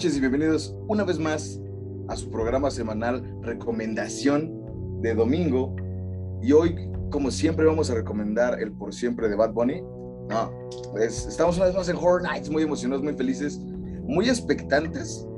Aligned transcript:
noches 0.00 0.16
y 0.16 0.20
bienvenidos 0.20 0.74
una 0.88 1.04
vez 1.04 1.18
más 1.18 1.60
a 2.08 2.16
su 2.16 2.30
programa 2.30 2.70
semanal 2.70 3.22
Recomendación 3.42 5.02
de 5.02 5.14
Domingo. 5.14 5.76
Y 6.40 6.52
hoy, 6.52 6.90
como 7.10 7.30
siempre, 7.30 7.66
vamos 7.66 7.90
a 7.90 7.94
recomendar 7.96 8.62
el 8.62 8.72
Por 8.72 8.94
Siempre 8.94 9.28
de 9.28 9.36
Bad 9.36 9.52
Bunny. 9.52 9.82
No, 9.82 10.50
pues, 10.92 11.26
estamos 11.26 11.58
una 11.58 11.66
vez 11.66 11.74
más 11.74 11.90
en 11.90 11.96
Horror 11.96 12.22
Nights, 12.22 12.48
muy 12.48 12.62
emocionados, 12.62 13.04
muy 13.04 13.12
felices, 13.12 13.60
muy 14.04 14.30
expectantes. 14.30 15.28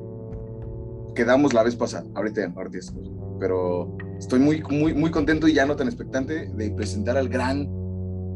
Quedamos 1.17 1.53
la 1.55 1.65
vez 1.65 1.75
pasada, 1.75 2.06
ahorita, 2.15 2.53
ahorita, 2.55 2.79
pero 3.41 3.97
estoy 4.17 4.39
muy, 4.39 4.62
muy, 4.70 4.95
muy 4.95 5.11
contento 5.11 5.48
y 5.48 5.55
ya 5.55 5.67
no 5.67 5.75
tan 5.75 5.89
expectante 5.89 6.53
de 6.55 6.70
presentar 6.70 7.17
al 7.17 7.29
gran 7.29 7.69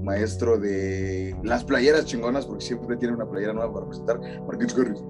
maestro 0.03 0.59
de 0.59 1.37
las 1.45 1.63
playeras 1.63 2.05
chingonas, 2.05 2.47
porque 2.47 2.65
siempre 2.65 2.97
tiene 2.97 3.15
una 3.15 3.31
playera 3.31 3.53
nueva 3.53 3.73
para 3.73 3.87
presentar, 3.87 4.19
Marquitos 4.45 4.77
Garris. 4.77 5.05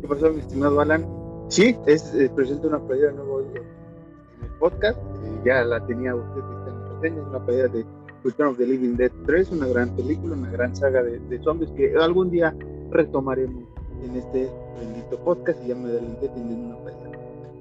¿Qué 0.00 0.08
pasó, 0.08 0.30
mi 0.30 0.40
estimado 0.40 0.80
Alan? 0.80 1.06
Sí, 1.48 1.76
es, 1.86 2.14
eh, 2.14 2.30
presenta 2.34 2.68
una 2.68 2.78
playera 2.78 3.12
nueva 3.12 3.34
hoy 3.34 3.44
en 3.50 4.44
el 4.44 4.58
podcast. 4.58 4.98
Eh, 4.98 5.40
ya 5.44 5.62
la 5.64 5.84
tenía 5.86 6.14
usted 6.14 6.36
vista 6.36 6.70
en 6.70 6.94
reseñas, 6.94 7.28
una 7.28 7.44
playera 7.44 7.68
de 7.68 7.84
Return 8.24 8.50
of 8.50 8.56
the 8.56 8.66
Living 8.66 8.96
Dead 8.96 9.10
3, 9.26 9.50
una 9.52 9.66
gran 9.66 9.90
película, 9.96 10.34
una 10.34 10.50
gran 10.50 10.74
saga 10.74 11.02
de, 11.02 11.18
de 11.18 11.42
zombies 11.42 11.70
que 11.72 11.94
algún 11.96 12.30
día 12.30 12.54
retomaremos 12.90 13.64
en 14.02 14.16
este 14.16 14.48
bendito 14.78 15.18
podcast 15.18 15.62
y 15.64 15.68
ya 15.68 15.74
me 15.74 15.90
adelanté 15.90 16.28
teniendo 16.28 16.68
una 16.68 16.76
playera. 16.78 17.18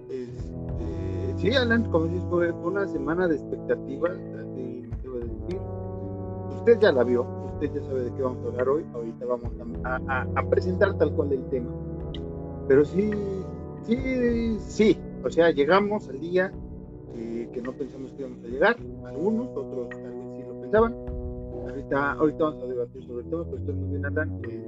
Este, 0.09 1.37
sí, 1.39 1.55
Alan, 1.55 1.91
como 1.91 2.05
dices, 2.05 2.23
fue, 2.29 2.51
una 2.51 2.87
semana 2.87 3.27
de 3.27 3.35
expectativas, 3.35 4.13
decir. 4.15 5.59
Usted 6.57 6.79
ya 6.79 6.91
la 6.93 7.03
vio, 7.03 7.25
usted 7.53 7.73
ya 7.73 7.81
sabe 7.85 8.03
de 8.03 8.13
qué 8.13 8.21
vamos 8.21 8.45
a 8.45 8.47
hablar 8.49 8.69
hoy. 8.69 8.85
Ahorita 8.93 9.25
vamos 9.25 9.49
a, 9.83 9.99
a, 10.07 10.27
a 10.35 10.49
presentar 10.49 10.97
tal 10.97 11.11
cual 11.13 11.33
el 11.33 11.43
tema. 11.49 11.69
Pero 12.69 12.85
sí, 12.85 13.11
sí, 13.85 14.57
sí. 14.59 14.97
O 15.25 15.29
sea, 15.29 15.51
llegamos 15.51 16.07
al 16.07 16.19
día 16.21 16.51
que, 17.51 17.61
no 17.61 17.73
pensamos 17.73 18.11
que 18.13 18.21
íbamos 18.21 18.43
a 18.45 18.47
llegar. 18.47 18.77
Algunos, 19.05 19.49
otros 19.49 19.89
tal 19.89 20.03
vez 20.03 20.37
sí 20.37 20.43
lo 20.47 20.61
pensaban. 20.61 20.95
Ahorita, 21.67 22.11
ahorita 22.13 22.43
vamos 22.45 22.63
a 22.63 22.67
debatir 22.67 23.03
sobre 23.05 23.23
el 23.23 23.29
tema, 23.29 23.43
pero 23.45 23.57
estoy 23.57 23.73
muy 23.73 23.89
bien, 23.89 24.05
Alan. 24.05 24.41
eh, 24.47 24.65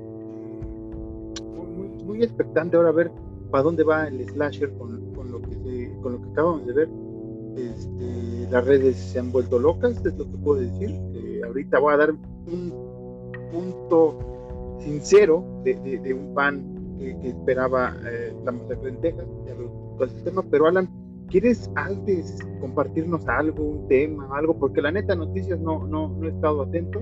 muy, 1.78 2.04
muy, 2.04 2.24
expectante 2.24 2.76
ahora 2.76 2.90
a 2.90 2.94
ver 2.94 3.12
para 3.52 3.64
dónde 3.64 3.84
va 3.84 4.08
el 4.08 4.28
slasher 4.30 4.72
con, 4.74 5.14
con 5.14 5.32
lo 5.32 5.42
que 5.42 5.54
se- 5.56 5.92
con 6.02 6.14
lo 6.14 6.22
que 6.22 6.30
acabamos 6.32 6.66
de 6.66 6.74
ver. 6.74 6.90
Este, 7.58 8.48
las 8.50 8.66
redes 8.66 8.96
se 8.98 9.20
han 9.20 9.32
vuelto 9.32 9.60
locas, 9.60 9.98
es 10.06 10.18
lo 10.18 10.26
que 10.26 10.38
puedo 10.38 10.60
decir. 10.62 11.00
Ahorita 11.46 11.80
voy 11.80 11.94
a 11.94 11.98
dar 11.98 12.12
un 12.12 12.74
punto 13.52 14.18
sincero 14.80 15.44
de, 15.64 15.76
de- 15.76 16.14
un 16.14 16.34
fan 16.34 16.71
que, 17.02 17.18
que 17.20 17.30
esperaba 17.30 17.96
eh, 18.06 18.34
la 18.46 18.52
masacre 18.52 18.90
en 18.90 19.02
Texas, 19.02 19.26
el 20.00 20.24
tema, 20.24 20.44
pero 20.50 20.68
Alan, 20.68 20.90
¿quieres 21.30 21.70
antes 21.76 22.40
compartirnos 22.60 23.28
algo, 23.28 23.64
un 23.64 23.88
tema, 23.88 24.30
algo? 24.38 24.58
Porque 24.58 24.82
la 24.82 24.92
neta 24.92 25.16
noticias 25.16 25.60
no, 25.60 25.86
no, 25.88 26.10
no 26.10 26.26
he 26.26 26.30
estado 26.30 26.64
atento 26.64 27.00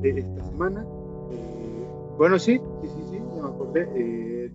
de 0.00 0.10
esta 0.10 0.44
semana. 0.44 0.84
Eh, 1.30 1.86
bueno, 2.18 2.38
sí, 2.38 2.60
sí, 2.82 2.88
sí, 2.88 3.02
sí, 3.10 3.20
me 3.20 3.48
acordé. 3.48 3.88
eh, 3.94 4.52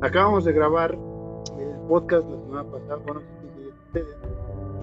acabamos 0.00 0.44
de 0.44 0.52
grabar 0.52 0.92
el 0.92 1.80
podcast 1.88 2.28
la 2.28 2.40
semana 2.40 2.70
pasada, 2.70 2.96
bueno, 3.06 3.20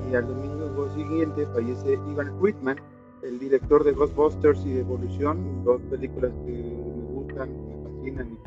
y 0.10 0.16
al 0.16 0.28
domingo 0.28 0.90
siguiente 0.96 1.46
fallece 1.48 2.00
Ivan 2.12 2.42
Whitman, 2.42 2.78
el 3.24 3.40
director 3.40 3.84
de 3.84 3.92
Ghostbusters 3.94 4.66
y 4.66 4.74
de 4.74 4.82
Evolución, 4.82 5.64
dos 5.64 5.82
películas 5.90 6.32
que 6.46 6.52
me 6.52 7.14
gustan, 7.14 7.50
me 7.68 7.84
fascinan 7.84 8.38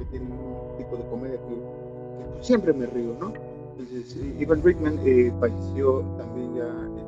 de 0.96 1.04
comedia 1.08 1.36
que, 1.36 1.54
pues, 2.34 2.46
siempre 2.46 2.72
me 2.72 2.86
río, 2.86 3.14
¿no? 3.18 3.32
Entonces, 3.78 4.16
eh, 4.16 4.36
Ivan 4.38 4.60
Whitman 4.64 4.98
eh, 5.04 5.32
falleció 5.40 6.00
también 6.18 6.54
ya, 6.54 6.64
este, 6.64 7.02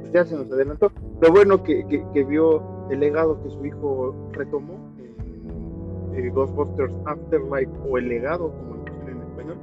pues 0.00 0.12
ya 0.12 0.24
se 0.24 0.36
nos 0.36 0.50
adelantó. 0.52 0.92
Lo 1.20 1.30
bueno 1.32 1.62
que, 1.62 1.86
que, 1.86 2.24
vio 2.24 2.62
el 2.90 3.00
legado 3.00 3.42
que 3.42 3.50
su 3.50 3.64
hijo 3.64 4.14
retomó 4.32 4.74
en 6.14 6.26
eh, 6.26 6.30
Ghostbusters 6.30 6.92
Afterlife 7.06 7.70
o 7.88 7.98
el 7.98 8.08
legado, 8.08 8.52
como 8.52 8.76
lo 8.76 8.84
pusieron 8.84 9.22
en 9.22 9.28
español. 9.28 9.56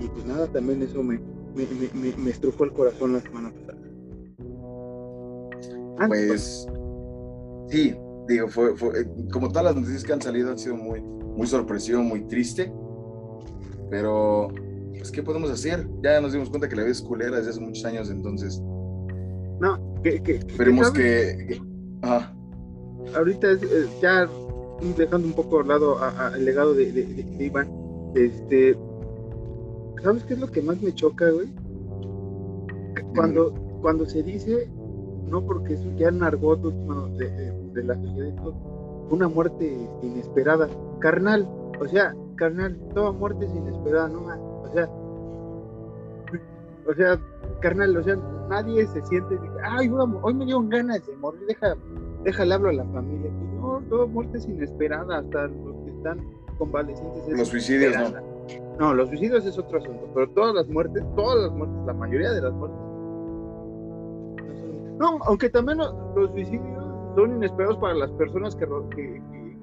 Y 0.00 0.08
pues 0.08 0.26
nada, 0.26 0.46
también 0.46 0.82
eso 0.82 1.02
me, 1.02 1.18
me, 1.54 1.66
me, 1.94 2.16
me, 2.16 2.30
estrujó 2.30 2.64
el 2.64 2.72
corazón 2.72 3.14
la 3.14 3.20
semana 3.20 3.50
pasada. 3.50 3.78
Pues 6.06 6.68
sí, 7.68 7.96
digo, 8.28 8.48
fue, 8.48 8.76
fue- 8.76 9.00
eh, 9.00 9.06
como 9.32 9.48
todas 9.48 9.64
las 9.64 9.74
noticias 9.76 10.04
que 10.04 10.12
han 10.12 10.20
salido 10.22 10.50
han 10.50 10.58
sido 10.58 10.76
muy, 10.76 11.00
muy 11.00 11.46
sorpresivo, 11.46 12.02
muy 12.02 12.20
triste, 12.28 12.72
pero 13.90 14.48
pues 14.96 15.10
¿qué 15.10 15.22
podemos 15.22 15.50
hacer? 15.50 15.88
Ya 16.02 16.20
nos 16.20 16.32
dimos 16.32 16.50
cuenta 16.50 16.68
que 16.68 16.76
la 16.76 16.82
vida 16.82 16.92
es 16.92 17.00
culera 17.02 17.36
desde 17.38 17.50
hace 17.50 17.60
muchos 17.60 17.84
años, 17.84 18.10
entonces 18.10 18.60
no, 19.60 19.78
que, 20.02 20.22
que, 20.22 20.36
esperemos 20.36 20.90
que... 20.90 21.46
que- 21.48 21.60
ajá. 22.02 22.34
ahorita 23.16 23.50
es, 23.52 23.62
eh, 23.62 23.86
ya 24.02 24.28
dejando 24.96 25.26
un 25.26 25.32
poco 25.32 25.60
al 25.60 25.68
lado 25.68 25.98
a- 25.98 26.28
a- 26.28 26.36
el 26.36 26.44
legado 26.44 26.74
de, 26.74 26.92
de, 26.92 27.04
de- 27.04 27.22
de 27.24 27.44
Iván, 27.44 27.68
este, 28.14 28.76
¿sabes 30.02 30.22
qué 30.24 30.34
es 30.34 30.40
lo 30.40 30.50
que 30.50 30.62
más 30.62 30.80
me 30.82 30.94
choca, 30.94 31.28
güey? 31.30 31.48
Cuando, 33.14 33.52
cuando 33.82 34.06
se 34.06 34.22
dice, 34.22 34.68
no 35.28 35.44
porque 35.44 35.74
es 35.74 35.96
ya 35.96 36.08
argot 36.08 36.64
último 36.64 37.06
de, 37.16 37.52
de, 37.72 37.84
la 37.84 37.94
sociedad, 37.94 38.28
y 38.28 38.36
todo, 38.36 38.54
una 39.10 39.28
muerte 39.28 39.88
inesperada, 40.02 40.68
carnal, 41.00 41.48
o 41.80 41.86
sea, 41.86 42.14
carnal, 42.36 42.78
toda 42.94 43.12
muerte 43.12 43.46
es 43.46 43.54
inesperada, 43.54 44.08
no 44.08 44.20
más, 44.22 44.38
o 44.38 44.68
sea, 44.72 44.88
o 46.88 46.94
sea, 46.94 47.20
carnal, 47.60 47.96
o 47.96 48.02
sea, 48.02 48.16
nadie 48.48 48.86
se 48.86 49.04
siente, 49.06 49.38
ay, 49.62 49.88
hoy, 49.88 50.10
hoy 50.22 50.34
me 50.34 50.46
dio 50.46 50.62
ganas 50.68 51.06
de 51.06 51.16
morir, 51.16 51.40
deja, 51.46 51.74
déjale 52.24 52.54
hablo 52.54 52.70
a 52.70 52.72
la 52.72 52.84
familia. 52.86 53.30
No, 53.60 53.82
toda 53.88 54.06
muerte 54.06 54.38
es 54.38 54.46
inesperada, 54.46 55.18
hasta 55.18 55.48
los 55.48 55.76
que 55.84 55.90
están 55.90 56.18
convalecientes. 56.58 57.28
es 57.28 57.38
Los 57.38 57.48
suicidios, 57.48 57.94
¿no? 57.96 58.38
No, 58.78 58.94
los 58.94 59.08
suicidios 59.08 59.44
es 59.44 59.58
otro 59.58 59.78
asunto, 59.78 60.08
pero 60.14 60.30
todas 60.30 60.54
las 60.54 60.68
muertes, 60.68 61.04
todas 61.16 61.42
las 61.42 61.52
muertes, 61.52 61.78
la 61.86 61.92
mayoría 61.92 62.30
de 62.30 62.42
las 62.42 62.52
muertes. 62.52 62.87
No 64.98 65.18
aunque 65.26 65.48
también 65.50 65.78
lo- 65.78 66.14
los 66.16 66.30
suicidios 66.32 66.84
son 67.14 67.36
inesperados 67.36 67.78
para 67.78 67.94
las 67.94 68.10
personas 68.12 68.54
que, 68.56 68.66
que- 68.66 68.96
que- 68.96 69.58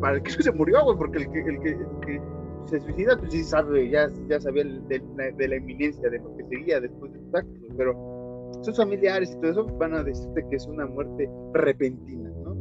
para 0.00 0.16
el 0.16 0.22
que 0.22 0.30
se 0.42 0.52
murió, 0.52 0.84
güey, 0.84 0.96
porque 0.98 1.18
el 1.18 1.30
que, 1.30 1.40
el 1.40 1.60
que, 1.60 2.20
se 2.66 2.80
suicida, 2.80 3.16
pues 3.16 3.30
sí 3.32 3.44
sabe, 3.44 3.88
ya, 3.90 4.10
ya 4.28 4.40
sabía 4.40 4.64
de, 4.64 5.00
la- 5.16 5.30
de 5.30 5.56
inminencia 5.56 6.08
de 6.10 6.18
lo 6.18 6.36
que 6.36 6.44
seguía 6.48 6.80
después 6.80 7.12
de 7.12 7.20
los 7.20 7.34
actos, 7.34 7.54
pero 7.76 8.50
sus 8.62 8.76
familiares 8.76 9.30
y 9.32 9.40
todo 9.40 9.50
eso 9.52 9.66
van 9.78 9.94
a 9.94 10.02
decirte 10.02 10.44
que 10.50 10.56
es 10.56 10.66
una 10.66 10.86
muerte 10.86 11.30
repentina, 11.54 12.28
¿no? 12.42 12.56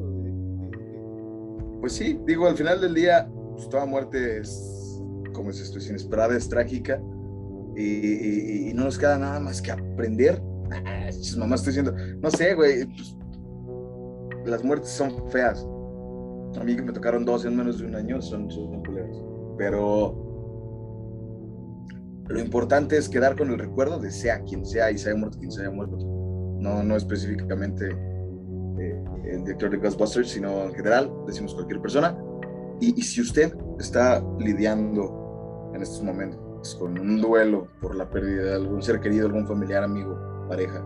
Pues 1.81 1.93
sí, 1.93 2.19
digo, 2.25 2.45
al 2.47 2.55
final 2.55 2.79
del 2.81 2.93
día, 2.93 3.27
pues 3.55 3.67
toda 3.69 3.85
muerte 3.87 4.39
es, 4.41 5.01
como 5.33 5.49
es 5.49 5.59
esto, 5.59 5.79
es 5.79 5.89
inesperada, 5.89 6.35
es 6.37 6.47
trágica, 6.49 7.01
y 7.75 8.71
no 8.75 8.83
nos 8.85 8.97
queda 8.99 9.17
nada 9.17 9.39
más 9.39 9.61
que 9.61 9.71
aprender. 9.71 10.41
Ah, 10.85 11.09
chis, 11.11 11.37
mamá, 11.37 11.55
estoy 11.55 11.73
diciendo, 11.73 11.93
no 12.21 12.31
sé, 12.31 12.53
güey, 12.55 12.85
pues, 12.85 13.15
las 14.45 14.63
muertes 14.63 14.89
son 14.89 15.29
feas. 15.29 15.65
A 16.59 16.63
mí 16.63 16.75
que 16.75 16.81
me 16.81 16.93
tocaron 16.93 17.25
dos 17.25 17.45
en 17.45 17.55
menos 17.55 17.79
de 17.79 17.85
un 17.85 17.95
año, 17.95 18.21
son, 18.21 18.49
son 18.49 18.83
culeras. 18.83 19.17
Pero 19.57 20.25
lo 22.27 22.39
importante 22.39 22.97
es 22.97 23.09
quedar 23.09 23.35
con 23.37 23.49
el 23.51 23.59
recuerdo 23.59 23.99
de 23.99 24.11
sea 24.11 24.41
quien 24.43 24.65
sea 24.65 24.91
y 24.91 24.97
se 24.97 25.09
haya 25.09 25.19
muerto 25.19 25.37
quien 25.37 25.51
se 25.51 25.61
haya 25.61 25.71
muerto. 25.71 25.97
No, 26.59 26.83
no 26.83 26.95
específicamente 26.95 27.89
eh, 28.79 29.03
el 29.25 29.43
director 29.43 29.69
de 29.69 29.77
Ghostbusters, 29.77 30.29
sino 30.29 30.63
en 30.63 30.73
general, 30.73 31.11
decimos 31.27 31.53
cualquier 31.53 31.81
persona. 31.81 32.17
Y, 32.79 32.99
y 32.99 33.03
si 33.03 33.21
usted 33.21 33.55
está 33.79 34.23
lidiando 34.39 35.71
en 35.73 35.81
estos 35.81 36.01
momentos 36.03 36.75
con 36.79 36.97
un 36.97 37.21
duelo 37.21 37.67
por 37.81 37.95
la 37.95 38.09
pérdida 38.09 38.43
de 38.43 38.53
algún 38.55 38.81
ser 38.81 38.99
querido, 38.99 39.27
algún 39.27 39.45
familiar, 39.45 39.83
amigo, 39.83 40.34
pareja, 40.47 40.83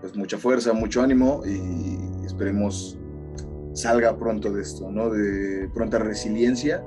pues 0.00 0.16
mucha 0.16 0.38
fuerza, 0.38 0.72
mucho 0.72 1.02
ánimo 1.02 1.42
y 1.46 2.24
esperemos 2.24 2.98
salga 3.72 4.16
pronto 4.16 4.52
de 4.52 4.62
esto, 4.62 4.90
¿no? 4.90 5.10
De 5.10 5.68
pronta 5.74 5.98
resiliencia 5.98 6.84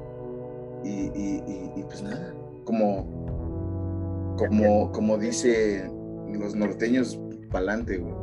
y, 0.83 0.89
y- 0.89 1.43
y- 1.47 1.71
y 1.79 1.83
pues 1.83 2.03
nada, 2.03 2.33
como, 2.65 4.35
como, 4.37 4.91
como 4.91 5.17
dice 5.17 5.89
los 6.33 6.55
norteños, 6.55 7.19
pa'lante, 7.51 7.97
güey. 7.99 8.13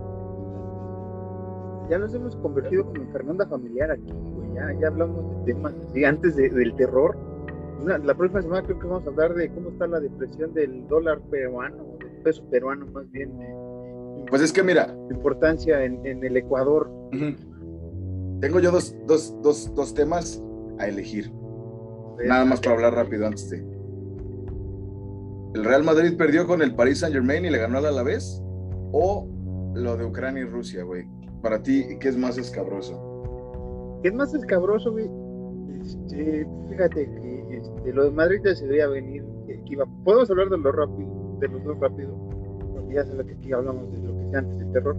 ya 1.89 1.99
nos 1.99 2.15
hemos 2.15 2.37
convertido 2.37 2.85
como 2.87 3.03
en 3.03 3.11
Fernanda 3.13 3.47
familiar 3.47 3.91
aquí, 3.91 4.13
güey. 4.13 4.53
Ya, 4.55 4.73
ya 4.81 4.89
hablamos 4.89 5.45
de 5.45 5.53
temas 5.55 5.75
así, 5.89 6.05
antes 6.05 6.37
de- 6.37 6.51
del 6.51 6.75
terror. 6.77 7.17
Una- 7.83 7.99
la 7.99 8.15
próxima 8.15 8.43
semana 8.43 8.63
creo 8.65 8.79
que 8.79 8.87
vamos 8.87 9.07
a 9.07 9.11
hablar 9.11 9.35
de 9.35 9.49
cómo 9.53 9.71
está 9.71 9.87
la 9.89 9.99
depresión 10.01 10.53
del 10.55 10.87
dólar 10.87 11.21
peruano, 11.31 11.83
del 11.99 12.23
peso 12.23 12.45
peruano 12.51 12.87
más 12.93 13.11
bien. 13.11 13.31
eh, 13.41 13.55
Pues 14.29 14.43
es 14.43 14.53
que 14.53 14.63
mira, 14.63 14.95
importancia 15.11 15.85
en, 15.85 16.05
en 16.07 16.25
el 16.25 16.37
Ecuador. 16.37 16.91
tengo 18.41 18.61
yo 18.61 18.71
dos, 18.71 18.95
dos, 19.07 19.35
dos, 19.43 19.75
dos 19.75 19.95
temas 19.95 20.43
a 20.79 20.89
elegir. 20.89 21.33
nada 22.25 22.45
más 22.45 22.61
para 22.61 22.75
hablar 22.75 22.95
rápido 22.95 23.27
antes 23.27 23.51
de. 23.51 23.59
¿El 25.55 25.65
Real 25.65 25.83
Madrid 25.83 26.17
perdió 26.17 26.47
con 26.47 26.63
el 26.63 26.75
Paris 26.75 27.01
Saint 27.01 27.15
Germain 27.15 27.45
y 27.45 27.51
le 27.51 27.59
ganó 27.59 27.79
a 27.79 27.81
la 27.81 28.03
vez? 28.03 28.41
¿O 28.93 29.29
lo 29.75 29.97
de 29.97 30.05
Ucrania 30.05 30.43
y 30.43 30.47
Rusia, 30.47 30.85
güey? 30.85 31.07
Para 31.43 31.63
ti, 31.63 31.99
¿qué 31.99 32.09
es 32.09 32.17
más 32.17 32.39
escabroso? 32.39 34.01
¿Qué 34.03 34.09
es 34.09 34.15
más 34.15 34.33
escabroso, 34.33 34.93
güey? 34.93 35.11
Este, 35.81 36.47
fíjate 36.69 37.05
que 37.05 37.57
este, 37.57 37.93
lo 37.93 38.05
de 38.05 38.11
Madrid 38.11 38.41
ya 38.45 38.55
se 38.55 38.67
veía 38.67 38.87
venir. 38.87 39.25
Que, 39.47 39.61
iba, 39.67 39.85
podemos 40.05 40.31
hablar 40.31 40.49
de 40.51 40.59
lo 40.59 40.73
rápido, 40.73 41.39
de 41.41 41.49
los 41.49 41.65
dos 41.65 41.81
rápido, 41.81 42.17
ya 42.93 43.05
sabes 43.05 43.27
que 43.27 43.33
aquí 43.35 43.53
hablamos 43.53 43.91
de 43.93 44.07
lo 44.07 44.17
que 44.17 44.31
sea 44.31 44.39
antes 44.41 44.59
del 44.59 44.73
terror. 44.73 44.97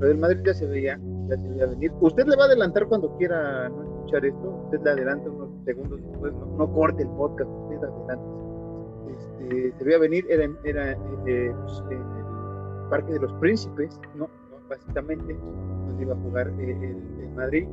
Lo 0.00 0.06
del 0.06 0.18
Madrid 0.18 0.40
ya 0.44 0.54
se 0.54 0.66
veía, 0.66 0.98
ya 1.28 1.36
se 1.36 1.48
veía 1.48 1.66
venir. 1.66 1.92
Usted 2.00 2.26
le 2.26 2.36
va 2.36 2.44
a 2.44 2.46
adelantar 2.46 2.86
cuando 2.86 3.16
quiera 3.16 3.68
no 3.68 3.82
escuchar 3.82 4.24
esto, 4.24 4.62
usted 4.64 4.80
le 4.82 4.90
adelanta 4.90 5.28
unos 5.28 5.48
segundos 5.64 6.00
después, 6.00 6.32
no, 6.56 6.72
corte 6.72 7.02
el 7.02 7.08
podcast, 7.10 7.50
usted 7.50 7.84
adelante. 7.84 8.38
Este, 9.10 9.72
se 9.76 9.84
veía 9.84 9.98
venir, 9.98 10.26
era, 10.28 10.48
era 10.64 10.92
eh, 11.26 11.52
pues, 11.64 11.82
en 11.90 11.98
el 11.98 12.88
Parque 12.90 13.12
de 13.12 13.20
los 13.20 13.32
Príncipes, 13.34 14.00
¿no? 14.14 14.28
Básicamente, 14.68 15.34
donde 15.34 16.02
iba 16.02 16.14
a 16.14 16.18
jugar 16.18 16.48
eh, 16.60 16.96
el, 17.20 17.28
Madrid. 17.34 17.68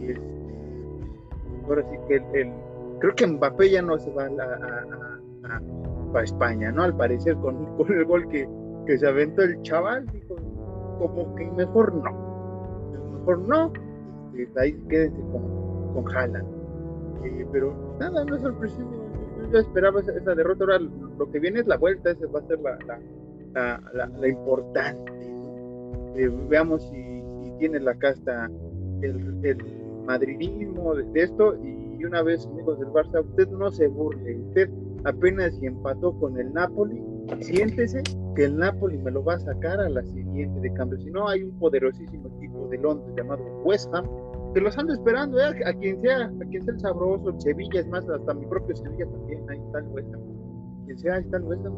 Y 0.00 0.12
este, 0.12 1.66
ahora 1.66 1.82
sí 1.90 1.96
que 2.06 2.16
el, 2.40 2.52
creo 3.00 3.14
que 3.14 3.26
Mbappé 3.26 3.70
ya 3.70 3.82
no 3.82 3.98
se 3.98 4.10
va 4.12 4.24
a, 4.24 6.18
a, 6.18 6.22
España, 6.22 6.72
¿no? 6.72 6.82
Al 6.82 6.96
parecer, 6.96 7.36
con, 7.36 7.64
con 7.76 7.92
el 7.92 8.04
gol 8.04 8.28
que, 8.28 8.48
que 8.88 8.96
se 8.96 9.06
aventó 9.06 9.42
el 9.42 9.60
chaval, 9.60 10.06
dijo, 10.06 10.34
como 10.98 11.34
que 11.34 11.44
mejor 11.50 11.94
no, 11.94 13.18
mejor 13.18 13.38
no, 13.40 13.70
este, 14.34 14.58
ahí 14.58 14.72
quédense 14.88 15.20
con, 15.30 15.92
con 15.92 16.16
Haaland. 16.16 16.48
Eh, 17.22 17.46
pero 17.52 17.96
nada, 18.00 18.24
no 18.24 18.34
es 18.34 18.40
sorpresivo, 18.40 18.90
yo 19.36 19.52
ya 19.52 19.58
esperaba 19.58 20.00
esa, 20.00 20.34
derrota, 20.34 20.64
ahora 20.64 20.78
lo 20.78 21.30
que 21.30 21.38
viene 21.38 21.60
es 21.60 21.66
la 21.66 21.76
vuelta, 21.76 22.12
esa 22.12 22.26
va 22.28 22.40
a 22.40 22.46
ser 22.46 22.60
la, 22.60 23.78
la, 23.92 24.06
la, 24.06 24.26
importante. 24.26 25.12
Eh, 26.16 26.30
veamos 26.48 26.82
si, 26.88 27.22
si, 27.44 27.50
tiene 27.58 27.80
la 27.80 27.94
casta 27.94 28.50
el, 29.02 29.38
el 29.42 29.58
madridismo 30.06 30.94
de, 30.94 31.22
esto 31.22 31.54
y 31.62 32.02
una 32.06 32.22
vez 32.22 32.46
amigos 32.46 32.78
del 32.78 32.88
Barça, 32.88 33.22
usted 33.22 33.48
no 33.48 33.70
se 33.70 33.86
burle, 33.88 34.38
usted 34.48 34.70
apenas 35.04 35.58
y 35.60 35.66
empató 35.66 36.18
con 36.18 36.38
el 36.38 36.54
Napoli, 36.54 37.02
siéntese 37.40 38.02
que 38.34 38.44
el 38.44 38.56
Napoli 38.56 38.98
me 38.98 39.10
lo 39.10 39.24
va 39.24 39.34
a 39.34 39.40
sacar 39.40 39.80
a 39.80 39.88
la 39.88 40.02
siguiente 40.04 40.60
de 40.60 40.72
cambio, 40.74 40.98
si 40.98 41.10
no 41.10 41.28
hay 41.28 41.42
un 41.42 41.58
poderosísimo 41.58 42.28
equipo 42.36 42.68
de 42.68 42.78
Londres 42.78 43.14
llamado 43.16 43.42
West 43.64 43.88
Ham 43.94 44.06
que 44.54 44.60
los 44.60 44.76
ando 44.78 44.94
esperando, 44.94 45.38
¿eh? 45.40 45.60
a 45.66 45.72
quien 45.74 46.00
sea, 46.00 46.26
a 46.26 46.44
quien 46.48 46.64
sea 46.64 46.74
el 46.74 46.80
sabroso, 46.80 47.30
el 47.30 47.40
Sevilla, 47.40 47.80
es 47.80 47.88
más, 47.88 48.08
hasta 48.08 48.34
mi 48.34 48.46
propio 48.46 48.74
Sevilla 48.74 49.06
también, 49.06 49.50
ahí 49.50 49.58
está 49.58 49.78
el 49.80 49.88
West 49.88 50.14
Ham, 50.14 50.20
quien 50.86 50.98
sea, 50.98 51.14
ahí 51.16 51.24
está 51.24 51.38
West 51.38 51.66
Ham. 51.66 51.74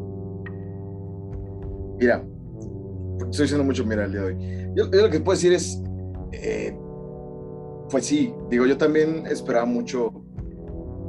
Mira, 1.99 2.25
estoy 3.29 3.45
diciendo 3.45 3.65
mucho 3.65 3.85
mira 3.85 4.05
el 4.05 4.13
día 4.13 4.21
de 4.23 4.27
hoy. 4.27 4.73
Yo, 4.75 4.85
lo 4.87 5.11
que 5.11 5.21
puedo 5.21 5.37
decir 5.37 5.53
es, 5.53 5.83
eh, 6.33 6.77
pues 7.91 8.07
sí, 8.07 8.33
digo, 8.49 8.67
yo 8.67 8.79
también 8.79 9.27
esperaba 9.27 9.67
mucho, 9.67 10.11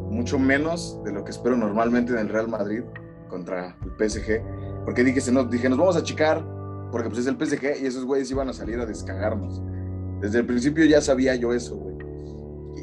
mucho 0.10 0.40
menos 0.40 1.00
de 1.06 1.14
lo 1.14 1.24
que 1.24 1.32
espero 1.32 1.56
normalmente 1.56 2.12
en 2.12 2.20
el 2.20 2.30
Real 2.30 2.48
Madrid 2.48 2.82
contra 3.32 3.76
el 3.84 3.92
PSG, 3.98 4.44
porque 4.86 5.04
dije, 5.04 5.32
nos, 5.32 5.50
dije, 5.50 5.70
nos 5.70 5.80
vamos 5.80 5.96
a 5.96 6.00
achicar, 6.00 6.46
porque 6.92 7.10
pues 7.10 7.22
es 7.22 7.28
el 7.28 7.38
PSG 7.38 7.82
y 7.82 7.88
esos 7.88 8.06
güeyes 8.06 8.30
iban 8.30 8.50
a 8.50 8.54
salir 8.54 8.80
a 8.80 8.86
descagarnos. 8.86 9.62
Desde 10.20 10.40
el 10.40 10.46
principio 10.46 10.86
ya 10.86 11.02
sabía 11.02 11.34
yo 11.36 11.54
eso, 11.54 11.76
güey. 11.78 11.92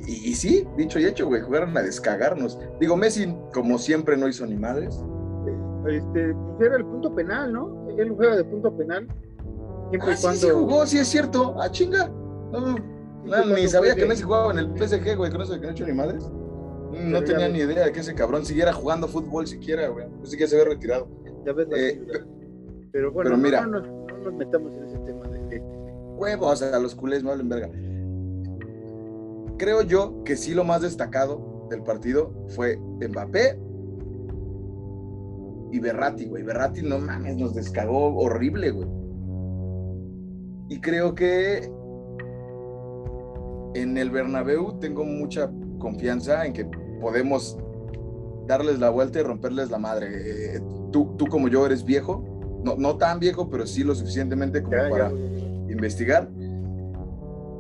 Y, 0.06 0.34
sí, 0.34 0.66
dicho 0.76 0.98
y 0.98 1.04
hecho, 1.04 1.26
güey, 1.26 1.42
jugaron 1.42 1.76
a 1.76 1.82
descagarnos. 1.82 2.58
Digo, 2.80 2.96
Messi, 2.96 3.34
como 3.52 3.78
siempre, 3.78 4.16
no 4.16 4.26
hizo 4.26 4.46
ni 4.46 4.56
madres. 4.56 4.98
Este, 5.86 6.34
pues 6.34 6.60
era 6.66 6.76
el 6.76 6.84
punto 6.84 7.14
penal, 7.14 7.52
¿no? 7.52 7.88
Él 7.98 8.12
juega 8.16 8.36
de 8.36 8.44
punto 8.44 8.74
penal. 8.74 9.06
Siempre 9.90 10.12
ah, 10.14 10.18
cuando... 10.20 10.40
sí, 10.40 10.48
jugó, 10.50 10.86
sí 10.86 10.98
es 10.98 11.08
cierto. 11.08 11.60
Ah, 11.60 11.70
chinga. 11.70 12.08
No, 12.08 13.44
ni 13.54 13.68
sabía 13.68 13.94
que 13.94 14.06
Messi 14.06 14.22
jugaba 14.22 14.52
en 14.52 14.58
el 14.60 14.66
PSG, 14.78 15.16
güey, 15.16 15.30
con 15.30 15.42
eso 15.42 15.52
de 15.52 15.60
que 15.60 15.66
no 15.66 15.72
hecho 15.72 15.86
ni 15.86 15.92
madres. 15.92 16.24
No 16.92 17.22
tenía 17.22 17.48
ni 17.48 17.58
idea 17.58 17.86
de 17.86 17.92
que 17.92 18.00
ese 18.00 18.14
cabrón 18.14 18.44
siguiera 18.44 18.72
jugando 18.72 19.08
fútbol 19.08 19.46
siquiera, 19.46 19.88
güey. 19.88 20.06
Pensé 20.20 20.36
que 20.36 20.46
se 20.46 20.56
había 20.56 20.74
retirado. 20.74 21.08
Ya 21.44 21.52
ves 21.52 21.68
la 21.68 21.76
eh, 21.78 22.00
pero 22.92 23.12
bueno, 23.12 23.30
pero 23.30 23.42
mira, 23.42 23.66
no, 23.66 23.80
nos 23.80 24.34
metamos 24.34 24.72
en 24.74 24.84
ese 24.84 24.98
tema 24.98 25.28
de, 25.28 25.60
huevos 26.16 26.62
a 26.62 26.78
los 26.78 26.94
culés, 26.94 27.22
no 27.22 27.30
hablen 27.30 27.48
verga. 27.48 27.70
Creo 29.58 29.82
yo 29.82 30.22
que 30.24 30.36
sí 30.36 30.54
lo 30.54 30.64
más 30.64 30.82
destacado 30.82 31.66
del 31.70 31.82
partido 31.82 32.32
fue 32.48 32.76
Mbappé 32.76 33.58
y 35.72 35.78
Berratti, 35.80 36.26
güey. 36.26 36.42
Berratti, 36.42 36.82
no 36.82 36.98
mames, 36.98 37.36
nos 37.36 37.54
descagó 37.54 38.16
horrible, 38.16 38.70
güey. 38.70 38.88
Y 40.70 40.80
creo 40.80 41.14
que 41.14 41.70
en 43.74 43.96
el 43.96 44.10
Bernabéu 44.10 44.78
tengo 44.78 45.04
mucha 45.04 45.50
confianza 45.78 46.46
en 46.46 46.52
que 46.52 46.64
podemos 47.00 47.58
darles 48.46 48.78
la 48.78 48.90
vuelta 48.90 49.20
y 49.20 49.22
romperles 49.22 49.70
la 49.70 49.78
madre. 49.78 50.08
Eh, 50.56 50.60
tú, 50.90 51.14
tú 51.16 51.26
como 51.26 51.48
yo 51.48 51.66
eres 51.66 51.84
viejo, 51.84 52.24
no, 52.64 52.76
no 52.76 52.96
tan 52.96 53.20
viejo, 53.20 53.48
pero 53.48 53.66
sí 53.66 53.84
lo 53.84 53.94
suficientemente 53.94 54.62
como 54.62 54.76
para 54.90 55.10
investigar. 55.68 56.28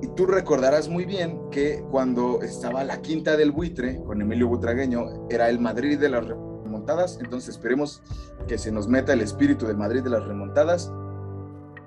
Y 0.00 0.06
tú 0.14 0.26
recordarás 0.26 0.88
muy 0.88 1.04
bien 1.04 1.50
que 1.50 1.84
cuando 1.90 2.40
estaba 2.42 2.84
la 2.84 3.00
quinta 3.02 3.36
del 3.36 3.50
buitre 3.50 4.00
con 4.04 4.20
Emilio 4.20 4.48
Butragueño, 4.48 5.28
era 5.28 5.48
el 5.50 5.58
Madrid 5.58 5.98
de 5.98 6.08
las 6.08 6.24
remontadas, 6.26 7.18
entonces 7.20 7.50
esperemos 7.50 8.02
que 8.46 8.58
se 8.58 8.70
nos 8.70 8.86
meta 8.86 9.12
el 9.12 9.20
espíritu 9.20 9.66
del 9.66 9.76
Madrid 9.76 10.02
de 10.02 10.10
las 10.10 10.24
remontadas 10.24 10.92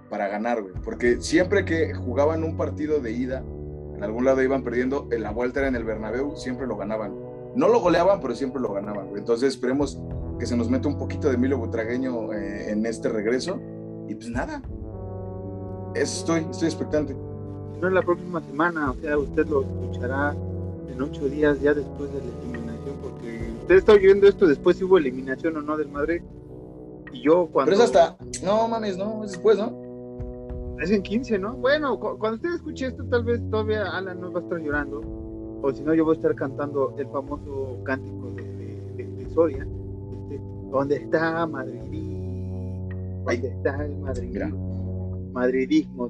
para 0.10 0.28
ganar, 0.28 0.62
güey. 0.62 0.74
Porque 0.84 1.22
siempre 1.22 1.64
que 1.64 1.94
jugaban 1.94 2.44
un 2.44 2.58
partido 2.58 3.00
de 3.00 3.12
ida, 3.12 3.44
en 4.02 4.06
algún 4.06 4.26
lado 4.26 4.42
iban 4.42 4.64
perdiendo, 4.64 5.08
en 5.12 5.22
la 5.22 5.30
vuelta 5.30 5.60
era 5.60 5.70
en 5.70 5.76
el 5.76 5.84
Bernabéu, 5.84 6.36
siempre 6.36 6.66
lo 6.66 6.76
ganaban. 6.76 7.14
No 7.54 7.68
lo 7.68 7.82
goleaban, 7.82 8.20
pero 8.20 8.34
siempre 8.34 8.60
lo 8.60 8.74
ganaban. 8.74 9.16
Entonces 9.16 9.50
esperemos 9.50 10.02
que 10.40 10.48
se 10.48 10.58
nos 10.58 10.72
meta 10.72 10.88
un 10.88 10.98
poquito 10.98 11.28
de 11.28 11.36
Emilio 11.36 11.60
Butragueño 11.60 12.34
eh, 12.34 12.72
en 12.72 12.84
este 12.88 13.10
regreso. 13.10 13.62
Y 14.08 14.16
pues 14.16 14.32
nada, 14.32 14.60
eso 15.94 16.20
estoy, 16.20 16.48
estoy 16.50 16.68
expectante. 16.68 17.14
No 17.80 17.90
es 17.90 17.94
la 17.94 18.02
próxima 18.02 18.42
semana, 18.42 18.90
o 18.90 18.96
sea, 18.96 19.20
usted 19.20 19.46
lo 19.46 19.62
escuchará 19.62 20.36
en 20.92 21.00
ocho 21.00 21.30
días 21.30 21.62
ya 21.62 21.76
después 21.76 22.12
de 22.12 22.22
la 22.22 22.26
eliminación, 22.42 22.96
porque 23.04 23.52
usted 23.62 23.76
está 23.76 23.92
oyendo 23.94 24.28
esto 24.28 24.48
después 24.48 24.78
si 24.78 24.84
hubo 24.84 24.98
eliminación 24.98 25.58
o 25.58 25.62
no 25.62 25.78
del 25.78 25.90
Madrid. 25.90 26.24
Y 27.14 27.22
yo 27.22 27.48
cuando... 27.52 27.70
Pero 27.72 27.84
es 27.84 27.96
hasta... 27.96 28.18
No 28.44 28.68
mames, 28.68 28.98
no, 28.98 29.24
es 29.24 29.34
después, 29.34 29.60
¿no? 29.60 29.80
Es 30.82 30.90
en 30.90 31.04
15, 31.04 31.38
¿no? 31.38 31.54
Bueno, 31.54 32.00
cuando 32.00 32.36
usted 32.36 32.56
escuche 32.56 32.88
esto, 32.88 33.04
tal 33.06 33.24
vez 33.24 33.40
todavía 33.52 33.84
Alan 33.96 34.20
no 34.20 34.32
va 34.32 34.40
a 34.40 34.44
estar 34.44 34.60
llorando, 34.60 35.02
o 35.62 35.72
si 35.72 35.84
no, 35.84 35.94
yo 35.94 36.04
voy 36.04 36.16
a 36.16 36.18
estar 36.18 36.34
cantando 36.34 36.96
el 36.98 37.08
famoso 37.10 37.78
cántico 37.84 38.32
de, 38.32 39.06
de, 39.06 39.30
Soria, 39.30 39.68
este, 40.12 40.42
¿dónde 40.72 40.96
está 40.96 41.46
Madrid? 41.46 41.82
¿Dónde 43.26 43.48
está 43.48 43.86
el 43.86 43.98
Madrid? 44.00 44.42
madridismo. 45.32 46.10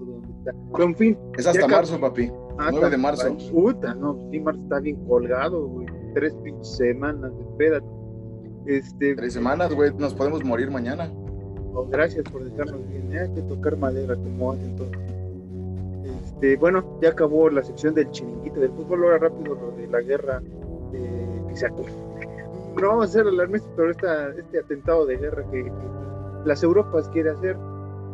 Pero 0.71 0.83
en 0.83 0.95
fin. 0.95 1.17
Es 1.37 1.45
hasta 1.45 1.67
marzo, 1.67 1.99
papi. 1.99 2.31
9 2.57 2.89
de 2.89 2.97
marzo. 2.97 3.37
Puta, 3.51 3.93
no, 3.93 4.17
sí, 4.31 4.39
marzo 4.39 4.61
está 4.63 4.79
bien 4.79 4.95
colgado, 5.05 5.67
güey. 5.67 5.85
Tres 6.13 6.35
semanas, 6.61 7.31
espérate. 7.39 7.85
Este, 8.65 9.15
Tres 9.15 9.33
semanas, 9.33 9.73
güey, 9.73 9.93
nos 9.95 10.13
podemos 10.13 10.43
morir 10.43 10.69
mañana. 10.71 11.11
Gracias 11.89 12.23
por 12.29 12.43
dejarnos 12.43 12.87
bien. 12.89 13.17
Hay 13.17 13.29
que 13.33 13.41
tocar 13.43 13.77
madera 13.77 14.15
como 14.15 14.51
hacen 14.51 14.75
todos. 14.75 14.91
Este, 16.25 16.55
bueno, 16.57 16.83
ya 17.01 17.09
acabó 17.09 17.49
la 17.49 17.63
sección 17.63 17.93
del 17.93 18.09
chiringuito 18.11 18.59
del 18.59 18.71
fútbol. 18.71 19.03
Ahora 19.03 19.17
rápido 19.19 19.55
lo 19.55 19.71
de 19.71 19.87
la 19.87 20.01
guerra 20.01 20.41
de 20.91 21.41
Pisaco. 21.47 21.85
No 22.79 22.87
vamos 22.87 23.05
a 23.05 23.09
hacer 23.09 23.27
alarmistas, 23.27 23.71
pero 23.75 23.91
esta, 23.91 24.29
este 24.29 24.59
atentado 24.59 25.05
de 25.05 25.17
guerra 25.17 25.43
que, 25.51 25.63
que 25.63 25.71
las 26.45 26.63
Europas 26.63 27.07
quiere 27.09 27.31
hacer. 27.31 27.57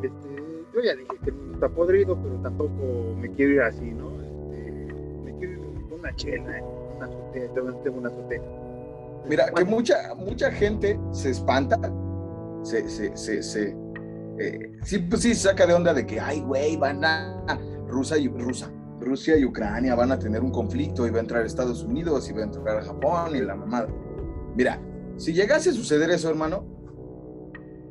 Este, 0.03 0.43
yo 0.73 0.81
ya 0.81 0.95
dije 0.95 1.17
que 1.23 1.33
está 1.53 1.69
podrido, 1.69 2.17
pero 2.21 2.35
tampoco 2.41 3.15
me 3.19 3.31
quiero 3.31 3.53
ir 3.53 3.61
así, 3.61 3.91
¿no? 3.91 4.11
Este, 4.21 4.93
me 5.23 5.37
quiero 5.37 5.53
ir 5.53 5.59
con 5.89 5.99
una 5.99 6.15
chela, 6.15 6.63
una 6.97 7.05
azotea, 7.05 7.49
tengo 7.83 7.97
una 7.97 8.09
azotea. 8.09 8.41
Mira, 9.29 9.51
que 9.53 9.65
mucha, 9.65 10.13
mucha 10.15 10.51
gente 10.51 10.99
se 11.11 11.31
espanta, 11.31 11.77
se, 12.67 12.89
se, 12.89 13.15
se, 13.15 13.41
se 13.41 13.75
eh, 14.39 14.71
sí, 14.83 14.99
pues 14.99 15.21
sí, 15.21 15.33
saca 15.33 15.65
de 15.65 15.73
onda 15.73 15.93
de 15.93 16.05
que, 16.05 16.19
ay, 16.19 16.41
güey, 16.41 16.77
van 16.77 17.03
a 17.03 17.59
Rusia 17.87 18.17
y 18.17 18.27
Rusia, 18.27 18.71
Rusia 18.99 19.37
y 19.37 19.45
Ucrania 19.45 19.95
van 19.95 20.11
a 20.11 20.19
tener 20.19 20.41
un 20.41 20.51
conflicto 20.51 21.07
y 21.07 21.09
va 21.09 21.17
a 21.17 21.21
entrar 21.21 21.45
Estados 21.45 21.83
Unidos 21.83 22.29
y 22.29 22.33
va 22.33 22.41
a 22.41 22.43
entrar 22.43 22.77
a 22.77 22.83
Japón 22.83 23.35
y 23.35 23.41
la 23.41 23.55
mamada. 23.55 23.87
Mira, 24.55 24.79
si 25.17 25.33
llegase 25.33 25.69
a 25.71 25.73
suceder 25.73 26.09
eso, 26.11 26.29
hermano, 26.29 26.77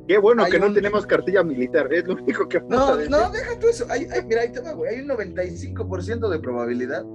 Qué 0.07 0.17
bueno 0.19 0.45
que 0.45 0.57
no 0.57 0.71
tenemos 0.71 1.05
cartilla 1.05 1.43
militar, 1.43 1.91
es 1.91 2.07
lo 2.07 2.13
único 2.13 2.47
que 2.47 2.61
No, 2.61 2.95
no, 2.95 3.29
deja 3.29 3.59
tú 3.59 3.67
eso. 3.67 3.85
Hay, 3.89 4.07
mira, 4.25 4.43
ahí 4.43 4.53
te 4.53 4.61
va, 4.61 4.71
güey. 4.71 4.95
Hay 4.95 5.01
un 5.01 5.09
95% 5.09 6.29
de 6.29 6.39
probabilidad 6.39 7.05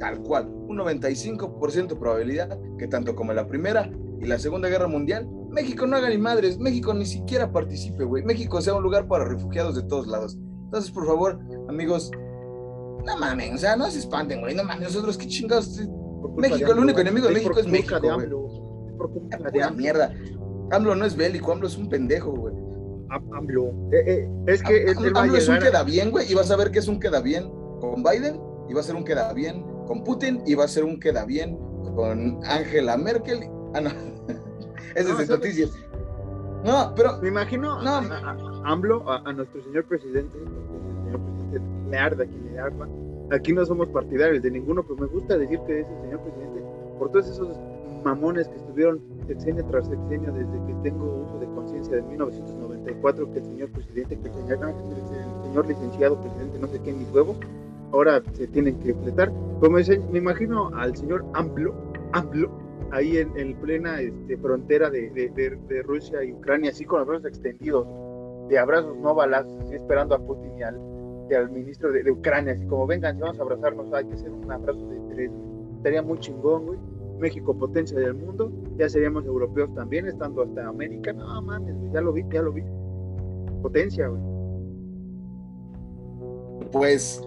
tal 0.00 0.20
cual, 0.22 0.48
un 0.48 0.78
95% 0.78 1.88
de 1.88 1.96
probabilidad 1.96 2.58
que 2.78 2.88
tanto 2.88 3.14
como 3.14 3.32
la 3.32 3.46
Primera 3.46 3.90
y 4.20 4.26
la 4.26 4.38
Segunda 4.38 4.68
Guerra 4.68 4.88
Mundial, 4.88 5.28
México 5.48 5.86
no 5.86 5.96
haga 5.96 6.08
ni 6.08 6.18
madres, 6.18 6.58
México 6.58 6.92
ni 6.94 7.06
siquiera 7.06 7.50
participe, 7.50 8.04
güey. 8.04 8.22
México 8.24 8.60
sea 8.60 8.74
un 8.74 8.82
lugar 8.82 9.08
para 9.08 9.24
refugiados 9.24 9.76
de 9.76 9.82
todos 9.82 10.06
lados. 10.06 10.38
Entonces, 10.64 10.90
por 10.90 11.06
favor, 11.06 11.38
amigos, 11.68 12.10
no 13.04 13.16
mames, 13.16 13.54
o 13.54 13.58
sea, 13.58 13.76
no 13.76 13.90
se 13.90 14.00
espanten, 14.00 14.40
güey, 14.40 14.54
no 14.54 14.64
mames, 14.64 14.88
nosotros 14.88 15.16
qué 15.16 15.26
chingados. 15.26 15.80
México, 16.36 16.72
el 16.72 16.78
único 16.78 17.00
enemigo 17.00 17.28
de 17.28 17.34
México 17.34 17.58
es 17.58 17.66
México, 17.66 17.98
güey. 18.00 18.28
Por 18.98 19.12
culpa 19.12 19.38
de 19.50 19.70
mierda. 19.72 20.12
AMLO 20.70 20.94
no 20.94 21.06
es 21.06 21.16
bélico, 21.16 21.52
AMLO 21.52 21.66
es 21.66 21.76
un 21.78 21.88
pendejo, 21.88 22.32
güey. 22.32 22.54
AMLO. 23.10 23.68
Eh, 23.92 24.04
eh, 24.06 24.28
es 24.46 24.62
que 24.62 24.94
AMLO 25.14 25.36
es 25.36 25.48
un 25.48 25.58
queda 25.58 25.82
bien, 25.82 26.10
güey, 26.10 26.30
y 26.30 26.34
vas 26.34 26.50
a 26.50 26.56
ver 26.56 26.70
que 26.70 26.80
es 26.80 26.88
un 26.88 27.00
queda 27.00 27.20
bien 27.20 27.50
con 27.80 28.02
Biden, 28.02 28.40
y 28.68 28.74
va 28.74 28.80
a 28.80 28.84
ser 28.84 28.96
un 28.96 29.04
queda 29.04 29.32
bien 29.32 29.64
con 29.86 30.04
Putin, 30.04 30.42
y 30.46 30.54
va 30.54 30.64
a 30.64 30.68
ser 30.68 30.84
un 30.84 31.00
queda 31.00 31.24
bien 31.24 31.56
con 31.96 32.40
Angela 32.44 32.96
Merkel. 32.96 33.48
Ah, 33.74 33.80
no. 33.80 34.17
Esa 34.94 35.12
es 35.12 35.28
de 35.28 35.36
noticias. 35.36 35.70
No, 36.64 36.92
pero. 36.94 37.18
Me 37.22 37.28
imagino 37.28 37.80
no. 37.82 37.90
a, 37.90 38.36
AMLO, 38.64 39.10
a, 39.10 39.32
nuestro 39.32 39.62
señor 39.62 39.84
presidente, 39.84 40.38
el 40.38 41.04
señor 41.04 41.20
presidente 41.20 41.60
le 41.90 41.98
arda 41.98 42.24
quien 42.24 42.52
le 42.52 42.58
arda. 42.58 42.88
Aquí 43.30 43.52
no 43.52 43.64
somos 43.64 43.88
partidarios 43.88 44.42
de 44.42 44.50
ninguno, 44.50 44.82
pero 44.82 44.96
me 44.96 45.06
gusta 45.06 45.36
decir 45.36 45.60
que 45.66 45.80
es 45.80 45.86
el 45.86 46.00
señor 46.02 46.20
presidente 46.20 46.62
por 46.98 47.10
todos 47.10 47.28
esos 47.28 47.48
mamones 48.04 48.48
que 48.48 48.56
estuvieron 48.56 49.00
sexenio 49.26 49.64
tras 49.66 49.86
sexenio 49.86 50.32
desde 50.32 50.66
que 50.66 50.74
tengo 50.82 51.26
uso 51.26 51.38
de 51.38 51.46
conciencia 51.46 51.96
de 51.96 52.02
1994, 52.02 53.32
que 53.32 53.38
el 53.38 53.44
señor 53.44 53.68
presidente, 53.70 54.18
que 54.18 54.28
el 54.28 54.34
señor, 54.34 54.58
el 54.60 55.48
señor 55.48 55.66
licenciado 55.66 56.20
presidente, 56.20 56.58
no 56.58 56.66
sé 56.68 56.80
qué, 56.82 56.92
mis 56.92 57.10
huevos, 57.12 57.36
ahora 57.92 58.22
se 58.32 58.46
tienen 58.48 58.78
que 58.80 58.94
fletar. 58.94 59.32
Como 59.60 59.78
me 59.78 60.18
imagino 60.18 60.68
al 60.76 60.96
señor 60.96 61.24
AMLO, 61.34 61.74
AMLO, 62.12 62.50
ahí 62.92 63.18
en, 63.18 63.54
plena 63.60 64.00
este, 64.00 64.36
frontera 64.38 64.90
de, 64.90 65.10
de, 65.10 65.82
Rusia 65.82 66.22
y 66.24 66.32
Ucrania, 66.32 66.70
así 66.70 66.84
con 66.84 67.00
los 67.00 67.08
brazos 67.08 67.26
extendidos, 67.26 67.86
de 68.48 68.58
abrazos 68.58 68.96
no 68.98 69.14
balazos, 69.14 69.70
esperando 69.72 70.14
a 70.14 70.18
Putin 70.18 70.58
y 70.58 70.62
al, 70.62 70.78
al 71.36 71.50
ministro 71.50 71.92
de, 71.92 72.10
Ucrania, 72.10 72.54
así 72.54 72.66
como 72.66 72.86
vengan, 72.86 73.18
vamos 73.18 73.38
a 73.38 73.42
abrazarnos, 73.42 73.92
hay 73.92 74.06
que 74.06 74.14
hacer 74.14 74.30
un 74.30 74.50
abrazo 74.50 74.86
de 74.88 75.14
tres, 75.14 75.30
estaría 75.76 76.02
muy 76.02 76.18
chingón, 76.18 76.66
güey. 76.66 76.78
México 77.18 77.52
potencia 77.52 77.98
del 77.98 78.14
mundo, 78.14 78.52
ya 78.76 78.88
seríamos 78.88 79.26
europeos 79.26 79.74
también, 79.74 80.06
estando 80.06 80.42
hasta 80.42 80.68
América, 80.68 81.12
no 81.12 81.42
mames, 81.42 81.74
ya 81.92 82.00
lo 82.00 82.12
vi, 82.12 82.24
ya 82.30 82.42
lo 82.42 82.52
vi. 82.52 82.62
Potencia, 83.60 84.06
güey. 84.06 84.22
Pues, 86.70 87.20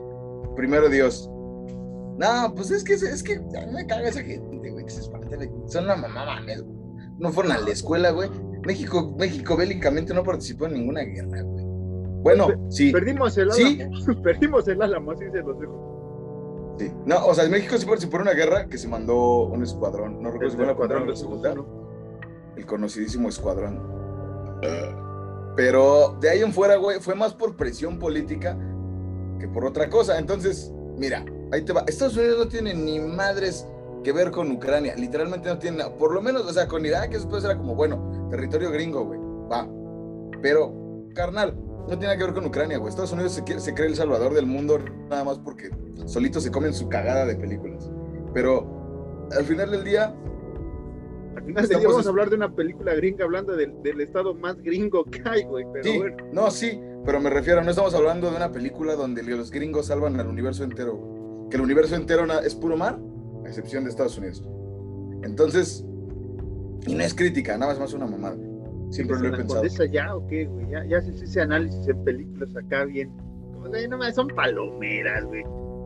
primero 0.55 0.87
Dios. 0.87 1.29
No, 2.17 2.53
pues 2.55 2.71
es 2.71 2.85
que 2.85 2.93
es 2.93 3.21
que 3.21 3.35
a 3.35 3.65
mí 3.65 3.73
me 3.73 3.85
caga 3.85 4.07
esa 4.07 4.21
gente, 4.21 4.69
güey, 4.69 4.85
que 4.85 4.91
se 4.91 5.01
Son 5.67 5.85
una 5.85 5.95
mamá 5.95 6.25
mames, 6.25 6.61
güey. 6.63 6.77
No 7.19 7.31
fueron 7.31 7.51
a 7.51 7.59
la 7.59 7.69
escuela, 7.69 8.11
güey. 8.11 8.29
México, 8.65 9.15
México 9.17 9.55
bélicamente 9.55 10.13
no 10.13 10.23
participó 10.23 10.65
en 10.65 10.73
ninguna 10.73 11.01
guerra, 11.01 11.41
güey. 11.41 11.65
Bueno, 12.23 12.47
sí. 12.69 12.91
Perdimos 12.91 13.37
el 13.37 13.51
Álamo. 13.51 13.97
¿Sí? 14.05 14.15
Perdimos 14.23 14.67
el 14.67 14.81
Álamo, 14.81 15.11
así 15.11 15.25
se 15.31 15.39
los 15.39 15.59
dejo. 15.59 15.91
No, 17.05 17.25
o 17.25 17.33
sea, 17.33 17.47
México 17.47 17.77
sí 17.77 17.85
participó 17.85 18.17
en 18.17 18.23
una 18.23 18.33
guerra 18.33 18.67
que 18.67 18.77
se 18.77 18.87
mandó 18.87 19.43
un 19.43 19.61
escuadrón, 19.61 20.21
no 20.21 20.31
recuerdo 20.31 20.51
si 20.51 20.55
fue 20.55 20.65
un 20.65 20.71
escuadrón 20.71 21.07
de 21.07 21.15
segunda, 21.15 21.53
el 22.55 22.65
conocidísimo 22.65 23.29
escuadrón. 23.29 23.79
Pero 25.55 26.17
de 26.19 26.29
ahí 26.29 26.41
en 26.41 26.53
fuera, 26.53 26.77
güey, 26.77 26.99
fue 26.99 27.13
más 27.13 27.33
por 27.33 27.55
presión 27.55 27.99
política 27.99 28.57
que 29.39 29.47
por 29.47 29.65
otra 29.65 29.89
cosa. 29.89 30.17
Entonces, 30.17 30.71
mira, 30.97 31.25
ahí 31.51 31.63
te 31.63 31.73
va. 31.73 31.83
Estados 31.87 32.15
Unidos 32.15 32.37
no 32.39 32.47
tiene 32.47 32.73
ni 32.73 32.99
madres 32.99 33.67
que 34.03 34.11
ver 34.11 34.31
con 34.31 34.51
Ucrania. 34.51 34.95
Literalmente 34.95 35.49
no 35.49 35.57
tiene, 35.59 35.83
por 35.97 36.13
lo 36.13 36.21
menos, 36.21 36.43
o 36.43 36.53
sea, 36.53 36.67
con 36.67 36.85
Irak 36.85 37.13
eso 37.13 37.27
puede 37.29 37.41
ser 37.41 37.57
como, 37.57 37.75
bueno, 37.75 38.27
territorio 38.29 38.71
gringo, 38.71 39.05
güey, 39.05 39.19
va. 39.51 39.67
Pero, 40.41 40.73
carnal, 41.13 41.55
no 41.87 41.97
tiene 41.97 42.17
que 42.17 42.23
ver 42.23 42.33
con 42.33 42.45
Ucrania, 42.45 42.77
güey. 42.77 42.89
Estados 42.89 43.11
Unidos 43.11 43.33
se, 43.33 43.59
se 43.59 43.73
cree 43.73 43.87
el 43.87 43.95
salvador 43.95 44.33
del 44.33 44.45
mundo 44.45 44.79
nada 45.09 45.23
más 45.23 45.39
porque 45.39 45.69
solitos 46.05 46.43
se 46.43 46.51
comen 46.51 46.73
su 46.73 46.89
cagada 46.89 47.25
de 47.25 47.35
películas. 47.35 47.91
Pero 48.33 49.27
al 49.35 49.45
final 49.45 49.71
del 49.71 49.83
día. 49.83 50.15
Al 51.35 51.43
final 51.43 51.67
del 51.67 51.79
día 51.79 51.87
vamos 51.87 52.05
a 52.05 52.09
hablar 52.09 52.29
de 52.29 52.35
una 52.35 52.53
película 52.53 52.93
gringa 52.93 53.23
hablando 53.25 53.55
del, 53.55 54.01
estado 54.01 54.33
más 54.33 54.61
gringo 54.61 55.05
que 55.05 55.21
hay, 55.25 55.43
güey. 55.43 55.65
sí, 55.81 56.01
no, 56.31 56.51
sí, 56.51 56.79
pero 57.05 57.19
me 57.19 57.29
refiero, 57.29 57.63
no 57.63 57.69
estamos 57.69 57.93
hablando 57.93 58.29
de 58.29 58.35
una 58.35 58.51
película 58.51 58.95
donde 58.95 59.23
los 59.23 59.49
gringos 59.49 59.87
salvan 59.87 60.19
al 60.19 60.27
universo 60.27 60.63
entero, 60.63 61.47
Que 61.49 61.57
el 61.57 61.63
universo 61.63 61.95
entero 61.95 62.25
es 62.41 62.53
puro 62.53 62.77
mar, 62.77 62.99
a 63.43 63.47
excepción 63.47 63.83
de 63.83 63.89
Estados 63.89 64.17
Unidos. 64.17 64.43
Entonces, 65.23 65.85
y 66.87 66.95
no 66.95 67.03
es 67.03 67.13
crítica, 67.13 67.57
nada 67.57 67.73
más 67.73 67.79
más 67.79 67.93
una 67.93 68.07
mamada. 68.07 68.37
Siempre 68.89 69.19
lo 69.19 69.27
he 69.27 69.37
pensado. 69.37 69.63
ya 69.85 70.15
o 70.15 70.27
qué, 70.27 70.45
güey? 70.45 70.69
Ya, 70.69 70.83
ya 70.85 70.97
haces 70.97 71.21
ese 71.21 71.41
análisis 71.41 71.87
en 71.87 72.03
películas 72.03 72.55
acá 72.55 72.85
bien. 72.85 73.09
Como, 73.53 73.67
no 73.67 73.97
más 73.97 74.15
son 74.15 74.27
palomeras, 74.29 75.23
güey 75.25 75.43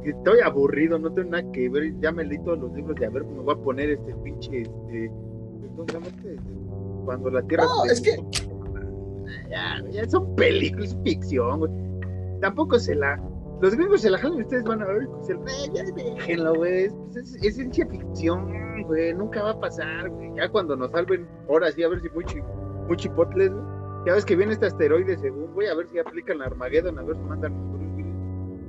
estoy 0.09 0.39
aburrido, 0.41 0.99
no 0.99 1.11
tengo 1.11 1.31
nada 1.31 1.51
que 1.51 1.69
ver, 1.69 1.97
ya 1.99 2.11
me 2.11 2.23
leí 2.23 2.37
todos 2.39 2.59
los 2.59 2.73
libros 2.73 2.95
de 2.99 3.05
a 3.05 3.09
ver 3.09 3.23
cómo 3.23 3.43
voy 3.43 3.55
a 3.55 3.57
poner 3.57 3.89
este 3.91 4.13
pinche, 4.23 4.61
este, 4.61 5.05
este 5.05 6.37
cuando 7.05 7.29
la 7.29 7.41
Tierra... 7.43 7.65
No, 7.65 7.85
es 7.85 8.01
que... 8.01 8.17
Ya, 9.49 9.83
ya 9.91 10.09
son 10.09 10.35
películas, 10.35 10.97
ficción, 11.03 11.59
güey. 11.59 11.71
Tampoco 12.41 12.79
se 12.79 12.95
la... 12.95 13.21
Los 13.61 13.75
gringos 13.75 14.01
se 14.01 14.09
la 14.09 14.17
jalan 14.17 14.39
y 14.39 14.41
ustedes 14.41 14.63
van 14.63 14.81
a 14.81 14.85
ver, 14.85 15.07
se, 15.21 15.33
ya 15.73 15.83
déjenlo, 15.83 16.55
güey, 16.55 16.85
es, 16.85 16.93
es, 17.15 17.55
ciencia 17.55 17.87
ficción, 17.87 18.83
güey, 18.83 19.13
nunca 19.13 19.43
va 19.43 19.51
a 19.51 19.59
pasar, 19.59 20.09
güey. 20.09 20.33
Ya 20.35 20.49
cuando 20.49 20.75
nos 20.75 20.91
salven, 20.91 21.27
ahora 21.47 21.71
sí, 21.71 21.83
a 21.83 21.87
ver 21.87 22.01
si 22.01 22.09
muy, 22.09 22.25
muy 22.87 22.97
chipotles, 22.97 23.51
güey. 23.51 23.65
Ya 24.05 24.13
ves 24.13 24.25
que 24.25 24.35
viene 24.35 24.53
este 24.53 24.67
asteroide 24.67 25.17
según, 25.17 25.53
güey, 25.53 25.67
a 25.67 25.75
ver 25.75 25.87
si 25.89 25.97
aplican 25.99 26.39
la 26.39 26.45
Armageddon, 26.45 26.99
a 26.99 27.03
ver 27.03 27.15
si 27.15 27.23
mandan 27.23 27.53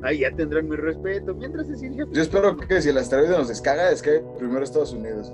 ahí 0.02 0.20
ya 0.20 0.34
tendrán 0.34 0.68
mi 0.68 0.76
respeto. 0.76 1.34
Mientras 1.34 1.68
es 1.68 1.80
Yo 1.80 2.22
espero 2.22 2.56
que 2.56 2.80
si 2.80 2.88
el 2.90 2.98
asteroide 2.98 3.36
nos 3.36 3.48
descaga, 3.48 3.90
es 3.90 4.02
que 4.02 4.22
primero 4.38 4.62
Estados 4.62 4.92
Unidos. 4.92 5.32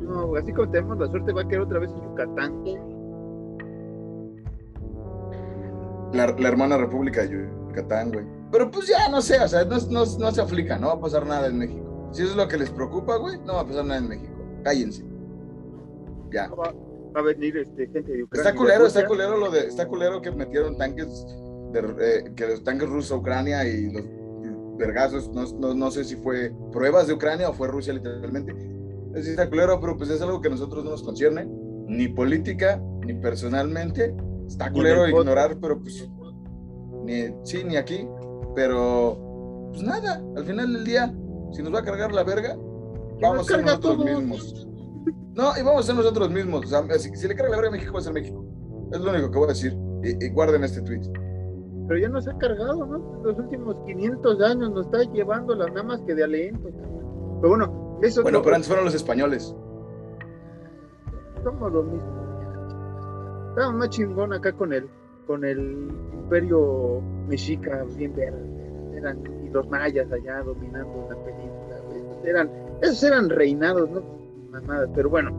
No, 0.00 0.34
así 0.36 0.52
como 0.52 0.70
tenemos 0.70 0.98
la 0.98 1.08
suerte, 1.08 1.32
va 1.32 1.42
a 1.42 1.48
quedar 1.48 1.62
otra 1.62 1.78
vez 1.80 1.90
en 1.90 2.02
Yucatán. 2.02 2.64
La, 6.12 6.26
la 6.38 6.48
hermana 6.48 6.78
República 6.78 7.22
de 7.22 7.48
Yucatán, 7.76 8.12
güey. 8.12 8.24
Pero 8.50 8.70
pues 8.70 8.86
ya, 8.88 9.08
no 9.08 9.20
sé, 9.20 9.38
o 9.40 9.48
sea, 9.48 9.64
no, 9.64 9.76
no, 9.90 10.04
no 10.04 10.30
se 10.32 10.40
aflica, 10.40 10.78
no 10.78 10.88
va 10.88 10.94
a 10.94 11.00
pasar 11.00 11.26
nada 11.26 11.46
en 11.46 11.58
México. 11.58 12.10
Si 12.12 12.22
eso 12.22 12.32
es 12.32 12.36
lo 12.36 12.48
que 12.48 12.56
les 12.56 12.70
preocupa, 12.70 13.16
güey, 13.16 13.38
no 13.44 13.54
va 13.54 13.60
a 13.60 13.66
pasar 13.66 13.84
nada 13.84 14.00
en 14.00 14.08
México. 14.08 14.32
Cállense. 14.64 15.04
Ya. 16.32 16.48
Va, 16.48 16.72
a 17.14 17.22
venir 17.22 17.56
este, 17.56 17.86
gente 17.88 18.12
de 18.12 18.24
Ucrania. 18.24 18.50
Está 18.50 18.54
culero, 18.54 18.86
está 18.86 19.06
culero 19.06 19.36
lo 19.36 19.50
de, 19.50 19.60
está 19.66 19.86
culero 19.86 20.20
que 20.20 20.30
metieron 20.30 20.76
tanques 20.76 21.26
eh, 21.74 22.32
que 22.34 22.46
los 22.46 22.62
tanques 22.62 22.88
rusos 22.88 23.18
Ucrania 23.18 23.66
y 23.66 23.90
los 23.90 24.04
vergazos, 24.76 25.30
no, 25.30 25.74
no, 25.74 25.90
sé 25.90 26.04
si 26.04 26.16
fue 26.16 26.52
pruebas 26.72 27.06
de 27.06 27.14
Ucrania 27.14 27.48
o 27.48 27.54
fue 27.54 27.68
Rusia 27.68 27.92
literalmente. 27.92 28.54
Es 29.14 29.26
está 29.26 29.48
culero, 29.48 29.80
pero 29.80 29.96
pues 29.96 30.10
es 30.10 30.20
algo 30.20 30.40
que 30.40 30.48
a 30.48 30.50
nosotros 30.50 30.84
no 30.84 30.90
nos 30.90 31.02
concierne, 31.02 31.46
ni 31.86 32.08
política, 32.08 32.80
ni 33.06 33.14
personalmente. 33.14 34.14
Está 34.46 34.70
culero 34.70 35.08
ignorar, 35.08 35.58
pero 35.60 35.80
pues 35.80 36.08
ni, 37.06 37.34
sí, 37.44 37.64
ni 37.64 37.76
aquí, 37.76 38.06
pero 38.54 39.18
pues 39.70 39.82
nada, 39.82 40.22
al 40.36 40.44
final 40.44 40.72
del 40.72 40.84
día, 40.84 41.14
si 41.52 41.62
nos 41.62 41.74
va 41.74 41.80
a 41.80 41.84
cargar 41.84 42.12
la 42.12 42.24
verga, 42.24 42.56
vamos 43.20 43.50
a 43.50 43.54
ser 43.54 43.64
nosotros 43.64 44.04
mismos. 44.04 44.66
No, 45.34 45.52
y 45.58 45.62
vamos 45.62 45.84
a 45.84 45.86
ser 45.86 45.94
nosotros 45.96 46.30
mismos. 46.30 46.64
O 46.64 46.68
sea, 46.68 46.98
si, 46.98 47.28
le 47.28 47.34
carga 47.34 47.50
la 47.50 47.56
verga 47.56 47.68
a 47.68 47.72
México, 47.72 47.92
va 47.92 47.98
a 48.00 48.02
ser 48.02 48.14
México. 48.14 48.44
Es 48.90 49.00
lo 49.00 49.10
único 49.10 49.30
que 49.30 49.38
voy 49.38 49.44
a 49.44 49.48
decir. 49.48 49.76
Y, 50.02 50.30
guarden 50.30 50.64
este 50.64 50.82
tweet 50.82 51.02
pero 51.88 52.00
ya 52.00 52.08
nos 52.08 52.26
ha 52.26 52.36
cargado, 52.38 52.84
¿no? 52.84 53.22
Los 53.22 53.38
últimos 53.38 53.76
500 53.86 54.40
años 54.40 54.70
nos 54.70 54.86
está 54.86 55.04
llevando 55.12 55.54
las 55.54 55.68
nada 55.68 55.84
más 55.84 56.00
que 56.02 56.16
de 56.16 56.24
aliento. 56.24 56.68
Pero 57.40 57.48
bueno, 57.48 57.98
eso. 58.02 58.22
Bueno, 58.22 58.42
pero 58.42 58.56
antes 58.56 58.66
fueron 58.66 58.86
los 58.86 58.94
españoles. 58.94 59.54
Somos 61.44 61.72
lo 61.72 61.82
mismo. 61.84 63.50
Estamos 63.50 63.74
más 63.74 63.90
chingón 63.90 64.32
acá 64.32 64.52
con 64.52 64.72
el, 64.72 64.88
con 65.26 65.44
el 65.44 65.88
imperio 66.12 67.02
mexica, 67.28 67.84
bien 67.96 68.14
verde. 68.14 68.38
Eran, 68.96 69.18
y 69.44 69.50
los 69.50 69.68
mayas 69.68 70.10
allá 70.10 70.42
dominando 70.42 71.08
la 71.10 71.16
península. 71.24 71.76
Esos 71.94 72.24
eran, 72.24 72.50
esos 72.82 73.02
eran 73.02 73.28
reinados, 73.28 73.90
¿no? 73.90 74.02
Mamadas, 74.50 74.88
pero 74.94 75.10
bueno. 75.10 75.30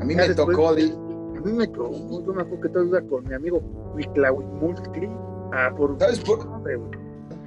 A 0.00 0.04
mí 0.04 0.14
me 0.14 0.28
tocó. 0.30 0.68
A 0.68 0.74
mí 0.74 1.52
me 1.52 1.66
tocó, 1.66 2.24
yo 2.24 2.32
me 2.32 2.42
acuerdo 2.42 2.60
que 2.60 2.68
todo 2.70 3.08
con 3.08 3.24
mi 3.24 3.34
amigo 3.34 3.60
Mulkri 3.60 5.08
Ah, 5.52 5.72
¿Sabes 5.98 6.20
por 6.20 6.40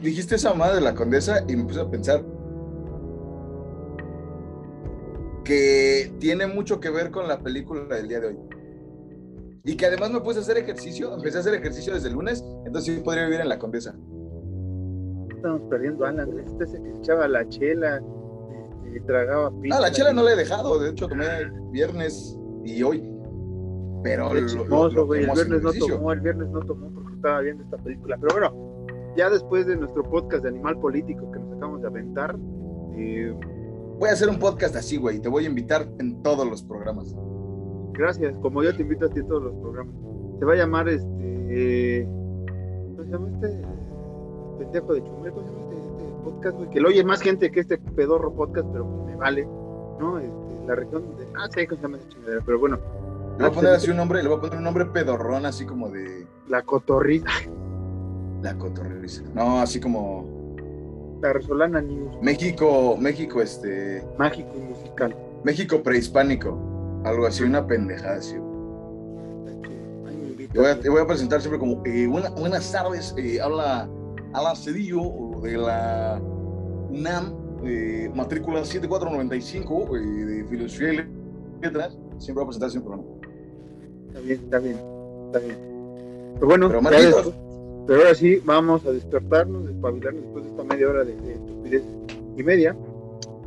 Dijiste 0.01 0.35
esa 0.35 0.53
madre 0.53 0.75
de 0.75 0.81
la 0.81 0.93
condesa 0.93 1.43
y 1.47 1.55
me 1.55 1.63
puse 1.63 1.81
a 1.81 1.89
pensar 1.89 2.23
que 5.43 6.13
tiene 6.19 6.45
mucho 6.45 6.79
que 6.79 6.89
ver 6.89 7.09
con 7.09 7.27
la 7.27 7.39
película 7.39 7.83
del 7.95 8.07
día 8.07 8.19
de 8.19 8.27
hoy. 8.27 8.37
Y 9.67 9.75
que 9.75 9.85
además 9.85 10.11
me 10.11 10.21
puse 10.21 10.39
a 10.39 10.41
hacer 10.41 10.57
ejercicio, 10.57 11.13
empecé 11.13 11.37
a 11.37 11.41
hacer 11.41 11.53
ejercicio 11.53 11.93
desde 11.93 12.07
el 12.07 12.13
lunes, 12.13 12.41
entonces 12.65 12.95
sí 12.95 13.01
podría 13.01 13.25
vivir 13.25 13.41
en 13.41 13.49
la 13.49 13.59
condesa. 13.59 13.93
estamos 15.29 15.61
perdiendo 15.69 16.05
a 16.05 16.09
Alan. 16.09 16.39
Este 16.39 16.81
que 16.81 16.89
echaba 16.97 17.27
la 17.27 17.47
chela, 17.49 18.01
y 18.95 18.99
tragaba 19.01 19.51
pizza. 19.61 19.77
Ah, 19.77 19.81
la 19.81 19.91
chela 19.91 20.13
no 20.13 20.23
la 20.23 20.31
he 20.31 20.35
dejado, 20.37 20.79
de 20.79 20.91
hecho 20.91 21.09
tomé 21.09 21.25
viernes 21.71 22.39
y 22.63 22.81
hoy. 22.81 23.13
Pero 24.03 24.31
el 24.31 24.45
viernes 24.45 24.55
no 24.55 24.89
tomó, 25.73 26.13
el 26.13 26.21
viernes 26.21 26.49
no 26.49 26.61
tomó 26.61 26.89
porque 26.91 27.15
estaba 27.15 27.41
viendo 27.41 27.63
esta 27.65 27.77
película. 27.77 28.17
Pero 28.21 28.35
bueno, 28.39 28.87
ya 29.17 29.29
después 29.29 29.67
de 29.67 29.75
nuestro 29.75 30.01
podcast 30.03 30.43
de 30.43 30.49
Animal 30.49 30.79
Político 30.79 31.29
que 31.29 31.39
nos 31.39 31.57
acabamos 31.57 31.81
de 31.81 31.87
aventar, 31.87 32.37
eh, 32.95 33.37
voy 33.99 34.09
a 34.09 34.13
hacer 34.13 34.29
un 34.29 34.39
podcast 34.39 34.77
así, 34.77 34.95
güey. 34.95 35.19
Te 35.19 35.27
voy 35.27 35.43
a 35.43 35.47
invitar 35.47 35.89
en 35.99 36.23
todos 36.23 36.47
los 36.49 36.63
programas. 36.63 37.13
Gracias, 37.97 38.35
como 38.43 38.61
yo 38.61 38.75
te 38.75 38.83
invito 38.83 39.07
a 39.07 39.09
ti 39.09 39.19
en 39.19 39.27
todos 39.27 39.43
los 39.43 39.53
programas. 39.55 39.95
Se 40.37 40.45
va 40.45 40.53
a 40.53 40.55
llamar 40.55 40.87
este. 40.87 42.07
¿Cómo 42.95 43.03
se 43.03 43.09
llama 43.09 43.29
este? 43.33 43.61
Pendejo 44.59 44.93
de 44.93 45.03
Chumel, 45.03 45.31
¿cómo 45.31 45.47
se 45.47 45.53
llama 45.53 45.63
este, 45.63 45.77
este, 45.77 46.23
podcast, 46.23 46.57
güey? 46.57 46.69
Que 46.69 46.79
lo 46.79 46.89
oye 46.89 47.03
más 47.03 47.21
gente 47.21 47.51
que 47.51 47.59
este 47.59 47.79
pedorro 47.79 48.31
podcast, 48.33 48.67
pero 48.71 48.85
me 48.85 49.15
vale, 49.15 49.45
¿no? 49.99 50.19
Este, 50.19 50.67
la 50.67 50.75
región 50.75 51.17
de. 51.17 51.25
Ah, 51.35 51.47
sí, 51.51 51.65
¿cómo 51.65 51.81
se 51.81 51.87
llama 51.87 51.97
ese 51.97 52.41
Pero 52.45 52.59
bueno. 52.59 52.77
Le 53.39 53.43
voy 53.43 53.51
a 53.51 53.51
poner 53.51 53.73
así 53.73 53.89
un 53.89 53.97
nombre, 53.97 54.21
le 54.21 54.29
voy 54.29 54.37
a 54.37 54.41
poner 54.41 54.57
un 54.57 54.63
nombre 54.63 54.85
pedorrón, 54.85 55.47
así 55.47 55.65
como 55.65 55.89
de. 55.89 56.27
La 56.47 56.61
cotorriza. 56.61 57.29
La 58.43 58.55
cotorriza. 58.55 59.23
No, 59.33 59.59
así 59.59 59.79
como 59.79 60.37
la 61.21 61.33
Resolana 61.33 61.81
News. 61.81 62.15
México, 62.21 62.95
México, 62.99 63.41
este. 63.41 64.03
Mágico 64.19 64.51
y 64.55 64.59
musical. 64.59 65.15
México 65.43 65.81
prehispánico. 65.81 66.76
Algo 67.07 67.25
así, 67.25 67.43
una 67.43 67.65
pendejada 67.65 68.17
así. 68.17 68.35
Te 70.51 70.59
voy, 70.59 70.67
a, 70.67 70.79
te 70.79 70.89
voy 70.89 71.01
a 71.01 71.07
presentar 71.07 71.39
siempre 71.39 71.59
como 71.59 71.81
eh, 71.85 72.07
buenas 72.07 72.71
tardes, 72.71 73.13
eh, 73.17 73.39
habla 73.39 73.87
Alan 74.33 74.55
Cedillo 74.55 75.01
de 75.41 75.57
la 75.57 76.19
UNAM, 76.89 77.33
eh, 77.63 78.09
matrícula 78.13 78.65
7495 78.65 79.97
eh, 79.97 79.99
de 79.99 80.45
Filosofía 80.45 80.93
y 80.93 81.61
Letras. 81.61 81.97
Siempre 82.17 82.43
voy 82.43 82.43
a 82.43 82.47
presentar 82.47 82.71
siempre. 82.71 82.93
Está 84.07 84.19
bien, 84.19 84.39
está 84.43 84.59
bien, 84.59 84.79
está 85.27 85.39
bien. 85.39 85.57
Pero 86.35 86.47
bueno, 86.47 86.69
Pero, 86.69 87.33
pero 87.87 87.99
ahora 87.99 88.15
sí, 88.15 88.41
vamos 88.43 88.85
a 88.85 88.91
despertarnos, 88.91 89.65
despabilarnos 89.65 90.23
después 90.23 90.43
de 90.45 90.51
esta 90.51 90.63
media 90.63 90.89
hora 90.89 91.03
de, 91.03 91.13
estupidez 91.13 91.83
y 92.35 92.43
media. 92.43 92.75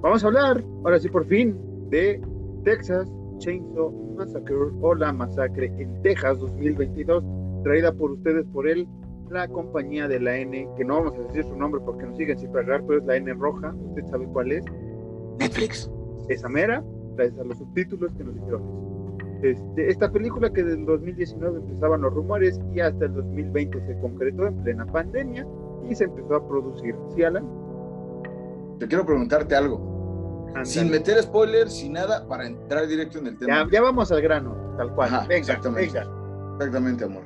Vamos 0.00 0.24
a 0.24 0.28
hablar, 0.28 0.64
ahora 0.82 0.98
sí 0.98 1.08
por 1.08 1.26
fin, 1.26 1.58
de 1.90 2.20
Texas 2.64 3.06
Chainsaw 3.40 3.90
Massacre 4.16 4.54
o 4.80 4.94
la 4.94 5.12
masacre 5.12 5.66
en 5.78 6.02
Texas 6.02 6.38
2022, 6.38 7.24
traída 7.64 7.92
por 7.92 8.12
ustedes 8.12 8.46
por 8.52 8.68
él, 8.68 8.86
la 9.30 9.48
compañía 9.48 10.08
de 10.08 10.20
la 10.20 10.36
N, 10.36 10.68
que 10.76 10.84
no 10.84 10.96
vamos 10.96 11.14
a 11.14 11.22
decir 11.22 11.44
su 11.44 11.56
nombre 11.56 11.80
porque 11.84 12.06
nos 12.06 12.16
siguen 12.16 12.38
sin 12.38 12.52
pagar, 12.52 12.82
pero 12.86 13.00
es 13.00 13.06
la 13.06 13.16
N 13.16 13.32
roja, 13.34 13.74
usted 13.88 14.06
sabe 14.06 14.26
cuál 14.26 14.52
es. 14.52 14.64
Netflix. 15.38 15.90
Esa 16.28 16.48
mera, 16.48 16.84
gracias 17.16 17.40
a 17.40 17.44
los 17.44 17.58
subtítulos 17.58 18.12
que 18.14 18.24
nos 18.24 18.34
dijeron. 18.34 18.62
Este, 19.42 19.88
esta 19.88 20.12
película 20.12 20.52
que 20.52 20.60
en 20.60 20.84
2019 20.84 21.60
empezaban 21.60 22.02
los 22.02 22.12
rumores 22.12 22.60
y 22.74 22.80
hasta 22.80 23.06
el 23.06 23.14
2020 23.14 23.86
se 23.86 23.98
concretó 24.00 24.46
en 24.46 24.62
plena 24.62 24.84
pandemia 24.84 25.46
y 25.88 25.94
se 25.94 26.04
empezó 26.04 26.34
a 26.34 26.46
producir. 26.46 26.94
¿Sí, 27.14 27.22
Alan? 27.22 27.48
Te 28.78 28.86
quiero 28.86 29.06
preguntarte 29.06 29.54
algo. 29.54 29.89
Sin 30.64 30.90
meter 30.90 31.22
spoilers, 31.22 31.72
sin 31.72 31.92
nada, 31.92 32.26
para 32.26 32.46
entrar 32.46 32.86
directo 32.86 33.18
en 33.18 33.28
el 33.28 33.38
tema. 33.38 33.68
Ya, 33.70 33.80
vamos 33.80 34.10
al 34.12 34.20
grano, 34.20 34.74
tal 34.76 34.94
cual. 34.94 35.10
venga, 35.10 35.36
exactamente. 35.36 35.98
Venga. 35.98 36.54
Exactamente, 36.56 37.04
amor. 37.04 37.22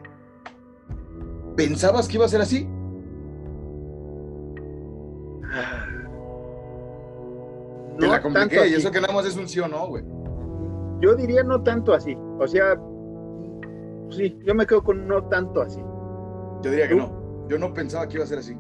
¿Pensabas 1.57 2.09
que 2.09 2.17
iba 2.17 2.25
a 2.25 2.29
ser 2.29 2.41
así? 2.41 2.69
No 7.95 7.99
Te 7.99 8.07
la 8.09 8.23
compliqué, 8.23 8.69
y 8.69 8.75
eso 8.75 8.91
que 8.91 9.01
nada 9.01 9.13
más 9.15 9.27
es 9.27 9.37
un 9.37 9.49
sí 9.49 9.61
o 9.61 9.69
no, 9.69 9.87
güey. 9.87 10.05
Yo 11.01 11.15
diría 11.15 11.43
no 11.43 11.63
tanto 11.63 11.93
así. 11.93 12.17
O 12.39 12.47
sea, 12.47 12.81
sí, 14.11 14.37
yo 14.45 14.55
me 14.55 14.67
quedo 14.67 14.83
con 14.83 15.07
no 15.07 15.25
tanto 15.29 15.63
así. 15.63 15.81
Yo 16.63 16.71
diría 16.71 16.89
que 16.89 16.97
no. 16.97 17.47
Yo 17.49 17.59
no 17.59 17.73
pensaba 17.73 18.09
que 18.09 18.17
iba 18.17 18.25
a 18.25 18.27
ser 18.27 18.39
así. 18.39 18.57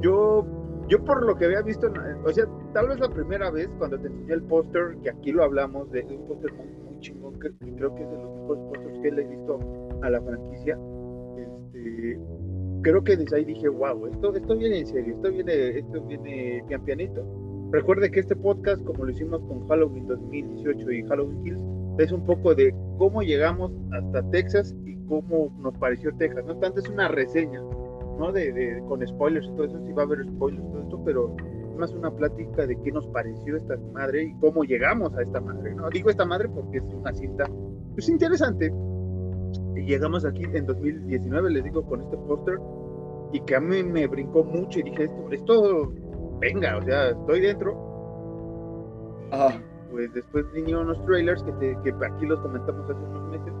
Yo, 0.00 0.46
yo 0.90 1.02
por 1.04 1.24
lo 1.24 1.36
que 1.36 1.46
había 1.46 1.62
visto, 1.62 1.90
o 2.24 2.30
sea, 2.30 2.44
tal 2.74 2.88
vez 2.88 3.00
la 3.00 3.08
primera 3.08 3.50
vez 3.50 3.70
cuando 3.78 3.98
te 3.98 4.08
enseñé 4.08 4.34
el 4.34 4.42
póster, 4.42 4.96
que 5.02 5.10
aquí 5.10 5.32
lo 5.32 5.44
hablamos, 5.44 5.90
de, 5.90 6.02
un 6.02 6.26
póster 6.26 6.52
muy, 6.52 7.00
chingón, 7.00 7.40
que, 7.40 7.50
creo 7.76 7.94
que 7.94 8.02
es 8.02 8.10
de 8.10 8.16
los 8.18 8.34
mejores 8.34 8.62
pósters 8.64 8.98
que 8.98 9.10
le 9.10 9.22
he 9.22 9.26
visto 9.28 9.58
a 10.02 10.10
la 10.10 10.20
franquicia. 10.20 10.78
Este, 11.38 12.20
creo 12.82 13.02
que 13.02 13.16
desde 13.16 13.36
ahí 13.36 13.44
dije, 13.46 13.68
wow, 13.68 14.06
esto, 14.06 14.34
esto 14.34 14.56
viene 14.56 14.80
en 14.80 14.86
serio, 14.86 15.14
esto 15.14 15.30
viene, 15.30 15.78
esto 15.78 16.02
viene 16.02 16.62
pian 16.68 16.84
pianito 16.84 17.24
Recuerde 17.72 18.10
que 18.10 18.18
este 18.18 18.34
podcast, 18.34 18.84
como 18.84 19.04
lo 19.04 19.12
hicimos 19.12 19.40
con 19.42 19.66
Halloween 19.68 20.04
2018 20.08 20.90
y 20.90 21.02
Halloween 21.04 21.44
Kills, 21.44 21.62
es 21.98 22.10
un 22.10 22.24
poco 22.26 22.52
de 22.52 22.74
cómo 22.98 23.22
llegamos 23.22 23.70
hasta 23.92 24.28
Texas 24.30 24.74
y 24.84 24.96
cómo 25.06 25.56
nos 25.60 25.76
pareció 25.78 26.12
Texas. 26.16 26.44
No 26.46 26.56
tanto 26.56 26.80
es 26.80 26.88
una 26.88 27.06
reseña, 27.06 27.60
¿no? 28.18 28.32
De, 28.32 28.82
con 28.88 29.06
spoilers 29.06 29.46
y 29.46 29.50
todo 29.52 29.66
eso, 29.66 29.86
sí 29.86 29.92
va 29.92 30.02
a 30.02 30.06
haber 30.06 30.24
spoilers 30.24 30.68
todo 30.68 30.79
pero 31.04 31.34
más 31.78 31.92
una 31.92 32.10
plática 32.10 32.66
de 32.66 32.80
qué 32.82 32.92
nos 32.92 33.06
pareció 33.08 33.56
esta 33.56 33.76
madre 33.92 34.24
y 34.24 34.34
cómo 34.38 34.64
llegamos 34.64 35.12
a 35.16 35.22
esta 35.22 35.40
madre, 35.40 35.74
¿no? 35.74 35.88
Digo 35.90 36.10
esta 36.10 36.24
madre 36.24 36.48
porque 36.48 36.78
es 36.78 36.84
una 36.84 37.12
cinta, 37.12 37.44
pues 37.94 38.08
interesante. 38.08 38.72
Y 39.74 39.82
llegamos 39.86 40.24
aquí 40.24 40.44
en 40.44 40.66
2019, 40.66 41.50
les 41.50 41.64
digo, 41.64 41.82
con 41.84 42.02
este 42.02 42.16
póster, 42.18 42.58
y 43.32 43.40
que 43.40 43.56
a 43.56 43.60
mí 43.60 43.82
me 43.82 44.06
brincó 44.06 44.44
mucho 44.44 44.78
y 44.80 44.82
dije, 44.82 45.04
esto, 45.04 45.28
esto 45.30 45.92
venga, 46.40 46.76
o 46.76 46.82
sea, 46.82 47.10
estoy 47.10 47.40
dentro. 47.40 47.76
Ajá. 49.30 49.62
Pues 49.90 50.12
después 50.14 50.44
vinieron 50.52 50.84
unos 50.84 51.04
trailers 51.04 51.42
que, 51.42 51.76
que 51.82 51.94
aquí 52.04 52.26
los 52.26 52.40
comentamos 52.40 52.88
hace 52.88 53.04
unos 53.04 53.30
meses. 53.30 53.52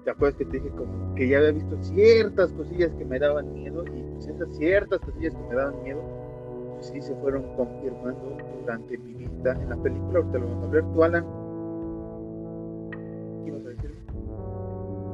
Y 0.00 0.04
te 0.04 0.10
acuerdas 0.10 0.36
que 0.36 0.44
te 0.46 0.58
dije 0.58 0.70
como 0.70 1.14
que 1.14 1.28
ya 1.28 1.38
había 1.38 1.52
visto 1.52 1.76
ciertas 1.82 2.52
cosillas 2.52 2.92
que 2.94 3.04
me 3.04 3.18
daban 3.18 3.52
miedo. 3.52 3.84
Y 3.86 4.02
pues 4.12 4.26
esas 4.28 4.56
ciertas 4.56 5.00
cosillas 5.00 5.34
que 5.34 5.42
me 5.48 5.54
daban 5.54 5.82
miedo, 5.82 6.00
sí 6.82 7.00
se 7.00 7.14
fueron 7.16 7.42
confirmando 7.56 8.36
durante 8.60 8.98
mi 8.98 9.14
vista 9.14 9.52
en 9.52 9.68
la 9.70 9.76
película. 9.76 10.18
Ahorita 10.18 10.38
lo 10.38 10.48
vamos 10.48 10.64
a 10.64 10.70
ver. 10.70 10.84
¿Tú, 10.92 11.04
Alan? 11.04 11.26
¿Qué 13.44 13.50
ibas 13.50 13.64
a 13.64 13.68
decir? 13.68 13.94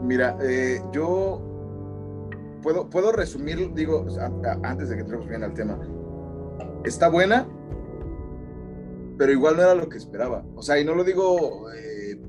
Mira, 0.03 0.39
eh, 0.43 0.81
yo 0.93 1.41
puedo, 2.63 2.89
puedo 2.89 3.13
resumir, 3.13 3.73
digo, 3.75 4.07
antes 4.63 4.89
de 4.89 4.97
que 4.97 5.03
entremos 5.03 5.29
bien 5.29 5.45
al 5.45 5.55
tema, 5.55 5.79
está 6.85 7.09
buena, 7.09 7.47
pero 9.17 9.33
igual 9.33 9.57
no 9.57 9.63
era 9.63 9.75
lo 9.75 9.89
que 9.89 9.99
esperaba. 9.99 10.45
O 10.55 10.63
sea, 10.63 10.79
y 10.79 10.85
no 10.85 10.95
lo 10.95 11.05
digo 11.05 11.71
eh, 11.73 12.21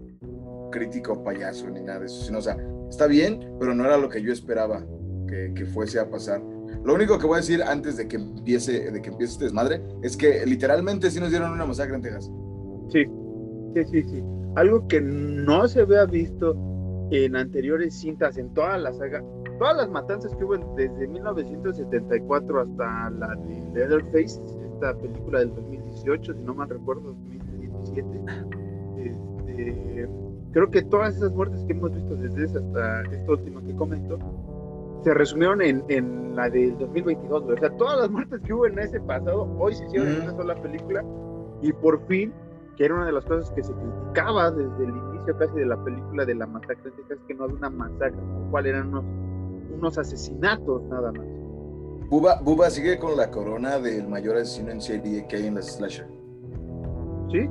crítico, 0.71 1.23
payaso, 1.23 1.69
ni 1.69 1.81
nada 1.81 1.99
de 1.99 2.05
eso, 2.07 2.25
sino, 2.25 2.39
o 2.39 2.41
sea, 2.41 2.57
está 2.89 3.07
bien, 3.07 3.55
pero 3.59 3.73
no 3.73 3.85
era 3.85 3.97
lo 3.97 4.09
que 4.09 4.21
yo 4.21 4.33
esperaba 4.33 4.83
que, 5.27 5.65
fuese 5.65 5.99
a 5.99 6.09
pasar. 6.09 6.41
Lo 6.83 6.93
único 6.93 7.17
que 7.19 7.25
voy 7.25 7.35
a 7.35 7.37
decir 7.37 7.61
antes 7.61 7.97
de 7.97 8.07
que 8.07 8.15
empiece, 8.15 8.91
de 8.91 9.01
que 9.01 9.09
empiece 9.09 9.33
este 9.33 9.45
desmadre, 9.45 9.81
es 10.01 10.15
que 10.15 10.45
literalmente 10.45 11.11
sí 11.11 11.19
nos 11.19 11.29
dieron 11.29 11.51
una 11.51 11.65
masacre 11.65 11.95
en 11.95 12.01
Texas. 12.01 12.31
Sí, 12.89 13.05
sí, 13.73 13.83
sí, 13.85 14.03
sí. 14.09 14.23
Algo 14.55 14.87
que 14.87 15.01
no 15.01 15.67
se 15.67 15.81
había 15.81 16.05
visto 16.05 16.55
en 17.11 17.35
anteriores 17.35 17.99
cintas, 17.99 18.37
en 18.37 18.53
toda 18.53 18.77
la 18.77 18.93
saga, 18.93 19.23
todas 19.59 19.77
las 19.77 19.89
matanzas 19.89 20.35
que 20.35 20.43
hubo 20.43 20.57
desde 20.75 21.07
1974 21.07 22.61
hasta 22.61 23.09
la 23.11 23.35
de 23.35 23.71
Leatherface, 23.73 24.41
esta 24.73 24.97
película 24.97 25.39
del 25.39 25.53
2018, 25.53 26.33
si 26.33 26.43
no 26.43 26.53
mal 26.53 26.69
recuerdo, 26.69 27.13
2017. 27.13 28.07
Este, 28.97 30.09
creo 30.51 30.71
que 30.71 30.81
todas 30.83 31.17
esas 31.17 31.33
muertes 31.33 31.63
que 31.65 31.73
hemos 31.73 31.93
visto 31.93 32.15
desde 32.15 32.45
esa 32.45 32.59
hasta 32.59 33.01
esta 33.15 33.31
última 33.31 33.61
que 33.61 33.75
comento 33.75 34.17
se 35.03 35.13
resumieron 35.13 35.61
en, 35.61 35.83
en 35.89 36.35
la 36.35 36.49
del 36.49 36.77
2022. 36.77 37.43
O 37.43 37.57
sea, 37.57 37.69
todas 37.77 37.99
las 37.99 38.09
muertes 38.09 38.41
que 38.41 38.53
hubo 38.53 38.65
en 38.65 38.79
ese 38.79 38.99
pasado 39.01 39.47
hoy 39.59 39.75
se 39.75 39.85
hicieron 39.85 40.09
en 40.09 40.21
una 40.21 40.31
sola 40.35 40.55
película 40.55 41.03
y 41.61 41.73
por 41.73 42.05
fin 42.07 42.33
que 42.77 42.85
era 42.85 42.95
una 42.95 43.07
de 43.07 43.11
las 43.11 43.25
cosas 43.25 43.51
que 43.51 43.61
se 43.61 43.73
criticaba 43.73 44.51
desde 44.51 44.83
el 44.85 44.89
inicio 44.89 45.37
casi 45.37 45.53
de 45.55 45.65
la 45.65 45.83
película 45.83 46.25
de 46.25 46.35
la 46.35 46.47
masacre 46.47 46.91
de 46.91 47.17
que 47.27 47.33
no 47.33 47.43
había 47.43 47.57
una 47.57 47.69
masacre, 47.69 48.19
cuál 48.51 48.65
eran 48.65 48.87
unos 48.87 49.03
unos 49.79 49.97
asesinatos 49.97 50.83
nada 50.83 51.11
más. 51.11 51.25
Buba, 52.09 52.69
sigue 52.69 52.97
con 52.97 53.15
la 53.15 53.29
corona 53.29 53.79
del 53.79 54.07
mayor 54.07 54.37
asesino 54.37 54.71
en 54.71 54.81
serie 54.81 55.27
que 55.27 55.35
hay 55.35 55.47
en 55.47 55.55
las 55.55 55.75
slasher. 55.75 56.07
Sí, 57.31 57.47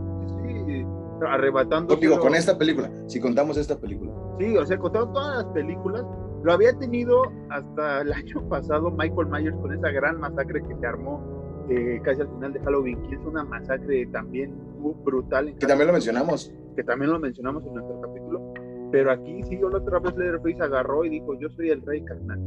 sí, 0.67 0.87
arrebatando. 1.27 1.95
Digo, 1.97 2.19
con 2.19 2.35
esta 2.35 2.59
película, 2.59 2.91
si 3.07 3.21
contamos 3.21 3.57
esta 3.57 3.79
película. 3.79 4.13
Sí, 4.39 4.57
o 4.57 4.67
sea, 4.67 4.79
contando 4.79 5.13
todas 5.13 5.45
las 5.45 5.53
películas, 5.55 6.05
lo 6.49 6.55
había 6.55 6.73
tenido 6.79 7.31
hasta 7.51 8.01
el 8.01 8.11
año 8.11 8.41
pasado 8.49 8.91
Michael 8.91 9.29
Myers 9.29 9.57
con 9.59 9.71
esa 9.71 9.91
gran 9.91 10.19
masacre 10.19 10.63
que 10.63 10.75
se 10.77 10.87
armó 10.87 11.23
eh, 11.69 12.01
casi 12.03 12.23
al 12.23 12.29
final 12.29 12.55
de 12.55 12.61
Halloween 12.61 13.03
Kills, 13.03 13.23
una 13.27 13.45
masacre 13.45 14.07
también 14.07 14.57
brutal. 15.05 15.55
que 15.59 15.67
también 15.67 15.89
lo 15.89 15.93
mencionamos. 15.93 16.51
Que 16.75 16.83
también 16.83 17.11
lo 17.13 17.19
mencionamos 17.19 17.63
en 17.67 17.75
nuestro 17.75 18.01
capítulo 18.01 18.55
pero 18.91 19.13
aquí 19.13 19.43
sí, 19.43 19.59
yo 19.61 19.69
la 19.69 19.77
otra 19.77 19.99
vez 19.99 20.17
Leatherface 20.17 20.63
agarró 20.63 21.05
y 21.05 21.11
dijo, 21.11 21.39
yo 21.39 21.51
soy 21.51 21.69
el 21.69 21.83
rey 21.83 22.03
carnal. 22.03 22.41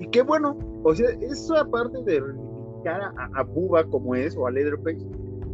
y 0.00 0.08
qué 0.08 0.22
bueno, 0.22 0.58
o 0.82 0.92
sea, 0.92 1.08
eso 1.20 1.56
aparte 1.56 2.02
de 2.02 2.18
reivindicar 2.18 3.00
a, 3.00 3.30
a 3.32 3.44
Buba 3.44 3.84
como 3.84 4.16
es, 4.16 4.36
o 4.36 4.48
a 4.48 4.50
Leatherface, 4.50 5.06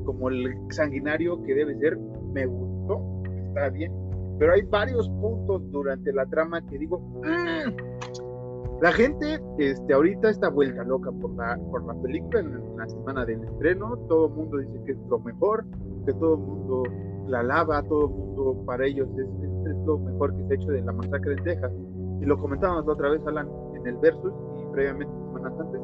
como 0.07 0.31
el 0.31 0.57
sanguinario 0.71 1.43
que 1.43 1.55
debe 1.55 1.77
ser, 1.77 1.99
me 2.33 2.47
gustó, 2.47 3.03
está 3.49 3.69
bien, 3.69 3.93
pero 4.41 4.55
hay 4.55 4.63
varios 4.63 5.07
puntos 5.11 5.71
durante 5.71 6.13
la 6.15 6.25
trama 6.25 6.67
que 6.67 6.79
digo, 6.79 6.99
mm". 6.99 8.81
la 8.81 8.91
gente 8.91 9.39
este, 9.59 9.93
ahorita 9.93 10.31
está 10.31 10.49
vuelta 10.49 10.83
loca 10.83 11.13
por 11.13 11.31
la, 11.37 11.59
por 11.71 11.85
la 11.85 11.93
película 12.01 12.41
en 12.41 12.77
la 12.77 12.89
semana 12.89 13.27
del 13.27 13.45
estreno, 13.45 13.99
todo 14.09 14.29
el 14.29 14.33
mundo 14.33 14.57
dice 14.57 14.83
que 14.87 14.93
es 14.93 14.99
lo 15.11 15.19
mejor, 15.19 15.67
que 16.07 16.15
todo 16.15 16.35
el 16.35 16.41
mundo 16.41 16.83
la 17.27 17.43
lava, 17.43 17.83
todo 17.83 18.07
el 18.07 18.13
mundo 18.13 18.65
para 18.65 18.87
ellos 18.87 19.09
es, 19.11 19.29
es, 19.71 19.77
lo 19.85 19.99
mejor 19.99 20.35
que 20.35 20.47
se 20.47 20.53
ha 20.53 20.57
hecho 20.57 20.71
de 20.71 20.83
la 20.83 20.93
masacre 20.93 21.35
en 21.35 21.45
Texas. 21.45 21.73
Y 22.21 22.25
lo 22.25 22.39
comentábamos 22.39 22.89
otra 22.89 23.11
vez, 23.11 23.21
Alan, 23.27 23.49
en 23.77 23.87
el 23.87 23.97
Versus 23.99 24.33
y 24.59 24.73
previamente 24.73 25.13
semanas 25.13 25.53
antes, 25.61 25.81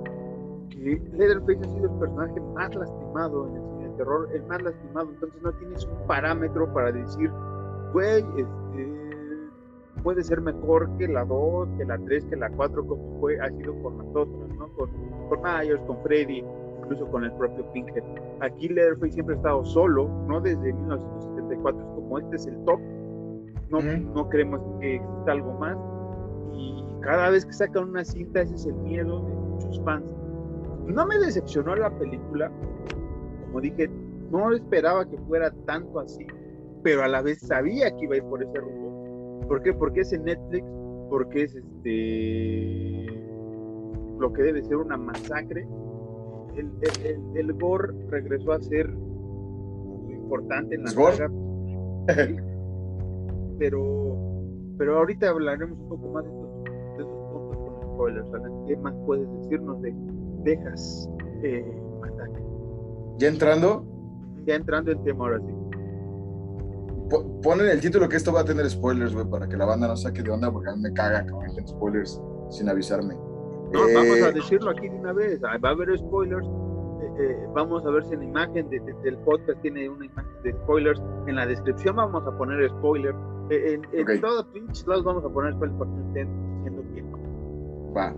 que 0.70 1.02
Leatherface 1.12 1.60
ha 1.60 1.74
sido 1.74 1.92
el 1.92 1.98
personaje 1.98 2.40
más 2.54 2.74
lastimado 2.74 3.48
en 3.48 3.56
el 3.56 3.62
cine 3.62 3.88
de 3.88 3.96
terror, 3.96 4.28
el 4.32 4.42
más 4.44 4.62
lastimado, 4.62 5.10
entonces 5.10 5.42
no 5.42 5.52
tienes 5.52 5.84
un 5.84 6.06
parámetro 6.06 6.72
para 6.72 6.90
decir, 6.90 7.30
güey, 7.92 8.24
este, 8.36 8.92
puede 10.02 10.22
ser 10.22 10.40
mejor 10.40 10.88
que 10.98 11.08
la 11.08 11.24
2, 11.24 11.68
que 11.78 11.84
la 11.84 11.98
3, 11.98 12.24
que 12.26 12.36
la 12.36 12.50
4, 12.50 12.86
como 12.86 13.20
fue, 13.20 13.40
ha 13.40 13.50
sido 13.50 13.74
con 13.82 13.98
las 13.98 14.06
otras, 14.14 14.48
¿no? 14.56 14.68
Con, 14.74 14.90
con 15.28 15.42
Myers, 15.42 15.80
con 15.86 16.02
Freddy, 16.02 16.44
incluso 16.78 17.06
con 17.10 17.24
el 17.24 17.32
propio 17.32 17.70
Pinkhead. 17.72 18.04
Aquí 18.40 18.68
Leatherface 18.68 19.12
siempre 19.12 19.34
ha 19.34 19.38
estado 19.38 19.64
solo, 19.64 20.08
¿no? 20.28 20.40
Desde 20.40 20.72
1974 20.72 21.80
es 21.80 21.88
como 21.88 22.18
este 22.18 22.36
es 22.36 22.46
el 22.46 22.64
top, 22.64 22.80
no, 23.70 23.80
no 23.80 24.28
creemos 24.28 24.60
que 24.80 24.96
exista 24.96 25.32
algo 25.32 25.52
más 25.54 25.76
y 26.54 26.84
cada 27.00 27.30
vez 27.30 27.44
que 27.44 27.52
sacan 27.52 27.90
una 27.90 28.04
cinta 28.04 28.40
ese 28.40 28.54
es 28.54 28.66
el 28.66 28.74
miedo 28.74 29.20
de 29.20 29.34
muchos 29.34 29.80
fans. 29.84 30.14
No 30.86 31.04
me 31.04 31.18
decepcionó 31.18 31.74
la 31.74 31.90
película, 31.98 32.50
como 33.46 33.60
dije, 33.60 33.90
no 34.30 34.52
esperaba 34.52 35.04
que 35.08 35.18
fuera 35.18 35.50
tanto 35.66 36.00
así, 36.00 36.26
pero 36.86 37.02
a 37.02 37.08
la 37.08 37.20
vez 37.20 37.40
sabía 37.40 37.90
que 37.96 38.04
iba 38.04 38.14
a 38.14 38.18
ir 38.18 38.22
por 38.22 38.40
ese 38.40 38.60
rumbo. 38.60 39.44
¿Por 39.48 39.60
qué? 39.60 39.72
Porque 39.72 40.02
es 40.02 40.12
en 40.12 40.22
Netflix, 40.22 40.64
porque 41.10 41.42
es 41.42 41.56
este 41.56 43.06
lo 44.20 44.32
que 44.32 44.42
debe 44.42 44.62
ser 44.62 44.76
una 44.76 44.96
masacre. 44.96 45.66
El, 46.54 46.70
el, 47.04 47.36
el, 47.38 47.52
gore 47.54 47.92
regresó 48.08 48.52
a 48.52 48.60
ser 48.60 48.88
importante 50.10 50.76
en 50.76 50.84
la 50.84 50.90
saga. 50.90 51.28
pero, 53.58 54.16
pero 54.78 54.98
ahorita 54.98 55.30
hablaremos 55.30 55.76
un 55.76 55.88
poco 55.88 56.08
más 56.12 56.22
de 56.22 56.30
estos, 56.30 56.64
de 56.64 57.02
estos 57.02 57.32
puntos 57.32 57.56
con 57.56 57.82
spoilers. 57.82 58.28
¿Qué 58.68 58.76
más 58.76 58.94
puedes 59.06 59.28
decirnos 59.40 59.82
de 59.82 59.92
Texas 60.44 61.10
eh, 61.42 61.66
¿Ya 63.18 63.26
entrando? 63.26 63.84
Ya 64.44 64.54
entrando 64.54 64.92
en 64.92 65.02
tema 65.02 65.24
ahora 65.24 65.40
sí 65.40 65.65
ponen 67.42 67.68
el 67.68 67.80
título 67.80 68.08
que 68.08 68.16
esto 68.16 68.32
va 68.32 68.40
a 68.40 68.44
tener 68.44 68.68
spoilers, 68.68 69.14
güey, 69.14 69.26
para 69.26 69.48
que 69.48 69.56
la 69.56 69.64
banda 69.64 69.88
no 69.88 69.96
saque 69.96 70.22
de 70.22 70.30
onda, 70.30 70.50
porque 70.50 70.70
a 70.70 70.76
mí 70.76 70.82
me 70.82 70.92
caga 70.92 71.24
que 71.24 71.32
meten 71.32 71.66
spoilers 71.68 72.20
sin 72.50 72.68
avisarme. 72.68 73.14
No, 73.72 73.80
vamos 73.94 74.22
a 74.22 74.28
eh, 74.28 74.32
decirlo 74.32 74.70
aquí 74.70 74.88
de 74.88 74.96
una 74.96 75.12
vez, 75.12 75.40
ah, 75.44 75.58
va 75.64 75.70
a 75.70 75.72
haber 75.72 75.96
spoilers. 75.98 76.46
Eh, 76.46 77.12
eh, 77.20 77.46
vamos 77.54 77.84
a 77.84 77.90
ver 77.90 78.04
si 78.04 78.16
la 78.16 78.24
imagen 78.24 78.68
de, 78.70 78.80
del 79.02 79.18
podcast 79.18 79.60
tiene 79.62 79.88
una 79.88 80.06
imagen 80.06 80.42
de 80.42 80.52
spoilers. 80.52 81.00
En 81.26 81.36
la 81.36 81.46
descripción 81.46 81.96
vamos 81.96 82.26
a 82.26 82.36
poner 82.36 82.68
spoilers. 82.70 83.16
en, 83.50 83.82
en 83.92 84.20
todos 84.20 84.46
pinches 84.46 84.86
lados 84.86 85.04
vamos 85.04 85.24
a 85.24 85.28
poner 85.28 85.52
spoilers 85.54 85.78
para 85.78 85.90
que 85.90 86.00
estén 86.08 86.56
diciendo 86.56 86.82
que 86.94 87.02
no. 87.02 87.92
Va. 87.94 88.14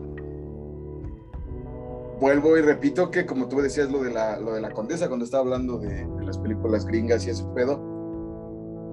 Vuelvo 2.21 2.57
y 2.57 2.63
repito 2.63 3.11
que, 3.11 3.25
como 3.27 3.49
tú 3.49 3.61
decías, 3.61 3.91
lo 3.93 4.03
de 4.03 4.13
la, 4.13 4.41
lo 4.41 4.53
de 4.53 4.61
la 4.61 4.71
condesa, 4.71 5.07
cuando 5.07 5.25
estaba 5.25 5.45
hablando 5.45 5.79
de, 5.79 6.05
de 6.05 6.25
las 6.25 6.37
películas 6.39 6.85
gringas 6.85 7.27
y 7.27 7.31
ese 7.31 7.45
pedo, 7.55 7.98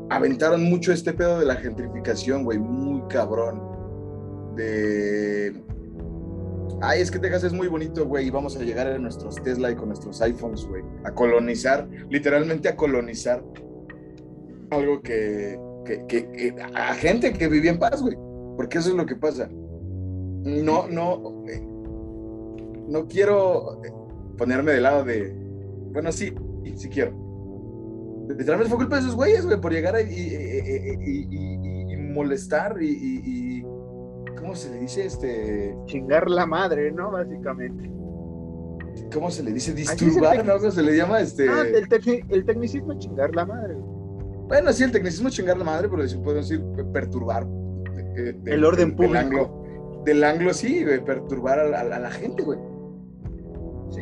aventaron 0.09 0.63
mucho 0.63 0.91
este 0.91 1.13
pedo 1.13 1.39
de 1.39 1.45
la 1.45 1.55
gentrificación, 1.55 2.43
güey, 2.43 2.59
muy 2.59 3.01
cabrón. 3.09 3.61
De. 4.55 5.53
Ay, 6.81 7.01
es 7.01 7.09
que 7.09 7.19
Texas 7.19 7.45
es 7.45 7.53
muy 7.53 7.67
bonito, 7.67 8.05
güey, 8.05 8.27
y 8.27 8.29
vamos 8.29 8.57
a 8.57 8.63
llegar 8.63 8.87
a 8.87 8.97
nuestros 8.97 9.35
Tesla 9.41 9.71
y 9.71 9.75
con 9.75 9.89
nuestros 9.89 10.21
iPhones, 10.21 10.65
güey, 10.65 10.83
a 11.03 11.11
colonizar, 11.11 11.87
literalmente 12.09 12.67
a 12.67 12.75
colonizar 12.75 13.43
algo 14.71 15.01
que, 15.01 15.57
que, 15.85 16.05
que, 16.07 16.55
a 16.73 16.93
gente 16.95 17.31
que 17.33 17.47
vivía 17.47 17.71
en 17.71 17.79
paz, 17.79 18.01
güey, 18.01 18.17
porque 18.57 18.79
eso 18.79 18.89
es 18.89 18.95
lo 18.95 19.05
que 19.05 19.15
pasa. 19.15 19.47
No, 19.49 20.87
no, 20.87 21.43
eh, 21.47 21.61
no 22.87 23.07
quiero 23.07 23.81
ponerme 24.37 24.73
de 24.73 24.81
lado 24.81 25.03
de, 25.03 25.33
bueno, 25.93 26.11
sí, 26.11 26.33
sí 26.75 26.89
quiero, 26.89 27.13
Literalmente 28.27 28.69
fue 28.69 28.77
culpa 28.77 28.95
de 28.95 29.01
esos 29.01 29.15
güeyes, 29.15 29.45
güey, 29.45 29.59
por 29.59 29.71
llegar 29.71 29.95
y, 30.01 30.13
y, 30.13 31.93
y, 31.93 31.97
molestar 31.97 32.77
y, 32.81 33.63
¿Cómo 34.38 34.55
se 34.55 34.69
le 34.69 34.79
dice? 34.81 35.05
Este. 35.05 35.75
Chingar 35.85 36.29
la 36.29 36.45
madre, 36.45 36.91
¿no? 36.91 37.11
Básicamente. 37.11 37.89
¿Cómo 39.13 39.31
se 39.31 39.43
le 39.43 39.51
dice? 39.53 39.73
Disturbar, 39.73 40.45
¿no? 40.45 40.57
¿Cómo 40.57 40.71
se 40.71 40.83
le 40.83 40.95
llama? 40.95 41.19
Este... 41.19 41.49
Ah, 41.49 41.63
el, 41.63 41.88
el 42.29 42.45
tecnicismo 42.45 42.93
es 42.93 42.99
chingar 42.99 43.33
la 43.35 43.45
madre. 43.45 43.75
Bueno, 44.47 44.71
sí, 44.71 44.83
el 44.83 44.91
tecnicismo 44.91 45.29
es 45.29 45.35
chingar 45.35 45.57
la 45.57 45.63
madre, 45.63 45.89
pero 45.89 46.07
si 46.07 46.17
puedo 46.17 46.38
decir 46.38 46.63
perturbar. 46.93 47.47
el 48.45 48.63
orden 48.63 48.95
público. 48.95 49.63
Del 50.05 50.23
ángulo 50.23 50.53
sí, 50.53 50.83
güey, 50.83 51.03
perturbar 51.03 51.59
a, 51.59 51.79
a 51.81 51.99
la 51.99 52.11
gente, 52.11 52.43
güey. 52.43 52.59
Sí. 53.89 54.01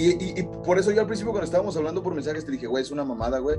Y, 0.00 0.42
por 0.64 0.78
eso 0.78 0.92
yo 0.92 1.00
al 1.00 1.06
principio 1.06 1.32
cuando 1.32 1.46
estábamos 1.46 1.76
hablando 1.76 2.04
por 2.04 2.14
mensajes 2.14 2.44
te 2.44 2.52
dije, 2.52 2.68
güey, 2.68 2.82
es 2.82 2.92
una 2.92 3.04
mamada, 3.04 3.40
güey. 3.40 3.58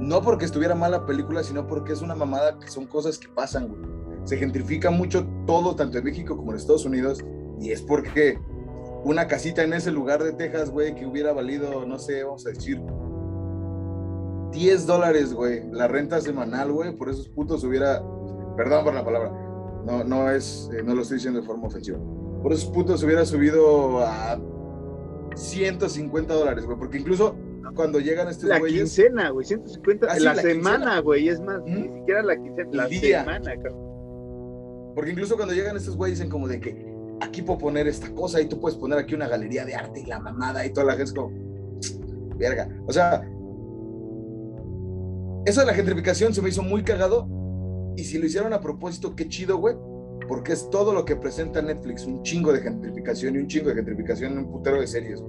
No 0.00 0.22
porque 0.22 0.44
estuviera 0.44 0.74
mala 0.74 1.06
película, 1.06 1.44
sino 1.44 1.68
porque 1.68 1.92
es 1.92 2.02
una 2.02 2.16
mamada 2.16 2.58
que 2.58 2.68
son 2.68 2.86
cosas 2.86 3.16
que 3.16 3.28
pasan, 3.28 3.68
güey. 3.68 3.80
Se 4.24 4.36
gentrifica 4.36 4.90
mucho 4.90 5.24
todo, 5.46 5.76
tanto 5.76 5.98
en 5.98 6.04
México 6.04 6.36
como 6.36 6.50
en 6.50 6.56
Estados 6.56 6.84
Unidos. 6.84 7.24
Y 7.60 7.70
es 7.70 7.80
porque 7.80 8.40
una 9.04 9.28
casita 9.28 9.62
en 9.62 9.72
ese 9.72 9.92
lugar 9.92 10.22
de 10.22 10.32
Texas, 10.32 10.70
güey, 10.70 10.96
que 10.96 11.06
hubiera 11.06 11.32
valido, 11.32 11.86
no 11.86 11.98
sé, 12.00 12.24
vamos 12.24 12.44
a 12.46 12.50
decir, 12.50 12.82
10 14.50 14.86
dólares, 14.86 15.32
güey, 15.32 15.70
la 15.70 15.86
renta 15.86 16.20
semanal, 16.20 16.72
güey, 16.72 16.94
por 16.96 17.08
esos 17.08 17.28
putos 17.28 17.62
hubiera, 17.62 18.02
perdón 18.56 18.84
por 18.84 18.94
la 18.94 19.04
palabra, 19.04 19.30
no, 19.84 20.02
no 20.04 20.30
es, 20.30 20.70
eh, 20.76 20.82
no 20.82 20.94
lo 20.94 21.02
estoy 21.02 21.18
diciendo 21.18 21.40
de 21.40 21.46
forma 21.46 21.68
ofensiva, 21.68 21.98
por 22.42 22.52
esos 22.52 22.70
putos 22.70 23.02
hubiera 23.02 23.24
subido 23.24 24.00
a 24.00 24.40
150 25.38 26.34
dólares, 26.34 26.64
güey, 26.66 26.78
porque 26.78 26.98
incluso 26.98 27.36
cuando 27.74 28.00
llegan 28.00 28.28
estos 28.28 28.48
la 28.48 28.58
güeyes... 28.58 28.78
La 28.78 28.84
quincena, 28.84 29.30
güey, 29.30 29.46
150, 29.46 30.06
ah, 30.10 30.18
la, 30.18 30.34
semana, 30.34 31.00
güey, 31.00 31.28
es 31.28 31.40
más, 31.40 31.62
ni 31.64 31.82
siquiera 31.82 32.22
la 32.22 32.36
quincena, 32.36 32.70
la 32.72 32.88
semana, 32.88 33.54
cabrón. 33.56 34.92
Porque 34.94 35.12
incluso 35.12 35.36
cuando 35.36 35.54
llegan 35.54 35.76
estos 35.76 35.96
güeyes 35.96 36.18
dicen 36.18 36.30
como 36.30 36.48
de 36.48 36.60
que 36.60 36.88
aquí 37.20 37.42
puedo 37.42 37.58
poner 37.58 37.86
esta 37.86 38.12
cosa 38.14 38.40
y 38.40 38.46
tú 38.46 38.60
puedes 38.60 38.76
poner 38.76 38.98
aquí 38.98 39.14
una 39.14 39.28
galería 39.28 39.64
de 39.64 39.74
arte 39.74 40.00
y 40.00 40.06
la 40.06 40.18
mamada 40.18 40.66
y 40.66 40.72
toda 40.72 40.86
la 40.86 40.92
gente 40.92 41.04
es 41.04 41.12
como, 41.12 41.30
verga, 42.36 42.68
o 42.86 42.92
sea, 42.92 43.22
eso 45.46 45.60
de 45.60 45.66
la 45.66 45.74
gentrificación 45.74 46.34
se 46.34 46.42
me 46.42 46.48
hizo 46.48 46.62
muy 46.62 46.82
cagado 46.82 47.28
y 47.96 48.04
si 48.04 48.18
lo 48.18 48.26
hicieron 48.26 48.52
a 48.52 48.60
propósito, 48.60 49.14
qué 49.14 49.28
chido, 49.28 49.58
güey, 49.58 49.76
porque 50.28 50.52
es 50.52 50.68
todo 50.70 50.92
lo 50.92 51.04
que 51.04 51.16
presenta 51.16 51.62
Netflix, 51.62 52.04
un 52.04 52.22
chingo 52.22 52.52
de 52.52 52.60
gentrificación 52.60 53.34
y 53.34 53.38
un 53.38 53.48
chingo 53.48 53.70
de 53.70 53.76
gentrificación 53.76 54.32
en 54.32 54.38
un 54.38 54.52
putero 54.52 54.80
de 54.80 54.86
series. 54.86 55.22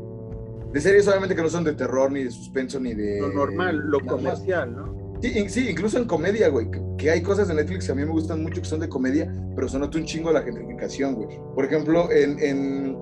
De 0.73 0.81
series 0.81 1.07
obviamente 1.07 1.35
que 1.35 1.41
no 1.41 1.49
son 1.49 1.63
de 1.63 1.73
terror, 1.73 2.11
ni 2.11 2.25
de 2.25 2.31
suspenso, 2.31 2.79
ni 2.79 2.93
de... 2.93 3.21
Lo 3.21 3.33
normal, 3.33 3.77
lo 3.77 3.99
comercial, 4.01 4.75
¿no? 4.75 5.17
Sí, 5.21 5.49
sí, 5.49 5.69
incluso 5.69 5.97
en 5.97 6.05
comedia, 6.05 6.47
güey, 6.49 6.69
que, 6.97 7.09
hay 7.09 7.21
cosas 7.21 7.47
de 7.47 7.53
Netflix 7.53 7.87
que 7.87 7.91
a 7.91 7.95
mí 7.95 8.03
me 8.03 8.11
gustan 8.11 8.41
mucho 8.43 8.61
que 8.61 8.67
son 8.67 8.79
de 8.79 8.87
comedia, 8.87 9.33
pero 9.55 9.67
se 9.67 9.79
nota 9.79 9.97
un 9.97 10.05
chingo 10.05 10.31
la 10.31 10.43
gentrificación, 10.43 11.15
güey. 11.15 11.27
Por 11.55 11.65
ejemplo, 11.65 12.09
en, 12.11 12.97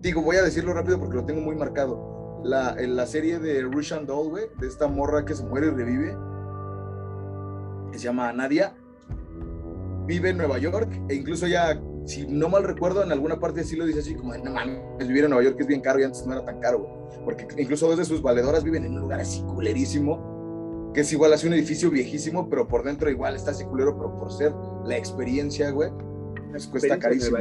Digo, 0.00 0.20
voy 0.20 0.36
a 0.36 0.42
decirlo 0.42 0.74
rápido 0.74 1.00
porque 1.00 1.16
lo 1.16 1.24
tengo 1.24 1.40
muy 1.40 1.56
marcado. 1.56 2.42
La, 2.44 2.74
en 2.78 2.94
la 2.94 3.06
serie 3.06 3.38
de 3.38 3.62
Russian 3.62 4.04
Doll, 4.04 4.28
güey, 4.28 4.44
de 4.60 4.66
esta 4.66 4.86
morra 4.86 5.24
que 5.24 5.34
se 5.34 5.42
muere 5.44 5.68
y 5.68 5.70
revive, 5.70 6.14
que 7.90 7.98
se 7.98 8.04
llama 8.04 8.30
Nadia, 8.34 8.74
vive 10.06 10.30
en 10.30 10.38
Nueva 10.38 10.58
York 10.58 10.90
e 11.08 11.14
incluso 11.14 11.46
ya, 11.46 11.80
si 12.06 12.26
no 12.26 12.48
mal 12.48 12.64
recuerdo, 12.64 13.02
en 13.02 13.12
alguna 13.12 13.38
parte 13.38 13.64
sí 13.64 13.76
lo 13.76 13.86
dice 13.86 14.00
así 14.00 14.14
como, 14.14 14.36
no 14.36 14.52
mames, 14.52 15.06
vivir 15.06 15.24
en 15.24 15.30
Nueva 15.30 15.44
York 15.44 15.56
es 15.60 15.66
bien 15.66 15.80
caro 15.80 16.00
y 16.00 16.04
antes 16.04 16.26
no 16.26 16.32
era 16.32 16.44
tan 16.44 16.60
caro, 16.60 17.08
Porque 17.24 17.46
incluso 17.58 17.88
dos 17.88 17.98
de 17.98 18.04
sus 18.04 18.22
valedoras 18.22 18.64
viven 18.64 18.84
en 18.84 18.94
un 18.94 19.00
lugar 19.00 19.20
así 19.20 19.42
culerísimo, 19.42 20.92
que 20.94 21.00
es 21.00 21.12
igual 21.12 21.32
así 21.32 21.46
un 21.46 21.54
edificio 21.54 21.90
viejísimo, 21.90 22.48
pero 22.48 22.68
por 22.68 22.84
dentro 22.84 23.10
igual 23.10 23.34
está 23.34 23.50
así 23.50 23.64
culero, 23.64 23.96
pero 23.96 24.16
por 24.16 24.32
ser 24.32 24.52
la 24.84 24.96
experiencia, 24.96 25.70
güey, 25.70 25.90
les 26.52 26.66
cuesta 26.66 26.98
carísimo. 26.98 27.38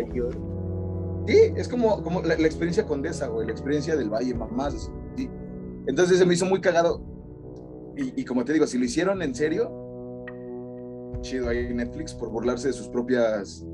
Sí, 1.27 1.37
es 1.55 1.69
como, 1.69 2.03
como 2.03 2.21
la, 2.21 2.33
experiencia 2.33 2.85
condesa, 2.85 3.27
güey, 3.27 3.45
la 3.45 3.53
experiencia 3.53 3.95
del 3.95 4.09
valle, 4.09 4.33
mamás. 4.33 4.91
Sí. 5.15 5.29
Entonces 5.87 6.17
se 6.17 6.25
me 6.25 6.33
hizo 6.33 6.45
muy 6.45 6.59
cagado. 6.59 7.01
Y, 7.95 8.21
y 8.21 8.25
como 8.25 8.43
te 8.43 8.51
digo, 8.51 8.67
si 8.67 8.77
lo 8.77 8.85
hicieron 8.85 9.21
en 9.21 9.33
serio, 9.33 9.82
chido 11.23 11.49
ahí 11.49 11.73
Netflix 11.73 12.13
por 12.13 12.29
burlarse 12.29 12.67
de 12.67 12.73
sus 12.73 12.87
propias 12.87 13.65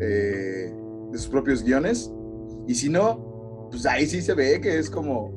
eh, 0.00 0.72
de 1.10 1.18
sus 1.18 1.28
propios 1.28 1.64
guiones. 1.64 2.12
Y 2.68 2.74
si 2.74 2.88
no, 2.88 3.68
pues 3.70 3.84
ahí 3.86 4.06
sí 4.06 4.22
se 4.22 4.34
ve 4.34 4.60
que 4.60 4.78
es 4.78 4.88
como 4.88 5.32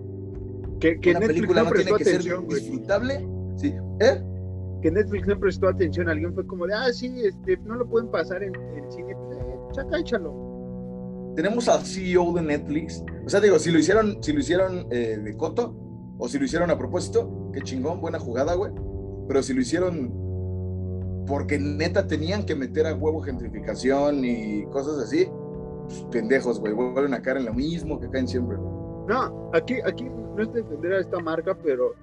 que, 0.79 0.99
que 0.99 1.11
una 1.11 1.19
Netflix 1.19 1.39
película 1.39 1.63
no 1.63 1.69
no 1.69 1.75
tiene 1.75 1.91
prestó 1.91 1.97
que 1.97 2.03
ser 2.03 2.13
atención, 2.15 2.45
güey. 2.45 2.59
disfrutable. 2.59 3.27
Sí. 3.57 3.73
¿Eh? 3.99 4.23
Que 4.81 4.91
Netflix 4.91 5.27
no 5.27 5.39
prestó 5.39 5.67
atención. 5.67 6.09
Alguien 6.09 6.33
fue 6.33 6.45
como 6.47 6.65
de, 6.67 6.73
ah, 6.73 6.91
sí, 6.93 7.13
este, 7.23 7.57
no 7.57 7.75
lo 7.75 7.89
pueden 7.89 8.09
pasar 8.09 8.43
en 8.43 8.55
el 8.55 8.91
cine. 8.91 9.15
Pues, 9.15 9.39
chaca, 9.73 9.99
échalo. 9.99 11.33
Tenemos 11.35 11.67
al 11.67 11.81
CEO 11.81 12.33
de 12.33 12.41
Netflix. 12.41 13.03
O 13.25 13.29
sea, 13.29 13.39
digo, 13.39 13.59
si 13.59 13.71
lo 13.71 13.79
hicieron, 13.79 14.23
si 14.23 14.33
lo 14.33 14.39
hicieron 14.39 14.87
eh, 14.91 15.19
de 15.21 15.37
coto, 15.37 15.75
o 16.17 16.27
si 16.27 16.39
lo 16.39 16.45
hicieron 16.45 16.69
a 16.69 16.77
propósito, 16.77 17.49
qué 17.53 17.61
chingón, 17.61 18.01
buena 18.01 18.19
jugada, 18.19 18.55
güey. 18.55 18.71
Pero 19.27 19.43
si 19.43 19.53
lo 19.53 19.61
hicieron 19.61 20.28
porque 21.27 21.59
neta 21.59 22.07
tenían 22.07 22.45
que 22.45 22.55
meter 22.55 22.87
a 22.87 22.95
huevo 22.95 23.21
gentrificación 23.21 24.23
y 24.25 24.65
cosas 24.67 24.99
así, 24.99 25.27
pues, 25.89 26.03
pendejos, 26.11 26.59
güey, 26.59 26.73
vuelven 26.73 27.13
a 27.13 27.21
caer 27.21 27.37
en 27.37 27.45
lo 27.45 27.53
mismo 27.53 27.99
que 27.99 28.09
caen 28.09 28.27
siempre. 28.27 28.57
güey. 28.57 28.69
No, 29.07 29.49
aquí, 29.53 29.75
aquí 29.85 30.03
no 30.03 30.43
es 30.43 30.53
defender 30.53 30.93
a 30.93 30.99
esta 30.99 31.19
marca, 31.19 31.57
pero 31.63 31.93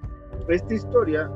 esta 0.49 0.73
historia, 0.73 1.31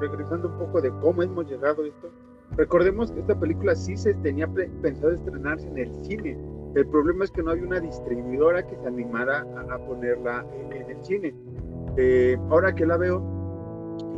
regresando 0.00 0.48
un 0.48 0.58
poco 0.58 0.80
de 0.80 0.90
cómo 1.00 1.22
hemos 1.22 1.46
llegado 1.46 1.82
a 1.82 1.86
esto, 1.86 2.10
recordemos 2.56 3.12
que 3.12 3.20
esta 3.20 3.38
película 3.38 3.74
sí 3.74 3.96
se 3.96 4.14
tenía 4.14 4.48
pensado 4.82 5.12
estrenarse 5.12 5.68
en 5.68 5.78
el 5.78 6.04
cine. 6.04 6.38
El 6.74 6.86
problema 6.86 7.24
es 7.24 7.30
que 7.30 7.42
no 7.42 7.50
había 7.50 7.64
una 7.64 7.80
distribuidora 7.80 8.66
que 8.66 8.76
se 8.76 8.86
animara 8.86 9.46
a, 9.70 9.78
ponerla 9.78 10.44
en, 10.70 10.90
el 10.90 11.04
cine. 11.04 11.34
Eh, 11.96 12.36
ahora 12.50 12.74
que 12.74 12.84
la 12.84 12.96
veo 12.96 13.22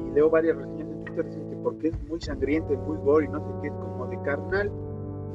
y 0.07 0.15
leo 0.15 0.31
varias 0.31 0.57
reseñas 0.57 0.89
en 0.89 1.05
Twitter, 1.05 1.46
porque 1.63 1.89
es 1.89 2.03
muy 2.09 2.21
sangrienta, 2.21 2.73
y 2.73 2.77
muy 2.77 2.97
gore 2.99 3.27
y 3.27 3.29
no 3.29 3.41
sé 3.41 3.47
qué, 3.63 3.69
es 3.69 3.75
como 3.75 4.07
de 4.07 4.21
carnal. 4.23 4.71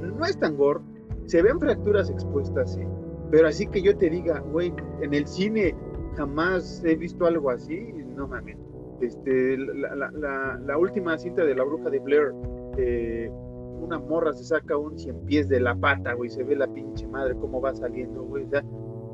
No 0.01 0.25
es 0.25 0.37
tan 0.37 0.57
gore, 0.57 0.79
se 1.25 1.41
ven 1.41 1.59
fracturas 1.59 2.09
expuestas, 2.09 2.73
sí, 2.73 2.81
pero 3.29 3.47
así 3.47 3.67
que 3.67 3.81
yo 3.81 3.95
te 3.95 4.09
diga, 4.09 4.39
güey, 4.39 4.73
en 5.01 5.13
el 5.13 5.27
cine 5.27 5.75
jamás 6.15 6.83
he 6.83 6.95
visto 6.95 7.25
algo 7.25 7.49
así, 7.51 7.93
no 8.15 8.27
mames. 8.27 8.57
Este, 8.99 9.57
la, 9.57 9.95
la, 9.95 10.11
la, 10.11 10.59
la 10.65 10.77
última 10.77 11.17
cinta 11.17 11.43
de 11.43 11.55
la 11.55 11.63
bruja 11.63 11.89
de 11.89 11.99
Blair, 11.99 12.33
eh, 12.77 13.31
una 13.79 13.97
morra 13.99 14.31
se 14.33 14.43
saca 14.43 14.77
un 14.77 14.97
cien 14.99 15.15
pies 15.25 15.49
de 15.49 15.59
la 15.59 15.75
pata, 15.75 16.13
güey, 16.13 16.29
se 16.29 16.43
ve 16.43 16.55
la 16.55 16.67
pinche 16.67 17.07
madre 17.07 17.35
cómo 17.39 17.59
va 17.61 17.73
saliendo, 17.73 18.23
güey, 18.23 18.43
o 18.45 18.49
sea, 18.49 18.63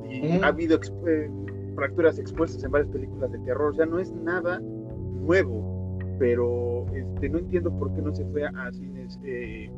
y 0.10 0.36
Ujú. 0.36 0.44
ha 0.44 0.48
habido 0.48 0.78
exp- 0.78 1.08
eh, 1.08 1.30
fracturas 1.76 2.18
expuestas 2.20 2.64
en 2.64 2.72
varias 2.72 2.90
películas 2.92 3.32
de 3.32 3.40
terror, 3.40 3.72
o 3.72 3.76
sea, 3.76 3.86
no 3.86 4.00
es 4.00 4.12
nada 4.14 4.60
nuevo, 4.60 5.77
pero 6.20 6.86
este, 6.94 7.30
no 7.30 7.40
entiendo 7.40 7.72
por 7.78 7.94
qué 7.94 8.02
no 8.02 8.14
se 8.14 8.26
fue 8.26 8.46
a, 8.46 8.72
cines, 8.72 9.20
eh, 9.24 9.66
eh, 9.66 9.72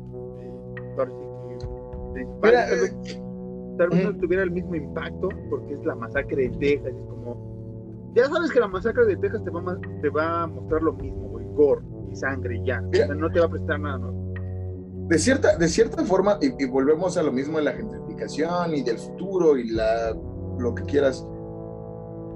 que 0.76 2.26
tal 2.42 2.52
vez 2.52 2.92
eh, 2.92 3.20
tal 3.78 3.88
vez 3.90 4.04
no 4.04 4.10
Ujú. 4.10 4.18
tuviera 4.20 4.42
el 4.42 4.50
mismo 4.50 4.74
impacto 4.74 5.28
porque 5.48 5.74
es 5.74 5.84
la 5.84 5.94
masacre 5.94 6.48
de 6.48 6.56
Texas, 6.58 6.92
es 6.94 7.04
como 7.04 8.12
ya 8.14 8.26
sabes 8.26 8.50
que 8.50 8.60
la 8.60 8.68
masacre 8.68 9.06
de 9.06 9.16
Texas 9.16 9.44
te 9.44 9.50
va 9.50 9.60
a, 9.72 9.78
te 10.02 10.08
va 10.08 10.42
a 10.42 10.46
mostrar 10.48 10.82
lo 10.82 10.92
mismo, 10.94 11.28
güey, 11.28 11.46
gore 11.54 11.82
y 12.10 12.16
sangre 12.16 12.60
ya, 12.64 12.80
o 12.80 12.88
Mira. 12.90 13.06
sea, 13.06 13.14
no 13.14 13.30
te 13.30 13.38
va 13.40 13.46
a 13.46 13.50
prestar 13.50 13.78
nada 13.80 13.98
nuevo. 13.98 14.34
de 15.08 15.18
cierta, 15.18 15.56
de 15.56 15.68
cierta 15.68 16.04
forma, 16.04 16.38
y, 16.40 16.62
y 16.62 16.66
volvemos 16.68 17.16
a 17.16 17.22
lo 17.22 17.30
mismo 17.32 17.58
de 17.58 17.64
la 17.64 17.72
gentrificación 17.72 18.74
y 18.74 18.82
del 18.82 18.98
futuro 18.98 19.56
y 19.56 19.70
la, 19.70 20.12
lo 20.58 20.74
que 20.74 20.82
quieras. 20.84 21.24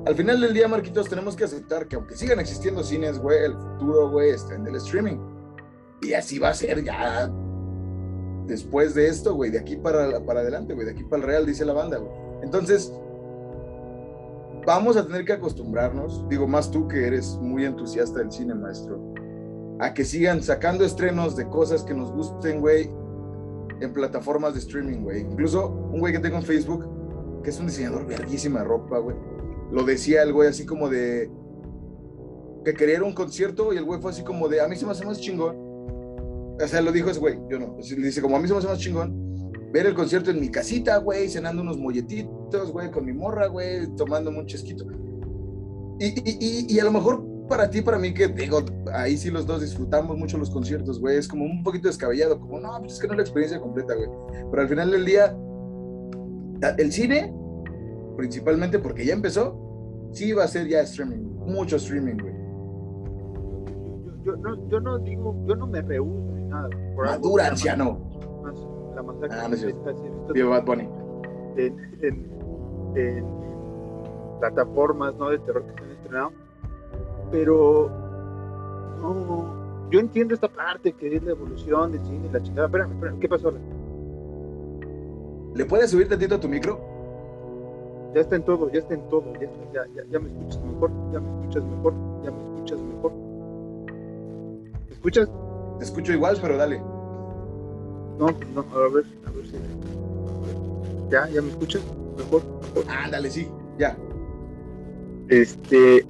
Al 0.07 0.15
final 0.15 0.39
del 0.39 0.53
día, 0.53 0.69
Marquitos, 0.69 1.09
tenemos 1.09 1.35
que 1.35 1.45
aceptar 1.45 1.89
que 1.89 1.97
aunque 1.97 2.15
sigan 2.15 2.39
existiendo 2.39 2.85
cines, 2.85 3.19
güey, 3.19 3.45
el 3.45 3.55
futuro, 3.55 4.11
güey, 4.11 4.31
está 4.31 4.55
en 4.55 4.67
el 4.67 4.77
streaming. 4.77 5.17
Y 6.03 6.13
así 6.13 6.39
va 6.39 6.51
a 6.51 6.55
ser 6.55 6.85
ya 6.85 7.31
después 8.47 8.95
de 8.95 9.09
esto, 9.09 9.35
güey, 9.35 9.51
de 9.51 9.59
aquí 9.59 9.77
para, 9.77 10.21
para 10.21 10.41
adelante, 10.41 10.75
güey, 10.75 10.85
de 10.85 10.93
aquí 10.93 11.05
para 11.05 11.23
el 11.23 11.29
real, 11.29 11.47
dice 11.47 11.65
la 11.65 11.73
banda, 11.73 11.97
güey. 11.97 12.13
Entonces, 12.43 12.93
vamos 14.67 14.99
a 14.99 15.07
tener 15.07 15.25
que 15.25 15.33
acostumbrarnos, 15.33 16.29
digo, 16.29 16.47
más 16.47 16.71
tú 16.71 16.87
que 16.87 17.07
eres 17.07 17.39
muy 17.41 17.65
entusiasta 17.65 18.19
del 18.19 18.31
cine, 18.31 18.55
maestro, 18.55 19.01
a 19.81 19.95
que 19.95 20.05
sigan 20.05 20.43
sacando 20.43 20.85
estrenos 20.85 21.35
de 21.35 21.49
cosas 21.49 21.83
que 21.83 21.95
nos 21.95 22.13
gusten, 22.13 22.61
güey, 22.61 22.91
en 23.81 23.93
plataformas 23.95 24.53
de 24.53 24.61
streaming, 24.61 25.03
güey. 25.03 25.23
Incluso 25.23 25.69
un 25.69 26.01
güey 26.01 26.13
que 26.13 26.19
tengo 26.19 26.37
en 26.37 26.43
Facebook, 26.43 27.43
que 27.43 27.49
es 27.49 27.59
un 27.59 27.67
diseñador 27.67 28.07
verguísima 28.07 28.61
de 28.61 28.67
ropa, 28.67 28.99
güey, 28.99 29.17
lo 29.75 29.83
decía 29.83 30.23
el 30.23 30.33
güey 30.33 30.49
así 30.49 30.65
como 30.65 30.89
de 30.89 31.29
que 32.65 32.75
quería 32.75 32.95
ir 32.95 33.01
a 33.01 33.05
un 33.05 33.13
concierto 33.13 33.73
y 33.75 33.77
el 33.77 33.85
güey 33.85 34.01
fue 34.01 34.13
así 34.13 34.23
como 34.23 34.49
de, 34.49 34.61
a 34.61 34.69
mí 34.69 34.77
se 34.77 34.87
me 34.87 34.93
hace 34.93 35.05
más 35.05 35.21
chingón. 35.21 35.57
O 35.57 36.69
sea, 36.69 36.81
lo 36.81 36.93
dijo 36.93 37.11
ese 37.11 37.19
güey, 37.19 37.39
yo 37.51 37.59
no. 37.59 37.77
Le 37.79 38.07
dice, 38.07 38.23
como 38.23 38.37
a 38.37 38.41
mí 38.41 38.47
se 38.47 38.55
me 38.55 38.61
hace 38.61 38.69
más 38.69 38.79
chingón 38.79 39.25
ver 39.73 39.87
el 39.87 39.95
concierto 39.95 40.31
en 40.31 40.41
mi 40.41 40.49
casita, 40.49 40.99
güey, 40.99 41.29
cenando 41.29 41.61
unos 41.61 41.77
molletitos, 41.77 42.71
güey, 42.71 42.93
con 42.93 43.05
mi 43.05 43.13
morra, 43.13 43.49
güey, 43.49 43.89
tomándome 43.97 44.39
un 44.39 44.47
chesquito. 44.47 44.87
Y, 45.99 46.07
y, 46.07 46.37
y, 46.41 46.75
y 46.75 46.79
a 46.79 46.85
lo 46.85 46.93
mejor 46.93 47.27
para 47.49 47.69
ti, 47.69 47.83
para 47.83 47.99
mí, 47.99 48.15
que 48.15 48.29
digo, 48.29 48.65
ahí 48.93 49.17
sí 49.17 49.33
los 49.33 49.45
dos 49.45 49.61
disfrutamos 49.61 50.17
mucho 50.17 50.39
los 50.39 50.51
conciertos, 50.51 51.01
güey, 51.01 51.19
es 51.19 51.27
como 51.27 51.45
un 51.45 51.65
poquito 51.65 51.89
descabellado, 51.89 52.39
como, 52.39 52.61
no, 52.61 52.79
pues 52.79 52.93
es 52.93 53.01
que 53.01 53.09
no 53.09 53.15
es 53.15 53.17
la 53.17 53.23
experiencia 53.25 53.61
completa, 53.61 53.95
güey. 53.95 54.09
Pero 54.49 54.63
al 54.63 54.69
final 54.69 54.93
del 54.93 55.05
día, 55.05 55.37
el 56.79 56.93
cine, 56.93 57.35
principalmente 58.17 58.79
porque 58.79 59.05
ya 59.05 59.15
empezó, 59.15 59.64
sí 60.15 60.33
va 60.33 60.45
a 60.45 60.49
ser 60.49 60.67
ya 60.69 60.81
streaming, 60.81 61.19
mucho 61.47 61.77
streaming, 61.77 62.17
güey. 62.17 62.35
Yo, 64.25 64.33
yo 64.35 64.37
no, 64.37 64.69
yo 64.69 64.81
no 64.81 64.99
digo, 65.01 65.35
yo 65.47 65.55
no 65.57 65.67
me 65.67 65.83
rehuso 65.83 66.33
ni 66.35 66.45
nada. 66.45 66.69
por 66.95 67.05
Madura, 67.07 67.43
la 67.45 67.49
anciano. 67.51 67.99
La 68.95 69.03
masacre 69.03 69.39
Ah, 69.39 69.49
no 69.49 70.33
Viva 70.33 70.49
Bad 70.51 70.65
Bunny. 70.65 70.89
en, 71.57 71.77
en- 72.03 72.97
en 72.97 73.27
plataformas 74.41 75.15
¿no? 75.17 75.31
de 75.31 75.39
terror 75.41 75.65
que 75.67 75.75
se 75.75 75.85
han 75.85 75.91
estrenado. 75.91 76.31
Pero 77.33 77.91
no, 79.03 79.91
yo 79.91 79.99
entiendo 80.01 80.35
esta 80.35 80.49
parte 80.49 80.93
que 80.93 81.17
es 81.17 81.23
la 81.25 81.33
evolución 81.33 81.93
del 81.93 82.05
cine 82.05 82.31
la 82.33 82.41
chingada. 82.43 82.67
Espérame, 82.67 82.93
espérame, 82.93 83.19
¿qué 83.19 83.29
pasó? 83.29 83.53
¿Le 85.55 85.65
puedes 85.65 85.91
subir 85.91 86.09
tantito 86.09 86.37
a 86.37 86.41
tu 86.41 86.49
micro? 86.49 86.79
Ya 88.15 88.21
está 88.21 88.37
en 88.37 88.43
todo, 88.45 88.71
ya 88.71 88.79
está 88.79 88.95
en 88.95 89.09
todo, 89.09 89.25
ya, 89.35 89.47
está- 89.47 89.73
ya, 89.73 89.87
ya, 89.97 90.03
ya 90.11 90.21
me 90.21 90.29
escuchas 90.29 90.63
mejor, 90.65 90.91
ya 91.13 91.21
me 91.21 91.29
escuchas 91.41 91.65
mejor, 91.65 91.95
ya 92.25 92.31
me 92.31 92.43
escuchas 92.45 92.79
mejor. 92.81 93.13
¿Me 94.89 94.93
escuchas? 94.95 95.29
Te 95.79 95.85
escucho 95.85 96.13
igual, 96.13 96.39
pero 96.41 96.57
dale. 96.57 96.79
No, 98.19 98.27
pues 98.27 98.49
no, 98.55 98.61
a 98.73 98.89
ver, 98.89 99.05
a 99.27 99.31
ver 99.33 99.47
si. 99.47 99.57
Ya, 101.11 101.29
ya 101.29 101.43
me 101.43 101.49
escuchas 101.51 101.83
mejor. 102.17 102.43
Ándale, 102.89 103.31
sí, 103.31 103.49
ya. 103.79 103.97
Este, 105.29 106.07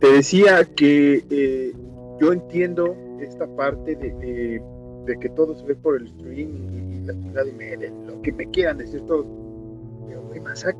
te 0.00 0.12
decía 0.12 0.64
que 0.76 1.24
eh, 1.30 1.72
yo 2.20 2.32
entiendo 2.32 2.94
esta 3.20 3.46
parte 3.56 3.96
de, 3.96 4.12
de- 4.14 4.62
de 5.06 5.18
que 5.20 5.28
todo 5.30 5.54
se 5.56 5.64
ve 5.64 5.74
por 5.76 5.96
el 6.00 6.06
streaming 6.08 7.02
y, 7.02 7.06
la 7.06 7.12
chingada 7.14 7.48
y 7.48 7.52
media, 7.52 7.92
lo 8.06 8.20
que 8.22 8.32
me 8.32 8.48
quieran 8.50 8.78
decir 8.78 9.00
todos. 9.06 9.24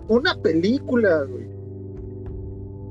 Una 0.08 0.34
película, 0.42 1.24
güey, 1.24 1.48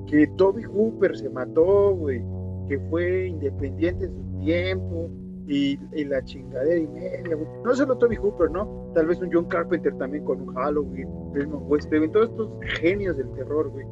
que 0.07 0.27
Toby 0.37 0.63
Hooper 0.63 1.17
se 1.17 1.29
mató, 1.29 1.95
güey, 1.95 2.23
que 2.67 2.79
fue 2.89 3.27
independiente 3.27 4.05
en 4.05 4.11
su 4.13 4.39
tiempo 4.39 5.09
y, 5.47 5.77
la 6.05 6.23
chingadera 6.23 6.77
y 6.77 6.87
media, 6.87 7.35
güey. 7.35 7.47
No 7.63 7.75
solo 7.75 7.97
Toby 7.97 8.15
Hooper, 8.15 8.51
¿no? 8.51 8.91
Tal 8.93 9.07
vez 9.07 9.21
un 9.21 9.29
John 9.31 9.45
Carpenter 9.45 9.95
también 9.97 10.23
con 10.25 10.41
un 10.41 10.53
Halloween, 10.55 11.07
West, 11.67 11.89
todos 12.11 12.29
estos 12.29 12.49
genios 12.79 13.17
del 13.17 13.31
terror, 13.31 13.69
güey 13.69 13.85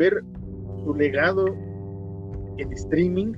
ver 0.00 0.24
su 0.82 0.94
legado 0.94 1.44
en 2.56 2.72
streaming, 2.72 3.34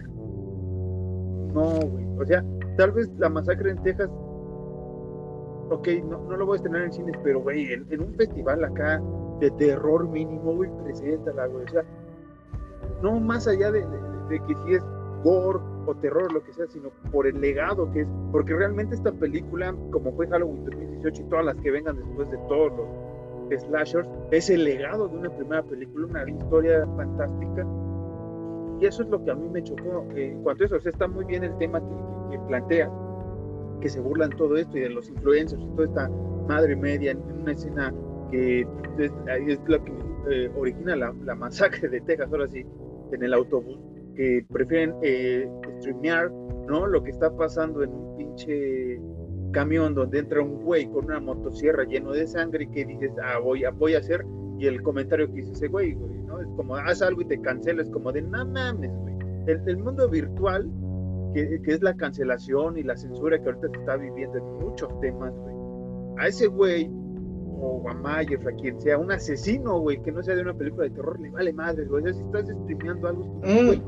no, 1.53 1.81
güey. 1.81 2.07
O 2.21 2.25
sea, 2.25 2.45
tal 2.77 2.93
vez 2.93 3.11
la 3.19 3.29
masacre 3.29 3.73
en 3.73 3.83
Texas, 3.83 4.09
ok, 5.74 5.88
no, 6.04 6.37
lo 6.37 6.46
voy 6.46 6.54
a 6.54 6.56
estrenar 6.56 6.82
en 6.82 6.92
cines, 6.92 7.16
pero, 7.22 7.40
güey, 7.40 7.72
en, 7.72 8.00
un 8.00 8.14
festival 8.14 8.64
acá 8.64 9.02
de 9.40 9.50
terror 9.52 10.08
mínimo, 10.08 10.54
güey, 10.54 10.70
preséntala, 10.85 11.46
güey. 11.46 11.64
O 11.64 11.68
sea, 11.68 11.85
no 13.02 13.18
más 13.20 13.48
allá 13.48 13.70
de, 13.70 13.85
que 14.28 14.54
si 14.66 14.74
es 14.74 14.85
gore 15.24 15.61
o 15.87 15.94
terror, 15.96 16.32
lo 16.32 16.42
que 16.42 16.52
sea, 16.52 16.66
sino 16.68 16.90
por 17.11 17.26
el 17.26 17.40
legado 17.40 17.90
que 17.92 18.02
es. 18.02 18.08
Porque 18.30 18.54
realmente 18.54 18.94
esta 18.94 19.12
película, 19.12 19.74
como 19.90 20.12
fue 20.12 20.28
Halloween 20.28 20.64
2018 20.64 21.22
y 21.22 21.24
todas 21.26 21.44
las 21.46 21.56
que 21.56 21.70
vengan 21.70 21.96
después 21.96 22.30
de 22.30 22.38
todos 22.48 22.72
los 22.76 23.62
slashers 23.62 24.08
es 24.30 24.48
el 24.48 24.64
legado 24.64 25.08
de 25.08 25.18
una 25.18 25.30
primera 25.30 25.62
película, 25.62 26.06
una 26.06 26.30
historia 26.30 26.87
fantástica. 26.96 27.66
Y 28.80 28.87
eso 28.87 29.02
es 29.02 29.08
lo 29.11 29.22
que 29.24 29.30
a 29.30 29.35
mí 29.35 29.48
me 29.48 29.62
chocó. 29.62 30.06
eh, 30.14 30.30
en 30.32 30.42
cuanto 30.42 30.64
a 30.64 30.66
eso, 30.66 30.76
o 30.76 30.80
sea, 30.80 30.90
está 30.90 31.06
muy 31.08 31.24
bien 31.24 31.44
el 31.44 31.56
tema 31.58 31.80
que 32.30 32.38
plantea, 32.48 32.90
que 33.83 33.88
se 33.88 34.01
burlan 34.01 34.31
todo 34.31 34.57
esto 34.57 34.79
y 34.79 34.81
de 34.81 34.90
los 34.90 35.09
influencers 35.09 35.61
y 35.61 35.66
toda 35.77 35.85
esta 35.85 36.09
madre 36.49 36.77
media 36.77 37.11
en, 37.11 37.18
una 37.21 37.53
escena 37.53 37.92
que 38.31 38.61
es, 38.99 39.12
es 39.49 39.61
lo 39.66 39.85
que 39.85 39.92
eh, 40.31 40.51
origina 40.57 40.97
la, 40.97 41.12
la 41.25 41.35
masacre 41.35 41.88
de 41.88 42.01
Texas, 42.01 42.29
ahora 42.31 42.47
sí, 42.47 42.64
en 43.11 43.23
el 43.23 43.35
autobús, 43.35 43.79
que 44.14 44.45
prefieren 44.51 44.95
eh, 45.03 45.51
streamear, 45.79 46.31
¿no? 46.68 46.87
Lo 46.87 47.03
que 47.03 47.11
está 47.11 47.35
pasando 47.37 47.83
en 47.83 47.90
un 47.90 48.16
pinche 48.16 49.01
camión 49.53 49.95
donde 49.95 50.21
entra 50.21 50.40
un 50.40 50.62
güey 50.62 50.87
con 50.87 51.07
una 51.07 51.21
motosierra 51.21 51.85
lleno 51.85 52.12
de 52.12 52.27
sangre 52.27 52.64
y 52.64 52.66
que 52.68 52.85
dices, 52.85 53.12
ah, 53.23 53.38
voy, 53.38 53.64
voy 53.79 53.95
a 53.95 53.99
hacer, 53.99 54.25
y 54.59 54.66
el 54.66 54.83
comentario 54.83 55.27
que 55.27 55.40
dice 55.40 55.53
ese 55.53 55.68
güey, 55.68 55.92
güey, 55.92 56.23
¿no? 56.23 56.40
Es 56.40 56.49
como, 56.57 56.77
haz 56.77 57.03
algo 57.03 57.23
y 57.23 57.25
te 57.25 57.40
cancelas, 57.40 57.90
como 57.90 58.12
de, 58.12 58.23
no 58.23 58.47
mames, 58.47 58.92
güey. 58.97 59.12
El, 59.47 59.77
mundo 59.79 60.09
virtual, 60.09 60.71
que, 61.33 61.61
que, 61.62 61.73
es 61.73 61.83
la 61.83 61.95
cancelación 61.95 62.79
y 62.79 62.83
la 62.83 62.97
censura 62.97 63.38
que 63.38 63.47
ahorita 63.47 63.68
se 63.68 63.79
está 63.79 63.97
viviendo 63.97 64.38
en 64.38 64.45
muchos 64.66 65.01
temas, 65.01 65.33
güey. 65.35 65.55
A 66.18 66.29
ese 66.29 66.47
güey, 66.47 66.90
o 67.61 67.83
a 67.88 67.95
Mayer, 67.95 68.40
a 68.47 68.53
quien 68.53 68.81
sea, 68.81 68.99
un 68.99 69.11
asesino, 69.12 69.81
güey, 69.81 70.01
que 70.03 70.12
no 70.12 70.23
sea 70.23 70.35
de 70.35 70.42
una 70.42 70.55
película 70.55 70.85
de 70.85 70.90
terror, 70.90 71.18
le 71.21 71.31
vale 71.31 71.53
madre, 71.53 71.85
güey. 71.87 72.03
O 72.03 72.07
sea, 72.07 72.14
si 72.14 72.23
estás 72.23 72.47
streameando 72.62 73.09
algo, 73.09 73.25
mm. 73.42 73.66
güey, 73.66 73.83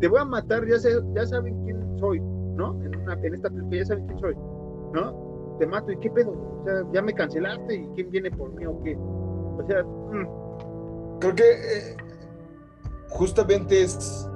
te 0.00 0.08
voy 0.08 0.20
a 0.20 0.24
matar, 0.24 0.66
ya, 0.66 0.78
sé, 0.78 0.90
ya 1.14 1.26
saben 1.26 1.62
quién 1.64 1.98
soy, 1.98 2.20
¿no? 2.20 2.80
En, 2.82 2.96
una, 2.96 3.14
en 3.14 3.34
esta 3.34 3.48
película 3.48 3.76
ya 3.76 3.84
saben 3.86 4.06
quién 4.06 4.18
soy 4.18 4.36
¿no? 4.92 5.56
Te 5.58 5.66
mato 5.66 5.92
y 5.92 5.98
qué 5.98 6.10
pedo, 6.10 6.30
o 6.32 6.64
sea, 6.64 6.82
ya 6.92 7.02
me 7.02 7.12
cancelaste 7.12 7.74
y 7.74 7.86
quién 7.94 8.10
viene 8.10 8.30
por 8.30 8.52
mí 8.54 8.66
o 8.66 8.82
qué. 8.82 8.96
O 8.96 9.64
sea, 9.66 9.82
mm. 9.82 11.18
creo 11.20 11.34
que 11.34 11.42
eh, 11.42 11.96
justamente 13.10 13.82
es 13.82 14.28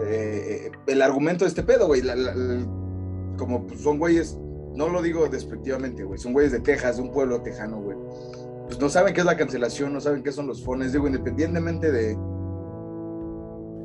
eh, 0.00 0.72
el 0.86 1.02
argumento 1.02 1.44
de 1.44 1.48
este 1.48 1.62
pedo, 1.62 1.86
güey. 1.86 2.02
como 3.36 3.66
pues, 3.66 3.80
son 3.80 3.98
güeyes, 3.98 4.38
no 4.74 4.88
lo 4.88 5.02
digo 5.02 5.28
despectivamente, 5.28 6.04
güey, 6.04 6.18
son 6.18 6.32
güeyes 6.32 6.52
de 6.52 6.60
Texas, 6.60 6.96
de 6.96 7.02
un 7.02 7.12
pueblo 7.12 7.40
tejano, 7.42 7.80
güey. 7.80 7.96
Pues 8.66 8.80
no 8.80 8.88
saben 8.88 9.14
qué 9.14 9.20
es 9.20 9.26
la 9.26 9.36
cancelación, 9.36 9.92
no 9.92 10.00
saben 10.00 10.22
qué 10.22 10.32
son 10.32 10.46
los 10.46 10.64
fones, 10.64 10.92
digo, 10.92 11.06
independientemente 11.06 11.90
de. 11.92 12.12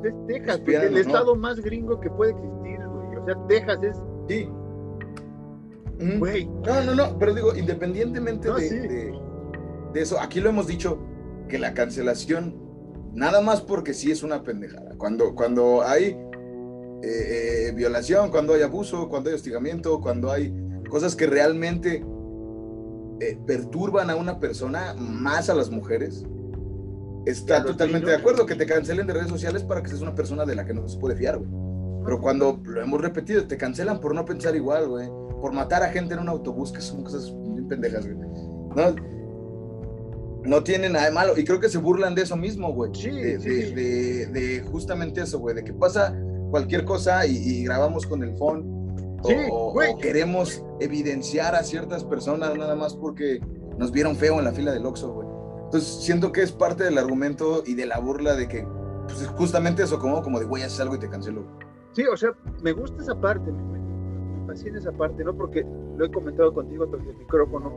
Es 0.02 0.14
Texas, 0.26 0.60
el 0.66 0.96
estado 0.96 1.36
más 1.36 1.60
gringo 1.60 2.00
que 2.00 2.08
puede 2.10 2.30
existir, 2.32 2.78
güey. 2.86 3.16
O 3.16 3.24
sea, 3.26 3.46
Texas 3.48 3.78
es. 3.82 3.96
Sí, 4.28 4.48
no, 6.00 6.82
no, 6.82 6.94
no, 6.94 7.18
pero 7.18 7.34
digo, 7.34 7.54
independientemente 7.54 8.50
de, 8.50 9.12
eso, 9.94 10.18
aquí 10.18 10.40
lo 10.40 10.48
hemos 10.48 10.66
dicho, 10.66 10.98
que 11.48 11.58
la 11.58 11.74
cancelación, 11.74 12.54
nada 13.12 13.40
más 13.40 13.60
porque 13.60 13.94
sí 13.94 14.10
es 14.10 14.22
una 14.22 14.42
pendejada. 14.42 14.94
Cuando, 14.96 15.34
cuando 15.34 15.82
hay 15.82 16.16
eh, 17.02 17.68
eh, 17.68 17.72
violación, 17.74 18.30
cuando 18.30 18.54
hay 18.54 18.62
abuso, 18.62 19.08
cuando 19.08 19.30
hay 19.30 19.36
hostigamiento, 19.36 20.00
cuando 20.00 20.30
hay 20.30 20.54
cosas 20.88 21.14
que 21.14 21.26
realmente 21.26 22.04
eh, 23.20 23.38
perturban 23.46 24.10
a 24.10 24.16
una 24.16 24.38
persona, 24.40 24.94
más 24.98 25.48
a 25.50 25.54
las 25.54 25.70
mujeres, 25.70 26.24
está 27.26 27.64
totalmente 27.64 28.10
de 28.10 28.16
acuerdo 28.16 28.46
que 28.46 28.54
te 28.54 28.66
cancelen 28.66 29.06
de 29.06 29.12
redes 29.12 29.28
sociales 29.28 29.62
para 29.62 29.82
que 29.82 29.88
seas 29.88 30.00
una 30.00 30.14
persona 30.14 30.44
de 30.44 30.54
la 30.54 30.64
que 30.64 30.74
no 30.74 30.88
se 30.88 30.98
puede 30.98 31.16
fiar, 31.16 31.38
güey. 31.38 31.50
Pero 32.04 32.20
cuando 32.20 32.60
lo 32.64 32.80
hemos 32.80 33.00
repetido, 33.00 33.46
te 33.46 33.56
cancelan 33.56 34.00
por 34.00 34.14
no 34.14 34.24
pensar 34.24 34.56
igual, 34.56 34.88
güey 34.88 35.08
por 35.40 35.52
matar 35.52 35.82
a 35.82 35.88
gente 35.88 36.14
en 36.14 36.20
un 36.20 36.28
autobús, 36.28 36.70
que 36.70 36.80
son 36.80 37.02
cosas 37.02 37.32
bien 37.52 37.66
pendejas, 37.66 38.06
güey. 38.06 38.16
No, 38.76 38.94
no 40.50 40.64
tiene 40.64 40.88
nada 40.88 41.06
de 41.06 41.12
malo. 41.12 41.38
Y 41.38 41.44
creo 41.44 41.60
que 41.60 41.68
se 41.68 41.78
burlan 41.78 42.16
de 42.16 42.22
eso 42.22 42.36
mismo, 42.36 42.72
güey. 42.72 42.90
Sí, 42.92 43.10
de, 43.10 43.40
sí. 43.40 43.72
De, 43.72 44.64
justamente 44.70 45.22
eso, 45.22 45.38
güey. 45.38 45.54
De 45.54 45.62
que 45.62 45.72
pasa 45.72 46.12
cualquier 46.50 46.84
cosa 46.84 47.24
y, 47.24 47.62
grabamos 47.64 48.04
con 48.04 48.24
el 48.24 48.36
phone. 48.36 48.64
o, 49.22 49.74
queremos 50.00 50.64
evidenciar 50.80 51.54
a 51.54 51.62
ciertas 51.62 52.02
personas 52.02 52.56
nada 52.56 52.74
más 52.74 52.94
porque 52.94 53.40
nos 53.78 53.92
vieron 53.92 54.16
feo 54.16 54.40
en 54.40 54.44
la 54.44 54.52
fila 54.52 54.72
del 54.72 54.84
Oxxo, 54.84 55.12
güey. 55.12 55.28
Entonces 55.66 56.02
siento 56.02 56.32
que 56.32 56.42
es 56.42 56.50
parte 56.50 56.82
del 56.82 56.98
argumento 56.98 57.62
y 57.64 57.74
de 57.74 57.86
la 57.86 58.00
burla 58.00 58.34
de 58.34 58.48
que, 58.48 58.66
pues 59.06 59.24
justamente 59.28 59.84
eso, 59.84 60.00
como, 60.00 60.20
como 60.20 60.40
de, 60.40 60.46
güey, 60.46 60.64
haces 60.64 60.80
algo 60.80 60.96
y 60.96 60.98
te 60.98 61.08
cancelo. 61.08 61.44
Sí, 61.92 62.02
o 62.12 62.16
sea, 62.16 62.30
me 62.60 62.72
gusta 62.72 63.00
esa 63.00 63.14
parte 63.14 63.52
así 64.50 64.66
en 64.66 64.76
esa 64.76 64.90
parte, 64.90 65.22
¿no? 65.22 65.32
Porque 65.32 65.64
lo 65.96 66.04
he 66.04 66.10
comentado 66.10 66.52
contigo 66.52 66.88
tras 66.88 67.06
el 67.06 67.16
micrófono 67.16 67.72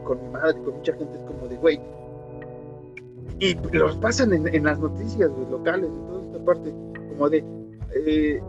y 0.00 0.04
con 0.04 0.20
mi 0.20 0.28
madre 0.30 0.58
y 0.60 0.64
con 0.64 0.74
mucha 0.74 0.92
gente, 0.94 1.16
es 1.16 1.24
como 1.24 1.46
de, 1.46 1.56
güey. 1.56 1.80
Y 3.38 3.54
los 3.76 3.96
pasan 3.98 4.32
en, 4.32 4.64
las 4.64 4.78
noticias 4.78 5.30
locales, 5.50 5.90
en 5.90 6.06
toda 6.06 6.22
esta 6.24 6.44
parte, 6.44 6.74
como 7.10 7.28
de, 7.28 7.44
eh, 7.94 8.40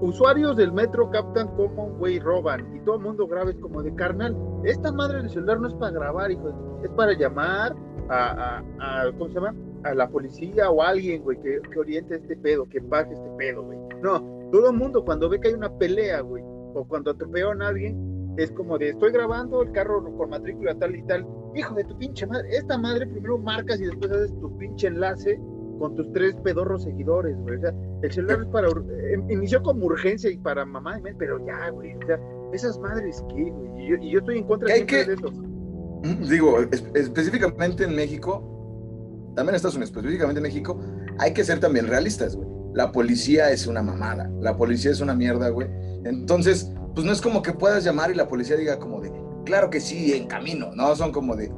usuarios 0.00 0.56
del 0.56 0.72
metro 0.72 1.10
captan 1.10 1.48
como 1.56 1.86
un 1.86 1.98
güey 1.98 2.18
roban 2.18 2.74
y 2.74 2.80
todo 2.80 2.96
el 2.96 3.02
mundo 3.02 3.26
graba 3.26 3.50
es 3.50 3.56
como 3.56 3.82
de 3.82 3.94
carnal. 3.94 4.36
Esta 4.64 4.92
madre 4.92 5.18
del 5.18 5.30
celular 5.30 5.60
no 5.60 5.68
es 5.68 5.74
para 5.74 5.92
grabar, 5.92 6.30
hijo, 6.30 6.80
es 6.82 6.90
para 6.90 7.12
llamar 7.12 7.74
a, 8.08 8.62
a, 8.78 9.12
¿cómo 9.12 9.28
se 9.28 9.34
llama? 9.34 9.54
A 9.84 9.94
la 9.94 10.08
policía 10.08 10.70
o 10.70 10.82
a 10.82 10.88
alguien, 10.88 11.22
güey, 11.22 11.40
que, 11.40 11.60
oriente 11.78 12.16
este 12.16 12.36
pedo, 12.36 12.68
que 12.68 12.80
pague 12.80 13.14
este 13.14 13.30
pedo, 13.38 13.62
güey. 13.62 13.78
No, 14.02 14.20
todo 14.52 14.70
el 14.70 14.76
mundo 14.76 15.04
cuando 15.04 15.28
ve 15.28 15.40
que 15.40 15.48
hay 15.48 15.54
una 15.54 15.72
pelea, 15.76 16.20
güey, 16.20 16.42
o 16.74 16.84
cuando 16.86 17.12
atropelló 17.12 17.50
a 17.50 17.54
nadie, 17.54 17.96
es 18.36 18.50
como 18.52 18.78
de 18.78 18.90
estoy 18.90 19.12
grabando 19.12 19.62
el 19.62 19.72
carro 19.72 20.04
con 20.16 20.30
matrícula 20.30 20.74
tal 20.74 20.94
y 20.94 21.02
tal. 21.04 21.26
Hijo 21.56 21.74
de 21.74 21.84
tu 21.84 21.96
pinche 21.98 22.26
madre, 22.26 22.48
esta 22.50 22.78
madre 22.78 23.06
primero 23.06 23.38
marcas 23.38 23.80
y 23.80 23.84
después 23.86 24.10
haces 24.12 24.38
tu 24.40 24.56
pinche 24.58 24.88
enlace 24.88 25.40
con 25.78 25.94
tus 25.94 26.10
tres 26.12 26.34
pedorros 26.42 26.84
seguidores, 26.84 27.36
güey. 27.38 27.56
O 27.56 27.60
sea, 27.60 27.74
el 28.02 28.12
celular 28.12 28.42
es 28.42 28.48
para. 28.48 28.68
Em, 28.68 29.30
inició 29.30 29.62
como 29.62 29.86
urgencia 29.86 30.30
y 30.30 30.38
para 30.38 30.64
mamá, 30.64 31.00
pero 31.18 31.44
ya, 31.46 31.70
güey. 31.70 31.94
O 31.96 32.06
sea, 32.06 32.20
esas 32.52 32.78
madres 32.78 33.24
qué, 33.30 33.50
güey. 33.50 33.84
Y 33.84 33.90
yo, 33.90 33.96
y 33.96 34.10
yo 34.12 34.18
estoy 34.18 34.38
en 34.38 34.44
contra 34.44 34.72
de 34.72 34.80
eso. 34.80 35.30
Mm, 35.30 36.28
digo, 36.28 36.58
específicamente 36.94 37.84
en 37.84 37.94
México, 37.96 39.32
también 39.34 39.50
en 39.50 39.56
Estados 39.56 39.76
Unidos, 39.76 39.90
específicamente 39.90 40.38
en 40.38 40.42
México, 40.42 40.78
hay 41.18 41.32
que 41.32 41.42
ser 41.44 41.60
también 41.60 41.86
realistas, 41.86 42.36
güey. 42.36 42.48
La 42.74 42.92
policía 42.92 43.50
es 43.50 43.66
una 43.66 43.82
mamada. 43.82 44.30
La 44.40 44.56
policía 44.56 44.90
es 44.90 45.00
una 45.00 45.14
mierda, 45.14 45.48
güey 45.48 45.68
entonces, 46.08 46.70
pues 46.94 47.04
no 47.04 47.12
es 47.12 47.20
como 47.20 47.42
que 47.42 47.52
puedas 47.52 47.84
llamar 47.84 48.10
y 48.10 48.14
la 48.14 48.28
policía 48.28 48.56
diga 48.56 48.78
como 48.78 49.00
de, 49.00 49.10
claro 49.46 49.70
que 49.70 49.80
sí, 49.80 50.12
en 50.12 50.26
camino, 50.26 50.72
¿no? 50.74 50.94
Son 50.94 51.12
como 51.12 51.34
de, 51.34 51.50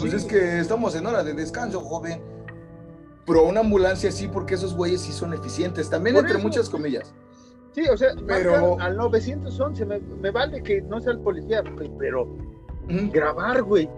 pues 0.00 0.12
es 0.12 0.24
que 0.24 0.58
estamos 0.58 0.96
en 0.96 1.06
hora 1.06 1.22
de 1.22 1.34
descanso, 1.34 1.80
joven. 1.80 2.20
Pero 3.26 3.44
una 3.44 3.60
ambulancia 3.60 4.10
sí, 4.10 4.26
porque 4.26 4.54
esos 4.54 4.74
güeyes 4.74 5.02
sí 5.02 5.12
son 5.12 5.34
eficientes, 5.34 5.90
también 5.90 6.16
entre 6.16 6.38
muchas 6.38 6.68
comillas. 6.68 7.14
Sí, 7.72 7.82
o 7.86 7.96
sea, 7.96 8.08
pero 8.26 8.80
al 8.80 8.96
911 8.96 9.84
me, 9.84 10.00
me 10.00 10.30
vale 10.30 10.62
que 10.62 10.80
no 10.80 10.98
sea 11.00 11.12
el 11.12 11.20
policía, 11.20 11.62
pero 11.98 12.26
grabar, 13.12 13.62
güey. 13.62 13.88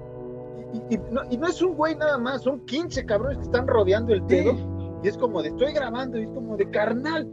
Y, 0.90 0.98
no, 1.10 1.48
es 1.48 1.62
un 1.62 1.74
güey 1.74 1.94
nada 1.96 2.18
más, 2.18 2.42
son 2.42 2.60
15 2.66 3.06
cabrones 3.06 3.38
que 3.38 3.44
están 3.44 3.66
rodeando 3.66 4.12
el 4.12 4.22
pedo. 4.24 4.54
Y 5.02 5.08
es 5.08 5.16
como 5.16 5.42
de, 5.42 5.48
estoy 5.48 5.72
grabando, 5.72 6.18
y 6.18 6.24
es 6.24 6.28
como 6.28 6.56
de, 6.56 6.68
carnal, 6.70 7.28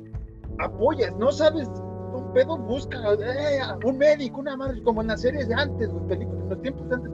apoyas, 0.60 1.14
no 1.18 1.32
sabes 1.32 1.68
busca 2.46 2.98
eh, 3.14 3.60
un 3.84 3.98
médico, 3.98 4.40
una 4.40 4.56
madre, 4.56 4.82
como 4.84 5.02
en 5.02 5.08
las 5.08 5.22
series 5.22 5.48
de 5.48 5.56
antes, 5.56 5.90
películas, 6.08 6.44
en 6.44 6.50
los 6.50 6.62
tiempos 6.62 6.90
de 6.90 6.96
antes. 6.96 7.12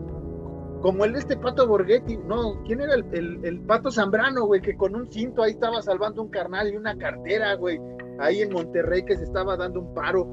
Como 0.81 1.05
el 1.05 1.15
este 1.15 1.37
Pato 1.37 1.65
Borghetti, 1.65 2.17
no, 2.17 2.61
¿quién 2.65 2.81
era 2.81 2.95
el, 2.95 3.39
el, 3.43 3.59
Pato 3.61 3.89
Zambrano, 3.89 4.45
güey? 4.45 4.61
Que 4.61 4.75
con 4.75 4.95
un 4.95 5.09
cinto 5.09 5.41
ahí 5.41 5.51
estaba 5.51 5.81
salvando 5.81 6.21
un 6.21 6.29
carnal 6.29 6.73
y 6.73 6.75
una 6.75 6.97
cartera, 6.97 7.55
güey. 7.55 7.79
Ahí 8.19 8.41
en 8.41 8.51
Monterrey 8.51 9.03
que 9.05 9.15
se 9.15 9.23
estaba 9.23 9.55
dando 9.55 9.79
un 9.79 9.93
paro. 9.93 10.25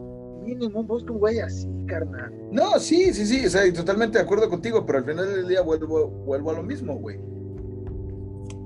Mínimo, 0.43 0.83
busca 0.83 1.13
un 1.13 1.21
güey 1.21 1.39
así, 1.39 1.69
carnal. 1.87 2.33
No, 2.51 2.81
sí, 2.81 3.13
sí, 3.13 3.27
sí, 3.27 3.47
o 3.47 3.51
sea, 3.51 3.73
totalmente 3.73 4.19
de 4.19 4.25
acuerdo 4.25 4.49
contigo, 4.49 4.85
pero 4.85 4.99
al 4.99 5.05
final 5.05 5.33
del 5.33 5.47
día 5.47 5.61
vuelvo, 5.63 6.09
vuelvo 6.09 6.51
a 6.51 6.55
lo 6.55 6.63
mismo, 6.63 6.97
güey. 6.97 7.21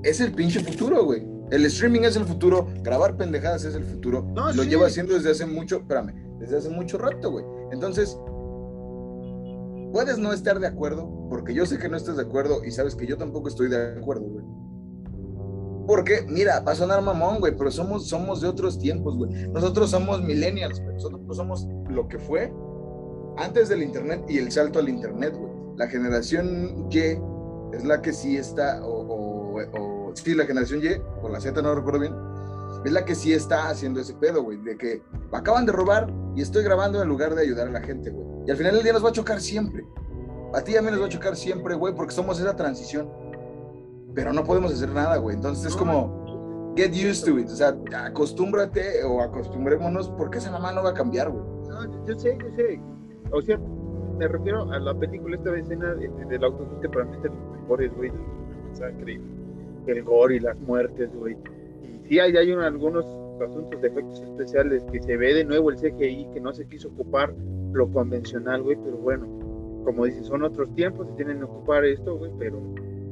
Es 0.02 0.20
el 0.20 0.32
pinche 0.32 0.60
futuro, 0.60 1.04
güey. 1.04 1.33
El 1.50 1.66
streaming 1.66 2.02
es 2.02 2.16
el 2.16 2.24
futuro, 2.24 2.68
grabar 2.82 3.16
pendejadas 3.16 3.64
es 3.64 3.74
el 3.74 3.84
futuro. 3.84 4.26
lo 4.54 4.62
llevo 4.64 4.84
haciendo 4.84 5.14
desde 5.14 5.30
hace 5.30 5.46
mucho, 5.46 5.76
espérame, 5.76 6.38
desde 6.38 6.58
hace 6.58 6.70
mucho 6.70 6.98
rato, 6.98 7.30
güey. 7.30 7.44
Entonces, 7.70 8.18
puedes 9.92 10.18
no 10.18 10.32
estar 10.32 10.58
de 10.58 10.66
acuerdo, 10.66 11.08
porque 11.28 11.54
yo 11.54 11.66
sé 11.66 11.78
que 11.78 11.88
no 11.88 11.96
estás 11.96 12.16
de 12.16 12.22
acuerdo 12.22 12.64
y 12.64 12.70
sabes 12.70 12.96
que 12.96 13.06
yo 13.06 13.16
tampoco 13.16 13.48
estoy 13.48 13.68
de 13.68 13.98
acuerdo, 13.98 14.24
güey. 14.24 14.44
Porque, 15.86 16.24
mira, 16.28 16.60
va 16.60 16.72
a 16.72 16.74
sonar 16.74 17.02
mamón, 17.02 17.40
güey, 17.40 17.54
pero 17.56 17.70
somos, 17.70 18.08
somos 18.08 18.40
de 18.40 18.48
otros 18.48 18.78
tiempos, 18.78 19.16
güey. 19.16 19.30
Nosotros 19.48 19.90
somos 19.90 20.22
millennials, 20.22 20.80
güey. 20.80 20.94
Nosotros 20.94 21.36
somos 21.36 21.68
lo 21.90 22.08
que 22.08 22.18
fue 22.18 22.50
antes 23.36 23.68
del 23.68 23.82
Internet 23.82 24.24
y 24.28 24.38
el 24.38 24.50
salto 24.50 24.78
al 24.78 24.88
Internet, 24.88 25.36
güey. 25.36 25.52
La 25.76 25.88
generación 25.88 26.88
Y 26.90 26.98
es 26.98 27.84
la 27.84 28.00
que 28.00 28.12
sí 28.12 28.36
está, 28.36 28.80
o 28.82 29.93
sí, 30.14 30.34
la 30.34 30.46
generación 30.46 30.80
Y, 30.82 31.00
o 31.22 31.28
la 31.28 31.40
Z, 31.40 31.60
no 31.60 31.74
recuerdo 31.74 32.00
bien, 32.00 32.14
es 32.84 32.92
la 32.92 33.04
que 33.04 33.14
sí 33.14 33.32
está 33.32 33.68
haciendo 33.68 34.00
ese 34.00 34.14
pedo, 34.14 34.42
güey, 34.42 34.58
de 34.58 34.76
que 34.76 35.02
acaban 35.32 35.64
de 35.64 35.72
robar 35.72 36.12
y 36.36 36.42
estoy 36.42 36.62
grabando 36.62 37.02
en 37.02 37.08
lugar 37.08 37.34
de 37.34 37.42
ayudar 37.42 37.68
a 37.68 37.70
la 37.70 37.80
gente, 37.80 38.10
güey. 38.10 38.26
Y 38.46 38.50
al 38.50 38.56
final 38.56 38.74
del 38.74 38.82
día 38.82 38.92
nos 38.92 39.04
va 39.04 39.08
a 39.08 39.12
chocar 39.12 39.40
siempre. 39.40 39.84
A 40.52 40.60
ti 40.60 40.72
y 40.72 40.76
a 40.76 40.82
mí 40.82 40.90
nos 40.90 41.00
va 41.00 41.06
a 41.06 41.08
chocar 41.08 41.34
siempre, 41.34 41.74
güey, 41.74 41.94
porque 41.94 42.12
somos 42.12 42.38
esa 42.38 42.54
transición. 42.54 43.08
Pero 44.14 44.32
no 44.32 44.44
podemos 44.44 44.72
hacer 44.72 44.90
nada, 44.90 45.16
güey. 45.16 45.34
Entonces 45.34 45.64
es 45.64 45.76
como, 45.76 46.74
get 46.76 46.92
used 46.92 47.24
to 47.24 47.38
it. 47.38 47.48
O 47.48 47.56
sea, 47.56 47.74
acostúmbrate 48.04 49.02
o 49.04 49.22
acostumbrémonos 49.22 50.10
porque 50.10 50.38
esa 50.38 50.50
mamá 50.50 50.72
no 50.72 50.82
va 50.82 50.90
a 50.90 50.94
cambiar, 50.94 51.30
güey. 51.30 51.44
No, 51.68 52.06
yo 52.06 52.18
sé, 52.18 52.36
yo 52.38 52.54
sé. 52.54 52.80
O 53.32 53.40
sea, 53.40 53.58
me 54.18 54.28
refiero 54.28 54.70
a 54.70 54.78
la 54.78 54.94
película, 54.94 55.36
esta 55.36 55.56
escena 55.56 55.94
del 55.94 56.44
autobús 56.44 56.78
que 56.82 56.88
para 56.88 57.06
mí 57.06 57.16
es 57.16 57.22
de 57.22 57.30
los 57.30 57.60
mejores, 57.62 57.92
güey. 57.96 58.10
O 58.10 58.76
sea, 58.76 58.90
increíble 58.90 59.43
el 59.92 60.02
gore 60.02 60.36
y 60.36 60.40
las 60.40 60.58
muertes, 60.60 61.10
güey. 61.14 61.36
Y 61.82 62.08
sí, 62.08 62.18
hay, 62.18 62.36
hay 62.36 62.52
algunos 62.52 63.04
asuntos 63.42 63.80
de 63.80 63.88
efectos 63.88 64.22
especiales 64.22 64.84
que 64.92 65.02
se 65.02 65.16
ve 65.16 65.34
de 65.34 65.44
nuevo 65.44 65.70
el 65.70 65.76
CGI 65.76 66.28
que 66.32 66.40
no 66.40 66.52
se 66.52 66.66
quiso 66.66 66.88
ocupar 66.88 67.34
lo 67.72 67.90
convencional, 67.90 68.62
güey, 68.62 68.76
pero 68.76 68.96
bueno, 68.98 69.26
como 69.84 70.06
dices, 70.06 70.26
son 70.26 70.42
otros 70.42 70.72
tiempos, 70.74 71.08
se 71.08 71.14
tienen 71.14 71.38
que 71.38 71.44
ocupar 71.44 71.84
esto, 71.84 72.16
güey, 72.16 72.30
pero 72.38 72.60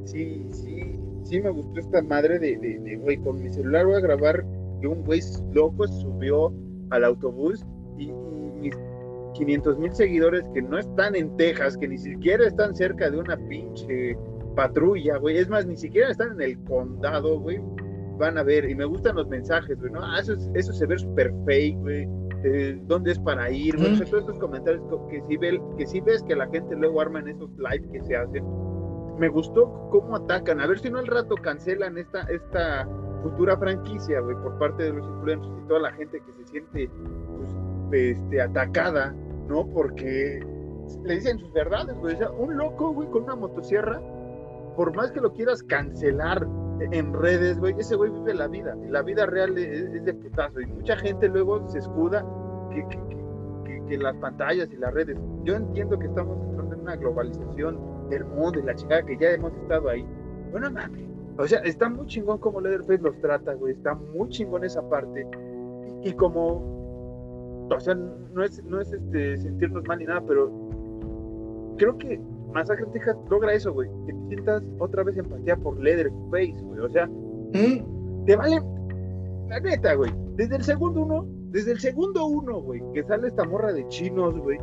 sí, 0.05 0.47
sí, 0.51 0.99
sí 1.23 1.41
me 1.41 1.49
gustó 1.49 1.79
esta 1.79 2.01
madre 2.01 2.39
de, 2.39 2.57
de, 2.57 2.95
güey, 2.97 3.17
con 3.17 3.41
mi 3.41 3.51
celular 3.51 3.85
voy 3.85 3.95
a 3.95 3.99
grabar 3.99 4.45
que 4.79 4.87
un 4.87 5.03
güey 5.03 5.21
loco 5.53 5.87
subió 5.87 6.53
al 6.89 7.03
autobús 7.03 7.65
y, 7.97 8.11
mis 8.59 8.75
500 9.33 9.79
mil 9.79 9.93
seguidores 9.93 10.43
que 10.53 10.61
no 10.61 10.77
están 10.77 11.15
en 11.15 11.35
Texas, 11.37 11.75
que 11.75 11.87
ni 11.87 11.97
siquiera 11.97 12.47
están 12.47 12.75
cerca 12.75 13.09
de 13.09 13.17
una 13.17 13.35
pinche 13.35 14.15
patrulla, 14.55 15.17
güey, 15.17 15.37
es 15.37 15.49
más, 15.49 15.65
ni 15.65 15.77
siquiera 15.77 16.09
están 16.09 16.33
en 16.33 16.41
el 16.41 16.63
condado, 16.63 17.39
güey, 17.39 17.59
van 18.17 18.37
a 18.37 18.43
ver, 18.43 18.69
y 18.69 18.75
me 18.75 18.85
gustan 18.85 19.15
los 19.15 19.27
mensajes, 19.27 19.79
güey, 19.79 19.91
¿no? 19.91 20.01
Ah, 20.03 20.19
eso, 20.19 20.33
eso 20.53 20.73
se 20.73 20.85
ve 20.85 20.97
súper 20.97 21.33
fake, 21.45 21.77
güey, 21.79 22.07
eh, 22.43 22.79
dónde 22.87 23.11
es 23.11 23.19
para 23.19 23.49
ir, 23.49 23.77
güey, 23.77 23.95
todos 24.09 24.23
estos 24.23 24.39
comentarios 24.39 24.83
que 25.09 25.21
si, 25.27 25.37
ve, 25.37 25.61
que 25.77 25.85
si 25.87 26.01
ves 26.01 26.23
que 26.23 26.35
la 26.35 26.47
gente 26.47 26.75
luego 26.75 27.01
arma 27.01 27.19
en 27.19 27.29
esos 27.29 27.49
lives 27.57 27.89
que 27.91 28.01
se 28.01 28.15
hacen, 28.15 28.43
me 29.17 29.29
gustó 29.29 29.89
cómo 29.91 30.15
atacan, 30.15 30.59
a 30.59 30.67
ver 30.67 30.79
si 30.79 30.89
no 30.89 30.99
al 30.99 31.07
rato 31.07 31.35
cancelan 31.35 31.97
esta, 31.97 32.21
esta 32.23 32.87
futura 33.21 33.57
franquicia, 33.57 34.19
güey, 34.19 34.35
por 34.37 34.57
parte 34.59 34.83
de 34.83 34.93
los 34.93 35.07
influencers 35.07 35.53
y 35.63 35.67
toda 35.67 35.79
la 35.79 35.93
gente 35.93 36.19
que 36.19 36.33
se 36.33 36.45
siente, 36.45 36.89
pues, 37.89 38.11
este, 38.11 38.41
atacada, 38.41 39.15
¿no? 39.47 39.65
Porque 39.67 40.45
le 41.03 41.15
dicen 41.15 41.39
sus 41.39 41.51
verdades, 41.53 41.95
güey, 41.97 42.15
o 42.15 42.17
sea, 42.17 42.31
un 42.31 42.57
loco, 42.57 42.91
güey, 42.91 43.09
con 43.09 43.23
una 43.23 43.35
motosierra, 43.35 44.01
por 44.75 44.95
más 44.95 45.11
que 45.11 45.21
lo 45.21 45.33
quieras 45.33 45.63
cancelar, 45.63 46.47
en 46.91 47.13
redes, 47.13 47.59
güey, 47.59 47.75
ese 47.77 47.95
güey 47.95 48.11
vive 48.11 48.33
la 48.33 48.47
vida, 48.47 48.75
y 48.85 48.89
la 48.89 49.01
vida 49.01 49.25
real 49.25 49.57
es, 49.57 50.03
de 50.03 50.13
putazo, 50.13 50.59
y 50.61 50.65
mucha 50.65 50.97
gente 50.97 51.27
luego 51.29 51.67
se 51.69 51.79
escuda 51.79 52.25
que, 52.71 52.85
que, 53.87 53.97
las 53.97 54.15
pantallas 54.17 54.69
y 54.71 54.77
las 54.77 54.91
redes. 54.93 55.17
Yo 55.43 55.55
entiendo 55.55 55.99
que 55.99 56.07
estamos 56.07 56.35
entrando 56.47 56.73
en 56.73 56.81
una 56.81 56.95
globalización 56.95 58.09
del 58.09 58.25
mundo 58.25 58.59
y 58.59 58.63
la 58.63 58.73
chingada 58.73 59.03
que 59.03 59.17
ya 59.17 59.31
hemos 59.31 59.53
estado 59.53 59.87
ahí. 59.89 60.03
Bueno, 60.51 60.71
mami, 60.71 61.07
o 61.37 61.47
sea, 61.47 61.59
está 61.59 61.89
muy 61.89 62.07
chingón 62.07 62.39
como 62.39 62.59
Leatherface 62.59 63.03
los 63.03 63.19
trata, 63.19 63.53
güey, 63.53 63.73
está 63.73 63.93
muy 63.93 64.29
chingón 64.29 64.63
esa 64.63 64.81
parte, 64.89 65.27
y, 66.01 66.11
como, 66.13 67.67
o 67.69 67.79
sea, 67.79 67.93
no 67.95 68.43
es, 68.43 68.63
no 68.63 68.81
es 68.81 68.91
este, 68.91 69.37
sentirnos 69.37 69.83
mal 69.85 69.99
ni 69.99 70.05
nada, 70.05 70.23
pero 70.27 70.51
creo 71.77 71.97
que 71.97 72.19
Masacre 72.53 72.85
Texas 72.93 73.17
logra 73.29 73.53
eso, 73.53 73.73
güey. 73.73 73.89
Que 74.05 74.13
te 74.13 74.27
sientas 74.27 74.63
otra 74.79 75.03
vez 75.03 75.17
empatía 75.17 75.55
por 75.57 75.79
Leatherface, 75.79 76.55
güey. 76.61 76.79
O 76.79 76.89
sea, 76.89 77.07
¿Mm? 77.07 78.25
te 78.25 78.35
vale. 78.35 78.61
La 79.49 79.59
neta, 79.59 79.95
güey. 79.95 80.11
Desde 80.35 80.55
el 80.55 80.63
segundo 80.63 81.01
uno, 81.01 81.27
desde 81.51 81.71
el 81.71 81.79
segundo 81.79 82.25
uno, 82.25 82.61
güey, 82.61 82.81
que 82.93 83.03
sale 83.03 83.27
esta 83.27 83.43
morra 83.43 83.73
de 83.73 83.87
chinos, 83.87 84.37
güey. 84.39 84.57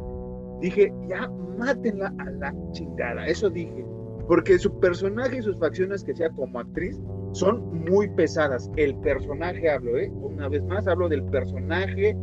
Dije, 0.61 0.93
ya 1.09 1.29
mátenla 1.59 2.13
a 2.19 2.31
la 2.31 2.55
chingada. 2.73 3.27
Eso 3.27 3.51
dije. 3.51 3.85
Porque 4.27 4.59
su 4.59 4.79
personaje 4.79 5.39
y 5.39 5.43
sus 5.43 5.59
facciones 5.59 6.05
que 6.05 6.15
sea 6.15 6.31
como 6.31 6.61
actriz 6.61 7.01
son 7.33 7.85
muy 7.85 8.09
pesadas. 8.11 8.71
El 8.77 8.95
personaje 8.97 9.69
hablo, 9.69 9.97
¿eh? 9.99 10.11
Una 10.15 10.49
vez 10.49 10.63
más 10.65 10.87
hablo 10.87 11.09
del 11.09 11.25
personaje. 11.25 12.17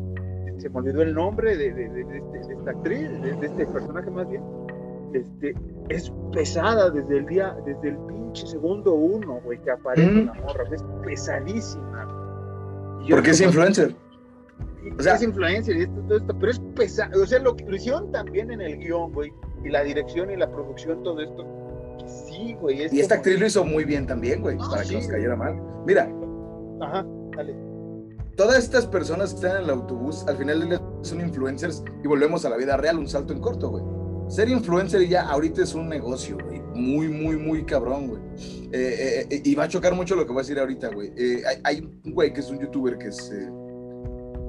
Se 0.57 0.69
me 0.69 0.77
olvidó 0.77 1.01
el 1.01 1.13
nombre 1.13 1.55
de, 1.55 1.67
este, 1.67 2.53
esta 2.53 2.71
actriz, 2.71 3.09
de 3.21 3.45
este 3.45 3.65
personaje 3.67 4.09
más 4.09 4.27
bien 4.29 4.41
este, 5.13 5.55
es 5.89 6.11
pesada 6.33 6.89
desde 6.89 7.19
el 7.19 7.25
día, 7.27 7.55
desde 7.65 7.89
el 7.89 7.97
pinche 8.07 8.45
segundo 8.47 8.93
uno, 8.93 9.39
güey, 9.43 9.59
que 9.61 9.71
aparece 9.71 10.23
la 10.25 10.33
morra, 10.33 10.63
es 10.71 10.83
pesadísima. 11.03 12.07
Porque 13.09 13.31
es 13.31 13.41
influencer. 13.41 13.95
O 14.97 15.01
sea, 15.01 15.15
es 15.15 15.23
influencer 15.23 15.77
y 15.77 15.81
esto, 15.83 16.01
todo 16.07 16.17
esto, 16.17 16.35
pero 16.39 16.51
es 16.51 16.59
pesado, 16.75 17.21
o 17.21 17.25
sea, 17.25 17.39
lo, 17.39 17.55
lo 17.65 17.75
hicieron 17.75 18.11
también 18.11 18.51
en 18.51 18.61
el 18.61 18.77
guion, 18.77 19.11
güey, 19.11 19.31
y 19.63 19.69
la 19.69 19.83
dirección 19.83 20.31
y 20.31 20.37
la 20.37 20.49
producción, 20.49 21.03
todo 21.03 21.19
esto, 21.21 21.45
que 21.99 22.07
sí, 22.07 22.55
güey. 22.59 22.87
y 22.91 22.99
esta 22.99 23.15
actriz 23.15 23.39
lo 23.39 23.47
hizo 23.47 23.65
muy 23.65 23.83
bien 23.83 24.07
también, 24.07 24.41
güey, 24.41 24.57
para 24.57 24.83
que 24.83 24.93
nos 24.93 25.07
cayera 25.07 25.35
mal. 25.35 25.59
Mira. 25.85 26.09
Ajá, 26.81 27.05
dale. 27.35 27.55
Todas 28.37 28.59
estas 28.59 28.85
personas 28.85 29.31
que 29.31 29.35
están 29.37 29.57
en 29.57 29.63
el 29.63 29.69
autobús, 29.71 30.23
al 30.27 30.37
final 30.37 30.79
son 31.01 31.21
influencers 31.21 31.83
y 32.03 32.07
volvemos 32.07 32.45
a 32.45 32.49
la 32.49 32.57
vida 32.57 32.77
real, 32.77 32.97
un 32.97 33.07
salto 33.07 33.33
en 33.33 33.39
corto, 33.39 33.69
güey 33.69 33.96
ser 34.27 34.49
influencer 34.49 35.07
ya 35.07 35.23
ahorita 35.23 35.63
es 35.63 35.73
un 35.73 35.89
negocio, 35.89 36.37
güey. 36.43 36.61
Muy, 36.73 37.07
muy, 37.07 37.37
muy 37.37 37.65
cabrón, 37.65 38.07
güey. 38.07 38.21
Eh, 38.71 38.71
eh, 38.73 39.27
eh, 39.29 39.41
y 39.43 39.55
va 39.55 39.63
a 39.63 39.67
chocar 39.67 39.95
mucho 39.95 40.15
lo 40.15 40.25
que 40.25 40.33
voy 40.33 40.39
a 40.39 40.43
decir 40.43 40.59
ahorita, 40.59 40.89
güey. 40.89 41.11
hay, 41.63 41.79
un 41.79 42.13
güey 42.13 42.33
que 42.33 42.41
es 42.41 42.49
un 42.49 42.59
youtuber 42.59 42.97
que 42.97 43.07
es 43.07 43.31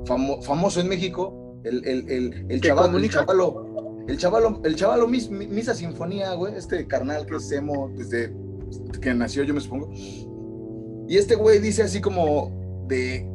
famoso 0.07 0.81
en 0.81 0.89
México. 0.89 1.61
El, 1.65 1.85
el, 1.87 2.11
el, 2.11 2.47
el 2.49 2.61
chaval, 2.61 2.95
el 2.95 3.11
chavalo, 3.11 4.05
el 4.07 4.17
chavalo, 4.17 4.61
el 4.65 4.77
chavalo 4.77 5.09
Misa 5.09 5.75
Sinfonía, 5.75 6.35
güey. 6.35 6.55
Este 6.55 6.87
carnal 6.87 7.27
que 7.27 7.37
es 7.37 7.51
emo 7.53 7.91
desde 7.97 8.33
que 9.01 9.15
nació, 9.15 9.45
yo 9.45 9.55
me 9.55 9.61
supongo. 9.61 9.91
Y 11.09 11.17
este 11.17 11.37
güey 11.37 11.59
dice 11.59 11.83
así 11.83 12.01
como 12.01 12.87
de 12.87 13.27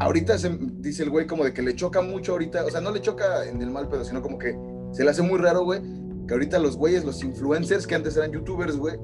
ahorita 0.00 0.38
se, 0.38 0.56
dice 0.78 1.02
el 1.02 1.10
güey 1.10 1.26
como 1.26 1.44
de 1.44 1.52
que 1.52 1.62
le 1.62 1.74
choca 1.74 2.00
mucho 2.00 2.32
ahorita, 2.32 2.64
o 2.64 2.70
sea, 2.70 2.80
no 2.80 2.90
le 2.90 3.00
choca 3.00 3.46
en 3.46 3.60
el 3.62 3.70
mal 3.70 3.88
pedo, 3.88 4.04
sino 4.04 4.22
como 4.22 4.38
que 4.38 4.56
se 4.92 5.04
le 5.04 5.10
hace 5.10 5.22
muy 5.22 5.38
raro, 5.38 5.64
güey, 5.64 5.80
que 6.26 6.34
ahorita 6.34 6.58
los 6.58 6.76
güeyes, 6.76 7.04
los 7.04 7.22
influencers 7.22 7.86
que 7.86 7.94
antes 7.94 8.16
eran 8.16 8.32
youtubers, 8.32 8.76
güey, 8.76 8.98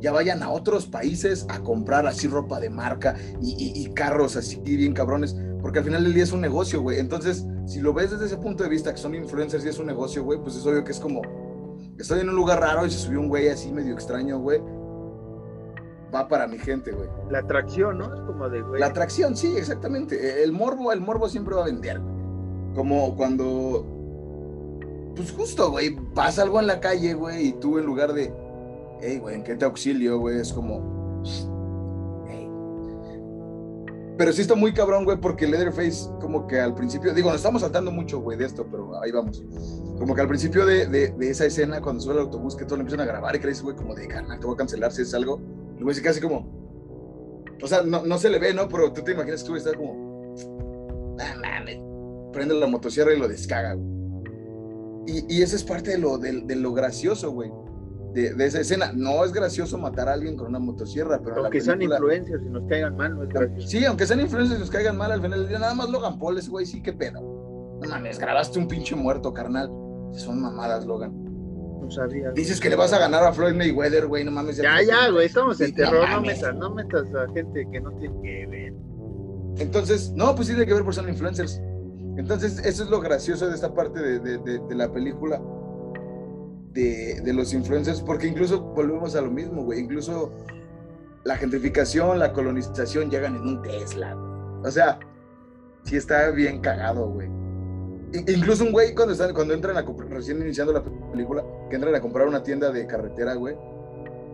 ya 0.00 0.12
vayan 0.12 0.42
a 0.42 0.50
otros 0.50 0.86
países 0.86 1.46
a 1.48 1.60
comprar 1.60 2.06
así 2.06 2.26
ropa 2.26 2.58
de 2.58 2.70
marca 2.70 3.16
y, 3.40 3.84
carros 3.92 4.36
así 4.36 4.58
bien 4.60 4.94
cabrones, 4.94 5.36
porque 5.60 5.80
al 5.80 5.84
final 5.84 6.04
del 6.04 6.14
día 6.14 6.24
es 6.24 6.32
un 6.32 6.40
negocio, 6.40 6.80
güey. 6.80 6.98
Entonces, 6.98 7.46
si 7.66 7.80
lo 7.80 7.92
ves 7.92 8.10
desde 8.10 8.26
ese 8.26 8.38
punto 8.38 8.64
de 8.64 8.70
vista, 8.70 8.92
que 8.92 8.98
son 8.98 9.14
influencers 9.14 9.64
y 9.64 9.68
es 9.68 9.78
un 9.78 9.86
negocio, 9.86 10.24
güey, 10.24 10.40
pues 10.40 10.56
es 10.56 10.66
obvio 10.66 10.84
que 10.84 10.92
es 10.92 11.00
como, 11.00 11.20
estoy 11.98 12.20
en 12.20 12.30
un 12.30 12.34
lugar 12.34 12.60
raro 12.60 12.86
y 12.86 12.90
se 12.90 12.98
subió 12.98 13.20
un 13.20 13.28
güey 13.28 13.48
así 13.48 13.72
medio 13.72 13.92
extraño, 13.92 14.38
güey. 14.38 14.60
Va 16.12 16.26
para 16.26 16.48
mi 16.48 16.58
gente, 16.58 16.90
güey. 16.90 17.08
La 17.30 17.38
atracción, 17.40 17.98
¿no? 17.98 18.12
Es 18.12 18.20
como 18.22 18.48
de, 18.48 18.62
güey. 18.62 18.80
La 18.80 18.86
atracción, 18.86 19.36
sí, 19.36 19.54
exactamente. 19.56 20.42
El 20.42 20.50
morbo, 20.50 20.92
el 20.92 21.00
morbo 21.00 21.28
siempre 21.28 21.54
va 21.54 21.62
a 21.62 21.66
vender, 21.66 22.00
güey. 22.00 22.74
Como 22.74 23.14
cuando 23.16 23.99
pues 25.14 25.32
justo, 25.32 25.70
güey, 25.70 25.96
pasa 26.14 26.42
algo 26.42 26.60
en 26.60 26.66
la 26.66 26.80
calle, 26.80 27.14
güey, 27.14 27.48
y 27.48 27.52
tú 27.52 27.78
en 27.78 27.86
lugar 27.86 28.12
de, 28.12 28.32
hey, 29.00 29.18
güey, 29.18 29.36
¿en 29.36 29.44
qué 29.44 29.56
te 29.56 29.64
auxilio, 29.64 30.18
güey? 30.18 30.40
Es 30.40 30.52
como, 30.52 31.22
hey. 32.28 32.48
Pero 34.16 34.32
sí 34.32 34.42
está 34.42 34.54
muy 34.54 34.72
cabrón, 34.72 35.04
güey, 35.04 35.18
porque 35.18 35.46
Leatherface, 35.46 36.08
como 36.20 36.46
que 36.46 36.60
al 36.60 36.74
principio, 36.74 37.12
digo, 37.14 37.28
nos 37.28 37.38
estamos 37.38 37.62
saltando 37.62 37.90
mucho, 37.90 38.20
güey, 38.20 38.38
de 38.38 38.46
esto, 38.46 38.66
pero 38.70 39.00
ahí 39.02 39.10
vamos. 39.10 39.42
Como 39.98 40.14
que 40.14 40.20
al 40.20 40.28
principio 40.28 40.64
de, 40.64 41.14
esa 41.20 41.46
escena, 41.46 41.80
cuando 41.80 42.00
sube 42.00 42.14
el 42.14 42.20
autobús, 42.20 42.56
que 42.56 42.64
todos 42.64 42.78
le 42.78 42.82
empiezan 42.82 43.00
a 43.00 43.10
grabar 43.10 43.34
y 43.34 43.38
dice, 43.38 43.62
güey, 43.62 43.76
como 43.76 43.94
de, 43.94 44.08
carnal, 44.08 44.38
te 44.38 44.46
voy 44.46 44.54
a 44.54 44.58
cancelar 44.58 44.92
si 44.92 45.02
es 45.02 45.12
algo. 45.14 45.40
El 45.76 45.84
güey 45.84 45.94
se 45.94 46.02
casi 46.02 46.20
como, 46.20 46.46
o 47.62 47.66
sea, 47.66 47.82
no, 47.82 48.04
no, 48.04 48.18
se 48.18 48.30
le 48.30 48.38
ve, 48.38 48.54
¿no? 48.54 48.68
Pero 48.68 48.92
tú 48.92 49.02
te 49.02 49.12
imaginas 49.12 49.42
que 49.42 49.48
tú 49.48 49.56
estás 49.56 49.74
como, 49.74 50.36
ah, 51.20 51.34
mames, 51.40 51.78
prende 52.32 52.54
la 52.54 52.66
motosierra 52.66 53.12
y 53.12 53.18
lo 53.18 53.28
descaga, 53.28 53.74
güey. 53.74 53.99
Y, 55.10 55.24
y 55.28 55.42
eso 55.42 55.56
es 55.56 55.64
parte 55.64 55.90
de 55.90 55.98
lo, 55.98 56.18
de, 56.18 56.42
de 56.42 56.56
lo 56.56 56.72
gracioso, 56.72 57.32
güey. 57.32 57.50
De, 58.14 58.34
de, 58.34 58.46
esa 58.46 58.60
escena. 58.60 58.92
No 58.94 59.24
es 59.24 59.32
gracioso 59.32 59.76
matar 59.78 60.08
a 60.08 60.12
alguien 60.12 60.36
con 60.36 60.48
una 60.48 60.58
motosierra, 60.58 61.20
pero. 61.22 61.42
Aunque 61.42 61.60
sean 61.60 61.82
influencers 61.82 62.42
y 62.44 62.48
nos 62.48 62.68
caigan 62.68 62.96
mal, 62.96 63.16
no 63.16 63.24
es 63.24 63.28
gracioso. 63.28 63.68
Sí, 63.68 63.84
aunque 63.84 64.06
sean 64.06 64.20
influencers 64.20 64.58
y 64.58 64.60
nos 64.60 64.70
caigan 64.70 64.96
mal, 64.96 65.12
al 65.12 65.20
final 65.20 65.40
del 65.40 65.48
día, 65.48 65.58
nada 65.58 65.74
más 65.74 65.88
Logan 65.90 66.18
Paul, 66.18 66.38
ese 66.38 66.50
güey, 66.50 66.66
sí, 66.66 66.82
qué 66.82 66.92
pedo. 66.92 67.20
No 67.20 67.88
mames, 67.88 68.18
grabaste 68.18 68.58
un 68.58 68.68
pinche 68.68 68.94
muerto, 68.94 69.32
carnal. 69.32 69.68
Son 70.12 70.40
mamadas, 70.40 70.86
Logan. 70.86 71.12
No 71.80 71.90
sabía. 71.90 72.30
Dices 72.32 72.60
que 72.60 72.68
le 72.68 72.76
vas 72.76 72.92
a 72.92 72.98
ganar 72.98 73.24
a 73.24 73.32
Floyd 73.32 73.54
Mayweather, 73.54 74.06
güey, 74.06 74.24
no 74.24 74.30
mames. 74.30 74.56
Ya, 74.58 74.82
ya, 74.82 75.10
güey, 75.10 75.26
estamos 75.26 75.60
en 75.60 75.74
terror, 75.74 76.08
no, 76.08 76.20
metas, 76.20 76.54
no 76.56 76.74
metas 76.74 77.06
a 77.14 77.32
gente 77.32 77.66
que 77.72 77.80
no 77.80 77.90
tiene 77.92 78.14
que 78.22 78.46
ver. 78.46 78.74
Entonces, 79.58 80.12
no, 80.14 80.34
pues 80.34 80.48
sí 80.48 80.54
tiene 80.54 80.66
que 80.66 80.74
ver 80.74 80.84
por 80.84 80.94
ser 80.94 81.08
influencers. 81.08 81.60
Entonces, 82.20 82.58
eso 82.66 82.84
es 82.84 82.90
lo 82.90 83.00
gracioso 83.00 83.48
de 83.48 83.54
esta 83.54 83.72
parte 83.72 83.98
de, 83.98 84.76
la 84.76 84.92
película 84.92 85.40
de, 86.74 87.32
los 87.32 87.54
influencers, 87.54 88.02
porque 88.02 88.26
incluso 88.26 88.60
volvemos 88.60 89.16
a 89.16 89.22
lo 89.22 89.30
mismo, 89.30 89.64
güey. 89.64 89.80
Incluso 89.80 90.30
la 91.24 91.36
gentrificación, 91.36 92.18
la 92.18 92.34
colonización 92.34 93.10
llegan 93.10 93.36
en 93.36 93.42
un 93.42 93.62
Tesla. 93.62 94.14
O 94.62 94.70
sea, 94.70 95.00
sí 95.84 95.96
está 95.96 96.30
bien 96.30 96.60
cagado, 96.60 97.08
güey. 97.08 97.30
Incluso 98.12 98.64
un 98.64 98.72
güey 98.72 98.94
cuando, 98.94 99.14
están, 99.14 99.32
cuando 99.32 99.54
entran 99.54 99.78
a 99.78 99.84
comprar, 99.86 100.10
recién 100.10 100.42
iniciando 100.42 100.74
la 100.74 100.82
película, 100.82 101.42
que 101.70 101.76
entran 101.76 101.94
a 101.94 102.00
comprar 102.02 102.28
una 102.28 102.42
tienda 102.42 102.70
de 102.70 102.86
carretera, 102.86 103.32
güey, 103.34 103.56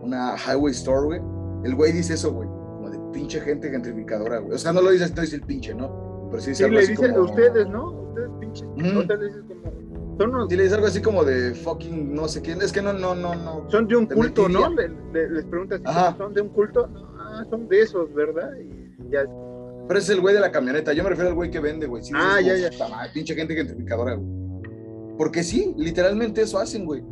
una 0.01 0.35
highway 0.35 0.73
store, 0.73 1.05
güey, 1.05 1.21
el 1.63 1.73
güey 1.73 1.93
dice 1.93 2.15
eso, 2.15 2.33
güey, 2.33 2.49
como 2.49 2.89
de 2.89 2.99
pinche 3.13 3.39
gente 3.39 3.69
gentrificadora, 3.69 4.39
güey. 4.39 4.55
O 4.55 4.57
sea, 4.57 4.73
no 4.73 4.81
lo 4.81 4.89
dice, 4.89 5.05
esto 5.05 5.21
dice 5.21 5.37
el 5.37 5.43
pinche, 5.43 5.73
¿no? 5.73 6.06
Pero 6.31 6.71
le 6.71 6.87
dicen 6.87 7.13
a 7.15 7.19
ustedes, 7.21 7.67
¿no? 7.69 7.91
Ustedes 7.91 8.29
pinches. 8.39 8.67
Mm. 8.75 9.07
Como. 9.07 9.77
Son 10.17 10.33
unos... 10.33 10.49
Sí, 10.49 10.57
le 10.57 10.63
dice 10.63 10.75
algo 10.75 10.87
así 10.87 11.01
como 11.01 11.23
de 11.23 11.53
fucking 11.53 12.13
no 12.13 12.27
sé 12.27 12.41
quién. 12.41 12.61
Es 12.61 12.71
que 12.71 12.81
no, 12.81 12.91
no, 12.93 13.13
no, 13.13 13.35
no. 13.35 13.69
Son 13.69 13.87
de 13.87 13.95
un 13.95 14.07
culto, 14.07 14.49
¿no? 14.49 14.69
Le, 14.69 15.29
les 15.29 15.45
preguntas 15.45 15.79
si 15.85 16.17
son 16.17 16.33
de 16.33 16.41
un 16.41 16.49
culto. 16.49 16.89
Ah, 17.19 17.45
son 17.49 17.67
de 17.67 17.81
esos, 17.81 18.13
¿verdad? 18.13 18.51
Y 18.59 19.11
ya. 19.11 19.25
Pero 19.87 19.99
es 19.99 20.09
el 20.09 20.19
güey 20.19 20.33
de 20.33 20.41
la 20.41 20.51
camioneta. 20.51 20.91
Yo 20.93 21.03
me 21.03 21.09
refiero 21.09 21.29
al 21.29 21.35
güey 21.35 21.51
que 21.51 21.59
vende, 21.59 21.85
güey. 21.87 22.03
ah, 22.13 22.41
ya, 22.41 22.55
ya. 22.55 22.69
pinche 23.13 23.35
gente 23.35 23.55
gentrificadora, 23.55 24.15
güey. 24.15 24.27
Porque 25.17 25.43
sí, 25.43 25.73
literalmente 25.77 26.41
eso 26.41 26.59
hacen, 26.59 26.85
güey. 26.85 27.03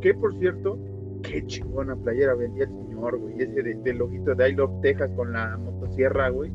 Que, 0.00 0.14
por 0.14 0.36
cierto, 0.38 0.78
qué 1.22 1.44
chingona 1.46 1.94
playera 1.96 2.34
vendía 2.34 2.64
el 2.64 2.70
señor, 2.70 3.18
güey. 3.18 3.34
Ese 3.42 3.62
de, 3.62 3.74
del 3.82 4.00
ojito 4.00 4.34
de 4.34 4.50
I 4.50 4.52
Love 4.54 4.80
Texas 4.80 5.10
con 5.16 5.32
la 5.32 5.56
motosierra, 5.58 6.30
güey. 6.30 6.50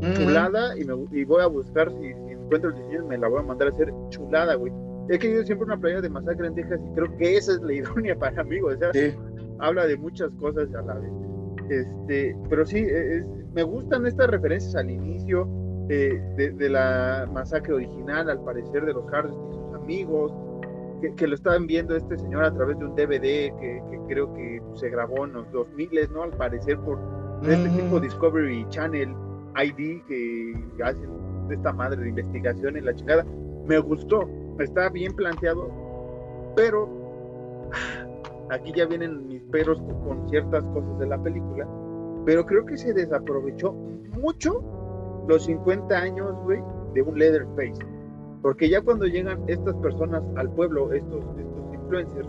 Chulada, 0.00 0.78
y, 0.78 0.84
me, 0.84 0.94
y 1.12 1.24
voy 1.24 1.42
a 1.42 1.46
buscar 1.46 1.90
si, 1.90 2.06
encuentro 2.06 2.70
el 2.70 2.76
diseño, 2.76 3.06
me 3.06 3.18
la 3.18 3.28
voy 3.28 3.40
a 3.40 3.42
mandar 3.42 3.68
a 3.68 3.70
hacer 3.72 3.92
chulada, 4.10 4.54
güey. 4.54 4.72
He 5.08 5.18
querido 5.18 5.44
siempre 5.44 5.66
una 5.66 5.78
playera 5.78 6.00
de 6.00 6.08
Masacre 6.08 6.48
en 6.48 6.54
Texas 6.54 6.80
y 6.84 6.94
creo 6.94 7.16
que 7.16 7.36
esa 7.36 7.52
es 7.52 7.60
la 7.62 7.72
idónea 7.74 8.16
para 8.16 8.42
mí, 8.44 8.60
güey. 8.60 8.76
O 8.76 8.78
sea, 8.78 8.90
habla 9.58 9.86
de 9.86 9.96
muchas 9.96 10.30
cosas 10.34 10.72
a 10.74 10.82
la 10.82 10.94
vez. 10.94 11.10
Este, 11.68 12.36
pero 12.48 12.64
sí, 12.64 12.78
e, 12.78 13.24
me 13.54 13.62
gustan 13.62 14.06
estas 14.06 14.28
referencias 14.28 14.74
al 14.76 14.90
inicio 14.90 15.48
eh, 15.88 16.20
de, 16.36 16.68
la 16.68 17.28
masacre 17.32 17.74
original, 17.74 18.28
al 18.28 18.42
parecer, 18.44 18.84
de 18.84 18.92
los 18.92 19.04
Hards 19.12 19.32
y 19.32 19.54
sus 19.54 19.74
amigos, 19.74 20.32
que, 21.16 21.26
lo 21.26 21.34
estaban 21.34 21.66
viendo 21.66 21.94
este 21.94 22.18
señor 22.18 22.44
a 22.44 22.52
través 22.52 22.78
de 22.78 22.86
un 22.86 22.94
DVD 22.94 23.56
que, 23.58 23.82
creo 24.08 24.32
que 24.34 24.62
se 24.74 24.88
grabó 24.88 25.24
en 25.24 25.32
los 25.32 25.50
2000, 25.52 25.90
¿no? 26.12 26.22
Al 26.22 26.30
parecer 26.30 26.78
por 26.78 26.98
este 27.42 27.68
tipo 27.70 28.00
Discovery 28.00 28.66
Channel 28.68 29.14
ID 29.64 30.02
que 30.06 30.54
hacen 30.84 31.10
esta 31.50 31.72
madre 31.72 32.02
de 32.02 32.08
investigación 32.10 32.76
en 32.76 32.84
la 32.84 32.94
chingada. 32.94 33.24
Me 33.66 33.78
gustó, 33.78 34.28
está 34.58 34.88
bien 34.90 35.14
planteado, 35.14 35.70
pero 36.56 36.88
aquí 38.50 38.72
ya 38.74 38.86
vienen 38.86 39.26
mis 39.28 39.42
peros 39.44 39.80
con 40.04 40.28
ciertas 40.28 40.62
cosas 40.64 40.98
de 40.98 41.06
la 41.06 41.22
película, 41.22 41.66
pero 42.24 42.44
creo 42.44 42.64
que 42.64 42.76
se 42.76 42.92
desaprovechó 42.92 43.72
mucho 43.72 44.62
los 45.28 45.44
50 45.44 45.96
años, 45.96 46.34
güey, 46.44 46.60
de 46.94 47.02
un 47.02 47.18
Leatherface. 47.18 47.84
Porque 48.42 48.68
ya 48.68 48.80
cuando 48.80 49.06
llegan 49.06 49.42
estas 49.48 49.74
personas 49.76 50.22
al 50.36 50.50
pueblo, 50.52 50.92
estos, 50.92 51.24
estos 51.36 51.74
influencers, 51.74 52.28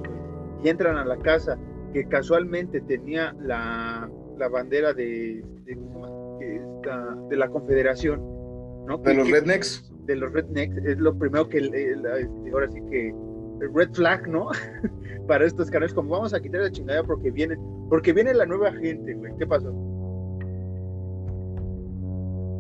y 0.64 0.70
entran 0.70 0.98
a 0.98 1.06
la 1.06 1.18
casa 1.18 1.58
que 1.94 2.08
casualmente 2.08 2.82
tenía 2.82 3.36
la, 3.40 4.10
la 4.38 4.50
bandera 4.50 4.94
de, 4.94 5.44
de, 5.66 5.76
de, 6.40 7.38
la 7.38 7.50
Confederación, 7.50 8.20
¿no? 8.86 8.98
De 8.98 9.14
los 9.14 9.30
rednecks. 9.30 9.92
De 10.06 10.16
los 10.16 10.32
rednecks, 10.32 10.78
es 10.86 10.98
lo 11.00 11.18
primero 11.18 11.48
que, 11.50 11.60
ahora 12.54 12.72
sí 12.72 12.82
que, 12.90 13.10
el 13.62 13.74
red 13.74 13.92
flag, 13.92 14.28
¿no? 14.28 14.50
Para 15.28 15.46
estos 15.46 15.70
canales, 15.70 15.94
como 15.94 16.12
vamos 16.12 16.34
a 16.34 16.40
quitar 16.40 16.62
la 16.62 16.72
chingada 16.72 17.04
porque 17.04 17.32
vienen, 17.32 17.60
porque 17.90 18.14
viene 18.14 18.34
la 18.34 18.46
nueva 18.46 18.72
gente, 18.72 19.14
güey. 19.14 19.34
¿Qué 19.38 19.48
pasó? 19.48 19.74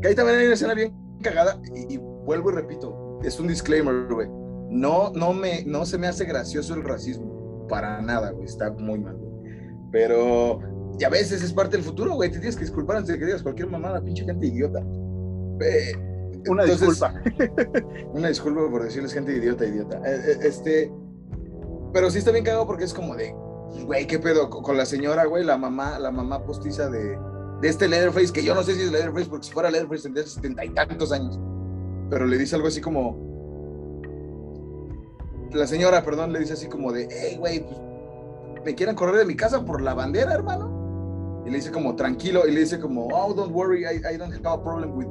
Que 0.01 0.09
ahí 0.09 0.15
también 0.15 0.39
hay 0.39 0.45
una 0.45 0.53
escena 0.53 0.73
bien 0.73 0.93
cagada, 1.21 1.59
y 1.73 1.97
vuelvo 1.97 2.51
y 2.51 2.55
repito, 2.55 3.19
es 3.23 3.39
un 3.39 3.47
disclaimer, 3.47 4.07
güey. 4.11 4.27
No, 4.69 5.11
no, 5.13 5.33
me, 5.33 5.63
no 5.65 5.85
se 5.85 5.97
me 5.97 6.07
hace 6.07 6.25
gracioso 6.25 6.75
el 6.75 6.83
racismo. 6.83 7.65
Para 7.69 8.01
nada, 8.01 8.31
güey. 8.31 8.45
Está 8.45 8.71
muy 8.71 8.99
mal, 8.99 9.17
Pero 9.91 10.59
ya 10.97 11.09
ves, 11.09 11.31
ese 11.31 11.45
es 11.45 11.53
parte 11.53 11.77
del 11.77 11.85
futuro, 11.85 12.15
güey. 12.15 12.31
Te 12.31 12.39
tienes 12.39 12.55
que 12.55 12.63
disculpar 12.63 12.97
antes 12.97 13.13
de 13.13 13.19
que 13.19 13.25
digas 13.25 13.43
cualquier 13.43 13.69
mamada, 13.69 14.01
pinche 14.01 14.25
gente 14.25 14.47
idiota. 14.47 14.79
una 16.47 16.63
disculpa. 16.63 17.13
una 18.13 18.29
disculpa 18.29 18.69
por 18.69 18.83
decirles 18.83 19.13
gente 19.13 19.35
idiota, 19.35 19.65
idiota. 19.65 19.97
Eh, 20.05 20.21
eh, 20.27 20.37
este. 20.41 20.91
Pero 21.93 22.09
sí 22.09 22.19
está 22.19 22.31
bien 22.31 22.43
cagado 22.43 22.67
porque 22.67 22.83
es 22.83 22.93
como 22.93 23.15
de, 23.15 23.33
güey, 23.85 24.07
¿qué 24.07 24.19
pedo? 24.19 24.49
Con 24.49 24.77
la 24.77 24.85
señora, 24.85 25.25
güey, 25.25 25.43
la 25.43 25.57
mamá, 25.57 25.97
la 25.99 26.11
mamá 26.11 26.43
postiza 26.43 26.89
de, 26.89 27.17
de 27.61 27.67
este 27.67 27.87
Leatherface, 27.87 28.33
que 28.33 28.43
yo 28.43 28.53
no 28.53 28.63
sé 28.63 28.75
si 28.75 28.81
es 28.81 28.91
Leatherface, 28.91 29.29
porque 29.29 29.47
si 29.47 29.53
fuera 29.53 29.71
Leatherface 29.71 30.03
tendría 30.03 30.25
setenta 30.25 30.65
y 30.65 30.69
tantos 30.69 31.11
años 31.11 31.39
pero 32.09 32.25
le 32.25 32.37
dice 32.37 32.55
algo 32.55 32.67
así 32.67 32.81
como, 32.81 33.17
la 35.51 35.67
señora, 35.67 36.03
perdón, 36.03 36.33
le 36.33 36.39
dice 36.39 36.53
así 36.53 36.67
como 36.67 36.91
de, 36.91 37.07
hey, 37.11 37.37
güey, 37.37 37.65
pues, 37.65 37.77
me 38.65 38.75
quieren 38.75 38.95
correr 38.95 39.17
de 39.17 39.25
mi 39.25 39.35
casa 39.35 39.63
por 39.65 39.81
la 39.81 39.93
bandera, 39.93 40.33
hermano. 40.33 40.76
Y 41.47 41.49
le 41.49 41.59
dice 41.59 41.71
como, 41.71 41.95
tranquilo, 41.95 42.45
y 42.45 42.51
le 42.51 42.59
dice 42.59 42.77
como, 42.77 43.07
oh, 43.07 43.33
don't 43.33 43.53
worry, 43.53 43.85
I, 43.85 44.17
don't 44.17 44.33
have 44.33 44.45
a 44.45 44.61
problem 44.61 44.97
with, 44.97 45.07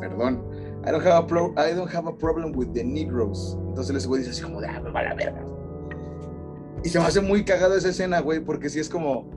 perdón, 0.00 0.42
I 0.84 0.90
don't 0.90 1.06
have 1.06 1.32
a, 1.32 1.70
I 1.70 1.74
don't 1.74 1.94
have 1.94 2.08
a 2.08 2.18
problem 2.18 2.56
with 2.56 2.72
the 2.74 2.82
Negroes. 2.82 3.56
Entonces 3.68 3.94
ese 3.94 4.08
güey 4.08 4.22
dice 4.22 4.32
así 4.32 4.42
como 4.42 4.58
ah, 4.58 4.80
me 4.80 4.90
va 4.90 5.04
la 5.04 5.14
verga. 5.14 5.46
Y 6.82 6.88
se 6.88 6.98
me 6.98 7.04
hace 7.04 7.20
muy 7.20 7.44
cagado 7.44 7.76
esa 7.76 7.90
escena, 7.90 8.18
güey, 8.18 8.40
porque 8.40 8.68
si 8.68 8.80
es 8.80 8.88
como, 8.88 9.30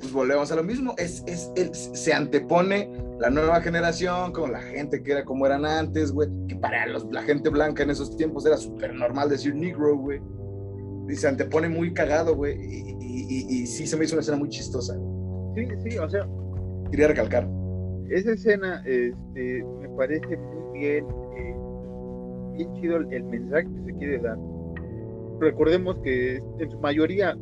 pues 0.00 0.10
volvemos 0.14 0.50
a 0.50 0.56
lo 0.56 0.62
mismo, 0.62 0.94
es, 0.96 1.22
es, 1.26 1.50
se 1.92 2.14
antepone 2.14 2.90
la 3.18 3.28
nueva 3.28 3.60
generación 3.60 4.32
con 4.32 4.50
la 4.50 4.62
gente 4.62 5.02
que 5.02 5.12
era 5.12 5.26
como 5.26 5.44
eran 5.44 5.66
antes, 5.66 6.10
güey, 6.10 6.30
que 6.48 6.56
para 6.56 6.86
los, 6.86 7.04
la 7.12 7.22
gente 7.22 7.50
blanca 7.50 7.82
en 7.82 7.90
esos 7.90 8.16
tiempos 8.16 8.46
era 8.46 8.56
súper 8.56 8.94
normal 8.94 9.28
decir 9.28 9.54
negro, 9.54 9.98
güey, 9.98 10.22
y 11.08 11.16
se 11.16 11.28
antepone 11.28 11.68
muy 11.68 11.92
cagado, 11.92 12.34
güey, 12.34 12.56
y, 12.60 13.46
y, 13.48 13.66
sí 13.66 13.86
se 13.86 13.96
me 13.96 14.04
hizo 14.04 14.14
una 14.14 14.20
escena 14.20 14.38
muy 14.38 14.48
chistosa. 14.48 14.94
Sí, 15.54 15.68
sí, 15.84 15.98
o 15.98 16.08
sea. 16.08 16.26
Quería 16.90 17.08
recalcar. 17.08 17.48
Esa 18.08 18.32
escena 18.32 18.82
este, 18.84 19.64
me 19.80 19.88
parece 19.96 20.36
muy 20.36 20.78
bien, 20.78 21.06
eh, 21.36 21.56
bien 22.52 22.74
chido 22.74 22.96
el, 22.96 23.24
mensaje 23.24 23.64
que 23.64 23.92
se 23.92 23.98
quiere 23.98 24.18
dar. 24.18 24.38
Recordemos 25.40 25.96
que 26.04 26.36
en 26.58 26.70
su 26.70 26.78
mayoría 26.78 27.36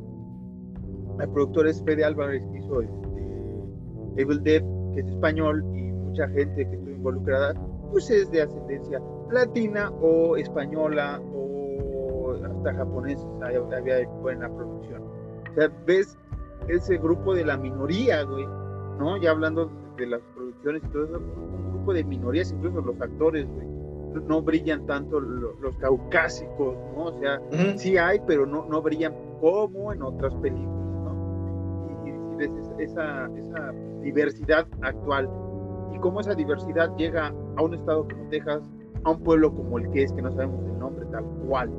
el 1.20 1.28
productor 1.30 1.66
es 1.66 1.82
Fede 1.84 2.04
Álvarez 2.04 2.42
que 2.52 2.58
hizo 2.58 2.80
este, 2.80 4.22
Evil 4.22 4.42
Dead, 4.42 4.62
que 4.94 5.00
es 5.00 5.06
español, 5.08 5.64
y 5.74 5.92
mucha 5.92 6.28
gente 6.28 6.66
que 6.66 6.74
estuvo 6.74 6.90
involucrada, 6.90 7.54
pues 7.90 8.10
es 8.10 8.30
de 8.30 8.42
ascendencia 8.42 9.00
latina 9.30 9.90
o 10.00 10.36
española 10.36 11.20
o 11.34 11.51
hasta 12.34 12.74
japonesa, 12.74 13.26
había 13.42 14.00
en 14.00 14.40
la 14.40 14.48
producción. 14.48 15.02
O 15.50 15.54
sea, 15.54 15.70
ves 15.86 16.16
ese 16.68 16.98
grupo 16.98 17.34
de 17.34 17.44
la 17.44 17.56
minoría, 17.56 18.22
güey, 18.22 18.46
¿no? 18.98 19.16
Ya 19.16 19.30
hablando 19.30 19.70
de 19.96 20.06
las 20.06 20.20
producciones 20.34 20.82
y 20.84 20.88
todo 20.88 21.04
eso, 21.04 21.18
un 21.18 21.70
grupo 21.72 21.92
de 21.92 22.04
minorías, 22.04 22.52
incluso 22.52 22.80
los 22.80 23.00
actores, 23.00 23.46
güey, 23.48 23.66
no 24.26 24.42
brillan 24.42 24.86
tanto 24.86 25.20
los, 25.20 25.76
caucásicos, 25.78 26.76
¿no? 26.94 27.04
O 27.04 27.20
sea, 27.20 27.40
sí 27.76 27.96
hay, 27.96 28.20
pero 28.26 28.46
no, 28.46 28.66
no 28.66 28.82
brillan 28.82 29.14
como 29.40 29.92
en 29.92 30.02
otras 30.02 30.34
películas 30.36 30.82
esa, 32.78 33.30
esa 33.36 33.72
diversidad 34.02 34.66
actual 34.82 35.28
y 35.92 35.98
cómo 35.98 36.20
esa 36.20 36.34
diversidad 36.34 36.94
llega 36.96 37.32
a 37.56 37.62
un 37.62 37.74
estado 37.74 38.06
como 38.08 38.28
Texas, 38.28 38.62
a 39.04 39.10
un 39.10 39.22
pueblo 39.22 39.54
como 39.54 39.78
el 39.78 39.90
que 39.90 40.04
es, 40.04 40.12
que 40.12 40.22
no 40.22 40.32
sabemos 40.32 40.64
el 40.66 40.78
nombre 40.78 41.06
tal 41.06 41.24
cual. 41.46 41.70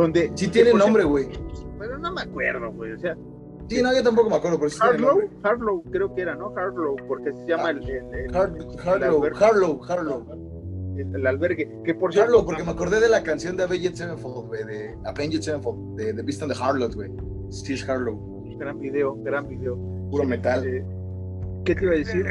Donde, 0.00 0.32
sí 0.34 0.48
tiene 0.48 0.72
nombre, 0.72 1.04
güey. 1.04 1.28
Pero 1.78 1.98
no 1.98 2.12
me 2.12 2.22
acuerdo, 2.22 2.70
güey. 2.72 2.92
O 2.92 2.98
sea, 2.98 3.16
Sí, 3.68 3.82
no, 3.82 3.94
yo 3.94 4.02
tampoco 4.02 4.30
me 4.30 4.36
acuerdo, 4.36 4.56
pero 4.58 4.70
sí 4.70 4.78
Harlow, 4.80 5.28
Harlow 5.42 5.82
creo 5.90 6.14
que 6.14 6.22
era, 6.22 6.34
¿no? 6.34 6.54
Harlow, 6.56 6.96
porque 7.06 7.34
se 7.34 7.46
llama 7.46 7.68
el, 7.70 7.86
el, 7.86 8.34
Harlow, 8.34 9.24
Harlow, 9.38 9.84
Harlow, 9.84 10.96
El, 10.96 11.26
albergue, 11.26 11.68
que 11.84 11.94
por 11.94 12.14
cierto... 12.14 12.30
Harlow, 12.30 12.46
porque 12.46 12.64
me 12.64 12.70
acordé 12.70 12.98
de 12.98 13.10
la 13.10 13.22
canción 13.22 13.58
de 13.58 13.64
Avenged 13.64 13.94
Sevenfold, 13.94 14.46
güey, 14.46 14.64
de 14.64 14.96
Avenged 15.04 15.42
Sevenfold, 15.42 15.98
de, 15.98 16.14
de 16.14 16.22
Beast 16.22 16.42
on 16.42 16.48
the 16.48 16.54
Harlot, 16.58 16.94
güey. 16.94 17.10
Steve 17.50 17.80
Harlow 17.86 18.38
gran 18.58 18.78
video, 18.80 19.14
gran 19.22 19.48
video. 19.48 19.76
Puro 20.10 20.24
metal. 20.24 20.66
Eh, 20.66 20.84
¿Qué 21.64 21.74
te 21.74 21.84
iba 21.84 21.94
a 21.94 21.98
decir? 21.98 22.26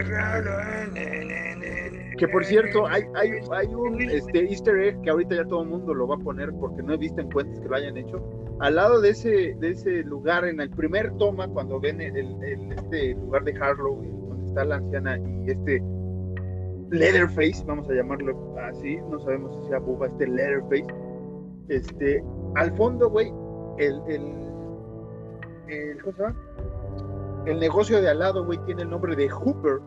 Que 2.18 2.28
por 2.28 2.44
cierto, 2.46 2.88
hay, 2.88 3.04
hay, 3.16 3.32
hay 3.52 3.68
un 3.68 4.02
este, 4.02 4.50
easter 4.50 4.78
egg 4.78 5.02
que 5.02 5.10
ahorita 5.12 5.36
ya 5.36 5.46
todo 5.46 5.62
el 5.62 5.70
mundo 5.70 5.94
lo 5.94 6.08
va 6.08 6.16
a 6.16 6.20
poner 6.20 6.52
porque 6.54 6.82
no 6.82 6.94
he 6.94 6.98
visto 6.98 7.22
en 7.22 7.32
cuentas 7.32 7.60
que 7.60 7.68
lo 7.68 7.76
hayan 7.76 7.96
hecho. 7.98 8.24
Al 8.60 8.76
lado 8.76 9.02
de 9.02 9.10
ese, 9.10 9.56
de 9.60 9.70
ese 9.70 10.04
lugar, 10.04 10.46
en 10.46 10.60
el 10.60 10.70
primer 10.72 11.12
toma, 11.18 11.48
cuando 11.48 11.80
ven 11.80 12.02
el, 12.02 12.18
el, 12.18 12.72
este 12.72 13.14
lugar 13.14 13.44
de 13.44 13.54
Harlow, 13.54 14.02
donde 14.30 14.48
está 14.48 14.66
la 14.66 14.76
anciana 14.78 15.20
y 15.46 15.52
este 15.52 15.84
Leatherface, 16.90 17.64
vamos 17.68 17.88
a 17.90 17.94
llamarlo 17.94 18.56
así, 18.62 18.98
no 19.10 19.20
sabemos 19.20 19.56
si 19.62 19.70
sea 19.70 19.80
Buba, 19.80 20.08
este 20.08 20.26
Leatherface, 20.28 20.88
este, 21.68 22.24
al 22.56 22.76
fondo, 22.76 23.10
güey, 23.10 23.32
el, 23.78 24.02
el 24.08 24.48
el, 25.68 25.98
el 27.46 27.60
negocio 27.60 28.02
de 28.02 28.10
al 28.10 28.20
lado, 28.20 28.46
güey, 28.46 28.60
tiene 28.66 28.84
el 28.84 28.90
nombre 28.90 29.16
de 29.16 29.30
Hooper. 29.30 29.80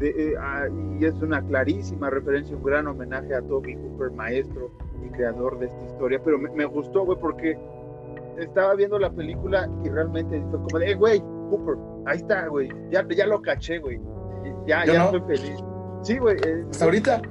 Eh, 0.00 0.34
ah, 0.40 0.66
y 0.98 1.04
es 1.04 1.14
una 1.22 1.40
clarísima 1.42 2.10
referencia, 2.10 2.56
un 2.56 2.62
gran 2.64 2.86
homenaje 2.86 3.34
a 3.34 3.42
Toby 3.42 3.76
Hooper, 3.76 4.10
maestro 4.12 4.72
y 5.04 5.08
creador 5.10 5.58
de 5.58 5.66
esta 5.66 5.84
historia. 5.86 6.20
Pero 6.24 6.38
me, 6.38 6.64
gustó, 6.64 7.04
güey, 7.04 7.18
porque 7.18 7.56
estaba 8.38 8.74
viendo 8.74 8.98
la 8.98 9.10
película 9.10 9.68
y 9.84 9.88
realmente 9.88 10.42
fue 10.50 10.60
como 10.62 10.78
de, 10.78 10.90
eh, 10.90 10.94
güey, 10.94 11.20
Hooper, 11.50 11.76
ahí 12.06 12.16
está, 12.16 12.48
güey, 12.48 12.68
ya, 12.90 13.06
ya 13.08 13.26
lo 13.26 13.40
caché, 13.40 13.78
güey. 13.78 14.00
Ya, 14.66 14.84
ya 14.84 15.04
estoy 15.04 15.20
feliz. 15.36 15.64
Sí, 16.02 16.18
güey. 16.18 16.36
Eh, 16.44 16.64
¿Hasta 16.70 16.84
ahorita? 16.84 17.22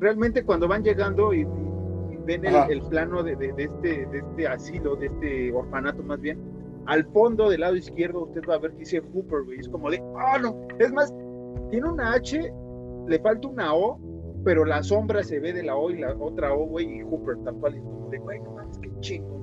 Realmente 0.00 0.44
cuando 0.44 0.66
van 0.66 0.82
llegando 0.82 1.32
y, 1.34 1.44
ven 2.24 2.44
el, 2.44 2.82
plano 2.82 3.22
de, 3.22 3.36
de, 3.36 3.54
este, 3.56 4.06
de 4.06 4.18
este 4.18 4.48
asilo, 4.48 4.96
de 4.96 5.06
este 5.06 5.52
orfanato 5.52 6.02
más 6.02 6.20
bien, 6.20 6.38
al 6.86 7.04
fondo 7.06 7.48
del 7.50 7.60
lado 7.60 7.76
izquierdo 7.76 8.24
usted 8.24 8.42
va 8.48 8.54
a 8.54 8.58
ver 8.58 8.72
que 8.72 8.78
dice 8.78 9.00
Hooper, 9.00 9.42
güey. 9.44 9.60
Es 9.60 9.68
como 9.68 9.90
de, 9.90 10.00
oh 10.00 10.38
no. 10.40 10.68
Es 10.78 10.92
más, 10.92 11.12
tiene 11.70 11.88
una 11.88 12.12
H, 12.14 12.52
le 13.06 13.18
falta 13.20 13.48
una 13.48 13.74
O, 13.74 13.98
pero 14.44 14.64
la 14.64 14.82
sombra 14.82 15.22
se 15.22 15.38
ve 15.40 15.52
de 15.52 15.62
la 15.62 15.76
O 15.76 15.90
y 15.90 15.98
la 15.98 16.14
otra 16.14 16.52
O, 16.54 16.66
güey, 16.66 16.98
y 16.98 17.02
Hooper 17.02 17.36
tal 17.44 17.54
cual, 17.56 17.76
y 17.76 18.10
de, 18.10 18.18
güey, 18.18 18.40
no 18.40 18.52
mames, 18.52 18.78
qué 18.78 18.90
chingo. 19.00 19.38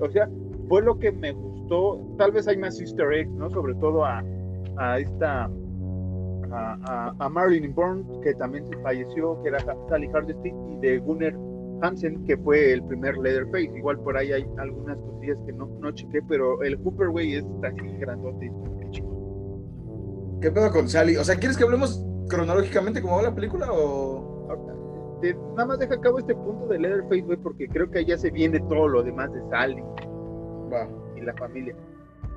O 0.00 0.08
sea, 0.10 0.28
fue 0.68 0.82
lo 0.82 0.98
que 0.98 1.12
me 1.12 1.32
gustó, 1.32 2.00
tal 2.16 2.32
vez 2.32 2.48
hay 2.48 2.56
más 2.56 2.80
easter 2.80 3.12
eggs, 3.12 3.30
¿no? 3.32 3.50
Sobre 3.50 3.74
todo 3.74 4.04
a, 4.04 4.22
a 4.76 4.98
esta, 4.98 5.50
a, 6.52 7.14
a, 7.18 7.28
Marilyn 7.28 7.74
Bourne, 7.74 8.04
que 8.22 8.34
también 8.34 8.64
falleció, 8.82 9.40
que 9.42 9.48
era 9.48 9.58
Sally 9.88 10.08
Hardesty, 10.08 10.48
y 10.48 10.76
de 10.78 10.98
Gunnar 10.98 11.34
Hansen, 11.82 12.24
que 12.24 12.36
fue 12.38 12.72
el 12.72 12.82
primer 12.84 13.16
Leatherface. 13.18 13.76
Igual 13.76 13.98
por 14.00 14.16
ahí 14.16 14.32
hay 14.32 14.46
algunas 14.58 14.96
cosillas 14.98 15.38
que 15.46 15.52
no, 15.52 15.66
no 15.80 15.90
chequé, 15.92 16.20
pero 16.28 16.62
el 16.62 16.76
Hooper, 16.76 17.08
güey, 17.08 17.34
es 17.34 17.44
así 17.62 17.96
grandote, 17.98 18.50
qué 20.40 20.48
chico. 20.48 20.54
¿Qué 20.54 20.60
pedo 20.60 20.72
con 20.72 20.88
Sally? 20.88 21.16
O 21.16 21.24
sea, 21.24 21.36
¿quieres 21.36 21.56
que 21.56 21.64
hablemos 21.64 22.04
cronológicamente 22.28 23.02
como 23.02 23.16
va 23.16 23.22
la 23.22 23.34
película 23.34 23.68
o...? 23.70 24.30
nada 25.54 25.66
más 25.66 25.78
deja 25.78 25.94
a 25.94 26.00
cabo 26.00 26.18
este 26.18 26.34
punto 26.34 26.66
de 26.68 26.78
Leatherface, 26.78 27.22
güey, 27.22 27.36
porque 27.36 27.68
creo 27.68 27.90
que 27.90 27.98
allá 27.98 28.16
se 28.16 28.30
viene 28.30 28.58
todo 28.60 28.88
lo 28.88 29.02
demás 29.02 29.32
de 29.32 29.40
Sally 29.50 29.82
y 31.16 31.20
la 31.20 31.34
familia. 31.34 31.74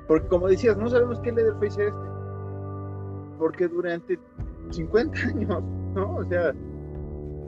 Porque 0.06 0.28
como 0.28 0.48
decías, 0.48 0.76
no 0.76 0.88
sabemos 0.88 1.20
qué 1.20 1.32
Leatherface 1.32 1.82
es 1.82 1.88
este. 1.88 2.08
Porque 3.38 3.68
durante 3.68 4.18
50 4.70 5.18
años, 5.18 5.62
¿no? 5.94 6.16
O 6.16 6.24
sea, 6.24 6.52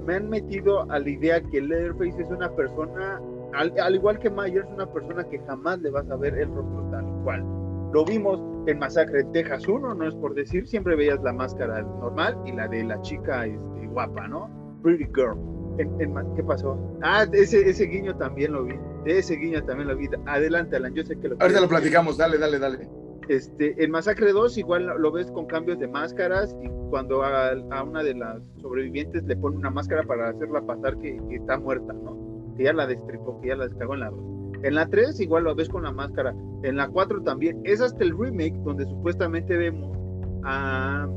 me 0.07 0.15
han 0.15 0.29
metido 0.31 0.91
a 0.91 0.99
la 0.99 1.09
idea 1.09 1.41
que 1.41 1.61
Leatherface 1.61 2.23
es 2.23 2.31
una 2.31 2.51
persona, 2.55 3.21
al, 3.55 3.95
igual 3.95 4.19
que 4.19 4.31
Myers, 4.31 4.69
una 4.73 4.91
persona 4.91 5.25
que 5.25 5.39
jamás 5.41 5.81
le 5.81 5.91
vas 5.91 6.09
a 6.11 6.17
ver 6.17 6.39
el 6.39 6.49
rostro 6.49 6.89
tal 6.91 7.05
cual. 7.25 7.45
Lo 7.93 8.05
vimos 8.05 8.41
en 8.67 8.79
Masacre 8.79 9.21
en 9.21 9.33
Texas 9.33 9.67
1, 9.67 9.95
no 9.95 10.09
es 10.09 10.15
por 10.17 10.35
decir, 10.35 10.67
siempre 10.67 10.97
veías 10.97 11.23
la 11.23 11.33
máscara 11.33 11.83
normal 11.83 12.37
y 12.45 12.53
la 12.53 12.69
de 12.69 12.85
la 12.85 13.01
chica 13.03 13.47
este, 13.47 13.87
guapa, 13.89 14.27
¿no? 14.29 14.51
Pretty 14.83 15.07
Girl. 15.15 15.39
¿Qué 15.77 16.43
pasó? 16.43 16.79
Ah, 17.03 17.27
ese, 17.33 17.69
ese 17.69 17.85
guiño 17.85 18.17
también 18.17 18.53
lo 18.53 18.65
vi. 18.65 18.75
Ese 19.05 19.37
guiño 19.37 19.63
también 19.65 19.89
lo 19.89 19.97
vi. 19.97 20.09
Adelante, 20.27 20.77
Alan, 20.77 20.95
yo 20.95 21.05
sé 21.05 21.19
que 21.19 21.29
lo 21.29 21.37
Ahorita 21.39 21.61
lo 21.61 21.69
platicamos, 21.69 22.17
dale, 22.17 22.39
dale, 22.39 22.59
dale. 22.59 22.89
Este, 23.29 23.83
en 23.83 23.91
Masacre 23.91 24.33
2 24.33 24.57
igual 24.59 24.87
lo 24.87 25.11
ves 25.11 25.31
con 25.33 25.47
cambios 25.47 25.79
de 25.81 25.89
máscaras 25.89 26.57
y 26.63 26.69
cuando 26.91 27.25
a, 27.25 27.53
una 27.83 28.03
de 28.03 28.15
las 28.15 28.43
sobrevivientes 28.63 29.25
le 29.25 29.37
pone 29.37 29.57
una 29.57 29.71
máscara 29.71 30.05
para 30.05 30.29
hacerla 30.29 30.63
pasar 30.63 30.97
que, 30.99 31.21
está 31.31 31.59
muerta, 31.59 31.93
¿no? 31.93 32.55
Que 32.57 32.65
ya 32.65 32.73
la 32.73 32.87
destripó, 32.87 33.41
que 33.41 33.49
ya 33.49 33.57
la 33.57 33.67
descagó 33.67 33.95
en 33.95 34.01
la 34.01 34.11
2. 34.11 34.36
En 34.67 34.75
la 34.75 34.87
3 34.87 35.21
igual 35.21 35.45
lo 35.45 35.55
ves 35.55 35.69
con 35.69 35.85
la 35.85 35.93
máscara. 35.93 36.35
En 36.65 36.77
la 36.77 36.89
4 36.89 37.23
también. 37.23 37.61
Es 37.65 37.81
hasta 37.81 38.03
el 38.03 38.17
remake 38.19 38.57
donde 38.65 38.85
supuestamente 38.85 39.57
vemos 39.57 39.97
a 40.43 41.09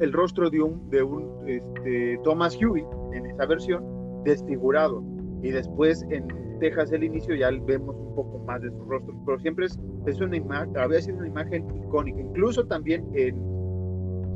el 0.00 0.12
rostro 0.12 0.50
de 0.50 0.60
un, 0.60 0.90
de 0.90 1.02
un 1.02 1.48
este, 1.48 2.18
Thomas 2.24 2.58
Huey 2.60 2.84
en 3.12 3.26
esa 3.26 3.46
versión 3.46 3.84
desfigurado. 4.24 5.00
Y 5.42 5.50
después 5.50 6.04
en 6.10 6.26
Texas 6.58 6.90
el 6.90 7.04
inicio 7.04 7.36
ya 7.36 7.50
vemos 7.50 7.94
un 7.94 8.14
poco 8.16 8.40
más 8.40 8.60
de 8.62 8.70
su 8.70 8.84
rostro, 8.84 9.14
pero 9.26 9.38
siempre 9.38 9.66
es, 9.66 9.78
es 10.06 10.20
una 10.20 10.36
imagen, 10.36 10.76
había 10.76 11.00
sido 11.00 11.18
una 11.18 11.28
imagen 11.28 11.64
icónica, 11.84 12.20
incluso 12.20 12.66
también 12.66 13.04
en, 13.14 13.36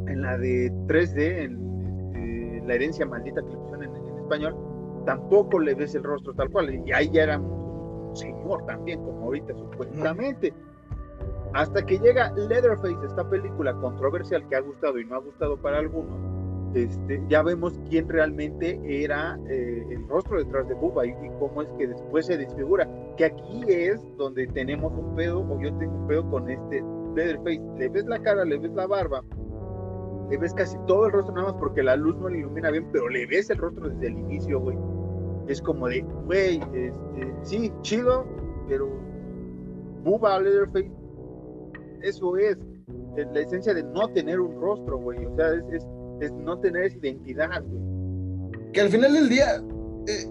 en 0.09 0.22
la 0.22 0.38
de 0.38 0.72
3D, 0.88 1.44
en 1.44 1.66
este, 2.14 2.66
la 2.66 2.74
herencia 2.74 3.07
maldita 3.07 3.42
que 3.42 3.51
le 3.51 3.57
pusieron 3.57 3.84
en, 3.84 4.18
español, 4.22 4.57
tampoco 5.05 5.61
le 5.61 5.74
ves 5.74 5.94
el 5.94 6.03
rostro 6.03 6.34
tal 6.34 6.51
cual, 6.51 6.82
y 6.84 6.92
ahí 6.92 7.09
ya 7.12 7.38
un 7.38 7.65
señor 8.16 8.64
también, 8.66 9.02
como 9.04 9.24
ahorita 9.24 9.54
supuestamente. 9.54 10.52
Hasta 11.54 11.84
que 11.84 11.98
llega 11.98 12.32
Leatherface, 12.32 13.06
esta 13.06 13.28
película 13.28 13.74
controversial 13.74 14.46
que 14.48 14.56
ha 14.56 14.60
gustado 14.60 14.98
y 14.98 15.04
no 15.04 15.16
ha 15.16 15.20
gustado 15.20 15.56
para 15.56 15.78
algunos, 15.78 16.14
este, 16.74 17.22
ya 17.28 17.42
vemos 17.42 17.80
quién 17.88 18.08
realmente 18.08 18.78
era 18.84 19.38
eh, 19.48 19.86
el 19.90 20.06
rostro 20.08 20.38
detrás 20.38 20.68
de 20.68 20.74
Bubba 20.74 21.06
y, 21.06 21.14
cómo 21.38 21.62
es 21.62 21.68
que 21.78 21.86
después 21.86 22.26
se 22.26 22.36
desfigura. 22.36 22.86
Que 23.16 23.26
aquí 23.26 23.64
es 23.66 24.04
donde 24.18 24.46
tenemos 24.48 24.92
un 24.92 25.14
pedo, 25.16 25.40
o 25.40 25.60
yo 25.60 25.72
tengo 25.78 25.94
un 25.94 26.06
pedo 26.06 26.30
con 26.30 26.50
este 26.50 26.84
Leatherface. 27.14 27.62
Le 27.78 27.88
ves 27.88 28.04
la 28.06 28.18
cara, 28.18 28.44
le 28.44 28.58
ves 28.58 28.72
la 28.72 28.86
barba, 28.86 29.22
le 30.28 30.36
ves 30.36 30.52
casi 30.52 30.76
todo 30.86 31.06
el 31.06 31.12
rostro 31.12 31.34
nada 31.34 31.52
más 31.52 31.60
porque 31.60 31.82
la 31.82 31.96
luz 31.96 32.16
no 32.16 32.28
le 32.28 32.38
ilumina 32.38 32.70
bien, 32.70 32.86
pero 32.92 33.08
le 33.08 33.26
ves 33.26 33.48
el 33.48 33.58
rostro 33.58 33.88
desde 33.88 34.08
el 34.08 34.18
inicio, 34.18 34.60
güey. 34.60 34.76
Es 35.49 35.61
como 35.62 35.88
de, 35.88 36.03
güey, 36.24 36.61
este, 36.74 37.34
sí, 37.42 37.72
chido, 37.82 38.24
pero 38.68 38.88
Bubba 40.03 40.40
Leatherface, 40.40 40.90
eso 42.03 42.36
es 42.36 42.59
la 43.16 43.40
esencia 43.40 43.74
de 43.74 43.82
no 43.82 44.09
tener 44.09 44.40
un 44.40 44.61
rostro, 44.61 44.99
güey. 44.99 45.24
O 45.24 45.36
sea, 45.36 45.55
es 45.72 45.86
es 46.20 46.32
no 46.32 46.59
tener 46.59 46.84
esa 46.84 46.99
identidad, 46.99 47.62
güey. 47.64 48.72
Que 48.72 48.80
al 48.80 48.88
final 48.88 49.12
del 49.12 49.28
día 49.28 49.62
eh, 50.07 50.26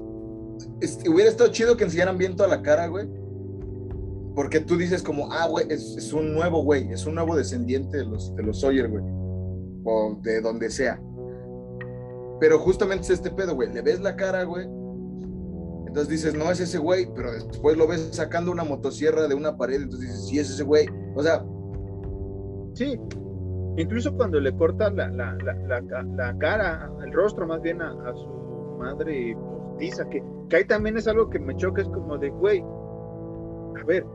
este, 0.82 1.09
hubiera 1.09 1.30
estado 1.30 1.51
chido 1.51 1.78
que 1.78 1.84
enseñaran 1.84 2.18
bien 2.18 2.36
toda 2.36 2.49
la 2.49 2.61
cara, 2.61 2.88
güey. 2.88 3.07
Porque 4.36 4.59
tú 4.59 4.78
dices 4.78 5.01
como, 5.01 5.32
ah, 5.32 5.47
güey, 5.47 5.66
es, 5.70 6.11
un 6.11 6.34
nuevo 6.34 6.61
güey, 6.63 6.91
es 6.91 7.05
un 7.05 7.16
nuevo 7.16 7.38
descendiente 7.38 7.97
de 7.97 8.05
los, 8.05 8.36
de 8.36 8.43
los 8.43 8.59
Sawyer, 8.59 8.89
güey. 8.89 9.03
O 9.86 10.18
de 10.22 10.41
donde 10.41 10.70
sea. 10.70 11.01
Pero 12.39 12.59
justamente 12.59 13.03
es 13.03 13.11
este 13.11 13.32
pedo, 13.32 13.55
güey. 13.55 13.72
Le 13.74 13.82
ves 13.82 14.01
la 14.01 14.16
cara, 14.16 14.43
güey. 14.43 14.68
Entonces 15.96 16.10
dices, 16.10 16.36
no 16.36 16.52
es 16.52 16.60
ese 16.60 16.78
güey, 16.78 17.08
pero 17.16 17.32
después 17.32 17.78
lo 17.78 17.88
ves 17.88 18.10
sacando 18.12 18.52
una 18.52 18.66
motosierra 18.66 19.30
de 19.30 19.34
una 19.34 19.56
pared, 19.56 19.82
entonces 19.82 20.10
dices, 20.10 20.28
sí 20.28 20.39
es 20.39 20.50
ese 20.50 20.64
güey. 20.66 20.88
O 21.16 21.24
sea... 21.24 21.41
Sí, 22.74 23.00
Incluso 23.78 24.14
cuando 24.14 24.41
le 24.41 24.54
corta 24.56 24.89
la, 24.89 25.08
la, 25.08 25.38
la, 25.38 25.82
la 25.82 26.38
cara, 26.38 26.91
el 27.02 27.14
rostro 27.14 27.48
más 27.48 27.62
bien 27.62 27.82
a, 27.82 27.93
su 28.14 28.76
madre 28.78 29.38
postiza, 29.38 30.10
que, 30.10 30.22
que, 30.50 30.58
ahí 30.58 30.66
también 30.66 30.98
es 30.98 31.08
algo 31.08 31.30
que 31.30 31.39
me 31.39 31.56
choca, 31.56 31.82
es 31.82 31.88
como 31.88 32.18
de, 32.18 32.30
güey, 32.30 32.62
a 32.62 33.86
ver, 33.86 34.06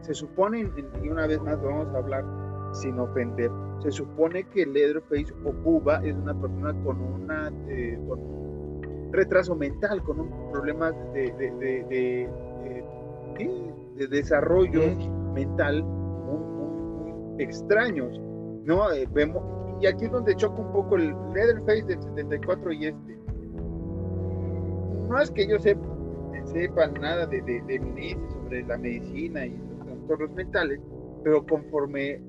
se 0.00 0.14
supone, 0.14 0.70
y 1.02 1.08
una 1.08 1.26
vez 1.26 1.42
más 1.42 1.60
vamos 1.62 1.88
a 1.94 1.98
hablar 1.98 2.24
sin 2.72 2.98
ofender, 2.98 3.50
se 3.82 3.90
supone 3.90 4.44
que 4.44 4.64
Leatherface 4.64 5.34
o 5.44 5.52
Buba 5.52 6.04
es 6.04 6.14
una 6.14 6.38
persona 6.38 6.74
con, 6.84 7.00
una, 7.00 7.52
eh, 7.68 7.98
retraso 9.12 9.54
mental, 9.54 10.02
con 10.02 10.20
un 10.20 10.52
problema 10.52 10.92
de, 11.12 11.32
de, 11.32 11.50
de, 11.58 12.28
de 13.96 14.06
desarrollo 14.08 14.82
mental 15.34 15.82
muy, 15.82 16.38
muy, 16.38 17.12
muy 17.12 17.42
extraños 17.42 18.20
¿no? 18.68 18.92
Eh, 18.92 19.08
vemos, 19.12 19.42
y 19.80 19.86
aquí 19.86 20.04
es 20.04 20.12
donde 20.12 20.36
choca 20.36 20.60
un 20.60 20.72
poco 20.72 20.96
el 20.96 21.14
Leatherface 21.34 21.84
del 21.84 22.02
74 22.02 22.72
y 22.72 22.86
este. 22.86 23.18
No 25.08 25.18
es 25.18 25.30
que 25.30 25.48
yo 25.48 25.58
sepa, 25.58 25.88
sepa 26.44 26.86
nada 26.88 27.26
de, 27.26 27.40
de, 27.40 27.62
de 27.62 28.18
sobre 28.30 28.62
la 28.64 28.76
medicina 28.76 29.46
y 29.46 29.56
los 29.56 29.86
trastornos 29.86 30.30
mentales, 30.32 30.80
pero 31.24 31.44
conforme 31.46 32.20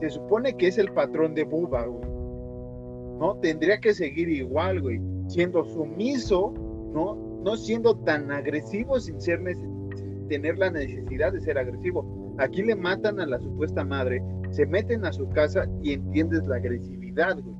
se 0.00 0.10
supone 0.10 0.54
que 0.54 0.66
es 0.68 0.76
el 0.76 0.92
patrón 0.92 1.34
de 1.34 1.44
Buba, 1.44 1.86
¿no? 1.86 3.38
Tendría 3.40 3.80
que 3.80 3.94
seguir 3.94 4.28
igual, 4.28 4.82
güey, 4.82 5.00
siendo 5.30 5.64
sumiso, 5.64 6.52
¿no? 6.92 7.16
No 7.44 7.56
siendo 7.56 7.96
tan 7.98 8.30
agresivo 8.30 9.00
sin, 9.00 9.20
ser 9.20 9.40
sin 9.56 10.26
tener 10.28 10.58
la 10.58 10.70
necesidad 10.70 11.32
de 11.32 11.40
ser 11.40 11.58
agresivo. 11.58 12.34
Aquí 12.38 12.62
le 12.62 12.74
matan 12.74 13.20
a 13.20 13.26
la 13.26 13.38
supuesta 13.38 13.84
madre 13.84 14.22
se 14.50 14.66
meten 14.66 15.04
a 15.04 15.12
su 15.12 15.28
casa 15.30 15.66
y 15.82 15.92
entiendes 15.92 16.44
la 16.46 16.56
agresividad, 16.56 17.38
güey. 17.40 17.56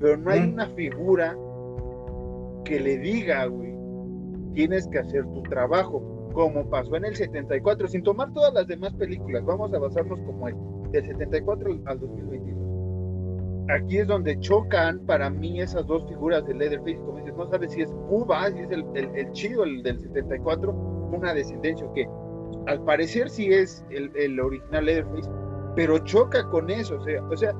Pero 0.00 0.16
no 0.16 0.30
hay 0.30 0.40
una 0.40 0.68
figura 0.70 1.36
que 2.64 2.80
le 2.80 2.98
diga, 2.98 3.46
güey, 3.46 3.74
tienes 4.52 4.86
que 4.88 4.98
hacer 4.98 5.24
tu 5.32 5.42
trabajo, 5.44 6.30
como 6.32 6.68
pasó 6.68 6.96
en 6.96 7.06
el 7.06 7.16
74, 7.16 7.88
sin 7.88 8.02
tomar 8.02 8.32
todas 8.32 8.52
las 8.52 8.66
demás 8.66 8.92
películas, 8.94 9.44
vamos 9.44 9.72
a 9.72 9.78
basarnos 9.78 10.20
como 10.20 10.48
el 10.48 10.54
del 10.90 11.06
74 11.06 11.80
al 11.86 12.00
2022. 12.00 12.63
Aquí 13.68 13.98
es 13.98 14.06
donde 14.06 14.38
chocan 14.40 14.98
para 15.06 15.30
mí 15.30 15.60
esas 15.60 15.86
dos 15.86 16.06
figuras 16.06 16.46
de 16.46 16.54
Leatherface, 16.54 16.96
como 16.96 17.18
dices, 17.18 17.34
no 17.34 17.48
sabes 17.48 17.72
si 17.72 17.82
es 17.82 17.90
Cuba, 18.08 18.50
si 18.50 18.60
es 18.60 18.70
el, 18.70 18.84
el, 18.94 19.32
chido, 19.32 19.64
el 19.64 19.82
del 19.82 19.98
74, 20.00 20.70
una 20.70 21.32
descendencia 21.32 21.86
que 21.94 22.06
al 22.66 22.84
parecer 22.84 23.30
sí 23.30 23.52
es 23.52 23.84
el, 23.90 24.10
el 24.16 24.38
original 24.38 24.84
Leatherface, 24.84 25.30
pero 25.74 25.98
choca 25.98 26.48
con 26.50 26.68
eso, 26.68 26.96
o 26.96 27.04
sea, 27.04 27.22
o 27.24 27.36
sea, 27.36 27.54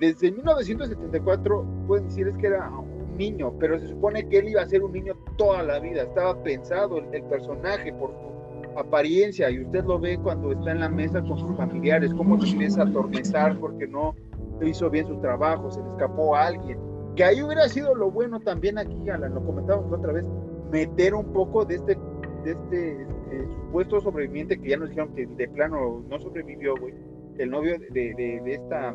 desde 0.00 0.32
1974 0.32 1.64
pueden 1.86 2.08
decir 2.08 2.28
es 2.28 2.36
que 2.38 2.48
era 2.48 2.68
un 2.68 3.16
niño, 3.16 3.52
pero 3.58 3.78
se 3.78 3.88
supone 3.88 4.28
que 4.28 4.38
él 4.38 4.48
iba 4.48 4.62
a 4.62 4.66
ser 4.66 4.82
un 4.82 4.92
niño 4.92 5.14
toda 5.36 5.62
la 5.62 5.78
vida, 5.78 6.02
estaba 6.02 6.42
pensado 6.42 6.98
el, 6.98 7.22
personaje 7.24 7.92
por 7.92 8.10
su 8.10 8.78
apariencia 8.78 9.50
y 9.50 9.62
usted 9.62 9.84
lo 9.84 10.00
ve 10.00 10.18
cuando 10.18 10.52
está 10.52 10.72
en 10.72 10.80
la 10.80 10.88
mesa 10.88 11.22
con 11.22 11.38
sus 11.38 11.56
familiares, 11.56 12.12
cómo 12.14 12.40
se 12.40 12.50
empieza 12.50 12.82
a 12.82 12.86
atormentar 12.86 13.56
porque 13.58 13.86
no 13.86 14.14
hizo 14.62 14.90
bien 14.90 15.06
su 15.06 15.16
trabajo, 15.20 15.70
se 15.70 15.82
le 15.82 15.88
escapó 15.88 16.36
a 16.36 16.46
alguien, 16.46 16.78
que 17.16 17.24
ahí 17.24 17.42
hubiera 17.42 17.68
sido 17.68 17.94
lo 17.94 18.10
bueno 18.10 18.40
también 18.40 18.78
aquí, 18.78 19.08
Alan, 19.08 19.34
lo 19.34 19.44
comentábamos 19.44 19.92
otra 19.92 20.12
vez, 20.12 20.24
meter 20.70 21.14
un 21.14 21.32
poco 21.32 21.64
de 21.64 21.76
este, 21.76 21.96
de 22.44 22.50
este 22.52 23.02
eh, 23.02 23.48
supuesto 23.66 24.00
sobreviviente 24.00 24.60
que 24.60 24.70
ya 24.70 24.76
nos 24.76 24.88
dijeron 24.90 25.14
que 25.14 25.26
de 25.26 25.48
plano 25.48 26.02
no 26.08 26.20
sobrevivió, 26.20 26.74
güey 26.76 26.94
el 27.38 27.50
novio 27.50 27.76
de, 27.90 28.14
de, 28.14 28.54
esta 28.54 28.94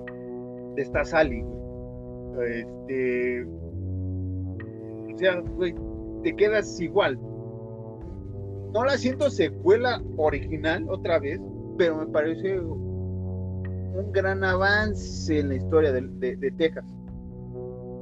de 0.76 0.82
esta 0.82 1.04
Sally 1.04 1.44
este 2.42 3.46
sea, 5.18 5.42
güey, 5.42 5.76
te 6.24 6.34
quedas 6.34 6.80
igual. 6.80 7.20
No 8.72 8.86
la 8.86 8.98
siento 8.98 9.30
secuela 9.30 10.02
original 10.16 10.86
otra 10.88 11.20
vez, 11.20 11.42
pero 11.78 11.98
me 11.98 12.08
parece 12.08 12.62
un 13.94 14.12
gran 14.12 14.44
avance 14.44 15.40
en 15.40 15.50
la 15.50 15.56
historia 15.56 15.92
de, 15.92 16.54
Texas. 16.58 16.86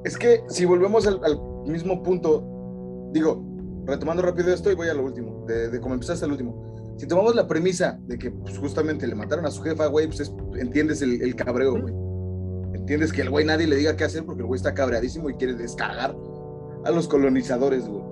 Es 0.04 0.18
que 0.18 0.44
si 0.48 0.66
volvemos 0.66 1.08
al, 1.08 1.20
mismo 1.66 2.02
punto, 2.04 3.10
digo, 3.12 3.44
retomando 3.86 4.22
rápido 4.22 4.54
esto 4.54 4.72
y 4.72 4.76
voy 4.76 4.88
a 4.88 4.94
lo 4.94 5.04
último, 5.04 5.46
de, 5.48 5.70
de 5.70 5.80
cómo 5.80 5.94
empezaste 5.94 6.26
al 6.26 6.32
último. 6.32 6.68
Si 6.98 7.06
tomamos 7.06 7.36
la 7.36 7.48
premisa 7.48 8.00
de 8.08 8.18
que 8.18 8.32
pues, 8.32 8.58
justamente 8.58 9.06
le 9.06 9.14
mataron 9.14 9.46
a 9.46 9.52
su 9.52 9.62
jefa, 9.62 9.86
güey, 9.86 10.08
pues 10.08 10.32
entiendes 10.60 11.02
el, 11.04 11.36
cabreo, 11.36 11.80
güey. 11.80 11.94
Entiendes 12.74 13.14
que 13.14 13.22
el 13.22 13.30
güey 13.30 13.46
nadie 13.46 13.68
le 13.68 13.76
diga 13.76 13.96
qué 13.96 14.04
hacer 14.04 14.26
porque 14.26 14.42
el 14.42 14.48
güey 14.48 14.58
está 14.58 14.74
cabreadísimo 14.74 15.30
y 15.30 15.36
quiere 15.36 15.54
descargar 15.54 16.16
a 16.86 16.92
los 16.92 17.08
colonizadores, 17.08 17.88
güey. 17.88 18.04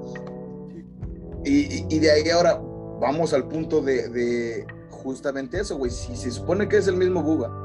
Y, 1.46 2.00
de 2.00 2.12
ahí 2.12 2.30
ahora 2.30 2.60
vamos 3.00 3.34
al 3.34 3.48
punto 3.48 3.82
de, 3.82 4.10
de 4.10 4.68
justamente 4.90 5.60
eso, 5.60 5.78
güey. 5.78 5.90
Si 5.90 6.16
se 6.16 6.30
supone 6.30 6.68
que 6.68 6.78
es 6.78 6.88
el 6.88 6.98
mismo 6.98 7.24
Buba, 7.24 7.65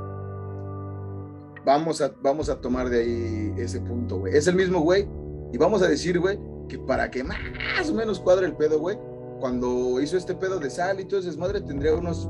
vamos 1.64 2.00
a, 2.00 2.12
vamos 2.22 2.48
a 2.48 2.60
tomar 2.60 2.88
de 2.88 3.00
ahí 3.00 3.54
ese 3.56 3.80
punto, 3.80 4.18
güey. 4.18 4.36
Es 4.36 4.46
el 4.46 4.54
mismo 4.54 4.80
güey 4.80 5.08
y 5.52 5.58
vamos 5.58 5.82
a 5.82 5.88
decir, 5.88 6.18
güey, 6.18 6.38
que 6.68 6.78
para 6.78 7.10
que 7.10 7.24
más 7.24 7.90
o 7.90 7.94
menos 7.94 8.20
cuadre 8.20 8.46
el 8.46 8.56
pedo, 8.56 8.78
güey, 8.78 8.98
cuando 9.40 10.00
hizo 10.00 10.16
este 10.16 10.34
pedo 10.34 10.60
de 10.60 10.70
sal 10.70 11.00
y 11.00 11.04
todo 11.04 11.20
ese 11.20 11.30
desmadre, 11.30 11.60
tendría 11.60 11.94
unos 11.94 12.28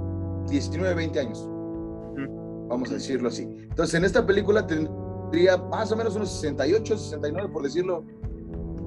19, 0.49 0.95
20 0.95 1.21
años. 1.21 1.47
Vamos 2.69 2.91
a 2.91 2.95
decirlo 2.95 3.29
así. 3.29 3.43
Entonces, 3.43 3.95
en 3.95 4.05
esta 4.05 4.25
película 4.25 4.67
tendría 4.67 5.57
más 5.57 5.91
o 5.91 5.97
menos 5.97 6.15
unos 6.17 6.31
68, 6.31 6.97
69, 6.97 7.51
por 7.53 7.63
decirlo. 7.65 8.05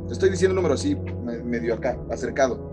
Estoy 0.10 0.30
diciendo 0.30 0.56
número 0.56 0.76
así, 0.76 0.96
medio 0.96 1.74
acá, 1.74 2.00
acercado. 2.10 2.72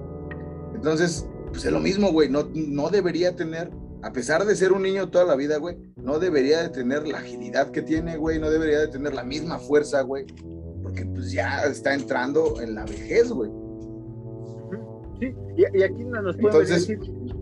Entonces, 0.74 1.28
pues 1.50 1.64
es 1.64 1.72
lo 1.72 1.80
mismo, 1.80 2.12
güey. 2.12 2.28
No, 2.28 2.48
no 2.54 2.88
debería 2.90 3.34
tener, 3.34 3.70
a 4.02 4.12
pesar 4.12 4.44
de 4.44 4.56
ser 4.56 4.72
un 4.72 4.82
niño 4.82 5.10
toda 5.10 5.24
la 5.24 5.36
vida, 5.36 5.58
güey, 5.58 5.76
no 5.96 6.18
debería 6.18 6.62
de 6.62 6.70
tener 6.70 7.06
la 7.06 7.18
agilidad 7.18 7.70
que 7.70 7.82
tiene, 7.82 8.16
güey. 8.16 8.38
No 8.38 8.50
debería 8.50 8.80
de 8.80 8.88
tener 8.88 9.14
la 9.14 9.24
misma 9.24 9.58
fuerza, 9.58 10.02
güey. 10.02 10.26
Porque 10.82 11.04
pues 11.04 11.32
ya 11.32 11.62
está 11.64 11.94
entrando 11.94 12.60
en 12.60 12.74
la 12.74 12.84
vejez, 12.84 13.30
güey. 13.30 13.50
Y, 15.20 15.82
aquí 15.82 16.04
nos 16.04 16.36
pueden, 16.38 16.66
decir, 16.66 16.98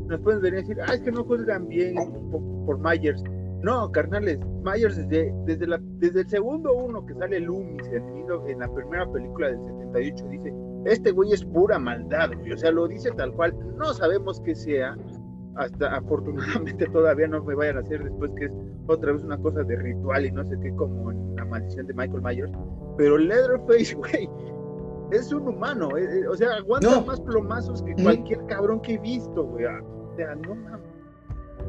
nos 0.09 0.21
pueden 0.21 0.41
venir 0.41 0.59
a 0.59 0.63
decir, 0.63 0.79
ah, 0.83 0.95
es 0.95 1.01
que 1.01 1.13
no 1.13 1.23
juzgan 1.23 1.69
bien 1.69 1.95
por, 2.67 2.79
Myers. 2.81 3.23
No, 3.63 3.91
carnales, 3.93 4.41
Myers 4.65 4.97
desde, 4.97 5.33
desde, 5.45 5.67
la, 5.67 5.81
desde 5.99 6.23
el 6.23 6.29
segundo 6.29 6.75
uno 6.75 7.07
que 7.07 7.15
sale 7.15 7.39
Loomis 7.39 7.87
en 8.49 8.59
la 8.59 8.73
primera 8.73 9.11
película 9.13 9.49
del 9.49 9.59
78 9.93 10.27
dice, 10.29 10.55
este 10.87 11.13
güey 11.13 11.33
es 11.33 11.45
pura 11.45 11.79
maldad, 11.79 12.31
güey. 12.37 12.53
O 12.53 12.57
sea, 12.57 12.71
lo 12.71 12.89
dice 12.89 13.11
tal 13.13 13.33
cual. 13.33 13.55
No 13.77 13.93
sabemos 13.95 14.41
qué 14.41 14.55
sea. 14.55 14.97
Hasta 15.59 15.97
afortunadamente 15.97 16.87
todavía 16.93 17.27
no 17.27 17.43
me 17.43 17.55
vayan 17.55 17.79
a 17.79 17.81
hacer 17.81 18.05
después 18.05 18.31
que 18.37 18.45
es 18.47 18.53
otra 18.87 19.13
vez 19.13 19.25
una 19.25 19.37
cosa 19.39 19.65
de 19.65 19.77
ritual 19.77 20.25
y 20.25 20.31
no 20.31 20.45
sé 20.45 20.57
qué, 20.63 20.73
como 20.75 21.11
en 21.11 21.35
la 21.35 21.45
maldición 21.45 21.87
de 21.87 21.95
Michael 21.95 22.23
Myers. 22.23 22.53
Pero 22.97 23.19
Leatherface, 23.19 23.95
güey, 23.97 24.31
es 25.11 25.33
un 25.33 25.49
humano, 25.49 25.97
eh, 25.97 26.21
eh, 26.21 26.29
o 26.29 26.37
sea, 26.37 26.55
aguanta 26.55 27.01
más 27.01 27.21
plomazos 27.21 27.83
que 27.83 27.95
cualquier 28.01 28.47
cabrón 28.47 28.81
que 28.81 28.95
he 28.95 28.99
visto, 28.99 29.45
güey. 29.45 29.67
Ah, 29.67 29.81
o 29.83 30.17
sea, 30.17 30.35
no 30.37 30.55
mames. 30.55 30.87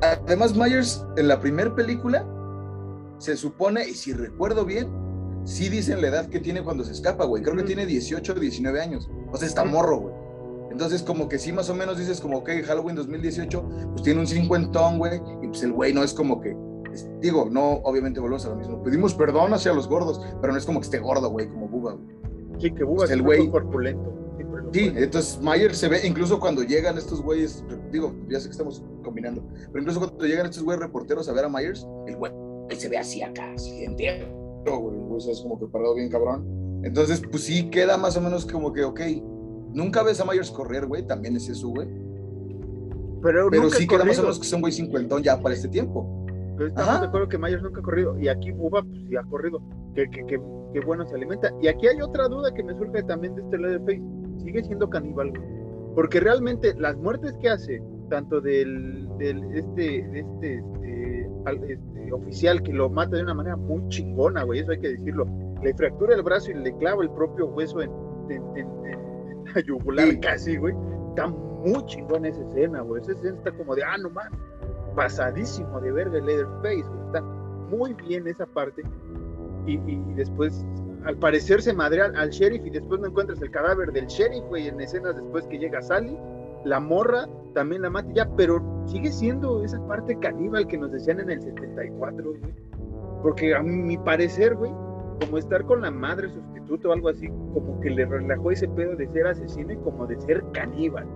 Además, 0.02 0.56
Myers 0.56 1.06
en 1.18 1.28
la 1.28 1.40
primera 1.40 1.74
película 1.74 2.26
se 3.18 3.36
supone, 3.36 3.88
y 3.88 3.94
si 3.94 4.14
recuerdo 4.14 4.66
bien, 4.66 4.88
sí 5.46 5.68
dicen 5.68 6.02
la 6.02 6.10
edad 6.10 6.28
que 6.28 6.40
tiene 6.40 6.64
cuando 6.64 6.84
se 6.84 6.92
escapa, 6.92 7.26
güey. 7.26 7.42
Creo 7.42 7.56
que 7.56 7.64
tiene 7.64 7.86
18 7.86 8.34
o 8.34 8.40
19 8.40 8.82
años. 8.82 9.10
O 9.32 9.38
sea, 9.38 9.48
está 9.48 9.66
morro, 9.66 9.98
güey. 9.98 10.19
Entonces, 10.72 11.04
como 11.04 11.28
que 11.28 11.40
sí, 11.40 11.52
más 11.52 11.70
o 11.70 11.76
menos 11.76 11.98
dices, 11.98 12.22
como, 12.22 12.38
ok, 12.40 12.50
Halloween 12.66 12.96
2018, 12.96 13.70
pues 13.92 14.04
tiene 14.04 14.20
un 14.20 14.28
cincuentón, 14.28 14.98
güey. 14.98 15.22
Y 15.42 15.48
pues 15.48 15.64
el 15.64 15.74
güey 15.74 15.94
no 15.94 16.04
es 16.04 16.14
como 16.14 16.40
que, 16.42 16.56
digo, 17.22 17.48
no, 17.50 17.82
obviamente 17.84 18.20
volvemos 18.20 18.46
a 18.46 18.50
lo 18.50 18.56
mismo. 18.56 18.84
Pedimos 18.84 19.14
perdón 19.14 19.54
hacia 19.54 19.74
los 19.74 19.88
gordos, 19.88 20.22
pero 20.42 20.54
no 20.54 20.60
es 20.60 20.66
como 20.66 20.80
que 20.80 20.86
esté 20.86 21.00
gordo, 21.00 21.30
güey, 21.30 21.50
como 21.50 21.68
Buba, 21.68 21.94
güey. 21.94 22.08
Sí, 22.60 22.72
que 22.72 22.84
Bubba 22.84 23.06
el 23.06 23.22
güey 23.22 23.50
corpulento. 23.50 24.16
Sí, 24.72 24.92
entonces 24.96 25.42
Mayer 25.42 25.74
se 25.76 25.88
ve, 25.88 26.06
incluso 26.06 26.40
cuando 26.40 26.62
llegan 26.64 26.98
estos 26.98 27.22
güeyes, 27.22 27.64
digo, 27.92 28.14
ya 28.30 28.40
sé 28.40 28.48
que 28.48 28.52
estamos 28.52 28.84
combinando, 29.04 29.44
pero 29.72 29.80
incluso 29.80 30.00
cuando 30.00 30.26
llegan 30.26 30.46
estos 30.46 30.64
güeyes 30.64 30.82
reporteros 30.82 31.28
a 31.28 31.34
ver 31.34 31.46
a 31.46 31.50
Myers, 31.50 31.88
el 32.06 32.16
güey 32.18 32.32
se 32.78 32.88
ve 32.88 33.00
así 33.00 33.24
acá, 33.24 33.52
así 33.54 33.84
entero, 33.84 34.28
güey, 34.66 34.96
el 34.96 35.06
güey 35.06 35.30
es 35.30 35.42
como 35.42 35.58
preparado 35.58 35.96
bien 35.96 36.10
cabrón. 36.10 36.46
Entonces, 36.84 37.22
pues 37.32 37.44
sí 37.44 37.70
queda 37.70 37.98
más 37.98 38.16
o 38.16 38.22
menos 38.22 38.46
como 38.46 38.72
que, 38.72 38.84
ok, 38.84 39.02
nunca 39.74 40.04
ves 40.04 40.20
a 40.20 40.26
Myers 40.26 40.52
correr, 40.52 40.86
güey, 40.86 41.06
también 41.06 41.36
es 41.36 41.50
eso, 41.50 41.70
güey. 41.70 41.88
Pero, 43.22 43.50
pero 43.50 43.70
sí 43.70 43.86
queda 43.86 44.06
más 44.06 44.20
o 44.20 44.22
menos 44.22 44.40
que 44.40 44.46
son 44.46 44.62
güey 44.62 44.72
cincuentón 44.72 45.22
ya 45.22 45.40
para 45.40 45.54
este 45.54 45.68
tiempo. 45.68 46.26
Pero 46.58 46.70
estamos 46.70 47.02
de 47.02 47.08
acuerdo 47.08 47.30
que 47.30 47.38
Myers 47.38 47.64
nunca 47.64 47.80
ha 47.80 47.84
corrido, 47.84 48.20
y 48.20 48.28
aquí 48.28 48.52
Bubba, 48.52 48.84
pues 48.84 49.02
sí 49.08 49.16
ha 49.16 49.24
corrido, 49.24 49.62
que, 49.96 50.10
que, 50.10 50.26
que 50.26 50.40
qué 50.74 50.80
bueno 50.82 51.06
se 51.08 51.16
alimenta. 51.16 51.52
Y 51.62 51.68
aquí 51.68 51.88
hay 51.88 52.02
otra 52.02 52.28
duda 52.28 52.54
que 52.54 52.64
me 52.64 52.74
surge 52.76 53.04
también 53.04 53.36
de 53.36 53.42
este 53.42 53.58
Leatherface. 53.58 54.02
Sigue 54.44 54.64
siendo 54.64 54.90
caníbal, 54.90 55.34
Porque 55.96 56.20
realmente 56.20 56.74
las 56.76 56.96
muertes 56.98 57.34
que 57.42 57.50
hace, 57.50 57.82
tanto 58.10 58.40
del, 58.42 59.08
del 59.18 59.44
este, 59.54 60.00
este, 60.18 60.64
este, 60.64 61.30
este, 61.68 62.14
oficial 62.14 62.62
que 62.64 62.74
lo 62.74 62.90
mata 62.90 63.18
de 63.18 63.24
una 63.24 63.34
manera 63.34 63.56
muy 63.56 63.88
chingona, 63.90 64.44
güey, 64.44 64.62
eso 64.62 64.72
hay 64.72 64.80
que 64.80 64.90
decirlo. 64.90 65.26
Le 65.62 65.74
fractura 65.74 66.16
el 66.16 66.24
brazo 66.24 66.52
y 66.52 66.56
le 66.56 66.76
clava 66.78 67.04
el 67.04 67.10
propio 67.12 67.48
hueso 67.48 67.82
en, 67.82 67.92
la 69.54 69.62
yugular 69.62 70.20
casi, 70.20 70.58
güey. 70.58 70.76
Está 71.10 71.28
muy 71.28 71.86
chingona 71.86 72.30
esa 72.30 72.42
escena, 72.48 72.82
güey. 72.82 73.02
Esa 73.02 73.14
escena 73.14 73.38
está 73.38 73.52
como 73.52 73.76
de, 73.76 73.84
ah, 73.84 73.98
no 73.98 74.10
mames, 74.10 74.40
pasadísimo 74.96 75.80
de 75.82 75.92
verga 75.92 76.18
el 76.18 76.26
Leatherface, 76.26 76.84
güey. 76.84 77.06
Está 77.08 77.22
muy 77.22 77.94
bien 77.94 78.28
esa 78.28 78.46
parte 78.46 78.84
y, 79.66 79.98
después 80.16 80.66
al 81.06 81.16
parecer 81.18 81.62
se 81.62 81.74
madrea 81.74 82.12
al, 82.16 82.30
sheriff 82.30 82.66
y 82.66 82.70
después 82.70 83.00
no 83.00 83.08
encuentras 83.08 83.42
el 83.42 83.52
cadáver 83.52 83.92
del 83.92 84.06
sheriff, 84.08 84.44
güey, 84.46 84.68
en 84.68 84.82
escenas 84.82 85.16
después 85.16 85.46
que 85.48 85.58
llega 85.58 85.82
Sally, 85.82 86.18
la 86.66 86.80
morra 86.80 87.28
también 87.54 87.82
la 87.84 87.90
mata 87.90 88.10
ya, 88.14 88.30
pero 88.36 88.62
sigue 88.86 89.12
siendo 89.12 89.64
esa 89.64 89.80
parte 89.88 90.18
caníbal 90.20 90.68
que 90.68 90.78
nos 90.78 90.92
decían 90.92 91.20
en 91.22 91.30
el 91.30 91.42
74, 91.42 92.32
güey. 92.32 92.42
Porque 93.24 93.56
a 93.56 93.62
mi 93.62 93.98
parecer, 93.98 94.56
güey, 94.56 94.72
como 95.22 95.38
estar 95.38 95.66
con 95.66 95.82
la 95.82 95.92
madre 95.92 96.30
o 96.70 96.92
algo 96.92 97.10
así, 97.10 97.28
como 97.28 97.80
que 97.82 97.90
le 97.90 98.06
relajó 98.06 98.52
ese 98.52 98.68
pedo 98.68 98.96
de 98.96 99.08
ser 99.08 99.28
asesino 99.28 99.74
y 99.74 99.78
como 99.78 100.06
de 100.06 100.20
ser 100.20 100.44
caníbal. 100.54 101.08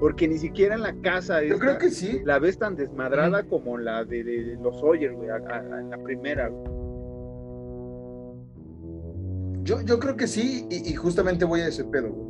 Porque 0.00 0.28
ni 0.28 0.38
siquiera 0.38 0.74
en 0.74 0.82
la 0.82 0.94
casa 1.00 1.42
Yo 1.42 1.58
creo 1.58 1.78
que 1.78 1.90
sí. 1.90 2.20
la 2.24 2.38
ves 2.38 2.58
tan 2.58 2.76
desmadrada 2.76 3.44
como 3.44 3.78
la 3.78 4.04
de, 4.04 4.58
los 4.60 4.78
Sawyer, 4.80 5.14
güey, 5.14 5.30
en 5.30 5.90
la 5.90 5.98
primera, 5.98 6.48
güey. 6.48 6.76
Yo, 9.62 9.80
yo 9.82 9.98
creo 9.98 10.16
que 10.16 10.28
sí, 10.28 10.66
y, 10.70 10.94
justamente 10.94 11.44
voy 11.44 11.60
a 11.60 11.68
ese 11.68 11.84
pedo, 11.84 12.24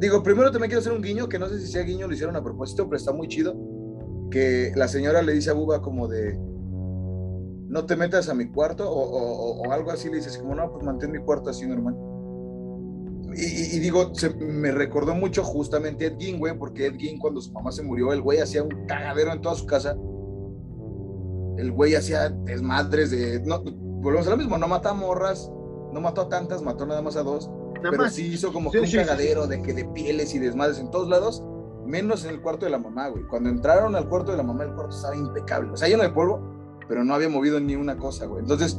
Digo, 0.00 0.22
primero 0.22 0.50
también 0.50 0.70
quiero 0.70 0.80
hacer 0.80 0.94
un 0.94 1.02
guiño, 1.02 1.28
que 1.28 1.38
no 1.38 1.46
sé 1.46 1.60
si 1.60 1.66
sea 1.66 1.82
guiño, 1.82 2.08
lo 2.08 2.14
hicieron 2.14 2.34
a 2.34 2.42
propósito, 2.42 2.86
pero 2.86 2.96
está 2.96 3.12
muy 3.12 3.28
chido. 3.28 3.54
Que 4.30 4.72
la 4.74 4.88
señora 4.88 5.20
le 5.20 5.34
dice 5.34 5.50
a 5.50 5.52
Buba 5.52 5.82
como 5.82 6.08
de, 6.08 6.38
no 7.70 7.86
te 7.86 7.94
metas 7.94 8.28
a 8.28 8.34
mi 8.34 8.48
cuarto, 8.50 8.90
o, 8.90 9.70
algo 9.70 9.92
así, 9.92 10.08
le 10.08 10.16
dices 10.16 10.36
como, 10.36 10.56
no, 10.56 10.72
pues 10.72 10.84
mantén 10.84 11.12
mi 11.12 11.20
cuarto 11.20 11.50
así 11.50 11.66
normal. 11.66 11.96
Y, 13.32 13.78
digo, 13.78 14.12
se, 14.12 14.30
me 14.30 14.72
recordó 14.72 15.14
mucho 15.14 15.44
justamente 15.44 16.06
Ed 16.06 16.16
Gein, 16.18 16.40
güey, 16.40 16.58
porque 16.58 16.86
Ed 16.86 16.96
Gein 16.98 17.20
cuando 17.20 17.40
su 17.40 17.52
mamá 17.52 17.70
se 17.70 17.84
murió, 17.84 18.12
el 18.12 18.22
güey 18.22 18.40
hacía 18.40 18.64
un 18.64 18.86
cagadero 18.86 19.32
en 19.32 19.40
toda 19.40 19.54
su 19.54 19.66
casa. 19.66 19.96
El 21.58 21.70
güey 21.70 21.94
hacía 21.94 22.28
desmadres 22.28 23.12
de, 23.12 23.40
no, 23.46 23.62
volvemos 23.62 24.26
a 24.26 24.30
lo 24.30 24.36
mismo, 24.36 24.58
no 24.58 24.66
mata 24.66 24.92
morras, 24.92 25.48
no 25.92 26.00
mató 26.00 26.22
a 26.22 26.28
tantas, 26.28 26.62
mató 26.62 26.86
nada 26.86 27.02
más 27.02 27.14
a 27.14 27.22
dos, 27.22 27.48
pero 27.80 28.08
sí 28.08 28.26
hizo 28.26 28.52
como 28.52 28.72
que 28.72 28.80
un 28.80 28.90
cagadero 28.90 29.46
de 29.46 29.62
que 29.62 29.74
de 29.74 29.84
pieles 29.84 30.34
y 30.34 30.40
desmadres 30.40 30.80
en 30.80 30.90
todos 30.90 31.08
lados, 31.08 31.44
menos 31.86 32.24
en 32.24 32.30
el 32.30 32.40
cuarto 32.40 32.66
de 32.66 32.72
la 32.72 32.78
mamá, 32.78 33.08
güey. 33.08 33.24
Cuando 33.28 33.48
entraron 33.48 33.94
al 33.94 34.08
cuarto 34.08 34.32
de 34.32 34.38
la 34.38 34.42
mamá, 34.42 34.64
el 34.64 34.74
cuarto 34.74 34.96
estaba 34.96 35.14
impecable, 35.14 35.70
o 35.70 35.76
sea, 35.76 35.86
lleno 35.86 36.02
de 36.02 36.10
polvo, 36.10 36.49
pero 36.90 37.04
no 37.04 37.14
había 37.14 37.30
movido 37.30 37.58
ni 37.60 37.74
una 37.74 37.96
cosa, 37.96 38.26
güey. 38.26 38.42
Entonces, 38.42 38.78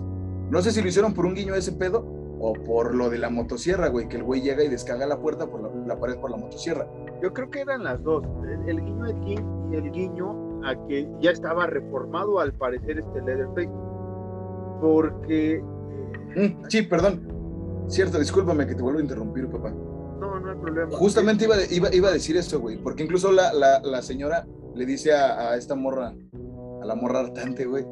no 0.52 0.62
sé 0.62 0.72
si 0.72 0.84
lo 0.84 0.90
hicieron 0.90 1.14
por 1.14 1.26
un 1.26 1.34
guiño 1.34 1.54
de 1.54 1.60
ese 1.60 1.72
pedo 1.72 2.06
o 2.40 2.54
por 2.54 2.94
lo 2.94 3.10
de 3.10 3.18
la 3.18 3.30
motosierra, 3.30 3.88
güey, 3.88 4.08
que 4.08 4.18
el 4.18 4.24
güey 4.24 4.42
llega 4.42 4.64
y 4.64 4.68
descarga 4.68 5.08
la 5.08 5.20
puerta 5.20 5.50
por 5.50 5.88
la, 5.88 6.00
pared 6.00 6.18
por 6.18 6.30
la 6.30 6.38
motosierra. 6.38 6.88
Yo 7.24 7.34
creo 7.34 7.50
que 7.50 7.62
eran 7.62 7.86
las 7.86 8.04
dos, 8.04 8.24
el, 8.68 8.84
guiño 8.84 9.06
de 9.06 9.20
King 9.22 9.72
y 9.72 9.76
el 9.78 9.92
guiño 9.92 10.62
a 10.64 10.76
que 10.88 11.10
ya 11.22 11.32
estaba 11.32 11.66
reformado 11.66 12.40
al 12.40 12.54
parecer 12.54 13.00
este 13.00 13.22
Leatherface, 13.22 13.72
porque 14.82 15.64
Mm, 16.36 16.70
sí, 16.70 16.82
perdón. 16.84 17.28
Cierto, 17.88 18.20
discúlpame 18.20 18.66
que 18.66 18.76
te 18.76 18.82
vuelvo 18.82 19.00
a 19.00 19.02
interrumpir, 19.02 19.48
papá. 19.48 19.72
No, 19.72 20.40
no 20.40 20.52
hay 20.52 20.58
problema. 20.58 20.92
Justamente 20.96 21.46
iba, 21.46 21.56
iba, 21.70 21.94
iba 21.94 22.10
a 22.10 22.12
decir 22.12 22.38
eso, 22.38 22.60
güey, 22.60 22.78
porque 22.78 23.04
incluso 23.04 23.32
la, 23.32 23.52
la, 23.54 24.02
señora 24.02 24.48
le 24.76 24.86
dice 24.86 25.14
a, 25.14 25.56
esta 25.58 25.76
morra, 25.76 26.14
a 26.82 26.86
la 26.86 26.96
morra 26.96 27.22
hartante, 27.22 27.66
güey, 27.66 27.86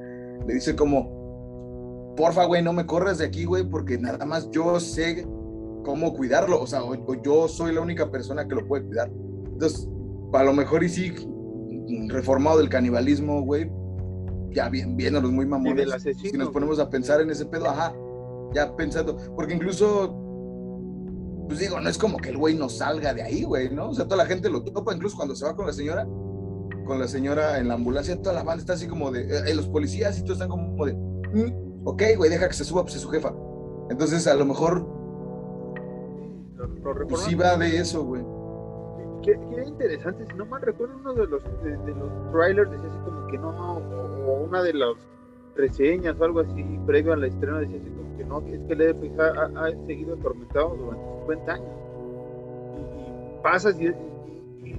le 0.48 0.54
dice 0.54 0.76
como, 0.76 2.14
porfa, 2.16 2.46
güey, 2.46 2.62
no 2.62 2.74
me 2.74 2.86
corras 2.86 3.18
de 3.18 3.26
aquí, 3.26 3.46
güey, 3.46 3.64
porque 3.64 3.98
nada 3.98 4.26
más 4.26 4.50
yo 4.52 4.80
sé 4.80 5.26
cómo 5.84 6.14
cuidarlo, 6.14 6.62
o 6.62 6.68
sea, 6.68 6.84
o, 6.84 6.96
yo 7.22 7.48
soy 7.48 7.74
la 7.74 7.82
única 7.82 8.12
persona 8.12 8.48
que 8.48 8.56
lo 8.56 8.68
puede 8.68 8.86
cuidar. 8.86 9.12
Entonces, 9.54 9.88
a 10.34 10.44
lo 10.44 10.54
mejor 10.54 10.84
y 10.84 10.90
sí, 10.90 11.14
reformado 12.10 12.60
del 12.60 12.70
canibalismo, 12.70 13.42
güey, 13.42 13.72
ya 14.52 14.70
bien, 14.70 14.96
viéndonos 14.98 15.32
muy 15.32 15.46
mamones. 15.46 15.90
si 16.02 16.38
nos 16.38 16.50
ponemos 16.50 16.80
a 16.80 16.90
pensar 16.90 17.22
en 17.22 17.30
ese 17.30 17.46
pedo, 17.46 17.70
ajá, 17.70 17.94
ya 18.54 18.76
pensando, 18.76 19.16
porque 19.36 19.54
incluso, 19.54 20.16
pues 21.48 21.60
digo, 21.60 21.80
no 21.80 21.90
es 21.90 21.98
como 21.98 22.18
que 22.18 22.30
el 22.30 22.38
güey 22.38 22.56
no 22.56 22.70
salga 22.70 23.14
de 23.14 23.22
ahí, 23.22 23.44
güey, 23.44 23.70
¿no? 23.70 23.90
O 23.90 23.94
sea, 23.94 24.06
toda 24.06 24.18
la 24.18 24.26
gente 24.26 24.50
lo 24.50 24.64
topa, 24.64 24.94
incluso 24.94 25.18
cuando 25.18 25.36
se 25.36 25.46
va 25.46 25.56
con 25.56 25.68
la 25.68 25.74
señora, 25.74 26.08
con 26.90 27.00
la 27.00 27.08
señora 27.08 27.60
en 27.60 27.68
la 27.68 27.76
ambulancia, 27.76 28.20
toda 28.20 28.34
la 28.34 28.44
banda 28.44 28.62
está 28.62 28.74
así 28.74 28.88
como 28.88 29.12
de, 29.12 29.22
eh, 29.22 29.54
los 29.54 29.68
policías 29.68 30.18
y 30.18 30.24
todos 30.24 30.42
están 30.42 30.50
como 30.50 30.86
de, 30.88 30.94
mm, 30.94 31.86
ok, 31.86 32.02
güey, 32.18 32.32
deja 32.32 32.48
que 32.48 32.56
se 32.56 32.66
suba, 32.66 32.82
pues 32.82 32.96
es 32.96 33.02
su 33.02 33.10
jefa. 33.10 33.32
Entonces, 33.92 34.26
a 34.26 34.34
lo 34.34 34.44
mejor, 34.44 34.88
pues 37.08 37.22
sí 37.22 37.36
va 37.36 37.58
de 37.58 37.78
eso, 37.78 38.04
güey. 38.04 38.24
Qué, 39.24 39.38
interesante, 39.68 40.26
si 40.26 40.34
no 40.34 40.48
mal 40.48 40.64
recuerdo, 40.64 40.96
uno 41.00 41.14
de 41.14 41.28
los, 41.28 41.44
de, 41.64 41.94
los 41.94 42.32
trailers 42.32 42.72
decía 42.72 42.90
así 42.90 42.98
como 43.06 43.28
que 43.28 43.38
no, 43.38 43.78
o 44.26 44.44
una 44.46 44.64
de 44.64 44.74
las 44.74 44.96
reseñas 45.56 46.20
o 46.20 46.24
algo 46.24 46.40
así 46.40 46.80
previo 46.88 47.14
a 47.14 47.18
la 47.18 47.28
estreno 47.28 47.60
decía 47.60 47.78
así 47.78 47.90
como 47.92 48.18
que 48.18 48.26
no, 48.26 48.40
es 48.48 48.62
que 48.66 48.74
el 48.74 49.20
ha, 49.20 49.66
ha, 49.66 49.86
seguido 49.86 50.16
atormentado 50.16 50.76
durante 50.76 51.20
50 51.20 51.54
años. 51.54 51.70
Y, 52.80 53.44
pasas 53.44 53.80
y, 53.80 53.94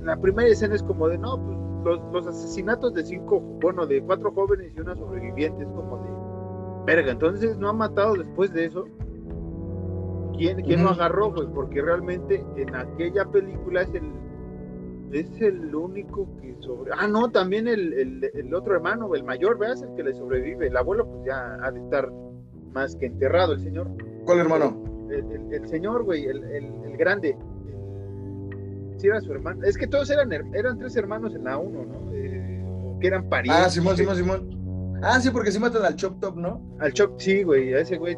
la 0.02 0.16
primera 0.16 0.48
escena 0.48 0.74
es 0.74 0.82
como 0.82 1.06
de, 1.06 1.16
no, 1.18 1.36
pues 1.36 1.69
los, 1.84 2.26
asesinatos 2.26 2.94
de 2.94 3.04
cinco, 3.04 3.40
bueno, 3.40 3.86
de 3.86 4.02
cuatro 4.02 4.32
jóvenes 4.32 4.72
y 4.76 4.80
una 4.80 4.94
sobreviviente 4.94 5.62
es 5.62 5.68
como 5.70 5.98
de, 5.98 6.92
verga, 6.92 7.12
entonces 7.12 7.56
no 7.58 7.68
ha 7.68 7.72
matado 7.72 8.14
después 8.14 8.52
de 8.52 8.66
eso. 8.66 8.86
¿Quién, 10.36 10.62
quién 10.62 10.84
lo 10.84 10.90
agarró, 10.90 11.32
güey? 11.32 11.48
Porque 11.52 11.82
realmente 11.82 12.44
en 12.56 12.74
aquella 12.74 13.26
película 13.26 13.82
es 13.82 13.94
el, 13.94 14.10
es 15.12 15.40
el 15.40 15.74
único 15.74 16.28
que 16.40 16.56
sobre. 16.60 16.92
Ah, 16.96 17.06
no, 17.08 17.30
también 17.30 17.68
el, 17.68 17.92
el, 18.34 18.54
otro 18.54 18.74
hermano, 18.74 19.14
el 19.14 19.24
mayor, 19.24 19.58
veas, 19.58 19.82
el 19.82 19.94
que 19.94 20.04
le 20.04 20.14
sobrevive. 20.14 20.68
El 20.68 20.76
abuelo, 20.76 21.06
pues 21.06 21.26
ya 21.26 21.58
ha 21.62 21.70
de 21.70 21.80
estar 21.80 22.10
más 22.72 22.94
que 22.96 23.06
enterrado, 23.06 23.54
el 23.54 23.60
señor. 23.60 23.88
¿Cuál 24.24 24.38
hermano? 24.38 24.82
El, 25.10 25.68
señor, 25.68 26.04
güey, 26.04 26.26
el, 26.26 26.96
grande. 26.96 27.36
Sí, 29.00 29.06
era 29.06 29.20
su 29.20 29.32
hermano. 29.32 29.64
Es 29.64 29.78
que 29.78 29.86
todos 29.86 30.10
eran, 30.10 30.32
eran 30.32 30.78
tres 30.78 30.96
hermanos 30.96 31.34
en 31.34 31.44
la 31.44 31.56
uno, 31.56 31.84
¿no? 31.84 32.14
Eh, 32.14 32.62
que 33.00 33.06
eran 33.06 33.28
parientes. 33.28 33.66
Ah, 33.66 33.70
Simón, 33.70 33.96
Simón, 33.96 34.16
Simón. 34.16 34.98
Ah, 35.02 35.18
sí, 35.20 35.30
porque 35.30 35.50
sí 35.50 35.58
matan 35.58 35.84
al 35.84 35.96
Chop 35.96 36.20
Top, 36.20 36.36
¿no? 36.36 36.60
Al 36.78 36.92
Chop, 36.92 37.18
sí, 37.18 37.42
güey. 37.42 37.72
A 37.72 37.80
ese 37.80 37.96
güey 37.96 38.16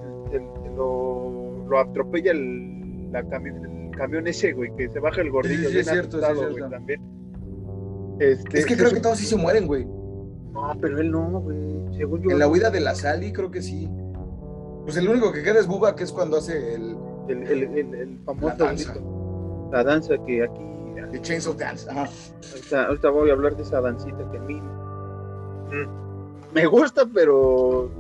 lo, 0.76 1.66
lo 1.68 1.78
atropella 1.78 2.32
el, 2.32 3.12
la 3.12 3.22
camión 3.28 3.72
camión 3.92 4.26
ese, 4.26 4.52
güey, 4.52 4.74
que 4.76 4.88
se 4.88 4.98
baja 4.98 5.20
el 5.20 5.30
gordillo. 5.30 5.68
Sí, 5.68 5.74
sí, 5.74 5.78
es 5.80 5.88
cierto, 5.88 6.18
sí, 6.18 6.26
cierto. 6.34 6.68
también. 6.68 7.00
Este, 8.18 8.58
es 8.58 8.66
que 8.66 8.76
creo 8.76 8.90
que 8.90 9.00
todos 9.00 9.18
sí 9.18 9.26
se 9.26 9.36
mueren, 9.36 9.66
güey. 9.66 9.84
No, 9.84 10.76
pero 10.80 11.00
él 11.00 11.10
no, 11.10 11.40
güey. 11.40 11.96
Según 11.96 12.22
yo. 12.22 12.30
En 12.30 12.38
la 12.38 12.48
huida 12.48 12.70
de 12.70 12.80
la 12.80 12.94
Sally, 12.94 13.32
creo 13.32 13.50
que 13.50 13.62
sí. 13.62 13.88
Pues 14.84 14.96
el 14.96 15.08
único 15.08 15.32
que 15.32 15.42
queda 15.42 15.60
es 15.60 15.66
Buba, 15.66 15.94
que 15.94 16.04
es 16.04 16.12
cuando 16.12 16.38
hace 16.38 16.74
el. 16.74 16.96
El, 17.28 17.46
el, 17.46 17.94
el, 17.94 18.18
famoso. 18.24 18.48
La 18.48 18.64
danza. 18.64 18.94
la 19.70 19.84
danza 19.84 20.14
que 20.26 20.42
aquí. 20.42 20.71
The 21.12 21.20
Chains 21.20 21.46
of 21.46 21.58
Dance, 21.58 21.88
ajá. 21.90 22.08
Ahorita, 22.86 23.10
voy 23.10 23.30
a 23.30 23.34
hablar 23.34 23.56
de 23.56 23.62
esa 23.62 23.80
dancita 23.80 24.28
que 24.30 24.38
a 24.38 24.40
mí. 24.40 24.54
Mm, 24.54 26.54
me 26.54 26.66
gusta, 26.66 27.06
pero. 27.12 27.90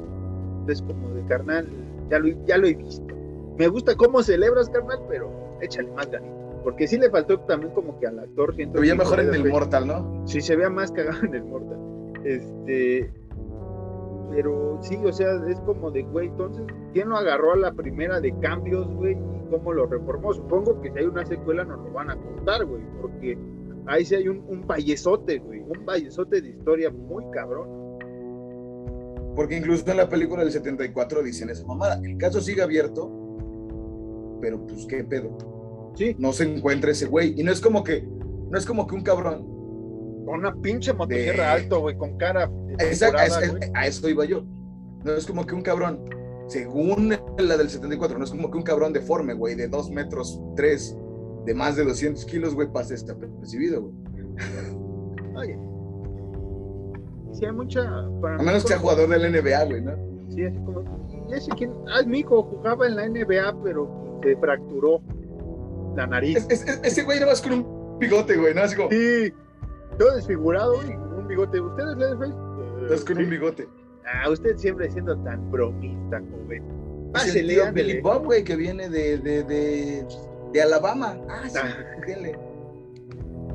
Es 0.66 0.80
como 0.82 1.14
de 1.14 1.24
carnal. 1.26 1.68
Ya 2.08 2.18
lo, 2.18 2.28
ya 2.46 2.58
lo 2.58 2.66
he 2.66 2.74
visto. 2.74 3.06
Me 3.58 3.68
gusta 3.68 3.94
cómo 3.96 4.22
celebras, 4.22 4.68
carnal, 4.70 5.00
pero 5.08 5.30
échale 5.60 5.90
más 5.92 6.10
ganito. 6.10 6.34
Porque 6.64 6.86
sí 6.86 6.96
le 6.96 7.10
faltó 7.10 7.38
también 7.40 7.72
como 7.74 7.98
que 7.98 8.06
al 8.06 8.18
actor. 8.18 8.54
Se 8.56 8.66
veía 8.66 8.94
mejor 8.94 9.20
en 9.20 9.34
el 9.34 9.50
Mortal, 9.50 9.86
¿no? 9.86 10.22
Sí, 10.26 10.40
se 10.40 10.56
veía 10.56 10.70
más 10.70 10.90
cagado 10.92 11.24
en 11.24 11.34
el 11.34 11.44
Mortal. 11.44 11.78
Este. 12.24 13.12
Pero 14.30 14.78
sí, 14.80 14.96
o 15.04 15.12
sea, 15.12 15.28
es 15.48 15.60
como 15.60 15.90
de, 15.90 16.02
güey, 16.04 16.28
entonces, 16.28 16.64
¿quién 16.92 17.08
lo 17.08 17.16
agarró 17.16 17.52
a 17.52 17.56
la 17.56 17.72
primera 17.72 18.20
de 18.20 18.36
cambios, 18.40 18.88
güey? 18.94 19.12
¿Y 19.12 19.50
cómo 19.50 19.72
lo 19.72 19.86
reformó? 19.86 20.32
Supongo 20.32 20.80
que 20.80 20.90
si 20.90 20.98
hay 20.98 21.04
una 21.04 21.24
secuela 21.26 21.64
nos 21.64 21.84
lo 21.84 21.92
van 21.92 22.10
a 22.10 22.16
contar, 22.16 22.64
güey, 22.64 22.82
porque 23.00 23.38
ahí 23.86 24.04
sí 24.04 24.14
hay 24.14 24.28
un, 24.28 24.44
un 24.48 24.66
vallezote, 24.66 25.38
güey, 25.38 25.60
un 25.60 25.84
vallezote 25.84 26.40
de 26.40 26.48
historia 26.48 26.90
muy 26.90 27.24
cabrón. 27.30 27.82
Porque 29.34 29.56
incluso 29.56 29.90
en 29.90 29.96
la 29.96 30.08
película 30.08 30.42
del 30.42 30.52
74 30.52 31.22
dicen 31.22 31.48
esa 31.50 31.66
mamada. 31.66 32.00
El 32.04 32.18
caso 32.18 32.40
sigue 32.40 32.62
abierto, 32.62 33.10
pero 34.40 34.66
pues 34.66 34.86
qué 34.86 35.04
pedo. 35.04 35.38
Sí. 35.94 36.14
No 36.18 36.32
se 36.32 36.44
encuentra 36.44 36.90
ese 36.90 37.06
güey. 37.06 37.38
Y 37.38 37.42
no 37.42 37.52
es 37.52 37.60
como 37.60 37.82
que, 37.82 38.02
no 38.02 38.58
es 38.58 38.66
como 38.66 38.86
que 38.86 38.94
un 38.94 39.02
cabrón. 39.02 39.51
Con 40.24 40.38
una 40.40 40.54
pinche 40.54 40.92
motosierra 40.92 41.52
alto, 41.52 41.80
güey, 41.80 41.96
con 41.96 42.16
cara. 42.16 42.50
Exacto, 42.78 43.18
a, 43.74 43.86
eso 43.86 44.08
iba 44.08 44.24
yo. 44.24 44.44
No 45.04 45.12
es 45.12 45.26
como 45.26 45.44
que 45.44 45.54
un 45.54 45.62
cabrón, 45.62 46.04
según 46.46 47.16
la 47.38 47.56
del 47.56 47.68
74, 47.68 48.18
no 48.18 48.24
es 48.24 48.30
como 48.30 48.50
que 48.50 48.58
un 48.58 48.62
cabrón 48.62 48.92
deforme, 48.92 49.34
güey, 49.34 49.54
de 49.54 49.68
2 49.68 49.90
metros 49.90 50.40
3, 50.56 50.96
de 51.46 51.54
más 51.54 51.76
de 51.76 51.84
200 51.84 52.24
kilos, 52.24 52.54
güey, 52.54 52.68
pase 52.72 52.94
este 52.94 53.14
percibido, 53.14 53.82
güey. 53.82 53.94
Oye. 55.36 55.58
Sí, 57.32 57.46
hay 57.46 57.52
mucha. 57.52 57.80
a 57.82 58.42
menos 58.42 58.62
que 58.62 58.68
sea 58.68 58.78
jugador 58.78 59.08
del 59.08 59.32
NBA, 59.32 59.64
güey, 59.64 59.82
¿no? 59.82 59.92
Sí, 60.28 60.44
así 60.44 60.58
como. 60.58 60.84
Y 61.28 61.34
ese 61.34 61.50
quien. 61.52 61.72
Ah, 61.88 62.02
mi 62.06 62.20
hijo 62.20 62.42
jugaba 62.42 62.86
en 62.86 62.96
la 62.96 63.08
NBA, 63.08 63.62
pero 63.62 64.20
se 64.22 64.36
fracturó 64.36 65.00
la 65.96 66.06
nariz. 66.06 66.46
ese 66.48 67.02
güey 67.02 67.18
era 67.18 67.26
más 67.26 67.40
con 67.40 67.52
un 67.52 67.98
bigote, 67.98 68.36
güey, 68.36 68.54
¿no? 68.54 68.62
Así 68.62 68.76
como... 68.76 68.90
Sí, 68.90 69.32
todo 69.98 70.16
desfigurado 70.16 70.74
y 70.86 70.94
con 70.94 71.14
un 71.14 71.28
bigote. 71.28 71.60
¿Ustedes, 71.60 71.96
Leatherface? 71.96 72.34
Estás 72.82 73.04
con 73.04 73.18
un 73.18 73.30
bigote. 73.30 73.68
Ah, 74.04 74.28
usted 74.30 74.56
siempre 74.56 74.90
siendo 74.90 75.16
tan 75.18 75.50
bromista, 75.50 76.20
joven. 76.30 76.64
Pásele, 77.12 77.62
el 77.62 77.72
Billy 77.72 78.00
Bob, 78.00 78.24
güey, 78.24 78.42
que 78.42 78.56
viene 78.56 78.88
de, 78.88 79.18
de, 79.18 79.44
de, 79.44 80.06
de 80.52 80.62
Alabama. 80.62 81.16
Ah, 81.28 81.48
sí, 81.48 81.58
ah. 81.62 82.52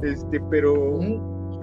Este, 0.03 0.39
pero 0.51 0.99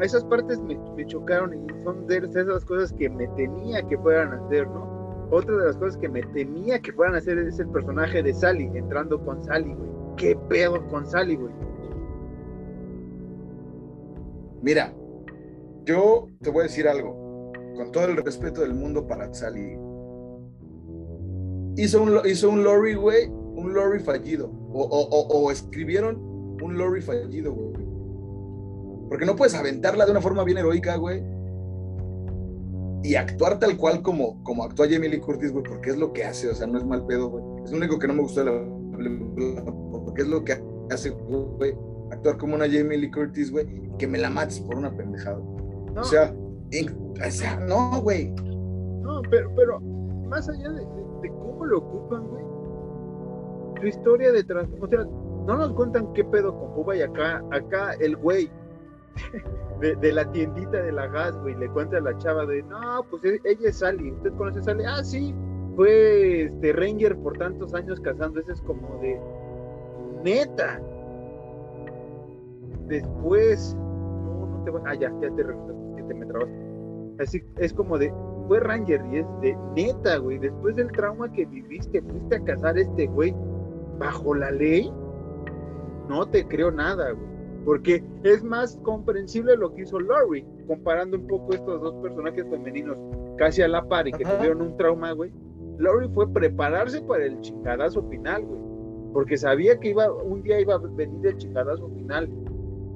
esas 0.01 0.25
partes 0.25 0.61
me, 0.61 0.77
me, 0.97 1.07
chocaron 1.07 1.55
y 1.55 1.85
son 1.85 2.07
de 2.07 2.19
esas 2.19 2.65
cosas 2.65 2.93
que 2.93 3.09
me 3.09 3.29
tenía 3.29 3.87
que 3.87 3.97
fueran 3.99 4.33
a 4.33 4.45
hacer, 4.45 4.67
¿no? 4.67 5.29
Otra 5.31 5.57
de 5.57 5.67
las 5.67 5.77
cosas 5.77 5.97
que 5.97 6.09
me 6.09 6.23
temía 6.23 6.81
que 6.81 6.93
fueran 6.93 7.15
a 7.15 7.19
hacer 7.19 7.39
es 7.39 7.59
el 7.59 7.69
personaje 7.69 8.23
de 8.23 8.35
Sally, 8.35 8.71
entrando 8.75 9.25
con 9.25 9.43
Sally, 9.45 9.75
güey. 9.75 9.91
¿Qué 10.17 10.37
pedo 10.49 10.85
con 10.89 11.07
Sally, 11.07 11.37
güey? 11.37 11.53
Mira, 14.65 14.95
yo 15.85 16.29
te 16.41 16.51
voy 16.51 16.61
a 16.61 16.63
decir 16.65 16.89
algo, 16.89 17.53
con 17.77 17.93
todo 17.93 18.05
el 18.07 18.17
respeto 18.17 18.63
del 18.63 18.73
mundo 18.73 19.07
para 19.07 19.33
Sally. 19.35 19.79
Hizo 21.77 22.03
un, 22.03 22.21
hizo 22.25 22.49
un 22.49 22.65
lorry, 22.65 22.95
güey, 22.95 23.29
un 23.29 23.75
lorry 23.75 24.01
fallido. 24.01 24.51
O, 24.73 24.83
o 24.83 25.51
escribieron 25.51 26.17
un 26.63 26.79
lorry 26.79 27.03
fallido, 27.03 27.53
güey. 27.53 27.85
Porque 29.11 29.27
no 29.27 29.37
puedes 29.37 29.55
aventarla 29.55 30.07
de 30.07 30.13
una 30.13 30.23
forma 30.23 30.45
bien 30.45 30.59
heroica, 30.59 30.97
güey 30.97 31.23
y 33.05 33.17
actuar 33.17 33.59
tal 33.59 33.77
cual 33.77 34.01
como, 34.01 34.43
como 34.43 34.65
actúa 34.65 34.87
Jamie 34.89 35.11
Lee 35.11 35.21
Curtis, 35.21 35.53
güey, 35.53 35.63
porque 35.63 35.91
es 35.91 35.99
lo 35.99 36.15
que 36.15 36.25
hace, 36.25 36.49
o 36.49 36.55
sea, 36.55 36.67
no 36.67 36.79
es 36.79 36.87
mal 36.87 37.05
pedo, 37.05 37.29
güey. 37.29 37.45
Es 37.65 37.71
lo 37.71 37.77
único 37.77 37.99
que 37.99 38.09
no 38.09 38.15
me 38.15 38.23
gustó 38.23 38.43
de 38.43 38.51
la 38.51 39.65
porque 40.05 40.23
es 40.23 40.29
lo 40.29 40.43
que 40.43 40.59
hace, 40.91 41.11
güey, 41.11 41.75
actuar 42.11 42.37
como 42.39 42.55
una 42.55 42.67
Jamie 42.67 42.99
Lee 42.99 43.11
Curtis, 43.11 43.51
güey, 43.51 43.67
que 43.99 44.07
me 44.07 44.19
la 44.19 44.31
mates 44.31 44.61
por 44.61 44.77
una 44.77 44.95
pendejada. 44.95 45.39
O, 45.97 46.05
sea, 46.05 46.35
o 46.35 47.31
sea, 47.31 47.57
no, 47.61 48.01
güey. 48.03 48.31
No, 49.03 49.23
pero, 49.31 49.51
pero 49.55 49.81
más 49.81 50.49
allá 50.49 50.71
de, 50.71 50.85
cómo 51.29 51.65
lo 51.65 51.79
ocupan, 51.79 52.27
güey, 52.27 52.45
su 53.81 53.87
historia 53.87 54.33
de 54.33 54.45
trans... 54.45 54.69
O 54.81 54.89
sea, 54.89 55.01
no 55.01 55.59
nos 55.59 55.73
cuentan 55.75 56.13
qué 56.15 56.25
pedo 56.25 56.59
con 56.59 56.73
Cuba 56.73 56.97
y 56.97 57.03
acá, 57.03 57.43
acá 57.51 57.93
el 58.01 58.17
güey 58.17 58.51
de, 59.81 60.13
la 60.13 60.31
tiendita 60.33 60.83
de 60.83 60.93
la 60.93 61.07
gas, 61.09 61.37
güey, 61.43 61.55
le 61.57 61.69
cuenta 61.69 61.99
a 61.99 62.01
la 62.01 62.17
chava 62.19 62.47
de, 62.47 62.63
no, 62.63 63.05
pues 63.11 63.25
e, 63.25 63.41
ella 63.45 63.69
es 63.69 63.79
Sally, 63.79 64.13
¿usted 64.13 64.33
conoce 64.33 64.61
a 64.61 64.63
Sally? 64.63 64.85
Ah, 64.87 65.05
sí, 65.05 65.35
fue 65.77 66.45
este 66.45 66.73
Ranger 66.73 67.17
por 67.19 67.37
tantos 67.37 67.75
años 67.75 68.01
cazando, 68.01 68.41
ese 68.41 68.53
es 68.53 68.63
como 68.63 68.99
de, 69.01 69.21
neta. 70.25 70.81
Después, 72.89 73.75
no, 73.77 74.47
no 74.47 74.65
te 74.65 74.71
voy, 74.71 74.83
ah, 74.87 74.95
ya, 74.95 75.13
ya 75.21 75.35
te 75.35 75.43
que 75.97 76.03
te 76.03 76.15
me 76.15 76.27
trabas. 76.27 76.49
Así, 77.21 77.43
es 77.59 77.73
como 77.73 77.99
de, 77.99 78.13
fue 78.49 78.61
Ranger 78.61 79.05
y 79.13 79.19
es 79.19 79.27
de, 79.41 79.57
neta, 79.75 80.19
güey, 80.19 80.39
después 80.39 80.77
del 80.77 80.91
trauma 80.93 81.31
que 81.33 81.47
viviste, 81.47 82.03
fuiste 82.03 82.37
a 82.37 82.45
cazar 82.45 82.77
a 82.77 82.81
este 82.81 83.07
güey 83.07 83.35
bajo 83.99 84.35
la 84.35 84.51
ley, 84.51 84.93
no 86.09 86.27
te 86.27 86.47
creo 86.47 86.71
nada, 86.71 87.13
güey 87.13 87.35
porque 87.65 88.05
es 88.23 88.45
más 88.45 88.79
comprensible 88.83 89.57
lo 89.57 89.75
que 89.75 89.83
hizo 89.83 89.99
Laurie, 89.99 90.45
comparando 90.67 91.17
un 91.17 91.27
poco 91.27 91.55
estos 91.55 91.81
dos 91.81 91.95
personajes 92.03 92.45
femeninos 92.49 92.97
casi 93.39 93.63
a 93.63 93.69
la 93.69 93.87
par 93.89 94.07
y 94.07 94.13
que 94.13 94.25
tuvieron 94.25 94.61
un 94.63 94.77
trauma, 94.77 95.13
güey. 95.13 95.33
Laurie 95.79 96.09
fue 96.11 96.31
prepararse 96.33 97.01
para 97.03 97.25
el 97.25 97.41
chingadazo 97.41 98.03
final, 98.09 98.45
güey. 98.45 98.61
porque 99.13 99.37
sabía 99.37 99.79
que 99.79 99.91
iba, 99.91 100.13
un 100.13 100.43
día 100.43 100.61
iba 100.61 100.75
a 100.75 100.79
venir 100.79 101.27
el 101.27 101.37
chingadazo 101.37 101.89
final. 101.89 102.29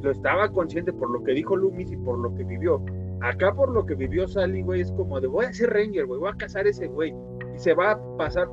Lo 0.02 0.10
estaba 0.10 0.48
consciente 0.50 0.92
por 0.92 1.10
lo 1.10 1.22
que 1.24 1.32
dijo 1.32 1.56
Loomis 1.56 1.90
y 1.90 1.96
por 1.96 2.18
lo 2.18 2.34
que 2.34 2.44
vivió. 2.44 2.82
Acá 3.20 3.52
por 3.52 3.70
lo 3.70 3.84
que 3.84 3.94
vivió 3.94 4.28
Sally, 4.28 4.62
güey, 4.62 4.82
es 4.82 4.92
como 4.92 5.20
de 5.20 5.26
voy 5.26 5.46
a 5.46 5.52
ser 5.52 5.70
Ranger, 5.70 6.06
güey, 6.06 6.20
voy 6.20 6.30
a 6.30 6.36
cazar 6.36 6.66
ese 6.66 6.86
güey. 6.86 7.12
Y 7.54 7.58
se 7.58 7.74
va 7.74 7.92
a 7.92 8.16
pasar 8.16 8.48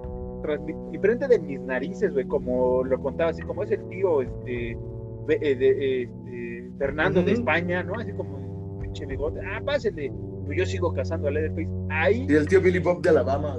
y 0.91 0.97
frente 0.99 1.27
de 1.27 1.39
mis 1.39 1.59
narices, 1.61 2.13
güey, 2.13 2.25
como 2.25 2.83
lo 2.83 2.99
contaba, 2.99 3.31
así 3.31 3.41
como 3.41 3.63
es 3.63 3.71
el 3.71 3.87
tío, 3.87 4.21
este, 4.21 4.71
eh, 4.71 5.55
de, 5.55 6.03
este, 6.03 6.71
Fernando 6.77 7.23
de 7.23 7.31
España, 7.31 7.83
¿no? 7.83 7.95
Así 7.95 8.11
como 8.13 8.79
pinche 8.79 9.05
bigote, 9.05 9.39
ah, 9.41 9.61
pásenle, 9.65 10.11
pues 10.45 10.57
yo 10.57 10.65
sigo 10.65 10.93
cazando 10.93 11.27
a 11.27 11.31
Leatherface. 11.31 11.69
Ahí. 11.89 12.25
Y 12.29 12.33
el 12.35 12.47
tío 12.47 12.61
Billy 12.61 12.79
Bob 12.79 13.01
de 13.01 13.09
Alabama, 13.09 13.57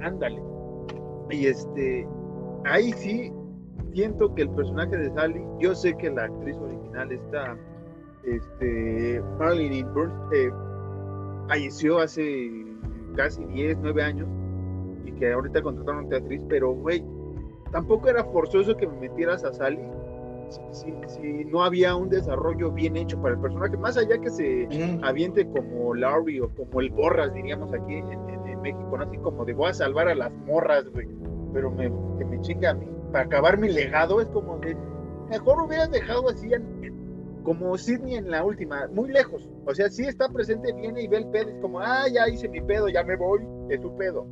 Ándale. 0.00 0.40
Y 1.30 1.46
este, 1.46 2.06
ahí 2.64 2.92
sí 2.92 3.32
siento 3.92 4.34
que 4.34 4.42
el 4.42 4.50
personaje 4.50 4.96
de 4.96 5.10
Sally, 5.14 5.42
yo 5.58 5.74
sé 5.74 5.96
que 5.96 6.10
la 6.10 6.24
actriz 6.24 6.56
original 6.56 7.12
está, 7.12 7.56
este, 8.24 9.22
Marilyn 9.38 9.92
Burns, 9.94 10.14
eh, 10.32 10.50
falleció 11.48 11.98
hace 11.98 12.50
casi 13.16 13.44
10, 13.44 13.78
9 13.82 14.02
años 14.02 14.28
y 15.04 15.12
que 15.12 15.32
ahorita 15.32 15.62
contrataron 15.62 16.04
a 16.04 16.06
una 16.06 16.16
actriz, 16.18 16.42
pero 16.48 16.72
güey, 16.72 17.04
tampoco 17.72 18.08
era 18.08 18.24
forzoso 18.24 18.76
que 18.76 18.86
me 18.86 19.08
metieras 19.08 19.44
a 19.44 19.52
Sally 19.52 19.80
si, 20.70 20.94
si, 21.06 21.44
no 21.46 21.62
había 21.62 21.94
un 21.94 22.08
desarrollo 22.08 22.70
bien 22.70 22.96
hecho 22.96 23.20
para 23.20 23.34
el 23.34 23.40
personaje, 23.40 23.76
más 23.76 23.96
allá 23.96 24.18
que 24.18 24.30
se 24.30 24.68
aviente 25.02 25.46
como 25.48 25.94
Larry 25.94 26.40
o 26.40 26.48
como 26.54 26.80
el 26.80 26.90
Borras, 26.90 27.32
diríamos 27.34 27.72
aquí 27.72 27.94
en, 27.94 28.28
México, 28.62 28.98
¿no? 28.98 29.04
así 29.04 29.16
como 29.18 29.44
de 29.44 29.52
voy 29.52 29.70
a 29.70 29.72
salvar 29.72 30.08
a 30.08 30.16
las 30.16 30.32
morras, 30.32 30.84
güey, 30.90 31.06
pero 31.52 31.70
me, 31.70 31.84
que 32.18 32.24
me 32.24 32.40
chinga 32.40 32.70
a 32.70 32.74
mí, 32.74 32.88
para 33.12 33.24
acabar 33.24 33.58
mi 33.58 33.68
legado, 33.68 34.20
es 34.20 34.28
como 34.28 34.58
de, 34.58 34.76
mejor 35.30 35.62
hubieras 35.62 35.90
dejado 35.90 36.28
así 36.28 36.50
como 37.42 37.76
Sidney 37.78 38.16
en 38.16 38.30
la 38.30 38.44
última, 38.44 38.88
muy 38.88 39.10
lejos, 39.10 39.48
o 39.66 39.74
sea, 39.74 39.88
sí 39.88 40.04
está 40.04 40.28
presente, 40.28 40.72
viene 40.72 41.02
y 41.02 41.08
ve 41.08 41.18
el 41.18 41.26
pedo, 41.28 41.50
es 41.50 41.60
como, 41.60 41.80
ah, 41.80 42.06
ya 42.12 42.28
hice 42.28 42.48
mi 42.48 42.60
pedo, 42.60 42.88
ya 42.88 43.02
me 43.04 43.16
voy, 43.16 43.40
es 43.70 43.80
su 43.80 43.94
pedo. 43.96 44.26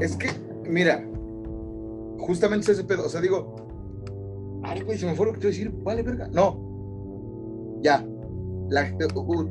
Es 0.00 0.16
que, 0.16 0.28
mira, 0.68 1.04
justamente 2.18 2.72
ese 2.72 2.84
pedo, 2.84 3.06
o 3.06 3.08
sea, 3.08 3.20
digo, 3.20 3.56
ay, 4.62 4.82
güey, 4.82 4.98
se 4.98 5.06
me 5.06 5.14
fue 5.14 5.26
lo 5.26 5.32
que 5.32 5.40
te 5.40 5.46
iba 5.46 5.54
a 5.54 5.56
decir, 5.56 5.72
vale, 5.82 6.02
verga. 6.02 6.28
No, 6.28 7.80
ya. 7.82 8.04
La, 8.70 8.90
uh, 9.14 9.48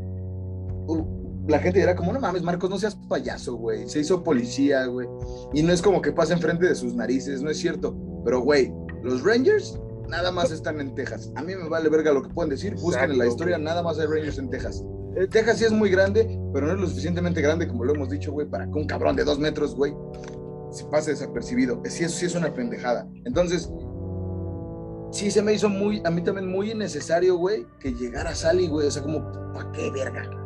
uh, 0.87 1.20
la 1.47 1.59
gente 1.59 1.79
dirá 1.79 1.95
como, 1.95 2.13
no 2.13 2.19
mames, 2.19 2.43
Marcos, 2.43 2.69
no 2.69 2.77
seas 2.77 2.95
payaso, 3.07 3.55
güey. 3.55 3.87
Se 3.89 3.99
hizo 3.99 4.23
policía, 4.23 4.85
güey. 4.85 5.07
Y 5.53 5.63
no 5.63 5.73
es 5.73 5.81
como 5.81 6.01
que 6.01 6.11
pase 6.11 6.33
enfrente 6.33 6.67
de 6.67 6.75
sus 6.75 6.93
narices, 6.93 7.41
no 7.41 7.49
es 7.49 7.57
cierto. 7.57 7.95
Pero, 8.23 8.41
güey, 8.41 8.71
los 9.03 9.23
Rangers 9.23 9.79
nada 10.07 10.31
más 10.31 10.51
están 10.51 10.79
en 10.79 10.93
Texas. 10.93 11.31
A 11.35 11.41
mí 11.43 11.55
me 11.55 11.67
vale 11.69 11.89
verga 11.89 12.11
lo 12.11 12.21
que 12.21 12.29
pueden 12.29 12.49
decir. 12.49 12.75
Buscan 12.75 13.11
en 13.11 13.17
la 13.17 13.27
historia, 13.27 13.57
nada 13.57 13.81
más 13.81 13.97
hay 13.97 14.07
Rangers 14.07 14.37
en 14.37 14.49
Texas. 14.49 14.83
Eh, 15.15 15.27
Texas 15.27 15.57
sí 15.57 15.65
es 15.65 15.71
muy 15.71 15.89
grande, 15.89 16.39
pero 16.53 16.67
no 16.67 16.73
es 16.73 16.79
lo 16.79 16.87
suficientemente 16.87 17.41
grande, 17.41 17.67
como 17.67 17.83
lo 17.85 17.95
hemos 17.95 18.09
dicho, 18.09 18.31
güey, 18.31 18.47
para 18.47 18.65
que 18.65 18.73
un 18.73 18.85
cabrón 18.85 19.15
de 19.15 19.23
dos 19.23 19.39
metros, 19.39 19.75
güey, 19.75 19.93
se 20.71 20.85
pase 20.85 21.11
desapercibido. 21.11 21.81
Sí, 21.85 22.03
eso 22.03 22.17
sí 22.17 22.25
es 22.27 22.35
una 22.35 22.53
pendejada. 22.53 23.07
Entonces, 23.25 23.69
sí 25.11 25.31
se 25.31 25.41
me 25.41 25.53
hizo 25.53 25.69
muy, 25.69 26.01
a 26.05 26.11
mí 26.11 26.21
también 26.23 26.47
muy 26.47 26.71
innecesario, 26.71 27.37
güey, 27.37 27.65
que 27.79 27.93
llegara 27.93 28.35
Sally, 28.35 28.67
güey. 28.67 28.87
O 28.87 28.91
sea, 28.91 29.01
como, 29.01 29.31
¿para 29.53 29.71
qué 29.71 29.89
verga? 29.91 30.40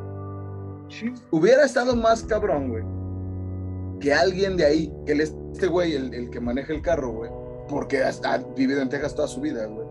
Hubiera 1.32 1.66
estado 1.66 1.96
más 1.96 2.24
cabrón, 2.24 2.70
güey, 2.70 2.84
que 4.00 4.14
alguien 4.14 4.58
de 4.58 4.66
ahí, 4.66 4.94
que 5.06 5.14
este 5.14 5.68
güey, 5.68 5.94
el, 5.94 6.30
que 6.30 6.40
maneja 6.40 6.74
el 6.74 6.82
carro, 6.82 7.12
güey, 7.12 7.32
porque 7.68 8.04
ha 8.04 8.38
vivido 8.56 8.82
en 8.82 8.90
Texas 8.90 9.16
toda 9.16 9.28
su 9.28 9.42
vida, 9.42 9.66
güey. 9.66 9.88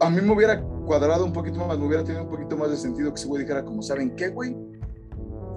A 0.00 0.10
mí 0.10 0.20
me 0.20 0.32
hubiera 0.32 0.62
cuadrado 0.86 1.24
un 1.24 1.32
poquito 1.32 1.64
más, 1.66 1.78
me 1.78 1.86
hubiera 1.86 2.04
tenido 2.04 2.24
un 2.24 2.30
poquito 2.30 2.56
más 2.56 2.70
de 2.70 2.76
sentido 2.76 3.12
que 3.12 3.20
ese 3.20 3.28
güey 3.28 3.42
dijera, 3.42 3.64
como, 3.64 3.82
¿saben 3.82 4.14
qué, 4.14 4.28
güey? 4.28 4.56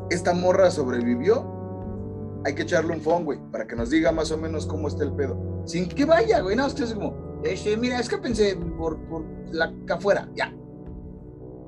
Esta 0.09 0.33
morra 0.33 0.71
sobrevivió, 0.71 2.41
hay 2.45 2.55
que 2.55 2.63
echarle 2.63 2.93
un 2.93 3.01
phone, 3.01 3.25
güey, 3.25 3.39
para 3.51 3.67
que 3.67 3.75
nos 3.75 3.89
diga 3.89 4.11
más 4.11 4.31
o 4.31 4.37
menos 4.37 4.65
cómo 4.65 4.87
está 4.87 5.03
el 5.03 5.13
pedo. 5.13 5.63
Sin 5.65 5.87
que 5.87 6.05
vaya, 6.05 6.39
güey, 6.39 6.55
no, 6.55 6.67
usted 6.67 6.85
es 6.85 6.93
como, 6.93 7.41
este, 7.43 7.77
mira, 7.77 7.99
es 7.99 8.09
que 8.09 8.17
pensé 8.17 8.57
por, 8.77 8.97
por 9.07 9.23
la 9.51 9.73
afuera, 9.89 10.29
ya. 10.35 10.53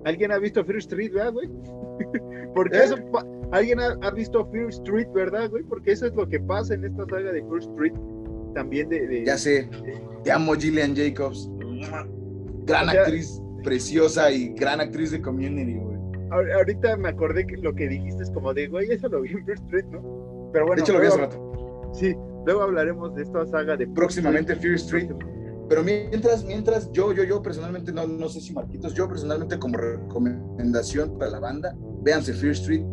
¿Alguien 0.06 0.32
ha 0.32 0.40
visto 0.40 0.64
Fear 0.64 0.80
Street, 0.80 1.12
verdad, 1.14 1.34
güey? 1.34 1.50
Porque 2.56 2.78
¿Eh? 2.78 2.84
eso, 2.86 2.96
alguien 3.52 3.80
ha, 3.80 4.12
visto 4.12 4.46
Fear 4.52 4.70
Street, 4.70 5.08
¿verdad, 5.14 5.50
güey? 5.50 5.64
Porque 5.64 5.92
eso 5.92 6.08
es 6.08 6.14
lo 6.14 6.28
que 6.28 6.40
pasa 6.40 6.74
en 6.74 6.86
esta 6.86 7.06
saga 7.06 7.32
de 7.32 7.42
Fear 7.42 7.60
Street, 7.60 7.94
también 8.54 8.90
de... 8.90 9.24
ya 9.26 9.38
sé, 9.38 9.70
te 10.24 10.32
amo 10.32 10.54
Gillian 10.54 10.96
Jacobs, 10.96 11.50
gran 12.66 12.90
actriz, 12.90 13.42
preciosa 13.64 14.32
y 14.32 14.50
gran 14.54 14.82
actriz 14.82 15.12
de 15.12 15.22
Community, 15.22 15.76
güey. 15.76 15.92
Ahorita 16.32 16.96
me 16.96 17.10
acordé 17.10 17.46
que 17.46 17.58
lo 17.58 17.74
que 17.74 17.90
dijiste 17.90 18.24
es 18.24 18.32
como 18.32 18.54
de, 18.54 18.68
güey, 18.68 18.90
eso 18.92 19.10
lo 19.10 19.22
vi 19.22 19.32
en 19.32 19.46
Fear 19.46 19.58
Street, 19.58 19.86
¿no? 19.92 20.50
Pero 20.54 20.66
bueno. 20.66 20.78
De 20.78 20.82
hecho, 20.82 20.94
lo 20.94 21.02
vi 21.02 21.08
hace 21.08 21.18
rato. 21.18 21.92
Sí, 21.94 22.16
luego 22.46 22.62
hablaremos 22.62 23.14
de 23.16 23.24
esta 23.24 23.46
saga 23.48 23.76
de... 23.76 23.88
Próximamente 23.88 24.56
Fear 24.56 24.76
Street. 24.76 25.12
Pero 25.72 25.86
mientras, 25.86 26.44
mientras 26.44 26.92
yo, 26.92 27.14
yo, 27.14 27.24
yo 27.24 27.42
personalmente, 27.42 27.94
no, 27.94 28.06
no 28.06 28.28
sé 28.28 28.42
si 28.42 28.52
Marquitos, 28.52 28.94
yo 28.94 29.08
personalmente 29.08 29.58
como 29.58 29.78
recomendación 29.78 31.18
para 31.18 31.32
la 31.32 31.40
banda, 31.40 31.74
véanse 32.02 32.34
Fear 32.34 32.52
Street, 32.52 32.84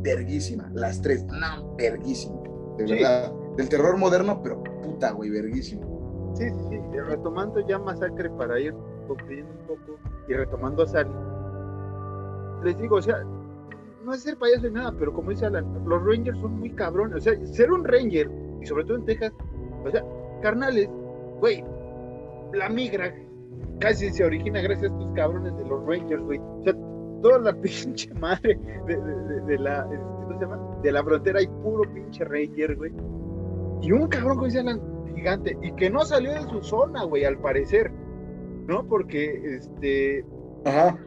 verguísima, 0.00 0.70
las 0.72 1.02
tres, 1.02 1.24
no, 1.24 1.74
verguísima, 1.74 2.40
de 2.76 2.84
verdad, 2.84 3.32
del 3.56 3.68
terror 3.68 3.96
moderno, 3.96 4.40
pero 4.40 4.62
puta, 4.62 5.10
güey, 5.10 5.30
verguísima. 5.30 5.84
Sí, 6.34 6.48
sí, 6.48 6.78
sí, 6.92 7.00
retomando 7.00 7.58
ya 7.66 7.76
Masacre 7.80 8.30
para 8.30 8.60
ir 8.60 8.72
concluyendo 9.08 9.50
un 9.50 9.66
poco 9.66 9.98
y 10.28 10.34
retomando 10.34 10.84
a 10.84 10.86
Sally, 10.86 11.10
les 12.62 12.78
digo, 12.78 12.98
o 12.98 13.02
sea, 13.02 13.24
no 14.04 14.14
es 14.14 14.22
ser 14.22 14.38
payaso 14.38 14.68
ni 14.68 14.74
nada, 14.74 14.94
pero 14.96 15.12
como 15.12 15.30
dice 15.30 15.46
Alan, 15.46 15.66
los 15.84 16.04
Rangers 16.04 16.38
son 16.38 16.60
muy 16.60 16.70
cabrones, 16.70 17.16
o 17.16 17.20
sea, 17.20 17.46
ser 17.46 17.72
un 17.72 17.82
Ranger, 17.82 18.30
y 18.62 18.66
sobre 18.66 18.84
todo 18.84 18.98
en 18.98 19.06
Texas, 19.06 19.32
o 19.84 19.90
sea, 19.90 20.04
carnales, 20.40 20.88
güey, 21.38 21.64
la 22.52 22.68
migra 22.68 23.14
casi 23.78 24.10
se 24.10 24.24
origina 24.24 24.60
gracias 24.60 24.90
a 24.90 24.94
estos 24.94 25.14
cabrones 25.14 25.56
de 25.56 25.64
los 25.64 25.84
Rangers, 25.86 26.22
güey. 26.22 26.38
O 26.38 26.62
sea, 26.64 26.74
toda 27.22 27.38
la 27.38 27.52
pinche 27.60 28.12
madre 28.14 28.58
de, 28.86 29.58
la, 29.58 29.84
¿cómo 29.84 30.38
se 30.38 30.44
llama? 30.44 30.80
De 30.82 30.92
la 30.92 31.02
frontera 31.02 31.40
hay 31.40 31.46
puro 31.46 31.82
pinche 31.92 32.24
Ranger, 32.24 32.76
güey. 32.76 32.92
Y 33.82 33.92
un 33.92 34.08
cabrón, 34.08 34.36
como 34.36 34.46
decían, 34.46 34.80
gigante, 35.14 35.56
y 35.62 35.72
que 35.72 35.90
no 35.90 36.00
salió 36.00 36.32
de 36.32 36.42
su 36.42 36.62
zona, 36.62 37.04
güey, 37.04 37.24
al 37.24 37.38
parecer, 37.38 37.90
¿no? 38.66 38.86
Porque, 38.86 39.56
este... 39.56 40.24
Ajá. 40.64 40.98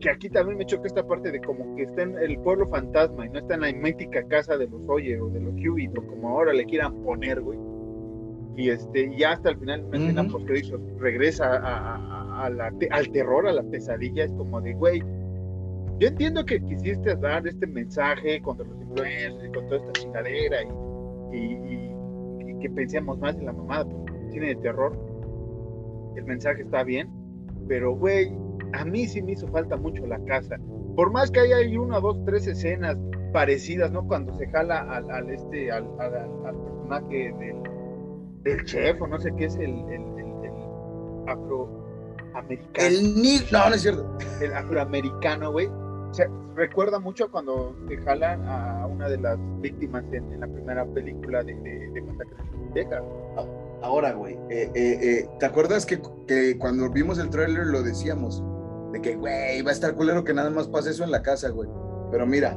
Que 0.00 0.10
aquí 0.10 0.28
también 0.28 0.58
me 0.58 0.66
choca 0.66 0.86
esta 0.86 1.06
parte 1.06 1.32
de 1.32 1.40
como 1.40 1.74
que 1.74 1.84
está 1.84 2.02
en 2.02 2.18
el 2.18 2.38
pueblo 2.40 2.68
fantasma 2.68 3.26
y 3.26 3.30
no 3.30 3.38
está 3.38 3.54
en 3.54 3.62
la 3.62 3.72
mítica 3.72 4.22
casa 4.28 4.56
de 4.58 4.68
los 4.68 4.82
Oye 4.88 5.18
o 5.18 5.28
de 5.30 5.40
los 5.40 5.54
Hewitt 5.56 5.96
o 5.96 6.06
como 6.06 6.28
ahora 6.28 6.52
le 6.52 6.66
quieran 6.66 7.02
poner, 7.02 7.40
güey 7.40 7.58
y 8.56 8.70
este 8.70 9.14
ya 9.16 9.32
hasta 9.32 9.50
el 9.50 9.58
final 9.58 9.84
uh 9.84 9.90
-huh. 9.90 10.98
regresa 10.98 11.56
a, 11.56 12.50
la, 12.50 12.72
al 12.90 13.08
terror, 13.10 13.46
a 13.46 13.52
la 13.52 13.62
pesadilla, 13.62 14.24
es 14.24 14.32
como 14.32 14.60
de, 14.60 14.72
güey, 14.74 15.00
yo 15.98 16.08
entiendo 16.08 16.44
que 16.44 16.60
quisiste 16.60 17.16
dar 17.16 17.46
este 17.46 17.66
mensaje 17.66 18.40
contra 18.42 18.66
los 18.66 18.80
influencers 18.80 19.44
y 19.44 19.52
con 19.52 19.66
toda 19.66 19.76
esta 19.80 19.92
chingadera 19.92 20.56
y, 21.32 21.36
y, 21.36 22.58
que 22.60 22.70
pensemos 22.70 23.18
más 23.18 23.36
en 23.36 23.46
la 23.46 23.52
mamada, 23.52 23.84
porque 23.84 24.12
cine 24.30 24.46
de 24.48 24.56
terror, 24.56 24.98
el 26.16 26.24
mensaje 26.24 26.62
está 26.62 26.82
bien, 26.82 27.08
pero 27.68 27.94
güey, 27.94 28.32
a 28.72 28.84
mí 28.84 29.06
sí 29.06 29.22
me 29.22 29.32
hizo 29.32 29.46
falta 29.48 29.76
mucho 29.76 30.06
la 30.06 30.18
casa. 30.24 30.56
Por 30.96 31.12
más 31.12 31.30
que 31.30 31.40
haya 31.40 31.56
una, 31.78 32.00
dos, 32.00 32.18
tres 32.24 32.46
escenas 32.46 32.96
parecidas, 33.32 33.92
¿no? 33.92 34.06
Cuando 34.06 34.34
se 34.38 34.46
jala 34.46 34.80
al, 34.80 35.10
al 35.10 35.28
este, 35.30 35.70
al, 35.70 35.86
al 36.00 36.56
personaje 36.56 37.34
del 37.38 37.75
del 38.46 38.64
chef 38.64 39.02
o 39.02 39.06
no 39.06 39.20
sé 39.20 39.32
qué 39.36 39.46
es 39.46 39.56
el, 39.56 39.70
el, 39.90 40.02
el, 40.18 41.28
afroamericano. 41.28 42.86
El 42.86 43.20
ni... 43.20 43.38
No, 43.50 43.68
no 43.68 43.74
es 43.74 43.82
cierto. 43.82 44.18
El 44.40 44.54
afroamericano, 44.54 45.52
güey. 45.52 45.66
O 45.66 46.14
sea, 46.14 46.30
recuerda 46.54 47.00
mucho 47.00 47.30
cuando 47.30 47.76
te 47.88 47.98
jalan 47.98 48.46
a 48.48 48.86
una 48.86 49.08
de 49.08 49.18
las 49.18 49.36
víctimas 49.60 50.04
en, 50.12 50.40
la 50.40 50.46
primera 50.46 50.86
película 50.86 51.42
de, 51.42 51.54
de, 51.54 52.02
de 52.74 53.00
Ahora, 53.82 54.12
güey, 54.12 54.34
eh, 54.48 54.70
eh, 54.74 54.98
eh, 55.02 55.28
¿te 55.38 55.46
acuerdas 55.46 55.84
que, 55.84 56.00
que, 56.26 56.56
cuando 56.58 56.90
vimos 56.90 57.18
el 57.18 57.28
tráiler 57.28 57.66
lo 57.66 57.82
decíamos? 57.82 58.42
De 58.92 59.02
que, 59.02 59.16
güey, 59.16 59.60
va 59.62 59.70
a 59.70 59.74
estar 59.74 59.94
culero 59.94 60.24
que 60.24 60.32
nada 60.32 60.50
más 60.50 60.68
pase 60.68 60.90
eso 60.90 61.04
en 61.04 61.10
la 61.10 61.22
casa, 61.22 61.50
güey. 61.50 61.68
Pero 62.10 62.26
mira, 62.26 62.56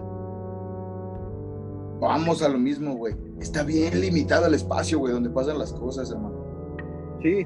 vamos 2.00 2.42
a 2.42 2.50
lo 2.50 2.58
mismo, 2.58 2.96
güey 2.96 3.16
está 3.42 3.64
bien 3.64 4.00
limitado 4.00 4.46
el 4.48 4.54
espacio, 4.54 5.00
güey, 5.00 5.14
donde 5.14 5.30
pasan 5.30 5.58
las 5.58 5.74
cosas, 5.74 6.12
hermano. 6.12 7.18
Sí, 7.22 7.46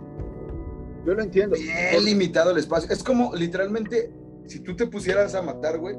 yo 1.06 1.14
lo 1.14 1.22
entiendo. 1.22 1.56
Bien 1.56 2.04
limitado 2.04 2.51
el 2.51 2.58
espacio. 2.58 2.91
Es 2.91 3.04
como, 3.04 3.34
literalmente, 3.36 4.12
si 4.47 4.60
tú 4.60 4.76
te 4.76 4.88
pusieras 4.88 5.36
a 5.36 5.41
matar, 5.41 5.80
güey. 5.80 5.95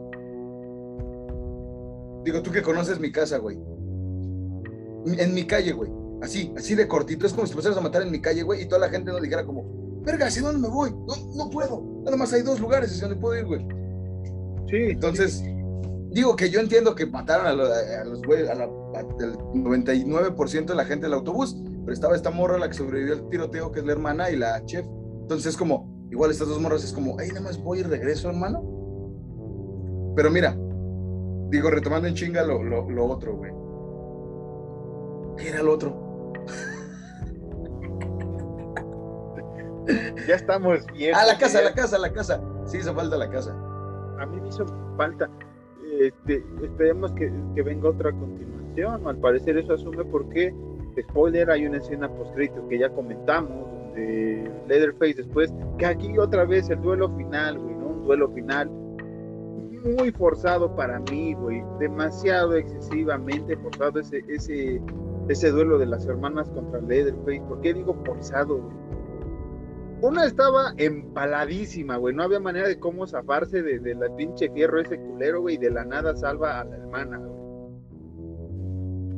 Digo, 2.25 2.43
tú 2.43 2.51
que 2.51 2.63
conoces 2.63 2.99
mi 2.99 3.13
casa, 3.13 3.39
güey. 3.39 3.59
En 5.19 5.35
mi 5.35 5.45
calle, 5.45 5.73
güey. 5.73 5.91
Así, 6.23 6.53
así 6.57 6.75
de 6.75 6.89
cortito. 6.89 7.27
Es 7.27 7.35
como 7.35 7.47
si 7.47 7.53
te 7.53 7.57
pusieras 7.57 7.79
a 7.79 7.83
matar 7.83 8.03
en 8.03 8.11
mi 8.11 8.21
calle, 8.21 8.43
güey, 8.43 8.63
y 8.63 8.67
toda 8.67 8.81
la 8.81 8.89
gente 8.89 9.11
nos 9.13 9.21
dijera 9.21 9.45
como, 9.45 9.65
verga, 10.05 10.27
¿hacia 10.27 10.43
dónde 10.43 10.67
me 10.67 10.73
voy? 10.73 10.91
No, 10.91 11.15
no 11.37 11.51
puedo. 11.51 11.83
Nada 12.05 12.17
más 12.17 12.33
hay 12.33 12.43
dos 12.43 12.61
lugares 12.61 12.91
hacia 12.91 13.09
donde 13.09 13.21
puedo 13.21 13.39
ir, 13.39 13.45
güey. 13.45 13.67
Sí. 14.71 14.93
Entonces, 14.93 15.45
digo 16.15 16.37
que 16.37 16.49
yo 16.49 16.61
entiendo 16.61 16.95
que 16.95 17.07
mataron 17.07 17.47
a, 17.47 17.53
los 18.05 18.23
güeyes, 18.23 18.49
al 18.49 18.61
99% 18.61 20.67
de 20.67 20.75
la 20.75 20.85
gente 20.85 21.07
del 21.07 21.15
autobús, 21.15 21.57
pero 21.81 21.93
estaba 21.93 22.15
esta 22.15 22.31
morra 22.31 22.57
la 22.57 22.69
que 22.69 22.75
sobrevivió 22.75 23.15
al 23.15 23.29
tiroteo, 23.29 23.73
que 23.73 23.81
es 23.81 23.87
la 23.87 23.93
hermana, 23.93 24.31
y 24.31 24.37
la 24.37 24.65
chef. 24.65 24.87
Entonces, 25.23 25.49
es 25.49 25.57
como, 25.57 26.07
igual 26.11 26.31
estas 26.31 26.49
dos 26.49 26.61
morras 26.61 26.85
es 26.85 26.93
como, 26.93 27.19
ay, 27.19 27.29
nada 27.29 27.41
más 27.41 27.63
voy 27.63 27.81
y 27.81 27.83
regreso, 27.83 28.29
hermano. 28.29 28.63
Pero 30.15 30.31
mira, 30.31 30.57
digo, 31.51 31.71
retomando 31.71 32.07
en 32.07 32.15
chinga 32.15 32.45
lo, 32.45 32.63
lo, 32.63 32.89
lo 32.89 33.07
otro, 33.07 33.37
güey. 33.37 33.51
¿Qué 35.37 35.49
era 35.49 35.61
el 35.61 35.69
otro? 35.69 36.33
ya 40.29 40.37
estamos 40.37 40.87
bien. 40.93 41.13
Ah, 41.17 41.27
la 41.27 41.37
casa, 41.37 41.61
la 41.61 41.75
casa, 41.75 41.99
la 41.99 42.13
casa. 42.13 42.41
Sí, 42.67 42.79
hizo 42.79 42.95
falta 42.95 43.17
la 43.17 43.29
casa. 43.29 43.51
A 44.21 44.27
mí 44.27 44.41
me 44.41 44.49
hizo 44.49 44.65
falta. 44.97 45.29
Este, 46.01 46.45
esperemos 46.63 47.13
que, 47.13 47.33
que, 47.55 47.63
venga 47.63 47.89
otra 47.89 48.13
continuación. 48.13 49.07
Al 49.07 49.17
parecer 49.19 49.57
eso 49.59 49.75
asume 49.75 50.05
porque, 50.05 50.55
spoiler, 51.01 51.51
hay 51.51 51.67
una 51.67 51.79
escena 51.79 52.09
post-crédito 52.09 52.67
que 52.69 52.79
ya 52.79 52.91
comentamos, 52.91 53.71
donde 53.71 54.51
Leatherface 54.69 55.15
después, 55.15 55.53
que 55.79 55.87
aquí 55.87 56.19
otra 56.19 56.45
vez 56.45 56.69
el 56.71 56.81
duelo 56.81 57.09
final, 57.17 57.59
güey, 57.59 57.75
¿no? 57.77 57.87
Un 57.89 58.05
duelo 58.05 58.29
final 58.31 58.71
muy 59.85 60.11
forzado 60.13 60.75
para 60.75 60.99
mí, 61.01 61.35
güey. 61.35 61.63
Demasiado 61.79 62.55
excesivamente 62.57 63.57
forzado 63.57 64.01
ese, 64.01 64.25
ese, 64.29 64.81
ese 65.29 65.51
duelo 65.51 65.79
de 65.79 65.87
las 65.87 66.07
hermanas 66.07 66.51
contra 66.51 66.81
Leatherface. 66.81 67.43
¿Por 67.49 67.61
qué 67.61 67.75
digo 67.75 67.95
forzado, 68.05 68.59
güey? 68.59 68.94
Una 70.05 70.27
estaba 70.27 70.75
empaladísima, 70.77 71.97
güey. 71.97 72.15
No 72.15 72.25
había 72.25 72.39
manera 72.39 72.69
de 72.69 72.79
cómo 72.79 73.07
zafarse 73.07 73.63
de, 73.63 73.95
la 73.95 74.15
pinche 74.15 74.51
fierro 74.51 74.79
ese 74.79 74.99
culero, 74.99 75.41
güey. 75.41 75.55
Y 75.55 75.59
de 75.59 75.71
la 75.71 75.83
nada 75.87 76.15
salva 76.15 76.61
a 76.61 76.65
la 76.65 76.77
hermana, 76.77 77.23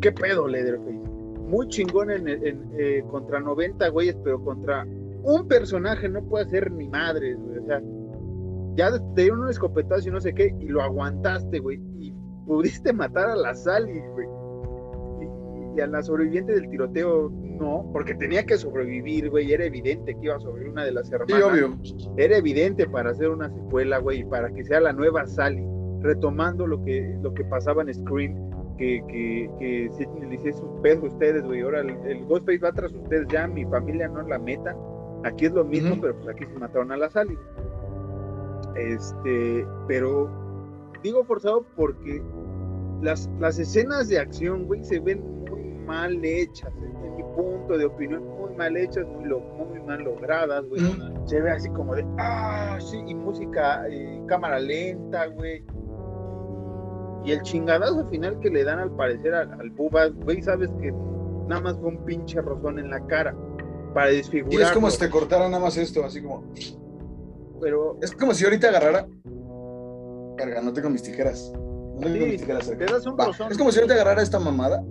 ¿Qué 0.00 0.12
pedo, 0.12 0.46
Leatherface? 0.46 0.92
Muy 0.92 1.66
chingón 1.70 2.12
en, 2.12 2.28
eh, 2.28 3.02
contra 3.10 3.40
90 3.40 3.88
güeyes, 3.88 4.16
pero 4.22 4.40
contra 4.44 4.86
un 5.24 5.48
personaje 5.48 6.08
no 6.08 6.22
puede 6.22 6.48
ser 6.50 6.70
ni 6.70 6.86
madre, 6.88 7.34
güey. 7.34 7.58
O 7.58 7.66
sea, 7.66 7.82
ya 8.76 8.92
te 9.16 9.22
dieron 9.22 9.40
un 9.40 9.48
escopetazo 9.48 10.08
y 10.08 10.12
no 10.12 10.20
sé 10.20 10.34
qué, 10.34 10.54
y 10.60 10.66
lo 10.66 10.82
aguantaste, 10.82 11.58
güey. 11.58 11.80
Y 11.98 12.14
pudiste 12.46 12.92
matar 12.92 13.30
a 13.30 13.34
la 13.34 13.56
Sally, 13.56 13.98
güey 14.12 14.35
y 15.76 15.80
a 15.80 15.86
la 15.86 16.02
sobreviviente 16.02 16.52
del 16.52 16.68
tiroteo 16.70 17.30
no, 17.30 17.88
porque 17.92 18.14
tenía 18.14 18.44
que 18.44 18.56
sobrevivir, 18.56 19.30
güey, 19.30 19.52
era 19.52 19.64
evidente 19.64 20.14
que 20.14 20.26
iba 20.26 20.36
a 20.36 20.40
sobrevivir 20.40 20.72
una 20.72 20.84
de 20.84 20.92
las 20.92 21.10
hermanas. 21.12 21.36
Sí, 21.36 21.42
obvio. 21.42 21.78
Era 22.16 22.36
evidente 22.38 22.86
para 22.86 23.10
hacer 23.10 23.28
una 23.28 23.50
secuela, 23.50 23.98
güey, 23.98 24.24
para 24.24 24.50
que 24.52 24.64
sea 24.64 24.80
la 24.80 24.92
nueva 24.92 25.26
Sally, 25.26 25.66
retomando 26.00 26.66
lo 26.66 26.82
que, 26.84 27.16
lo 27.22 27.34
que 27.34 27.44
pasaba 27.44 27.82
en 27.82 27.92
Scream, 27.92 28.34
que, 28.78 29.02
que, 29.08 29.50
que 29.58 29.90
Sidney 29.92 30.22
le 30.22 30.28
dice 30.28 30.62
un 30.62 30.82
pedo 30.82 31.02
a 31.02 31.08
ustedes, 31.08 31.42
güey, 31.44 31.60
ahora 31.60 31.80
el, 31.80 32.24
Ghostface 32.26 32.58
va 32.58 32.72
tras 32.72 32.92
ustedes, 32.92 33.26
ya 33.28 33.46
mi 33.46 33.64
familia 33.66 34.08
no 34.08 34.22
la 34.22 34.38
meta, 34.38 34.76
aquí 35.24 35.46
es 35.46 35.52
lo 35.52 35.64
mismo, 35.64 35.98
pero 36.00 36.16
pues 36.16 36.28
aquí 36.28 36.44
se 36.44 36.58
mataron 36.58 36.92
a 36.92 36.96
la 36.96 37.10
Sally. 37.10 37.38
Este, 38.76 39.66
pero 39.88 40.30
digo 41.02 41.24
forzado 41.24 41.64
porque 41.76 42.22
las, 43.02 43.30
las 43.40 43.58
escenas 43.58 44.08
de 44.08 44.18
acción, 44.18 44.66
güey, 44.66 44.84
se 44.84 45.00
ven 45.00 45.35
mal 45.86 46.24
hechas, 46.24 46.72
en 46.82 47.16
mi 47.16 47.22
punto 47.34 47.78
de 47.78 47.86
opinión, 47.86 48.24
muy 48.38 48.54
mal 48.56 48.76
hechas, 48.76 49.06
muy, 49.06 49.24
muy 49.28 49.80
mal 49.86 50.02
logradas, 50.02 50.64
güey. 50.66 50.82
Se 51.26 51.40
ve 51.40 51.50
así 51.50 51.68
como 51.70 51.94
de, 51.94 52.04
ah, 52.18 52.78
sí, 52.80 53.02
y 53.06 53.14
música, 53.14 53.86
eh, 53.88 54.22
cámara 54.26 54.58
lenta, 54.58 55.26
güey. 55.26 55.64
Y 57.24 57.32
el 57.32 57.42
chingadazo 57.42 58.06
final 58.08 58.38
que 58.40 58.50
le 58.50 58.64
dan 58.64 58.78
al 58.78 58.90
parecer 58.94 59.34
al, 59.34 59.52
al 59.52 59.70
Bubba, 59.70 60.06
güey, 60.08 60.42
sabes 60.42 60.70
que 60.80 60.92
nada 61.48 61.60
más 61.60 61.78
fue 61.78 61.88
un 61.88 62.04
pinche 62.04 62.40
rozón 62.40 62.78
en 62.78 62.90
la 62.90 63.04
cara 63.06 63.34
para 63.94 64.10
desfigurar. 64.10 64.60
Y 64.60 64.62
es 64.62 64.72
como 64.72 64.90
si 64.90 64.98
te 64.98 65.10
cortara 65.10 65.48
nada 65.48 65.62
más 65.62 65.76
esto, 65.76 66.04
así 66.04 66.22
como. 66.22 66.44
Pero. 67.60 67.98
Es 68.02 68.12
como 68.12 68.34
si 68.34 68.44
ahorita 68.44 68.68
agarrara. 68.68 69.08
Carga, 70.36 70.60
no 70.60 70.72
tengo 70.72 70.90
mis 70.90 71.02
tijeras. 71.02 71.52
No 71.98 72.06
tengo 72.06 72.26
mis 72.26 72.40
tijeras 72.40 72.68
te 72.68 72.84
das 72.84 73.06
un 73.06 73.16
rozón. 73.16 73.50
Es 73.50 73.56
como 73.56 73.72
si 73.72 73.78
ahorita 73.78 73.94
agarrara 73.94 74.22
esta 74.22 74.38
mamada 74.38 74.84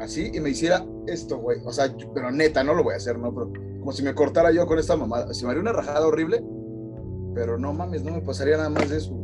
así 0.00 0.30
y 0.32 0.40
me 0.40 0.50
hiciera 0.50 0.84
esto, 1.06 1.38
güey. 1.38 1.58
O 1.64 1.72
sea, 1.72 1.94
pero 2.14 2.30
neta, 2.30 2.62
no 2.62 2.74
lo 2.74 2.82
voy 2.82 2.94
a 2.94 2.96
hacer, 2.96 3.18
¿no? 3.18 3.32
Pero 3.34 3.52
como 3.78 3.92
si 3.92 4.02
me 4.02 4.14
cortara 4.14 4.50
yo 4.52 4.66
con 4.66 4.78
esta 4.78 4.96
mamada. 4.96 5.32
Si 5.34 5.44
me 5.44 5.50
haría 5.50 5.62
una 5.62 5.72
rajada 5.72 6.06
horrible, 6.06 6.42
pero 7.34 7.58
no 7.58 7.72
mames, 7.72 8.04
no 8.04 8.12
me 8.12 8.20
pasaría 8.20 8.56
nada 8.56 8.70
más 8.70 8.88
de 8.90 8.96
eso. 8.96 9.20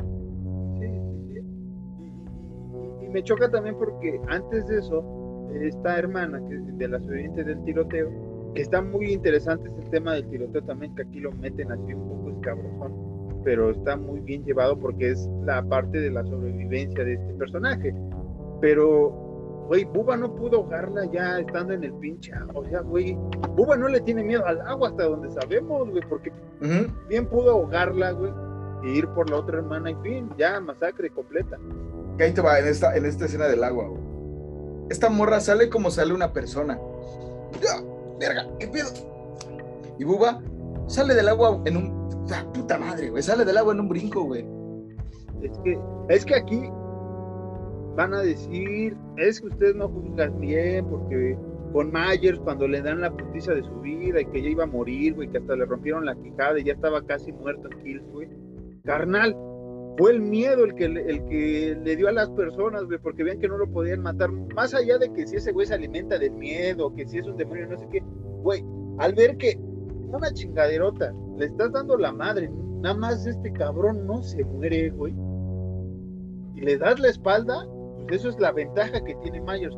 Sí, 0.78 0.86
sí, 1.32 3.04
Y, 3.04 3.08
me 3.08 3.22
choca 3.22 3.50
también 3.50 3.76
porque 3.76 4.20
antes 4.28 4.66
de 4.66 4.78
eso, 4.78 5.50
esta 5.60 5.98
hermana 5.98 6.40
que 6.48 6.56
de 6.56 6.88
las 6.88 7.02
sobrevivientes 7.02 7.46
del 7.46 7.64
tiroteo, 7.64 8.52
que 8.54 8.62
está 8.62 8.80
muy 8.80 9.12
interesante 9.12 9.68
ese 9.68 9.90
tema 9.90 10.14
del 10.14 10.28
tiroteo 10.28 10.62
también, 10.62 10.94
que 10.94 11.02
aquí 11.02 11.20
lo 11.20 11.32
meten 11.32 11.72
así 11.72 11.92
un 11.92 12.08
poco 12.08 12.30
escabrosón, 12.30 13.42
pero 13.44 13.70
está 13.70 13.96
muy 13.96 14.20
bien 14.20 14.44
llevado 14.44 14.78
porque 14.78 15.10
es 15.10 15.28
la 15.44 15.62
parte 15.64 16.00
de 16.00 16.10
la 16.10 16.24
sobrevivencia 16.24 17.04
de 17.04 17.14
este 17.14 17.34
personaje. 17.34 17.94
Pero 18.60 19.23
Güey, 19.66 19.84
Buba 19.84 20.16
no 20.16 20.34
pudo 20.34 20.58
ahogarla 20.58 21.06
ya 21.10 21.40
estando 21.40 21.72
en 21.72 21.84
el 21.84 21.94
pinche 21.94 22.32
O 22.54 22.64
sea, 22.64 22.80
güey, 22.80 23.16
Buba 23.56 23.76
no 23.76 23.88
le 23.88 24.00
tiene 24.00 24.22
miedo 24.22 24.44
al 24.46 24.60
agua 24.60 24.88
hasta 24.88 25.04
donde 25.04 25.30
sabemos, 25.30 25.88
güey, 25.90 26.02
porque 26.08 26.32
bien 27.08 27.26
pudo 27.26 27.52
ahogarla, 27.52 28.12
güey, 28.12 28.32
e 28.84 28.98
ir 28.98 29.08
por 29.08 29.30
la 29.30 29.36
otra 29.36 29.58
hermana 29.58 29.90
y 29.90 29.94
fin, 29.96 30.30
ya, 30.36 30.60
masacre 30.60 31.08
completa. 31.10 31.58
Que 32.18 32.24
ahí 32.24 32.32
te 32.32 32.40
va, 32.40 32.58
en 32.58 32.66
esta, 32.66 32.94
en 32.96 33.06
esta 33.06 33.24
escena 33.24 33.46
del 33.46 33.64
agua, 33.64 33.88
güey. 33.88 34.02
Esta 34.90 35.08
morra 35.08 35.40
sale 35.40 35.70
como 35.70 35.90
sale 35.90 36.12
una 36.12 36.32
persona. 36.32 36.78
¡Verga! 38.20 38.46
¿Qué 38.58 38.68
pedo? 38.68 38.90
Y 39.98 40.04
Buba 40.04 40.42
sale 40.86 41.14
del 41.14 41.28
agua 41.28 41.60
en 41.64 41.76
un. 41.76 42.26
¡Ah, 42.30 42.44
puta 42.52 42.78
madre, 42.78 43.10
güey! 43.10 43.22
Sale 43.22 43.44
del 43.44 43.56
agua 43.56 43.72
en 43.72 43.80
un 43.80 43.88
brinco, 43.88 44.24
güey. 44.24 44.46
Es 45.42 45.58
que, 45.58 45.78
es 46.08 46.24
que 46.24 46.34
aquí 46.34 46.70
van 47.96 48.14
a 48.14 48.20
decir, 48.20 48.96
es 49.16 49.40
que 49.40 49.46
ustedes 49.48 49.76
no 49.76 49.88
juzgan 49.88 50.40
bien, 50.40 50.86
porque 50.86 51.36
con 51.72 51.92
Myers 51.92 52.38
cuando 52.40 52.68
le 52.68 52.80
dan 52.80 53.00
la 53.00 53.10
putiza 53.10 53.54
de 53.54 53.62
su 53.62 53.80
vida 53.80 54.20
y 54.20 54.26
que 54.26 54.42
ya 54.42 54.48
iba 54.48 54.64
a 54.64 54.68
morir, 54.68 55.14
güey, 55.14 55.28
que 55.28 55.38
hasta 55.38 55.56
le 55.56 55.64
rompieron 55.64 56.04
la 56.06 56.14
quijada 56.14 56.58
y 56.58 56.64
ya 56.64 56.72
estaba 56.72 57.04
casi 57.04 57.32
muerto 57.32 57.68
en 57.70 57.82
Kills, 57.82 58.12
güey. 58.12 58.28
Carnal, 58.84 59.36
fue 59.96 60.12
el 60.12 60.20
miedo 60.20 60.64
el 60.64 60.74
que, 60.74 60.84
el 60.84 61.24
que 61.26 61.78
le 61.82 61.96
dio 61.96 62.08
a 62.08 62.12
las 62.12 62.30
personas, 62.30 62.84
güey, 62.84 62.98
porque 62.98 63.24
vean 63.24 63.38
que 63.38 63.48
no 63.48 63.58
lo 63.58 63.70
podían 63.70 64.02
matar. 64.02 64.30
Más 64.30 64.74
allá 64.74 64.98
de 64.98 65.12
que 65.12 65.26
si 65.26 65.36
ese 65.36 65.52
güey 65.52 65.66
se 65.66 65.74
alimenta 65.74 66.18
del 66.18 66.32
miedo, 66.32 66.94
que 66.94 67.06
si 67.06 67.18
es 67.18 67.26
un 67.26 67.36
demonio, 67.36 67.66
no 67.68 67.78
sé 67.78 67.88
qué, 67.90 68.02
güey, 68.42 68.64
al 68.98 69.14
ver 69.14 69.36
que 69.36 69.58
una 70.08 70.32
chingaderota, 70.32 71.12
le 71.38 71.46
estás 71.46 71.72
dando 71.72 71.96
la 71.96 72.12
madre, 72.12 72.50
nada 72.80 72.96
más 72.96 73.26
este 73.26 73.52
cabrón 73.52 74.06
no 74.06 74.22
se 74.22 74.44
muere, 74.44 74.90
güey. 74.90 75.14
Y 76.54 76.60
le 76.60 76.76
das 76.78 77.00
la 77.00 77.08
espalda, 77.08 77.66
eso 78.10 78.28
es 78.28 78.38
la 78.38 78.52
ventaja 78.52 79.02
que 79.02 79.14
tiene 79.16 79.40
Myers. 79.40 79.76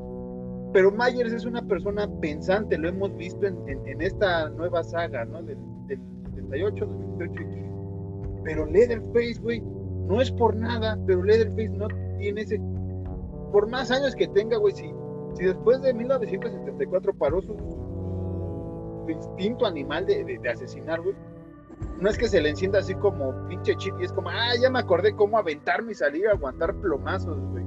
Pero 0.73 0.91
Myers 0.91 1.33
es 1.33 1.45
una 1.45 1.63
persona 1.63 2.09
pensante, 2.21 2.77
lo 2.77 2.89
hemos 2.89 3.15
visto 3.17 3.47
en, 3.47 3.57
esta 4.01 4.49
nueva 4.51 4.83
saga, 4.83 5.25
¿no? 5.25 5.43
Del, 5.43 5.59
78, 6.35 6.87
2018 6.87 7.33
y 7.33 7.47
15. 7.47 7.71
Pero 8.45 8.67
Leatherface, 8.67 9.41
güey, 9.41 9.61
no 9.61 10.21
es 10.21 10.31
por 10.33 10.55
nada, 10.55 10.99
pero 11.07 11.23
Leatherface 11.23 11.71
no 11.71 11.89
tiene 12.19 12.43
ese. 12.43 12.61
Por 13.53 13.69
más 13.69 13.91
años 13.91 14.15
que 14.15 14.29
tenga, 14.29 14.59
güey, 14.59 14.75
si, 14.75 14.93
si 15.35 15.45
después 15.45 15.81
de 15.83 15.95
1974 15.95 17.15
paró 17.15 17.41
su, 17.41 17.57
instinto 19.09 19.67
animal 19.67 20.05
de, 20.05 20.25
de 20.25 20.49
asesinar, 20.49 21.01
güey, 21.01 21.15
no 22.01 22.09
es 22.09 22.19
que 22.19 22.29
se 22.29 22.41
le 22.41 22.51
encienda 22.51 22.81
así 22.81 22.95
como 22.95 23.35
pinche 23.49 23.75
chip 23.77 23.95
y 24.01 24.05
es 24.05 24.13
como, 24.13 24.29
ah, 24.31 24.53
ya 24.61 24.71
me 24.71 24.79
acordé 24.79 25.15
cómo 25.15 25.39
aventarme 25.39 25.93
y 25.93 25.95
salir 25.95 26.29
a 26.29 26.33
aguantar 26.33 26.75
plomazos, 26.77 27.39
güey. 27.51 27.65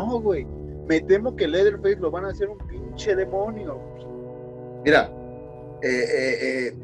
No, 0.00 0.18
güey. 0.20 0.46
Me 0.88 1.00
temo 1.02 1.36
que 1.36 1.46
Leatherface 1.46 1.96
lo 1.96 2.10
van 2.10 2.24
a 2.24 2.28
hacer 2.28 2.48
un 2.48 2.56
pinche 2.66 3.14
demonio. 3.14 3.78
Mira, 4.82 5.12
eh, 5.82 5.88
eh, 5.88 6.38
eh, 6.42 6.78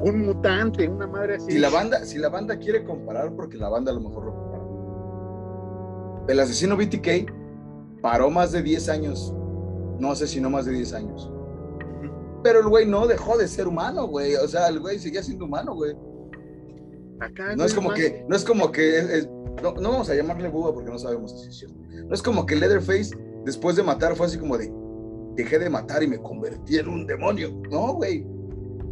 un 0.00 0.26
mutante, 0.26 0.88
una 0.88 1.06
madre 1.06 1.36
así. 1.36 1.52
Si 1.52 1.58
la 1.58 1.68
banda, 1.68 2.04
si 2.04 2.18
la 2.18 2.30
banda 2.30 2.58
quiere 2.58 2.82
comparar, 2.82 3.34
porque 3.36 3.58
la 3.58 3.68
banda 3.68 3.92
a 3.92 3.94
lo 3.94 4.00
mejor 4.00 4.24
lo 4.24 4.34
compara. 4.34 4.64
El 6.28 6.40
asesino 6.40 6.76
BTK 6.78 7.30
paró 8.00 8.30
más 8.30 8.52
de 8.52 8.62
10 8.62 8.88
años. 8.88 9.34
No 9.98 10.14
sé 10.14 10.26
si 10.26 10.40
no 10.40 10.48
más 10.48 10.64
de 10.64 10.72
10 10.72 10.94
años. 10.94 11.30
Pero 12.42 12.60
el 12.60 12.68
güey 12.68 12.86
no 12.86 13.06
dejó 13.06 13.36
de 13.36 13.46
ser 13.48 13.68
humano, 13.68 14.06
güey. 14.06 14.34
O 14.36 14.48
sea, 14.48 14.68
el 14.68 14.80
güey 14.80 14.98
seguía 14.98 15.22
siendo 15.22 15.44
humano, 15.44 15.74
güey. 15.74 15.94
Acá 17.20 17.54
no 17.56 17.64
es 17.64 17.74
como 17.74 17.92
que, 17.92 18.24
no 18.28 18.36
es 18.36 18.44
como 18.44 18.72
que 18.72 19.26
no, 19.62 19.72
no, 19.74 19.90
vamos 19.90 20.10
a 20.10 20.14
llamarle 20.14 20.48
buba 20.48 20.74
porque 20.74 20.90
no 20.90 20.98
sabemos 20.98 21.40
si 21.40 21.48
es 21.48 21.56
cierto. 21.56 21.78
No 22.06 22.14
es 22.14 22.22
como 22.22 22.44
que 22.44 22.56
Leatherface, 22.56 23.16
después 23.44 23.76
de 23.76 23.82
matar, 23.82 24.16
fue 24.16 24.26
así 24.26 24.38
como 24.38 24.58
de, 24.58 24.72
dejé 25.36 25.58
de 25.58 25.70
matar 25.70 26.02
y 26.02 26.08
me 26.08 26.18
convertí 26.18 26.78
en 26.78 26.88
un 26.88 27.06
demonio. 27.06 27.50
No, 27.70 27.94
güey. 27.94 28.26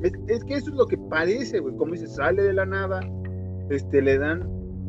Es, 0.02 0.44
que 0.44 0.54
eso 0.54 0.70
es 0.70 0.76
lo 0.76 0.86
que 0.86 0.98
parece, 0.98 1.60
güey. 1.60 1.76
Como 1.76 1.92
dice, 1.92 2.08
sale 2.08 2.42
de 2.42 2.52
la 2.52 2.66
nada, 2.66 3.00
este, 3.70 4.02
le 4.02 4.18
dan 4.18 4.48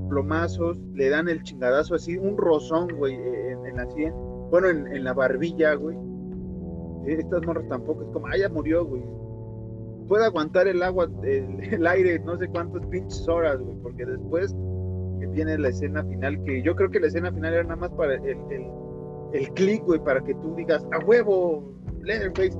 plomazos, 0.10 0.78
le 0.94 1.10
dan 1.10 1.30
el 1.30 1.42
chingadazo 1.44 1.96
así, 1.96 2.18
un 2.18 2.38
rozón, 2.38 2.88
güey, 2.98 3.16
en, 3.16 3.76
la 3.76 3.90
sien, 3.92 4.14
bueno, 4.50 4.70
en, 4.70 5.04
la 5.04 5.14
barbilla, 5.14 5.76
güey. 5.76 5.98
Estas 7.08 7.46
morras 7.46 7.68
tampoco, 7.68 8.04
es 8.04 8.10
como, 8.10 8.28
ah, 8.28 8.38
ya 8.38 8.50
murió, 8.50 8.86
güey. 8.86 9.04
Puede 10.08 10.26
aguantar 10.26 10.68
el 10.68 10.84
agua, 10.84 11.10
el, 11.24 11.88
aire, 11.88 12.20
no 12.20 12.38
sé 12.38 12.48
cuántas 12.48 12.86
pinches 12.88 13.28
horas, 13.28 13.60
güey, 13.60 13.78
porque 13.82 14.06
después 14.06 14.54
que 15.20 15.28
viene 15.28 15.58
la 15.58 15.70
escena 15.70 16.04
final, 16.04 16.44
que 16.44 16.62
yo 16.62 16.76
creo 16.76 16.90
que 16.90 17.00
la 17.00 17.08
escena 17.08 17.32
final 17.32 17.54
era 17.54 17.64
nada 17.64 17.76
más 17.78 17.92
para 17.92 18.16
el, 18.16 18.26
el, 18.26 18.68
el 19.34 19.50
click, 19.54 19.84
güey, 19.84 20.00
para 20.04 20.22
que 20.24 20.34
tú 20.36 20.54
digas, 20.56 20.86
a 20.92 21.04
huevo, 21.06 21.74
Leatherface. 22.02 22.58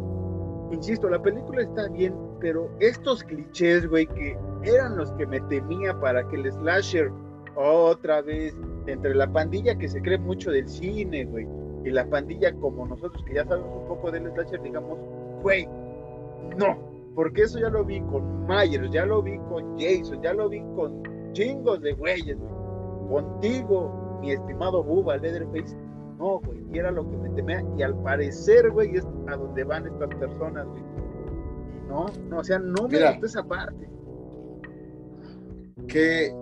Insisto, 0.72 1.10
la 1.10 1.22
película 1.22 1.62
está 1.62 1.88
bien, 1.90 2.16
pero 2.40 2.70
estos 2.80 3.24
clichés, 3.24 3.88
güey, 3.88 4.08
que 4.08 4.38
eran 4.64 4.98
los 4.98 5.12
que 5.14 5.28
me 5.28 5.40
temía 5.42 6.00
para 6.00 6.28
que 6.28 6.36
el 6.36 6.52
slasher 6.52 7.12
otra 7.56 8.22
vez 8.22 8.56
entre 8.88 9.14
la 9.14 9.32
pandilla 9.32 9.78
que 9.78 9.88
se 9.88 10.02
cree 10.02 10.18
mucho 10.18 10.52
del 10.52 10.68
cine, 10.68 11.26
güey, 11.26 11.48
y 11.86 11.92
la 11.92 12.06
pandilla 12.10 12.54
como 12.56 12.88
nosotros 12.88 13.24
que 13.26 13.36
ya 13.36 13.46
sabemos 13.46 13.82
un 13.82 13.88
poco 13.88 14.12
del 14.12 14.32
slasher, 14.32 14.62
digamos, 14.64 14.98
güey, 15.44 15.68
no, 16.58 16.93
porque 17.16 17.44
eso 17.44 17.60
ya 17.60 17.70
lo 17.70 17.84
vi 17.84 18.02
con 18.02 18.46
Myers, 18.48 18.90
ya 18.92 19.06
lo 19.06 19.22
vi 19.22 19.38
con 19.50 19.78
Jason, 19.80 20.22
ya 20.22 20.34
lo 20.34 20.50
vi 20.50 20.62
con 20.76 21.04
chingos 21.34 21.82
de 21.82 21.94
güeyes, 21.94 22.38
güey. 22.38 22.54
Contigo, 23.10 24.20
mi 24.22 24.32
estimado 24.32 24.84
Bubba 24.84 25.18
Leatherface, 25.18 25.76
no, 26.18 26.40
güey, 26.40 26.64
y 26.72 26.80
era 26.80 26.92
lo 26.92 27.08
que 27.10 27.18
me 27.18 27.30
temía, 27.32 27.64
y 27.78 27.84
al 27.84 27.96
parecer, 28.02 28.72
güey, 28.72 28.96
es 28.96 29.06
a 29.28 29.36
donde 29.36 29.64
van 29.64 29.86
estas 29.86 30.10
personas, 30.16 30.66
güey. 30.68 30.82
Y 30.82 31.90
no, 31.90 32.06
no, 32.30 32.40
o 32.40 32.44
sea, 32.44 32.60
no 32.60 32.88
me 32.88 33.12
gustó 33.12 33.26
esa 33.26 33.44
parte. 33.44 33.90
Que 35.88 36.34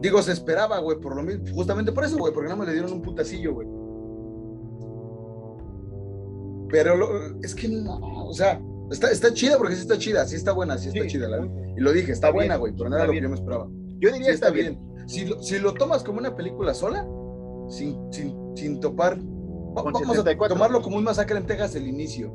Digo, 0.00 0.22
se 0.22 0.32
esperaba, 0.32 0.78
güey, 0.78 0.98
por 1.00 1.16
lo 1.16 1.22
mismo, 1.22 1.44
justamente 1.54 1.90
por 1.90 2.04
eso, 2.04 2.16
güey, 2.18 2.32
porque 2.32 2.48
no 2.48 2.56
me 2.56 2.66
le 2.66 2.72
dieron 2.72 2.92
un 2.92 3.02
putacillo, 3.02 3.54
güey. 3.54 3.66
Pero 6.70 7.38
es 7.42 7.54
que 7.54 7.68
no, 7.68 7.98
o 8.26 8.34
sea, 8.34 8.60
está, 8.90 9.10
está 9.10 9.32
chida 9.32 9.56
porque 9.56 9.74
sí 9.74 9.82
está 9.82 9.98
chida, 9.98 10.26
sí 10.26 10.36
está 10.36 10.52
buena, 10.52 10.76
sí 10.78 10.88
está 10.88 11.06
chida. 11.06 11.28
y 11.76 11.80
lo 11.80 11.92
dije, 11.92 12.12
está, 12.12 12.30
buena, 12.30 12.56
güey, 12.56 12.74
pero 12.76 12.90
no 12.90 12.96
era 12.96 13.06
lo 13.06 13.12
que 13.12 13.22
yo 13.22 13.28
me 13.28 13.36
esperaba. 13.36 13.68
Yo 14.00 14.12
diría 14.12 14.28
que 14.28 14.34
está, 14.34 14.50
bien. 14.50 14.78
Si, 15.06 15.24
lo, 15.24 15.42
si 15.42 15.58
lo 15.58 15.74
tomas 15.74 16.04
como 16.04 16.18
una 16.18 16.36
película 16.36 16.74
sola, 16.74 17.06
sin, 17.68 18.12
sin, 18.12 18.34
sin 18.54 18.80
topar, 18.80 19.18
vamos 19.18 20.18
a 20.18 20.48
tomarlo 20.48 20.82
como 20.82 20.96
un 20.96 21.04
masacre 21.04 21.38
en 21.38 21.46
Texas 21.46 21.74
el 21.74 21.86
inicio. 21.86 22.32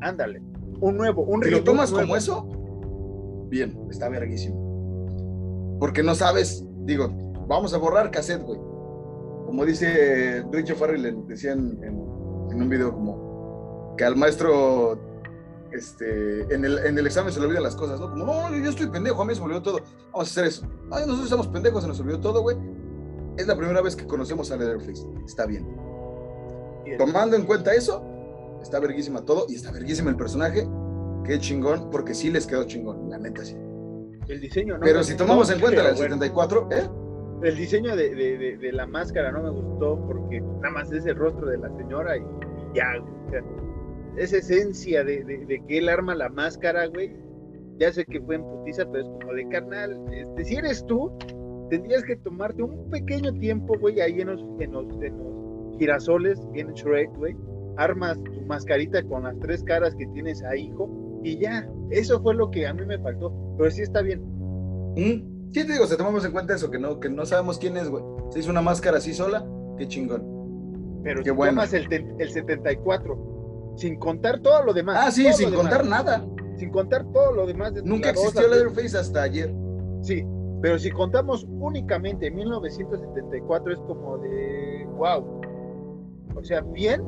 Ándale, 0.00 0.40
un 0.80 0.96
nuevo, 0.96 1.22
un 1.22 1.42
Si 1.42 1.50
lo 1.50 1.62
tomas 1.62 1.92
como 1.92 2.16
eso, 2.16 2.46
bien, 3.48 3.78
está 3.90 4.08
verguísimo. 4.08 5.76
Porque 5.78 6.02
no 6.02 6.14
sabes 6.14 6.64
digo, 6.84 7.08
vamos 7.46 7.74
a 7.74 7.78
borrar 7.78 8.10
cassette, 8.10 8.42
güey. 8.42 8.58
Como 9.46 9.64
dice 9.64 10.44
Richard 10.50 10.76
Farrell, 10.76 11.26
decía 11.26 11.52
en, 11.52 11.78
un 11.92 12.68
video 12.68 12.92
como 12.92 13.21
que 13.96 14.04
al 14.04 14.16
maestro 14.16 14.98
este, 15.72 16.42
en, 16.54 16.64
el, 16.64 16.78
en 16.78 16.98
el 16.98 17.06
examen 17.06 17.32
se 17.32 17.40
le 17.40 17.46
olvidan 17.46 17.62
las 17.62 17.76
cosas, 17.76 17.98
¿no? 17.98 18.10
Como, 18.10 18.26
no, 18.26 18.56
yo 18.56 18.70
estoy 18.70 18.88
pendejo, 18.88 19.22
a 19.22 19.24
mí 19.24 19.34
se 19.34 19.40
me 19.40 19.46
olvidó 19.46 19.62
todo. 19.62 19.80
Vamos 20.12 20.28
a 20.28 20.30
hacer 20.30 20.44
eso. 20.44 20.66
Ay, 20.90 21.02
nosotros 21.06 21.24
estamos 21.24 21.48
pendejos, 21.48 21.82
se 21.82 21.88
nos 21.88 22.00
olvidó 22.00 22.20
todo, 22.20 22.42
güey. 22.42 22.56
Es 23.38 23.46
la 23.46 23.56
primera 23.56 23.80
vez 23.80 23.96
que 23.96 24.06
conocemos 24.06 24.50
a 24.50 24.56
Leatherface. 24.56 25.06
Está 25.26 25.46
bien. 25.46 25.66
Tomando 26.98 27.36
en 27.36 27.44
cuenta 27.44 27.72
eso, 27.72 28.04
está 28.62 28.78
verguísima 28.80 29.24
todo 29.24 29.46
y 29.48 29.54
está 29.54 29.72
verguísima 29.72 30.10
el 30.10 30.16
personaje. 30.16 30.68
Qué 31.24 31.38
chingón, 31.38 31.88
porque 31.90 32.14
sí 32.14 32.30
les 32.30 32.46
quedó 32.46 32.64
chingón, 32.64 33.08
la 33.08 33.18
neta 33.18 33.44
sí. 33.44 33.56
El 34.28 34.40
diseño, 34.40 34.74
¿no? 34.74 34.84
Pero 34.84 35.02
si 35.02 35.16
tomamos 35.16 35.50
en 35.50 35.60
cuenta 35.60 35.88
el 35.88 35.96
74, 35.96 36.68
¿eh? 36.70 36.88
El 37.42 37.56
diseño 37.56 37.96
de, 37.96 38.14
de, 38.14 38.56
de, 38.56 38.72
la 38.72 38.86
máscara 38.86 39.32
no 39.32 39.42
me 39.42 39.50
gustó 39.50 39.98
porque 40.06 40.40
nada 40.40 40.70
más 40.70 40.92
es 40.92 41.06
el 41.06 41.16
rostro 41.16 41.46
de 41.46 41.58
la 41.58 41.68
señora 41.76 42.16
y, 42.16 42.22
ya, 42.74 42.84
esa 44.16 44.38
esencia 44.38 45.04
de, 45.04 45.62
que 45.68 45.78
él 45.78 45.88
arma 45.88 46.14
la 46.14 46.28
máscara, 46.28 46.86
güey. 46.86 47.14
Ya 47.78 47.92
sé 47.92 48.04
que 48.04 48.20
fue 48.20 48.36
en 48.36 48.42
putiza, 48.42 48.84
pero 48.90 49.04
es 49.04 49.08
como 49.08 49.32
de 49.32 49.48
carnal. 49.48 49.98
Este, 50.12 50.44
si 50.44 50.56
eres 50.56 50.84
tú, 50.86 51.10
tendrías 51.70 52.04
que 52.04 52.16
tomarte 52.16 52.62
un 52.62 52.90
pequeño 52.90 53.32
tiempo, 53.38 53.74
güey, 53.78 54.00
ahí 54.00 54.20
en 54.20 54.28
los, 54.28 54.44
en 54.60 54.72
los, 54.72 54.86
en 55.02 55.18
los 55.18 55.78
girasoles, 55.78 56.38
bien 56.52 56.72
Shrek, 56.74 57.10
güey. 57.16 57.34
Armas 57.78 58.22
tu 58.22 58.42
mascarita 58.42 59.02
con 59.04 59.24
las 59.24 59.38
tres 59.40 59.64
caras 59.64 59.94
que 59.94 60.06
tienes 60.08 60.42
ahí, 60.44 60.66
hijo 60.66 61.02
y 61.24 61.38
ya, 61.38 61.68
eso 61.90 62.20
fue 62.20 62.34
lo 62.34 62.50
que 62.50 62.66
a 62.66 62.74
mí 62.74 62.84
me 62.84 62.98
faltó, 62.98 63.32
pero 63.56 63.70
sí 63.70 63.82
está 63.82 64.02
bien. 64.02 64.22
¿Mm? 64.96 65.52
Sí, 65.52 65.66
te 65.66 65.72
digo, 65.72 65.86
si 65.86 65.96
tomamos 65.96 66.24
en 66.24 66.32
cuenta 66.32 66.54
eso, 66.54 66.70
que 66.70 66.78
no, 66.78 66.98
que 66.98 67.08
no 67.08 67.24
sabemos 67.26 67.58
quién 67.58 67.76
es, 67.76 67.88
güey. 67.88 68.02
Se 68.30 68.40
hizo 68.40 68.50
una 68.50 68.62
máscara 68.62 68.98
así 68.98 69.12
sola, 69.12 69.46
qué 69.78 69.86
chingón. 69.86 71.00
Pero 71.04 71.22
qué 71.22 71.30
si 71.30 71.36
bueno. 71.36 71.52
tomas 71.52 71.72
el, 71.74 71.86
el 72.18 72.30
74, 72.30 73.31
sin 73.76 73.96
contar 73.96 74.40
todo 74.40 74.62
lo 74.64 74.72
demás. 74.72 74.98
Ah, 75.00 75.10
sí, 75.10 75.32
sin 75.32 75.54
contar 75.54 75.84
nada. 75.84 76.24
Sin 76.56 76.70
contar 76.70 77.04
todo 77.12 77.32
lo 77.32 77.46
demás. 77.46 77.74
De 77.74 77.82
Nunca 77.82 78.10
existió 78.10 78.48
Leatherface 78.48 78.98
hasta 78.98 79.22
ayer. 79.22 79.52
Sí, 80.02 80.24
pero 80.60 80.78
si 80.78 80.90
contamos 80.90 81.44
únicamente 81.48 82.30
1974 82.30 83.72
es 83.72 83.80
como 83.80 84.18
de, 84.18 84.86
wow. 84.96 85.40
O 86.36 86.44
sea, 86.44 86.60
bien, 86.60 87.02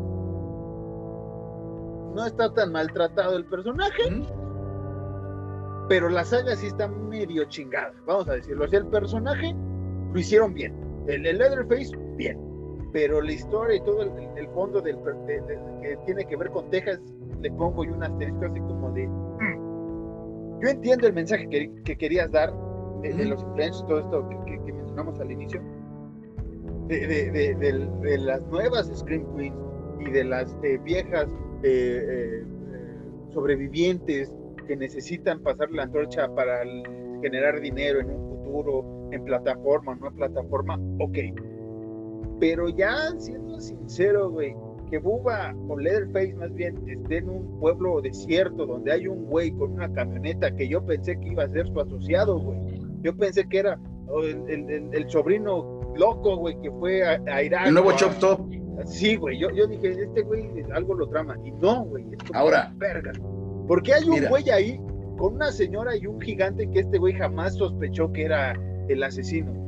no 2.14 2.26
está 2.26 2.52
tan 2.52 2.72
maltratado 2.72 3.36
el 3.36 3.44
personaje, 3.46 4.02
pero 5.88 6.08
la 6.08 6.24
saga 6.24 6.56
sí 6.56 6.66
está 6.66 6.88
medio 6.88 7.44
chingada, 7.44 7.92
vamos 8.06 8.28
a 8.28 8.34
decirlo. 8.34 8.64
O 8.64 8.68
sea, 8.68 8.80
el 8.80 8.86
personaje 8.86 9.54
lo 10.12 10.18
hicieron 10.18 10.54
bien, 10.54 10.74
el, 11.06 11.26
el 11.26 11.38
Leatherface, 11.38 11.96
bien, 12.16 12.38
pero 12.94 13.20
la 13.20 13.32
historia 13.32 13.74
y 13.74 13.80
todo 13.80 14.02
el, 14.02 14.48
fondo 14.50 14.80
del, 14.80 14.96
que 15.82 15.96
tiene 16.06 16.24
que 16.24 16.36
ver 16.36 16.48
con 16.50 16.70
Texas, 16.70 17.00
le 17.42 17.50
pongo 17.50 17.84
yo 17.84 17.92
un 17.92 18.04
asterisco 18.04 18.44
así 18.44 18.60
como 18.60 18.92
de. 18.92 19.08
Mm". 19.08 20.60
Yo 20.62 20.68
entiendo 20.68 21.08
el 21.08 21.12
mensaje 21.12 21.48
que, 21.48 21.96
querías 21.96 22.30
dar 22.30 22.54
de, 23.02 23.24
los 23.24 23.42
influencers, 23.42 23.84
todo 23.88 23.98
esto 23.98 24.28
que, 24.28 24.72
mencionamos 24.72 25.18
al 25.18 25.32
inicio, 25.32 25.60
de, 26.86 28.18
las 28.20 28.46
nuevas 28.46 28.86
Scream 28.94 29.26
Queens 29.36 29.56
y 29.98 30.10
de 30.12 30.24
las 30.24 30.56
eh, 30.62 30.78
viejas 30.84 31.26
eh, 31.64 32.44
sobrevivientes 33.32 34.32
que 34.68 34.76
necesitan 34.76 35.40
pasar 35.40 35.68
la 35.72 35.82
antorcha 35.82 36.32
para 36.32 36.62
generar 37.22 37.60
dinero 37.60 37.98
en 37.98 38.10
un 38.10 38.44
futuro, 38.44 39.08
en 39.10 39.24
plataforma, 39.24 39.96
no 39.96 40.06
en 40.06 40.14
plataforma, 40.14 40.78
ok. 41.00 41.53
Pero 42.40 42.68
ya 42.68 43.10
siendo 43.18 43.60
sincero, 43.60 44.30
güey, 44.30 44.54
que 44.90 44.98
Buba 44.98 45.54
o 45.68 45.78
Leatherface 45.78 46.34
más 46.34 46.52
bien 46.54 46.76
esté 46.88 47.18
en 47.18 47.28
un 47.28 47.58
pueblo 47.60 48.00
desierto 48.00 48.66
donde 48.66 48.92
hay 48.92 49.06
un 49.06 49.24
güey 49.26 49.50
con 49.52 49.72
una 49.72 49.92
camioneta 49.92 50.54
que 50.54 50.68
yo 50.68 50.84
pensé 50.84 51.18
que 51.18 51.28
iba 51.28 51.44
a 51.44 51.48
ser 51.48 51.66
su 51.68 51.80
asociado, 51.80 52.38
güey. 52.38 52.58
Yo 53.02 53.16
pensé 53.16 53.46
que 53.48 53.58
era 53.58 53.80
el, 54.42 55.04
sobrino 55.08 55.80
loco, 55.96 56.36
güey, 56.36 56.60
que 56.60 56.70
fue 56.70 57.02
a, 57.02 57.20
a 57.26 57.42
Irak. 57.42 57.66
El 57.66 57.74
nuevo 57.74 57.92
Chop 57.92 58.18
Top. 58.18 58.40
Sí, 58.84 59.16
güey, 59.16 59.38
yo, 59.38 59.50
yo 59.50 59.66
dije, 59.66 59.90
este 59.90 60.22
güey 60.22 60.50
algo 60.72 60.94
lo 60.94 61.08
trama. 61.08 61.36
Y 61.44 61.52
no, 61.52 61.84
güey. 61.84 62.04
Ahora. 62.32 62.72
Verga. 62.76 63.12
Porque 63.66 63.94
hay 63.94 64.04
un 64.08 64.26
güey 64.28 64.50
ahí 64.50 64.80
con 65.16 65.34
una 65.34 65.52
señora 65.52 65.96
y 65.96 66.06
un 66.06 66.20
gigante 66.20 66.68
que 66.70 66.80
este 66.80 66.98
güey 66.98 67.14
jamás 67.14 67.54
sospechó 67.54 68.12
que 68.12 68.24
era 68.24 68.54
el 68.88 69.02
asesino. 69.02 69.63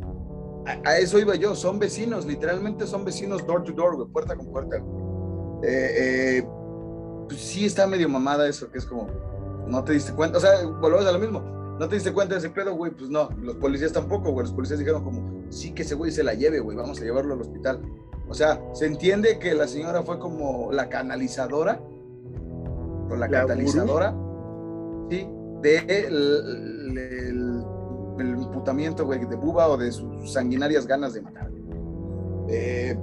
A, 0.85 0.99
eso 0.99 1.19
iba 1.19 1.35
yo, 1.37 1.55
son 1.55 1.79
vecinos, 1.79 2.27
literalmente 2.27 2.87
son 2.87 3.05
vecinos 3.05 3.47
door 3.47 3.63
to 3.63 3.73
door, 3.73 3.97
güey, 3.97 4.09
puerta 4.09 4.35
con 4.35 4.47
puerta. 4.47 4.77
Eh, 5.63 5.95
eh, 6.43 6.49
pues 7.29 7.41
sí 7.41 7.67
está 7.67 7.87
medio 7.87 8.09
mamada 8.09 8.49
eso, 8.49 8.71
que 8.71 8.79
es 8.79 8.87
como, 8.87 9.09
no 9.67 9.85
te 9.85 9.93
diste 9.93 10.13
cuenta, 10.13 10.39
o 10.39 10.41
sea, 10.41 10.67
volvemos 10.67 11.07
a 11.07 11.13
lo 11.13 11.19
mismo, 11.19 11.41
no 11.79 11.89
te 11.89 11.95
diste 11.95 12.13
cuenta 12.13 12.35
de 12.35 12.41
ese 12.41 12.51
pedo, 12.51 12.75
güey, 12.75 12.91
pues 12.93 13.11
no, 13.11 13.29
los 13.41 13.57
policías 13.57 13.93
tampoco, 13.93 14.33
güey, 14.33 14.47
los 14.47 14.55
policías 14.55 14.79
dijeron 14.79 15.05
como, 15.05 15.45
sí 15.51 15.73
que 15.73 15.83
ese 15.83 15.95
güey 15.95 16.11
se 16.11 16.25
la 16.25 16.35
lleve, 16.35 16.61
güey, 16.61 16.77
vamos 16.77 17.01
a 17.01 17.05
llevarlo 17.05 17.35
al 17.35 17.41
hospital. 17.41 17.81
O 18.29 18.35
sea, 18.35 18.61
se 18.73 18.87
entiende 18.87 19.39
que 19.39 19.55
la 19.55 19.69
señora 19.69 20.03
fue 20.03 20.19
como 20.19 20.73
la 20.73 20.89
canalizadora, 20.89 21.81
o 23.09 23.15
la, 23.15 23.29
catalizadora, 23.29 24.15
¿sí? 25.11 25.29
De 25.63 25.79
el, 25.79 26.99
el, 26.99 27.65
imputamiento, 28.19 29.05
güey, 29.05 29.25
de 29.25 29.37
Buba 29.37 29.69
o 29.69 29.77
de 29.77 29.93
sus 29.93 30.33
sanguinarias 30.33 30.87
ganas 30.87 31.15
de 31.15 31.23
matar. 31.23 31.51
Eh, 32.49 32.97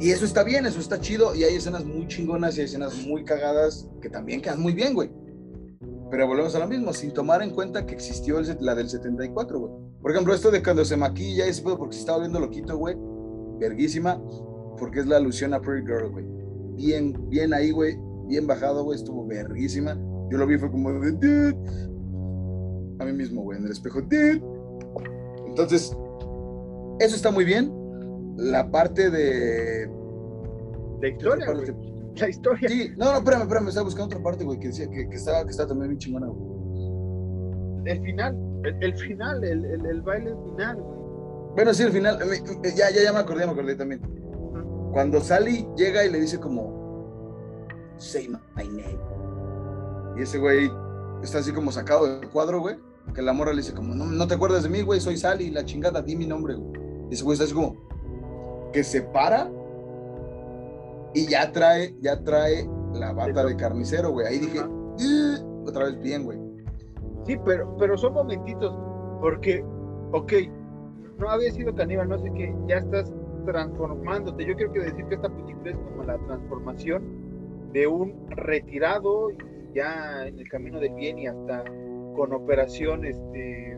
y 0.00 0.10
eso 0.10 0.24
está 0.24 0.42
bien, 0.42 0.66
eso 0.66 0.80
está 0.80 1.00
chido, 1.00 1.34
y 1.34 1.44
hay 1.44 1.54
escenas 1.54 1.84
muy 1.84 2.08
chingonas 2.08 2.56
y 2.56 2.60
hay 2.60 2.66
escenas 2.66 3.06
muy 3.06 3.24
cagadas 3.24 3.88
que 4.00 4.08
también 4.08 4.40
quedan 4.40 4.60
muy 4.60 4.72
bien, 4.72 4.94
güey. 4.94 5.10
Pero 6.10 6.26
volvemos 6.26 6.54
a 6.54 6.58
lo 6.58 6.66
mismo, 6.66 6.92
sin 6.92 7.12
tomar 7.12 7.42
en 7.42 7.50
cuenta 7.50 7.86
que 7.86 7.94
existió 7.94 8.40
la 8.60 8.74
del 8.74 8.88
74, 8.88 9.58
güey. 9.58 9.72
Por 10.00 10.10
ejemplo, 10.10 10.34
esto 10.34 10.50
de 10.50 10.62
cuando 10.62 10.84
se 10.84 10.96
maquilla, 10.96 11.46
ese 11.46 11.62
pedo 11.62 11.78
porque 11.78 11.94
se 11.94 12.00
estaba 12.00 12.18
volviendo 12.18 12.40
loquito, 12.40 12.76
güey 12.76 12.96
verguísima. 13.62 14.20
porque 14.78 15.00
es 15.00 15.06
la 15.06 15.16
alusión 15.18 15.54
a 15.54 15.60
Pretty 15.60 15.86
Girl, 15.86 16.10
güey. 16.10 16.24
Bien, 16.74 17.14
bien 17.28 17.54
ahí, 17.54 17.70
güey, 17.70 17.96
bien 18.26 18.46
bajado, 18.46 18.82
güey, 18.82 18.98
estuvo 18.98 19.24
verguísima. 19.26 19.94
Yo 20.28 20.38
lo 20.38 20.46
vi, 20.46 20.58
fue 20.58 20.70
como. 20.70 20.90
A 23.02 23.04
mí 23.06 23.12
mismo, 23.12 23.42
güey, 23.42 23.58
en 23.58 23.64
el 23.66 23.72
espejo. 23.72 24.00
Entonces, 25.46 25.96
eso 27.00 27.16
está 27.16 27.30
muy 27.30 27.44
bien. 27.44 27.72
La 28.36 28.70
parte 28.70 29.10
de. 29.10 29.90
De 31.00 31.08
historia, 31.08 31.46
parte- 31.46 31.72
güey. 31.72 31.92
La 32.16 32.28
historia. 32.28 32.68
Sí, 32.68 32.90
no, 32.96 33.10
no, 33.12 33.18
espérame, 33.18 33.42
espérame, 33.42 33.68
estaba 33.68 33.84
buscando 33.84 34.06
otra 34.06 34.22
parte, 34.22 34.44
güey, 34.44 34.58
que 34.58 34.68
decía 34.68 34.88
que, 34.88 35.08
que 35.08 35.16
estaba, 35.16 35.44
que 35.44 35.50
estaba 35.50 35.68
también 35.70 35.90
bien 35.90 35.98
chingona, 35.98 36.26
güey. 36.28 37.86
El 37.86 38.02
final. 38.02 38.36
El, 38.64 38.82
el 38.84 38.94
final, 38.96 39.42
el, 39.42 39.64
el, 39.64 39.86
el 39.86 40.02
baile 40.02 40.34
final, 40.44 40.76
güey. 40.76 41.02
Bueno, 41.56 41.74
sí, 41.74 41.82
al 41.82 41.90
final, 41.90 42.18
ya, 42.76 42.90
ya, 42.90 43.02
ya 43.02 43.12
me 43.12 43.18
acordé, 43.18 43.44
me 43.46 43.52
acordé 43.52 43.74
también. 43.74 44.00
Cuando 44.92 45.20
Sally 45.20 45.66
llega 45.76 46.04
y 46.04 46.10
le 46.10 46.20
dice 46.20 46.38
como, 46.38 47.88
say 47.96 48.28
my 48.28 48.64
name. 48.68 48.98
Y 50.16 50.22
ese 50.22 50.38
güey 50.38 50.70
está 51.22 51.38
así 51.38 51.52
como 51.52 51.72
sacado 51.72 52.20
del 52.20 52.30
cuadro, 52.30 52.60
güey. 52.60 52.76
Que 53.14 53.22
la 53.22 53.32
morra 53.32 53.52
le 53.52 53.58
dice 53.58 53.74
como, 53.74 53.94
no, 53.94 54.06
no 54.06 54.26
te 54.26 54.34
acuerdas 54.34 54.62
de 54.62 54.68
mí, 54.68 54.82
güey, 54.82 55.00
soy 55.00 55.16
Sally, 55.16 55.50
la 55.50 55.64
chingada, 55.64 56.00
di 56.02 56.16
mi 56.16 56.26
nombre, 56.26 56.54
güey. 56.54 56.80
Y 57.10 57.14
ese 57.14 57.24
güey 57.24 57.34
está 57.34 57.44
así 57.44 57.54
como, 57.54 57.76
que 58.72 58.82
se 58.82 59.02
para 59.02 59.50
y 61.14 61.26
ya 61.28 61.52
trae, 61.52 61.94
ya 62.00 62.22
trae 62.24 62.66
la 62.94 63.12
bata 63.12 63.44
de 63.44 63.56
carnicero, 63.56 64.10
güey. 64.10 64.26
Ahí 64.26 64.38
dije. 64.38 64.60
"Ugh", 64.60 65.66
otra 65.68 65.84
vez 65.84 66.00
bien, 66.00 66.24
güey. 66.24 66.38
Sí, 67.26 67.36
pero, 67.44 67.76
pero 67.76 67.96
son 67.96 68.14
momentitos, 68.14 68.74
porque, 69.20 69.64
ok, 70.12 70.32
no 71.18 71.28
había 71.28 71.52
sido 71.52 71.74
caníbal, 71.74 72.08
no 72.08 72.18
sé 72.18 72.32
qué, 72.34 72.54
ya 72.66 72.78
estás 72.78 73.12
transformándote. 73.46 74.44
Yo 74.44 74.56
quiero 74.56 74.72
que 74.72 74.80
decir 74.80 75.04
que 75.06 75.14
esta 75.14 75.28
película 75.28 75.70
es 75.70 75.76
como 75.76 76.02
la 76.04 76.18
transformación 76.26 77.02
de 77.72 77.86
un 77.86 78.28
retirado 78.30 79.30
y 79.30 79.36
ya 79.74 80.26
en 80.26 80.38
el 80.38 80.48
camino 80.48 80.80
del 80.80 80.94
bien 80.94 81.18
y 81.18 81.26
hasta 81.26 81.64
con 82.14 82.32
operación, 82.32 83.04
este, 83.04 83.76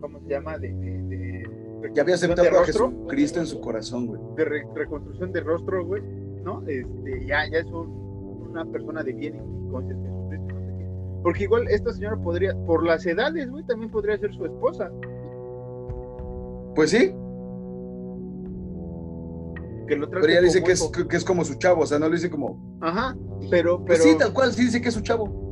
¿cómo 0.00 0.20
se 0.20 0.28
llama? 0.28 0.58
De, 0.58 0.68
de, 0.72 1.02
de 1.02 1.90
Ya 1.94 2.02
había 2.02 2.14
aceptado 2.16 2.48
a 2.60 2.64
Jesucristo 2.64 3.40
en 3.40 3.46
su 3.46 3.60
corazón, 3.60 4.06
güey. 4.06 4.20
de 4.36 4.44
re- 4.44 4.66
reconstrucción 4.74 5.32
de 5.32 5.40
rostro, 5.40 5.84
güey, 5.86 6.02
¿no? 6.44 6.62
Este, 6.66 7.26
ya, 7.26 7.48
ya 7.50 7.58
es 7.58 7.66
un- 7.66 8.48
una 8.50 8.64
persona 8.66 9.02
de 9.02 9.12
bien 9.12 9.34
y 9.36 9.70
con 9.70 9.86
Jesucristo, 9.86 10.18
no 10.20 10.30
sé 10.30 10.36
qué. 10.48 10.88
Porque 11.22 11.42
igual 11.44 11.68
esta 11.68 11.92
señora 11.92 12.16
podría, 12.16 12.54
por 12.66 12.84
las 12.86 13.04
edades, 13.06 13.50
güey, 13.50 13.64
también 13.64 13.90
podría 13.90 14.16
ser 14.18 14.32
su 14.34 14.44
esposa. 14.44 14.90
Pues 16.74 16.90
sí, 16.90 17.12
Que 19.88 19.96
lo 19.96 20.08
pero 20.10 20.26
ella 20.26 20.42
dice 20.42 20.62
que 20.62 20.72
es, 20.72 20.90
que 21.08 21.16
es 21.16 21.24
como 21.24 21.44
su 21.44 21.54
chavo, 21.54 21.82
o 21.82 21.86
sea, 21.86 21.98
no 21.98 22.06
lo 22.08 22.12
dice 22.14 22.28
como, 22.30 22.78
Ajá, 22.80 23.16
pero, 23.50 23.82
pues 23.84 24.02
sí, 24.02 24.16
tal 24.18 24.32
cual, 24.34 24.52
sí 24.52 24.64
dice 24.64 24.80
que 24.82 24.88
es 24.88 24.94
su 24.94 25.00
chavo. 25.00 25.47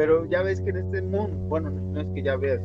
Pero 0.00 0.24
ya 0.24 0.42
ves 0.42 0.62
que 0.62 0.70
en 0.70 0.78
este 0.78 1.02
mundo, 1.02 1.36
bueno, 1.50 1.68
no 1.70 2.00
es 2.00 2.06
que 2.14 2.22
ya 2.22 2.34
veas, 2.34 2.58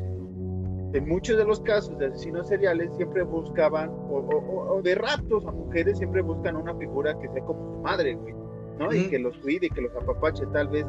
en 0.94 1.06
muchos 1.06 1.36
de 1.38 1.44
los 1.44 1.60
casos 1.60 1.98
de 1.99 2.06
asesinos 2.06 2.48
seriales 2.48 2.90
siempre 2.95 3.24
buscaban, 3.24 3.90
o, 3.90 4.20
o- 4.20 4.76
o- 4.78 4.82
de 4.82 4.95
raptos 4.95 5.45
a 5.45 5.52
mujeres, 5.52 5.98
siempre 5.98 6.22
buscan 6.22 6.56
una 6.56 6.74
figura 6.76 7.14
que 7.20 7.28
sea 7.28 7.44
como 7.44 7.76
su 7.76 7.82
madre, 7.82 8.14
güey, 8.16 8.34
¿no? 8.80 8.94
Y 8.94 9.02
Ujú. 9.02 9.10
que 9.10 9.20
los 9.20 9.38
cuide, 9.40 9.66
y 9.66 9.70
que 9.70 9.82
los 9.82 9.94
apapache, 9.98 10.45
tal 10.53 10.70
vez 10.70 10.86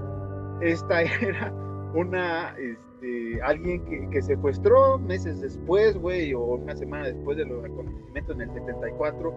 esta 0.60 1.02
era 1.20 1.52
una, 1.96 2.54
este, 2.60 3.42
alguien 3.42 3.84
que, 3.86 4.08
que 4.10 4.22
secuestró 4.22 5.00
meses 5.00 5.40
después, 5.40 5.98
güey, 5.98 6.32
o 6.32 6.42
una 6.42 6.76
semana 6.76 7.06
después 7.08 7.36
de 7.38 7.44
los 7.44 7.64
acontecimientos 7.64 8.36
en 8.36 8.42
el 8.42 8.52
74, 8.52 9.34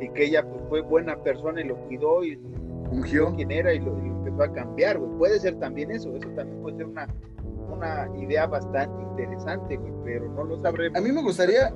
y 0.00 0.08
que 0.10 0.26
ella 0.26 0.48
pues 0.48 0.62
fue 0.68 0.80
buena 0.82 1.16
persona 1.24 1.60
y 1.60 1.64
lo 1.64 1.74
cuidó 1.88 2.22
y 2.22 2.38
Ungió. 2.90 3.32
quién 3.34 3.50
era 3.50 3.72
y 3.72 3.78
lo, 3.80 3.98
y 3.98 4.08
lo 4.08 4.16
empezó 4.18 4.42
a 4.42 4.52
cambiar, 4.52 4.98
güey. 4.98 5.18
Puede 5.18 5.38
ser 5.40 5.58
también 5.58 5.90
eso, 5.90 6.14
eso 6.16 6.28
también 6.36 6.60
puede 6.62 6.76
ser 6.76 6.86
una, 6.86 7.06
una 7.70 8.08
idea 8.18 8.46
bastante 8.46 9.02
interesante, 9.02 9.76
güey, 9.76 9.92
pero 10.04 10.28
no 10.32 10.44
lo 10.44 10.60
sabremos. 10.60 10.98
A 10.98 11.02
mí 11.02 11.12
me 11.12 11.22
gustaría- 11.22 11.74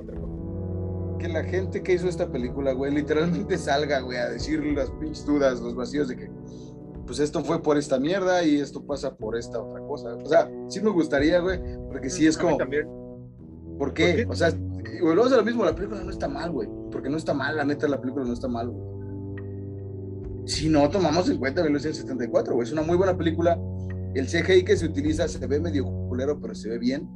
que 1.19 1.27
la 1.27 1.43
gente 1.43 1.81
que 1.81 1.93
hizo 1.93 2.07
esta 2.07 2.27
película, 2.31 2.73
güey, 2.73 2.93
literalmente 2.93 3.57
salga, 3.57 4.01
güey, 4.01 4.17
a 4.19 4.29
decir 4.29 4.63
las 4.63 4.89
pinches 4.91 5.25
dudas, 5.25 5.59
los 5.61 5.75
vacíos 5.75 6.07
de 6.09 6.15
que, 6.15 6.29
pues 7.07 7.17
esto 7.19 7.43
fue 7.43 7.59
por 7.63 7.75
esta 7.77 7.99
mierda 7.99 8.43
y 8.43 8.59
esto 8.59 8.85
pasa 8.85 9.15
por 9.15 9.35
esta 9.35 9.59
otra 9.59 9.81
cosa. 9.87 10.13
O 10.15 10.25
sea, 10.27 10.47
sí 10.67 10.79
me 10.79 10.91
gustaría, 10.91 11.39
güey, 11.39 11.59
porque 11.89 12.11
sí 12.11 12.27
es 12.27 12.37
como, 12.37 12.57
también. 12.57 12.87
¿por 13.79 13.93
qué? 13.93 14.09
¿Por 14.09 14.15
qué? 14.15 14.25
O 14.29 14.35
sea, 14.35 14.51
volvemos 15.01 15.33
a 15.33 15.37
lo 15.37 15.43
mismo, 15.43 15.65
la 15.65 15.73
película 15.73 16.03
no 16.03 16.11
está 16.11 16.27
mal, 16.27 16.51
güey, 16.51 16.69
porque 16.91 17.09
no 17.09 17.17
está 17.17 17.33
mal, 17.33 17.55
la 17.57 17.65
neta, 17.65 17.87
la 17.87 17.99
película 17.99 18.23
no 18.23 18.33
está 18.33 18.47
mal, 18.47 18.69
güey. 18.69 18.96
Si 20.47 20.69
no 20.69 20.89
tomamos 20.89 21.29
en 21.29 21.37
cuenta 21.37 21.61
1974, 21.61 22.55
güey, 22.55 22.65
es 22.65 22.71
una 22.73 22.81
muy 22.81 22.95
buena 22.95 23.17
película. 23.17 23.59
El 24.15 24.27
CGI 24.27 24.63
que 24.63 24.77
se 24.77 24.85
utiliza 24.85 25.27
se 25.27 25.45
ve 25.45 25.59
medio 25.59 25.85
culero, 26.07 26.39
pero 26.39 26.55
se 26.55 26.69
ve 26.69 26.79
bien. 26.79 27.07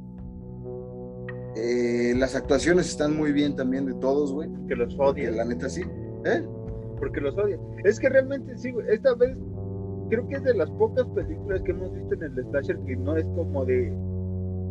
Eh, 1.56 2.14
las 2.16 2.36
actuaciones 2.36 2.88
están 2.88 3.16
muy 3.16 3.32
bien 3.32 3.56
también 3.56 3.86
de 3.86 3.94
todos, 3.94 4.32
güey. 4.32 4.50
Que 4.68 4.76
los 4.76 4.94
odian, 4.98 5.36
la 5.36 5.44
neta 5.46 5.68
sí. 5.68 5.82
¿Eh? 6.24 6.46
porque 6.98 7.20
los 7.20 7.36
odian. 7.36 7.58
Es 7.84 7.98
que 7.98 8.08
realmente 8.08 8.56
sí, 8.56 8.70
güey, 8.70 8.86
esta 8.88 9.14
vez 9.14 9.36
creo 10.08 10.28
que 10.28 10.36
es 10.36 10.44
de 10.44 10.54
las 10.54 10.70
pocas 10.72 11.04
películas 11.08 11.60
que 11.62 11.72
hemos 11.72 11.92
visto 11.92 12.14
en 12.14 12.22
el 12.22 12.44
slasher 12.44 12.78
que 12.86 12.96
no 12.96 13.16
es 13.16 13.24
como 13.24 13.64
de... 13.64 13.92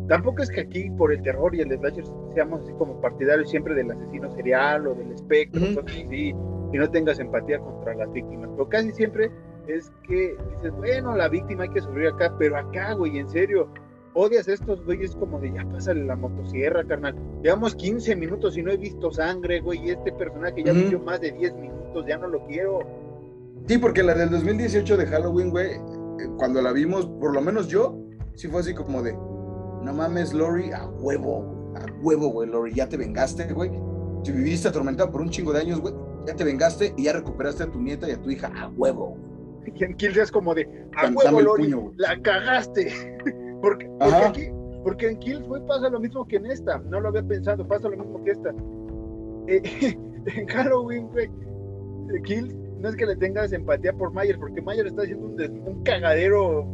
Tampoco 0.08 0.42
es 0.42 0.48
que 0.48 0.62
aquí 0.62 0.88
por 0.96 1.12
el 1.12 1.20
terror 1.20 1.54
y 1.54 1.60
el 1.60 1.76
slasher 1.76 2.04
seamos 2.34 2.62
así 2.62 2.72
como 2.78 2.98
partidarios 3.02 3.50
siempre 3.50 3.74
del 3.74 3.90
asesino 3.90 4.30
serial 4.34 4.86
o 4.86 4.94
del 4.94 5.12
espectro, 5.12 5.60
Ujú. 5.60 5.74
cosas 5.74 5.92
así, 6.06 6.32
y 6.72 6.78
no 6.78 6.90
tengas 6.90 7.18
empatía 7.18 7.58
contra 7.58 7.94
las 7.94 8.10
víctimas. 8.12 8.50
Pero 8.52 8.68
casi 8.68 8.92
siempre 8.92 9.30
es 9.66 9.90
que 10.06 10.36
dices, 10.54 10.72
bueno, 10.76 11.14
la 11.16 11.28
víctima 11.28 11.64
hay 11.64 11.70
que 11.70 11.80
sufrir 11.80 12.08
acá, 12.08 12.34
pero 12.38 12.56
acá, 12.56 12.94
güey, 12.94 13.18
en 13.18 13.28
serio, 13.28 13.68
odias 14.14 14.48
a 14.48 14.54
estos 14.54 14.84
güeyes 14.84 15.14
como 15.16 15.38
de 15.40 15.52
ya 15.52 15.64
pásale 15.68 16.04
la 16.04 16.16
motosierra, 16.16 16.84
carnal. 16.84 17.14
Llevamos 17.42 17.74
15 17.74 18.16
minutos 18.16 18.56
y 18.56 18.62
no 18.62 18.72
he 18.72 18.76
visto 18.76 19.10
sangre, 19.12 19.60
güey, 19.60 19.86
y 19.86 19.90
este 19.90 20.12
personaje 20.12 20.62
ya 20.64 20.72
vivió 20.72 20.98
más 20.98 21.20
de 21.20 21.32
10 21.32 21.54
minutos, 21.54 22.04
ya 22.06 22.18
no 22.18 22.28
lo 22.28 22.44
quiero. 22.46 22.80
Sí, 23.66 23.78
porque 23.78 24.02
la 24.02 24.14
del 24.14 24.30
2018 24.30 24.96
de 24.96 25.06
Halloween, 25.06 25.50
güey, 25.50 25.72
eh, 25.72 25.80
cuando 26.36 26.60
la 26.60 26.72
vimos, 26.72 27.06
por 27.06 27.32
lo 27.32 27.40
menos 27.40 27.68
yo, 27.68 27.98
sí 28.34 28.48
fue 28.48 28.60
así 28.60 28.74
como 28.74 29.02
de, 29.02 29.12
no 29.12 29.92
mames, 29.92 30.32
Lori, 30.32 30.72
a 30.72 30.86
huevo, 30.86 31.72
a 31.76 31.86
huevo, 32.02 32.28
güey, 32.28 32.48
Lori, 32.48 32.74
ya 32.74 32.88
te 32.88 32.96
vengaste, 32.96 33.52
güey. 33.52 33.70
Si 34.24 34.32
viviste 34.32 34.68
atormentada 34.68 35.10
por 35.10 35.20
un 35.20 35.30
chingo 35.30 35.52
de 35.52 35.60
años, 35.60 35.80
güey, 35.80 35.94
ya 36.26 36.34
te 36.34 36.44
vengaste 36.44 36.94
y 36.96 37.04
ya 37.04 37.12
recuperaste 37.12 37.64
a 37.64 37.70
tu 37.70 37.80
nieta 37.80 38.08
y 38.08 38.12
a 38.12 38.20
tu 38.20 38.30
hija, 38.30 38.50
a 38.54 38.68
huevo. 38.68 39.16
Y 39.64 39.84
en 39.84 39.94
Kills 39.94 40.16
es 40.16 40.30
como 40.30 40.54
de, 40.54 40.68
a 40.96 41.08
huevo, 41.08 41.40
Lori, 41.40 41.64
puño, 41.64 41.92
la 41.96 42.20
cagaste. 42.20 43.18
porque, 43.62 43.86
porque 43.86 44.14
Ajá. 44.14 44.28
aquí, 44.28 44.48
porque 44.82 45.08
en 45.10 45.18
Kills, 45.18 45.46
güey, 45.46 45.64
pasa 45.66 45.88
lo 45.88 46.00
mismo 46.00 46.26
que 46.26 46.36
en 46.36 46.46
esta. 46.46 46.78
No 46.78 47.00
lo 47.00 47.08
había 47.08 47.22
pensado, 47.22 47.66
pasa 47.66 47.88
lo 47.88 47.96
mismo 47.96 48.22
que 48.24 48.30
esta. 48.32 48.54
Eh, 49.46 49.96
en 50.26 50.46
Halloween, 50.48 51.08
güey, 51.08 51.30
de 52.08 52.22
Kills, 52.22 52.54
no 52.78 52.88
es 52.88 52.96
que 52.96 53.06
le 53.06 53.16
tengas 53.16 53.52
empatía 53.52 53.92
por 53.92 54.12
Mayer, 54.12 54.38
porque 54.38 54.60
Mayer 54.60 54.86
está 54.86 55.02
haciendo 55.02 55.26
un, 55.26 55.40
un 55.66 55.82
cagadero 55.84 56.66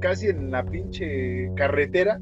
casi 0.00 0.28
en 0.28 0.50
la 0.50 0.64
pinche 0.64 1.50
carretera. 1.56 2.20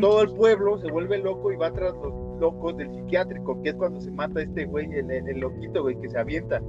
Todo 0.00 0.22
el 0.22 0.30
pueblo 0.34 0.78
se 0.78 0.90
vuelve 0.90 1.18
loco 1.18 1.52
y 1.52 1.56
va 1.56 1.72
tras 1.72 1.94
los 1.94 2.40
locos 2.40 2.76
del 2.76 2.90
psiquiátrico, 2.92 3.62
que 3.62 3.70
es 3.70 3.74
cuando 3.76 4.00
se 4.00 4.10
mata 4.10 4.42
este 4.42 4.64
güey, 4.64 4.86
el, 4.92 5.10
el- 5.10 5.28
el 5.28 5.38
loquito, 5.40 5.82
güey, 5.82 5.98
que 6.00 6.08
se 6.08 6.18
avienta. 6.18 6.60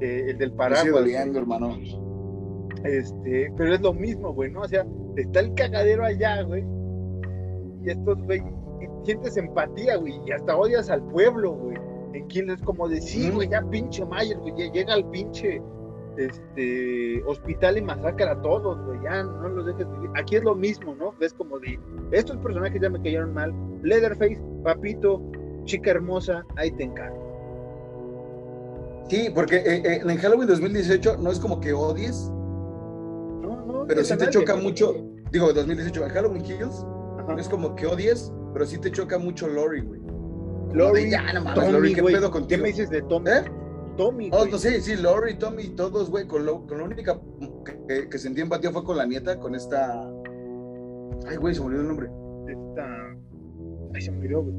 eh, 0.00 0.26
el 0.28 0.38
del 0.38 0.52
paraguas. 0.52 1.06
hermano. 1.34 1.76
Este, 2.84 3.52
pero 3.56 3.74
es 3.74 3.80
lo 3.80 3.92
mismo, 3.94 4.32
güey, 4.34 4.50
¿no? 4.50 4.60
O 4.60 4.68
sea, 4.68 4.86
está 5.16 5.40
el 5.40 5.54
cagadero 5.54 6.04
allá, 6.04 6.42
güey. 6.42 6.64
Y 7.82 7.90
estos, 7.90 8.22
güey, 8.24 8.40
y 8.40 9.04
sientes 9.06 9.36
empatía, 9.36 9.96
güey, 9.96 10.20
y 10.26 10.32
hasta 10.32 10.56
odias 10.56 10.90
al 10.90 11.02
pueblo, 11.08 11.52
güey. 11.54 11.76
En 12.12 12.26
Kill 12.28 12.50
es 12.50 12.60
como 12.62 12.88
de, 12.88 13.00
sí, 13.00 13.30
güey, 13.30 13.48
ya 13.48 13.62
pinche 13.70 14.04
Mayer, 14.04 14.38
güey, 14.38 14.54
ya 14.56 14.72
llega 14.72 14.94
al 14.94 15.08
pinche 15.10 15.60
este, 16.16 17.22
hospital 17.24 17.78
y 17.78 17.82
masacra 17.82 18.32
a 18.32 18.42
todos, 18.42 18.84
güey, 18.84 19.00
ya 19.02 19.22
no 19.22 19.48
los 19.48 19.66
dejes 19.66 19.90
vivir. 19.92 20.10
Aquí 20.14 20.36
es 20.36 20.44
lo 20.44 20.54
mismo, 20.54 20.94
¿no? 20.94 21.12
Ves 21.18 21.32
como 21.34 21.58
de, 21.58 21.78
estos 22.12 22.36
personajes 22.38 22.80
ya 22.80 22.90
me 22.90 23.00
cayeron 23.02 23.34
mal. 23.34 23.54
Leatherface, 23.82 24.40
papito, 24.62 25.22
chica 25.64 25.92
hermosa, 25.92 26.44
ahí 26.56 26.70
te 26.72 26.84
encargo. 26.84 27.26
Sí, 29.08 29.30
porque 29.34 29.56
eh, 29.56 29.82
eh, 29.84 30.00
en 30.04 30.16
Halloween 30.18 30.48
2018 30.48 31.18
no 31.18 31.30
es 31.30 31.38
como 31.38 31.60
que 31.60 31.72
odies, 31.72 32.28
No, 33.42 33.64
no, 33.64 33.84
pero 33.86 34.02
sí 34.02 34.16
te 34.16 34.30
choca 34.30 34.56
mucho. 34.56 34.94
Digo, 35.30 35.52
2018, 35.52 36.04
en 36.04 36.10
Halloween 36.10 36.42
Kills, 36.42 36.84
Ajá. 37.18 37.34
no 37.34 37.38
es 37.38 37.48
como 37.48 37.74
que 37.76 37.86
odies, 37.86 38.32
pero 38.52 38.66
sí 38.66 38.78
te 38.78 38.90
choca 38.90 39.18
mucho 39.18 39.46
Lori, 39.46 39.82
güey. 39.82 40.00
Lori, 40.72 41.10
ya, 41.10 41.32
no 41.32 41.42
mames, 41.42 41.54
Tommy, 41.54 41.72
Lori, 41.72 41.94
¿qué 42.48 42.58
me 42.58 42.68
dices 42.68 42.90
de 42.90 43.02
Tommy? 43.02 43.30
¿Eh? 43.30 43.44
Tommy, 43.96 44.30
Oh, 44.32 44.46
no, 44.46 44.58
sí, 44.58 44.80
sí, 44.80 44.96
Lori, 44.96 45.34
Tommy, 45.38 45.68
todos, 45.68 46.10
güey, 46.10 46.26
con, 46.26 46.44
lo, 46.46 46.66
con 46.66 46.78
la 46.78 46.84
única 46.84 47.20
que, 47.88 48.08
que 48.08 48.18
sentí 48.18 48.40
empatía 48.40 48.70
fue 48.70 48.84
con 48.84 48.96
la 48.96 49.06
nieta, 49.06 49.38
con 49.38 49.54
esta... 49.54 50.08
Ay, 51.26 51.36
güey, 51.36 51.54
se 51.54 51.60
me 51.60 51.66
olvidó 51.66 51.82
el 51.82 51.88
nombre. 51.88 52.10
esta. 52.48 53.16
Ay, 53.94 54.02
se 54.02 54.10
me 54.10 54.18
olvidó, 54.18 54.42
güey. 54.42 54.56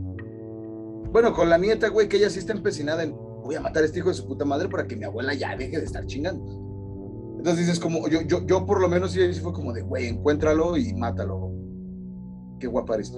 Bueno, 1.12 1.34
con 1.34 1.50
la 1.50 1.58
nieta, 1.58 1.90
güey, 1.90 2.10
que 2.10 2.18
ella 2.18 2.30
sí 2.30 2.40
está 2.40 2.54
empecinada 2.54 3.04
en 3.04 3.16
voy 3.48 3.56
a 3.56 3.62
matar 3.62 3.82
a 3.84 3.86
este 3.86 4.00
hijo 4.00 4.10
de 4.10 4.16
su 4.16 4.28
puta 4.28 4.44
madre 4.46 4.68
para 4.68 4.86
que 4.86 4.96
mi 4.96 5.06
abuela 5.06 5.34
ya 5.34 5.56
deje 5.56 5.80
de 5.80 5.86
estar 5.86 6.06
chingando. 6.06 6.44
Entonces 7.38 7.66
dices 7.66 7.80
como, 7.80 8.08
yo, 8.10 8.22
yo, 8.24 8.46
yo 8.46 8.66
por 8.66 8.82
lo 8.82 8.90
menos 8.90 9.12
sí, 9.12 9.34
fue 9.36 9.54
como 9.54 9.72
de, 9.72 9.82
güey, 9.82 10.08
encuéntralo 10.08 10.76
y 10.76 10.94
mátalo. 10.94 11.52
Qué 12.60 12.68
guapa 12.68 12.96
eres. 12.96 13.14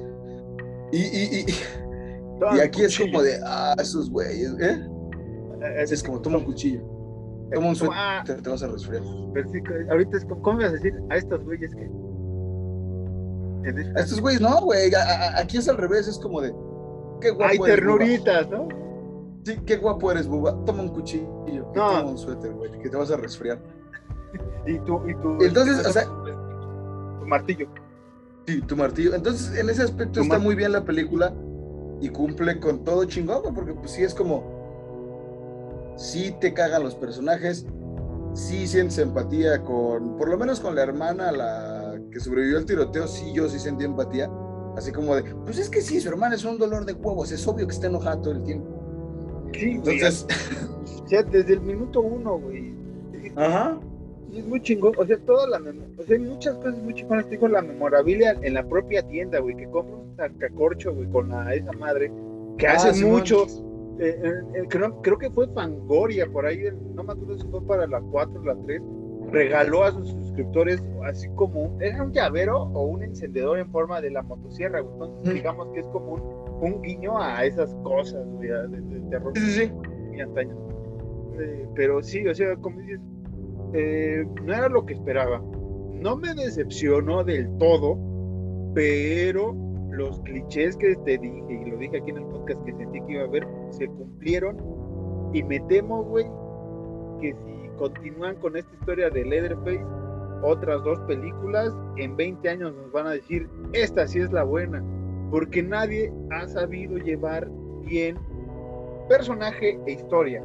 Y, 0.91 0.97
y, 0.97 1.45
y, 1.47 2.59
aquí 2.59 2.83
es 2.83 2.97
como 2.97 3.23
de, 3.23 3.39
ah, 3.43 3.75
esos 3.79 4.09
güeyes, 4.09 4.53
¿eh? 4.59 4.87
Es, 5.61 6.03
como, 6.03 6.21
toma 6.21 6.37
un 6.37 6.45
cuchillo. 6.45 6.81
Toma 7.53 7.69
un 7.69 7.75
suéter, 7.75 7.97
ah. 7.97 8.23
te, 8.25 8.49
vas 8.49 8.63
a 8.63 8.67
resfriar. 8.67 9.01
ahorita 9.89 10.17
es 10.17 10.25
como, 10.25 10.41
¿cómo 10.41 10.57
vas 10.59 10.69
a 10.69 10.73
decir 10.73 10.93
a 11.09 11.17
estos 11.17 11.43
güeyes 11.43 11.75
que? 11.75 11.89
A 13.95 13.99
estos 13.99 14.21
güeyes 14.21 14.41
no, 14.41 14.61
güey. 14.61 14.91
Aquí 15.35 15.57
es 15.57 15.67
al 15.67 15.77
revés, 15.77 16.07
es 16.07 16.17
como 16.19 16.41
de, 16.41 16.53
qué 17.21 17.31
guapo 17.31 17.51
Hay 17.51 17.59
ternuritas, 17.59 18.49
¿no? 18.49 18.67
Sí, 19.43 19.57
qué 19.65 19.77
guapo 19.77 20.11
eres, 20.11 20.27
buba. 20.27 20.63
Toma 20.65 20.83
un 20.83 20.89
cuchillo, 20.89 21.43
no. 21.47 21.71
toma 21.73 22.05
un 22.05 22.17
suéter, 22.17 22.51
güey, 22.53 22.71
que 22.79 22.89
te 22.89 22.97
vas 22.97 23.11
a 23.11 23.17
resfriar. 23.17 23.59
y 24.67 24.79
tú, 24.79 25.01
y 25.07 25.15
tú. 25.15 25.37
Entonces, 25.41 25.85
o 25.85 25.91
sea. 25.91 26.03
Tu 26.05 27.25
martillo. 27.25 27.67
Sí, 28.47 28.61
tu 28.61 28.75
martillo. 28.75 29.15
Entonces, 29.15 29.57
en 29.57 29.69
ese 29.69 29.83
aspecto 29.83 30.21
está 30.21 30.39
muy 30.39 30.55
bien 30.55 30.71
la 30.71 30.83
película 30.83 31.33
y 32.01 32.09
cumple 32.09 32.59
con 32.59 32.83
todo 32.83 33.05
chingón, 33.05 33.53
porque 33.53 33.73
pues 33.73 33.91
sí 33.91 34.03
es 34.03 34.13
como. 34.13 34.58
Sí 35.99 36.33
te 36.39 36.53
cagan 36.53 36.83
los 36.83 36.95
personajes, 36.95 37.65
sí 38.33 38.65
sientes 38.67 38.97
empatía 38.99 39.61
con, 39.63 40.15
por 40.15 40.29
lo 40.29 40.37
menos 40.37 40.61
con 40.61 40.73
la 40.73 40.83
hermana, 40.83 41.29
la 41.33 41.99
que 42.09 42.21
sobrevivió 42.21 42.57
al 42.57 42.65
tiroteo, 42.65 43.05
sí 43.05 43.33
yo 43.33 43.49
sí 43.49 43.59
sentí 43.59 43.83
empatía. 43.83 44.29
Así 44.77 44.93
como 44.93 45.13
de, 45.13 45.23
pues 45.43 45.57
es 45.57 45.69
que 45.69 45.81
sí, 45.81 45.99
su 45.99 46.07
hermana 46.07 46.35
es 46.35 46.45
un 46.45 46.57
dolor 46.57 46.85
de 46.85 46.93
huevos, 46.93 47.33
es 47.33 47.45
obvio 47.45 47.67
que 47.67 47.73
está 47.73 47.87
enojada 47.87 48.21
todo 48.21 48.33
el 48.33 48.43
tiempo. 48.43 49.49
Sí, 49.53 49.71
Entonces. 49.71 50.25
o 51.03 51.07
sea, 51.09 51.21
desde 51.23 51.55
el 51.55 51.61
minuto 51.61 51.99
uno, 51.99 52.39
güey. 52.39 52.73
Ajá. 53.35 53.77
Es 54.33 54.45
muy 54.45 54.61
chingón, 54.61 54.93
o 54.97 55.05
sea, 55.05 55.17
toda 55.25 55.47
la 55.49 55.57
o 55.57 56.03
sea, 56.03 56.15
hay 56.15 56.19
muchas 56.19 56.55
cosas 56.55 56.77
muy 56.77 56.93
chingonas, 56.93 57.29
digo, 57.29 57.49
la 57.49 57.61
memorabilia 57.61 58.37
en 58.41 58.53
la 58.53 58.65
propia 58.65 59.05
tienda, 59.05 59.39
güey, 59.39 59.57
que 59.57 59.69
compra 59.69 59.97
un 59.97 60.15
sacacorcho, 60.15 60.95
güey, 60.95 61.09
con 61.09 61.27
la, 61.27 61.53
esa 61.53 61.73
madre, 61.73 62.09
que 62.57 62.67
ah, 62.67 62.75
hace 62.75 63.03
mucho, 63.03 63.47
eh, 63.47 63.68
eh, 63.99 64.21
eh, 64.55 64.65
creo, 64.69 65.01
creo, 65.01 65.17
que 65.17 65.29
fue 65.31 65.47
Fangoria, 65.53 66.25
por 66.27 66.45
ahí, 66.45 66.63
no 66.95 67.03
me 67.03 67.13
acuerdo 67.13 67.37
si 67.37 67.47
fue 67.47 67.61
para 67.65 67.85
la 67.87 67.99
4 67.99 68.39
o 68.39 68.43
la 68.45 68.55
3, 68.65 68.81
regaló 69.31 69.83
a 69.83 69.91
sus 69.91 70.09
suscriptores 70.09 70.83
así 71.05 71.27
como, 71.35 71.77
era 71.81 72.03
un 72.03 72.11
llavero 72.11 72.63
o 72.63 72.85
un 72.85 73.03
encendedor 73.03 73.59
en 73.59 73.69
forma 73.71 74.01
de 74.01 74.11
la 74.11 74.21
motosierra, 74.23 74.79
güey, 74.79 74.93
entonces 74.93 75.33
digamos 75.33 75.67
que 75.73 75.81
es 75.81 75.85
como 75.87 76.13
un, 76.61 76.81
guiño 76.81 77.17
a 77.17 77.45
esas 77.45 77.73
cosas, 77.83 78.25
güey, 78.27 78.49
de, 78.49 79.01
terror. 79.09 79.33
Sí, 79.35 79.51
sí, 79.51 79.65
sí. 79.65 81.41
pero 81.75 82.01
sí, 82.01 82.27
o 82.27 82.33
sea, 82.33 82.55
como 82.55 82.79
dices, 82.79 82.99
eh, 83.73 84.25
no 84.43 84.53
era 84.53 84.69
lo 84.69 84.85
que 84.85 84.93
esperaba. 84.93 85.41
No 85.93 86.15
me 86.15 86.33
decepcionó 86.33 87.23
del 87.23 87.49
todo, 87.57 87.97
pero 88.73 89.55
los 89.91 90.19
clichés 90.21 90.77
que 90.77 90.95
te 91.05 91.17
dije, 91.17 91.43
y 91.49 91.69
lo 91.69 91.77
dije 91.77 91.97
aquí 91.97 92.11
en 92.11 92.17
el 92.17 92.25
podcast 92.25 92.63
que 92.63 92.73
sentí 92.73 93.01
que 93.01 93.13
iba 93.13 93.23
a 93.23 93.25
haber, 93.25 93.47
se 93.71 93.87
cumplieron. 93.87 94.57
Y 95.33 95.43
me 95.43 95.59
temo, 95.61 96.03
güey, 96.03 96.25
que 97.21 97.33
si 97.33 97.69
continúan 97.77 98.35
con 98.37 98.55
esta 98.57 98.73
historia 98.73 99.09
de 99.09 99.25
Leatherface, 99.25 99.85
otras 100.41 100.83
dos 100.83 100.99
películas, 101.01 101.73
en 101.97 102.15
20 102.15 102.49
años 102.49 102.73
nos 102.75 102.91
van 102.91 103.07
a 103.07 103.11
decir, 103.11 103.47
esta 103.73 104.07
sí 104.07 104.19
es 104.19 104.31
la 104.31 104.43
buena, 104.43 104.83
porque 105.29 105.61
nadie 105.61 106.11
ha 106.31 106.47
sabido 106.47 106.97
llevar 106.97 107.49
bien 107.85 108.17
personaje 109.09 109.79
e 109.85 109.91
historia. 109.91 110.43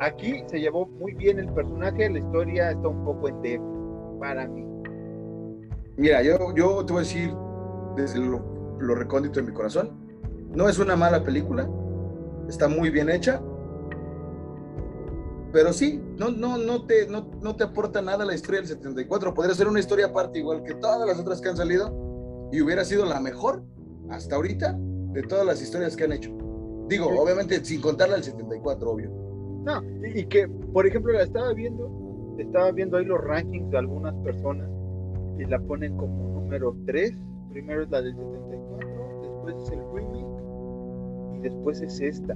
Aquí 0.00 0.44
se 0.46 0.60
llevó 0.60 0.86
muy 0.86 1.12
bien 1.14 1.38
el 1.40 1.48
personaje, 1.52 2.08
la 2.08 2.18
historia 2.18 2.70
está 2.70 2.88
un 2.88 3.04
poco 3.04 3.28
en 3.28 3.62
para 4.20 4.46
mí. 4.46 4.64
Mira, 5.96 6.22
yo, 6.22 6.54
yo 6.54 6.84
te 6.84 6.92
voy 6.92 7.00
a 7.00 7.04
decir 7.04 7.34
desde 7.96 8.20
lo, 8.20 8.94
recóndito 8.94 9.40
de 9.40 9.46
mi 9.46 9.52
corazón, 9.52 9.90
no 10.54 10.68
es 10.68 10.78
una 10.78 10.94
mala 10.94 11.24
película, 11.24 11.68
está 12.48 12.68
muy 12.68 12.90
bien 12.90 13.10
hecha, 13.10 13.40
pero 15.52 15.72
sí, 15.72 16.02
no, 16.18 16.30
no, 16.30 16.58
no, 16.58 16.84
te, 16.84 17.06
no, 17.08 17.30
no 17.40 17.56
te 17.56 17.64
aporta 17.64 18.02
nada 18.02 18.24
la 18.24 18.34
historia 18.34 18.60
del 18.60 18.68
74. 18.68 19.32
Podría 19.32 19.54
ser 19.54 19.66
una 19.66 19.80
historia 19.80 20.06
aparte, 20.06 20.38
igual 20.38 20.62
que 20.62 20.74
todas 20.74 21.06
las 21.06 21.18
otras 21.18 21.40
que 21.40 21.48
han 21.48 21.56
salido, 21.56 22.48
y 22.52 22.60
hubiera 22.60 22.84
sido 22.84 23.04
la 23.06 23.20
mejor 23.20 23.62
hasta 24.10 24.36
ahorita 24.36 24.76
de 24.78 25.22
todas 25.22 25.46
las 25.46 25.62
historias 25.62 25.96
que 25.96 26.04
han 26.04 26.12
hecho. 26.12 26.30
Digo, 26.88 27.06
obviamente 27.06 27.62
sin 27.64 27.80
contarla 27.80 28.16
el 28.16 28.24
74, 28.24 28.90
obvio. 28.90 29.10
No, 29.64 29.82
y, 30.14 30.24
que, 30.26 30.48
por 30.48 30.86
ejemplo, 30.86 31.12
la 31.12 31.24
estaba 31.24 31.52
viendo, 31.52 32.36
estaba 32.38 32.70
viendo 32.72 32.96
ahí 32.96 33.04
los 33.04 33.20
rankings 33.20 33.70
de 33.70 33.78
algunas 33.78 34.14
personas 34.16 34.68
y 35.38 35.44
la 35.44 35.58
ponen 35.60 35.96
como 35.96 36.40
número 36.40 36.74
3. 36.86 37.12
Primero 37.50 37.82
es 37.82 37.90
la 37.90 38.02
del 38.02 38.14
74, 38.14 39.20
después 39.22 39.56
es 39.62 39.72
el 39.72 39.80
remake 39.94 40.27
y 41.38 41.42
después 41.42 41.80
es 41.80 42.00
esta. 42.00 42.34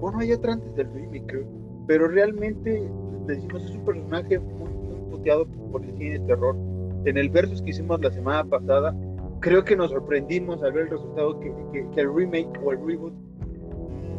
bueno, 0.00 0.18
hay 0.18 0.32
otra 0.32 0.54
antes 0.54 0.74
del 0.76 0.92
remake. 0.92 1.46
Pero 1.86 2.08
realmente, 2.08 2.88
decimos, 3.26 3.64
es 3.64 3.76
un 3.76 3.84
personaje 3.84 4.38
muy, 4.38 4.70
muy 4.70 5.10
puteado 5.10 5.46
por 5.72 5.84
el 5.84 5.96
cine 5.96 6.18
de 6.18 6.26
terror. 6.26 6.56
En 7.04 7.16
el 7.16 7.30
versus 7.30 7.62
que 7.62 7.70
hicimos 7.70 8.00
la 8.00 8.10
semana 8.10 8.44
pasada, 8.44 8.94
creo 9.40 9.64
que 9.64 9.74
nos 9.74 9.90
sorprendimos 9.90 10.62
al 10.62 10.72
ver 10.72 10.84
el 10.84 10.90
resultado 10.90 11.40
que, 11.40 11.52
que 11.72 12.00
el 12.00 12.14
remake 12.14 12.50
o 12.62 12.72
el 12.72 12.86
reboot 12.86 13.14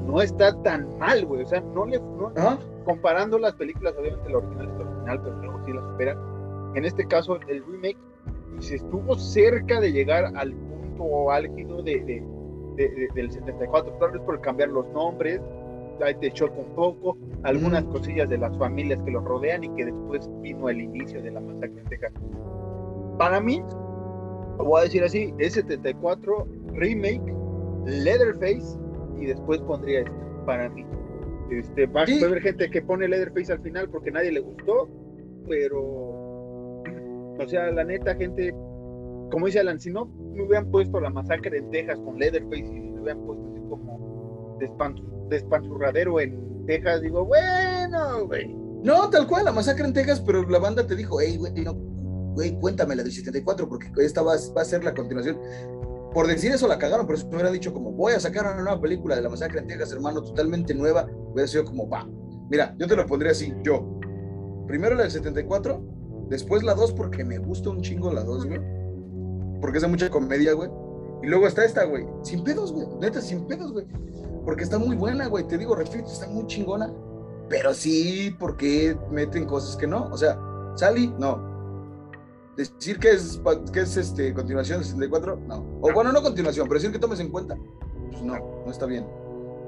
no 0.05 0.21
está 0.21 0.53
tan 0.63 0.97
mal, 0.97 1.25
güey. 1.25 1.43
O 1.43 1.47
sea, 1.47 1.61
no 1.61 1.85
le. 1.85 1.99
comparando 2.85 3.37
las 3.37 3.53
películas, 3.53 3.93
obviamente 3.97 4.29
la 4.29 4.37
original 4.37 4.67
es 4.67 4.73
la 4.73 4.85
original, 4.85 5.21
pero 5.23 5.35
luego 5.37 5.65
sí 5.65 5.73
la 5.73 5.81
superan. 5.81 6.17
En 6.75 6.85
este 6.85 7.05
caso, 7.07 7.39
el 7.47 7.63
remake 7.65 7.97
se 8.59 8.75
estuvo 8.75 9.15
cerca 9.15 9.79
de 9.79 9.91
llegar 9.91 10.31
al 10.35 10.53
punto 10.53 11.31
álgido 11.31 11.81
de, 11.83 12.23
del 12.75 13.31
74. 13.31 13.93
Tal 13.93 14.11
vez 14.11 14.21
por 14.21 14.41
cambiar 14.41 14.69
los 14.69 14.87
nombres, 14.89 15.41
te 16.19 16.31
choca 16.31 16.55
un 16.57 16.75
poco, 16.75 17.17
algunas 17.43 17.83
cosillas 17.85 18.29
de 18.29 18.37
las 18.37 18.57
familias 18.57 19.01
que 19.03 19.11
los 19.11 19.23
rodean 19.23 19.63
y 19.63 19.69
que 19.75 19.85
después 19.85 20.29
vino 20.41 20.69
el 20.69 20.81
inicio 20.81 21.21
de 21.21 21.31
la 21.31 21.39
masacre 21.39 21.79
en 21.79 21.89
Texas. 21.89 22.11
Para 23.17 23.39
mí, 23.39 23.61
lo 24.57 24.65
voy 24.65 24.81
a 24.81 24.83
decir 24.85 25.03
así, 25.03 25.33
es 25.37 25.53
74 25.53 26.47
remake, 26.73 27.21
Leatherface 27.85 28.79
y 29.19 29.27
después 29.27 29.61
pondría 29.61 29.99
esto 29.99 30.11
para 30.45 30.69
mí. 30.69 30.85
Este, 31.51 31.85
va, 31.85 32.01
a 32.01 32.25
haber 32.25 32.41
gente 32.41 32.69
que 32.69 32.81
pone 32.81 33.07
Leatherface 33.07 33.51
al 33.51 33.61
final 33.61 33.89
porque 33.89 34.09
nadie 34.09 34.31
le 34.31 34.39
gustó, 34.39 34.89
pero, 35.47 35.81
o 35.81 37.45
sea, 37.47 37.71
la 37.71 37.83
neta, 37.83 38.15
gente, 38.15 38.55
como 39.31 39.47
dice 39.47 39.59
Alan, 39.59 39.79
si 39.79 39.89
no 39.89 40.05
me 40.05 40.43
hubieran 40.43 40.69
puesto 40.69 40.99
la 40.99 41.09
masacre 41.09 41.57
en 41.57 41.71
Texas 41.71 41.99
con 42.05 42.19
Leatherface 42.19 42.67
y 42.67 42.79
me 42.79 43.01
hubieran 43.01 43.25
puesto 43.25 43.47
así 43.47 43.59
como 43.69 44.57
despanzurradero 45.29 46.19
en 46.19 46.65
Texas, 46.67 47.01
digo, 47.01 47.25
bueno, 47.25 48.27
güey. 48.27 48.53
No, 48.83 49.09
tal 49.09 49.27
cual, 49.27 49.45
la 49.45 49.51
masacre 49.51 49.85
en 49.85 49.93
Texas, 49.93 50.21
pero 50.21 50.47
la 50.47 50.59
banda 50.59 50.85
te 50.85 50.95
dijo, 50.95 51.19
hey, 51.19 51.37
güey, 51.37 51.53
no, 51.53 51.73
güey, 51.73 52.59
cuéntame 52.59 52.95
la 52.95 53.03
del 53.03 53.11
74 53.11 53.67
porque 53.67 53.91
esta 53.97 54.21
va, 54.21 54.35
va 54.55 54.61
a 54.61 54.65
ser 54.65 54.83
la 54.83 54.93
continuación 54.93 55.37
por 56.13 56.27
decir 56.27 56.51
eso 56.51 56.67
la 56.67 56.77
cagaron, 56.77 57.05
pero 57.05 57.17
eso 57.17 57.27
me 57.27 57.35
hubiera 57.35 57.51
dicho 57.51 57.73
como, 57.73 57.91
voy 57.91 58.13
a 58.13 58.19
sacar 58.19 58.45
una 58.45 58.61
nueva 58.61 58.81
película 58.81 59.15
de 59.15 59.21
la 59.21 59.29
masacre 59.29 59.59
en 59.59 59.67
Texas, 59.67 59.93
hermano, 59.93 60.21
totalmente 60.21 60.73
nueva, 60.73 61.07
hubiera 61.31 61.47
sido 61.47 61.65
como, 61.65 61.87
va, 61.87 62.07
mira, 62.49 62.75
yo 62.77 62.87
te 62.87 62.95
lo 62.95 63.05
pondría 63.05 63.31
así, 63.31 63.53
yo, 63.63 63.99
primero 64.67 64.95
la 64.95 65.03
del 65.03 65.11
74, 65.11 65.81
después 66.29 66.63
la 66.63 66.73
2 66.73 66.93
porque 66.93 67.23
me 67.23 67.37
gusta 67.37 67.69
un 67.69 67.81
chingo 67.81 68.11
la 68.11 68.23
2, 68.23 68.45
güey, 68.45 68.59
porque 69.61 69.77
es 69.77 69.83
de 69.83 69.87
mucha 69.87 70.09
comedia, 70.09 70.53
güey, 70.53 70.69
y 71.23 71.27
luego 71.27 71.47
está 71.47 71.63
esta, 71.63 71.85
güey, 71.85 72.05
sin 72.23 72.43
pedos, 72.43 72.73
güey, 72.73 72.87
neta, 72.99 73.21
sin 73.21 73.45
pedos, 73.45 73.71
güey, 73.71 73.85
porque 74.43 74.63
está 74.63 74.77
muy 74.77 74.95
buena, 74.95 75.27
güey, 75.27 75.47
te 75.47 75.57
digo, 75.57 75.75
repito, 75.75 76.07
está 76.07 76.27
muy 76.27 76.45
chingona, 76.47 76.91
pero 77.47 77.73
sí, 77.73 78.35
porque 78.39 78.97
meten 79.11 79.45
cosas 79.45 79.77
que 79.77 79.87
no, 79.87 80.09
o 80.11 80.17
sea, 80.17 80.39
Sally, 80.75 81.13
no, 81.19 81.51
decir 82.57 82.99
que 82.99 83.11
es, 83.11 83.41
que 83.73 83.81
es 83.81 83.97
este, 83.97 84.33
continuación 84.33 84.79
de 84.79 84.85
64, 84.85 85.37
no. 85.47 85.65
O 85.81 85.93
bueno, 85.93 86.11
no 86.11 86.21
continuación, 86.21 86.67
pero 86.67 86.79
decir 86.79 86.91
que 86.91 86.99
tomes 86.99 87.19
en 87.19 87.29
cuenta, 87.29 87.57
pues 88.09 88.21
no, 88.23 88.35
no 88.65 88.71
está 88.71 88.85
bien. 88.85 89.05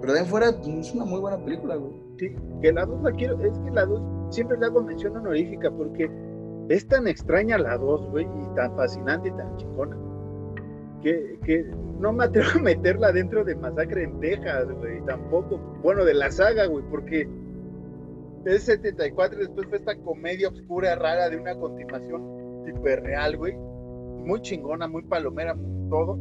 Pero 0.01 0.13
de 0.13 0.19
ahí 0.19 0.25
fuera, 0.25 0.51
pues, 0.51 0.67
es 0.67 0.93
una 0.93 1.05
muy 1.05 1.19
buena 1.19 1.43
película, 1.43 1.75
güey. 1.75 1.93
Sí, 2.19 2.35
que 2.61 2.73
la 2.73 2.85
2 2.85 3.03
la 3.03 3.11
quiero, 3.11 3.39
es 3.43 3.57
que 3.59 3.71
la 3.71 3.85
2 3.85 4.35
siempre 4.35 4.57
le 4.57 4.65
hago 4.65 4.81
mención 4.81 5.15
honorífica 5.15 5.71
porque 5.71 6.09
es 6.69 6.87
tan 6.87 7.07
extraña 7.07 7.57
la 7.57 7.77
2, 7.77 8.11
güey, 8.11 8.25
y 8.25 8.55
tan 8.55 8.75
fascinante 8.75 9.29
y 9.29 9.31
tan 9.31 9.55
chingona, 9.57 9.97
que, 11.01 11.39
que 11.43 11.65
no 11.99 12.13
me 12.13 12.25
atrevo 12.25 12.49
a 12.55 12.61
meterla 12.61 13.11
dentro 13.11 13.43
de 13.43 13.55
Masacre 13.55 14.03
en 14.03 14.19
Texas, 14.19 14.67
güey, 14.71 15.01
tampoco, 15.05 15.57
bueno, 15.81 16.05
de 16.05 16.13
la 16.13 16.31
saga, 16.31 16.65
güey, 16.65 16.83
porque 16.89 17.27
es 18.45 18.63
74 18.63 19.37
y 19.37 19.45
después 19.45 19.67
fue 19.67 19.77
esta 19.77 19.95
comedia 19.97 20.49
oscura, 20.49 20.95
rara 20.95 21.29
de 21.29 21.37
una 21.37 21.55
continuación 21.55 22.43
hiper 22.67 23.03
real, 23.03 23.37
güey. 23.37 23.53
Muy 23.55 24.41
chingona, 24.41 24.87
muy 24.87 25.03
palomera, 25.03 25.53
muy 25.53 25.89
todo. 25.89 26.17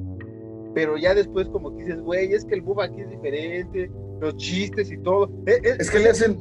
Pero 0.74 0.96
ya 0.96 1.14
después 1.14 1.48
como 1.48 1.76
que 1.76 1.84
dices, 1.84 2.00
güey, 2.00 2.32
es 2.32 2.44
que 2.44 2.54
el 2.54 2.62
bub 2.62 2.80
aquí 2.80 3.00
es 3.00 3.10
diferente. 3.10 3.90
los 4.20 4.36
chistes 4.36 4.90
y 4.90 4.98
todo. 4.98 5.28
Eh, 5.46 5.60
eh, 5.62 5.76
Es, 5.78 5.90
que 5.90 5.98
le 5.98 6.10
hacen. 6.10 6.38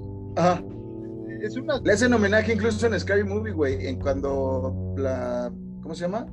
Es 1.41 1.57
una. 1.57 1.79
Le 1.79 1.93
hacen 1.93 2.13
homenaje 2.13 2.53
incluso 2.53 2.85
en 2.85 2.99
Scary 2.99 3.23
Movie, 3.23 3.53
güey. 3.53 3.87
En 3.87 3.99
cuando 3.99 4.93
la. 4.97 5.51
¿Cómo 5.81 5.95
se 5.95 6.01
llama? 6.01 6.27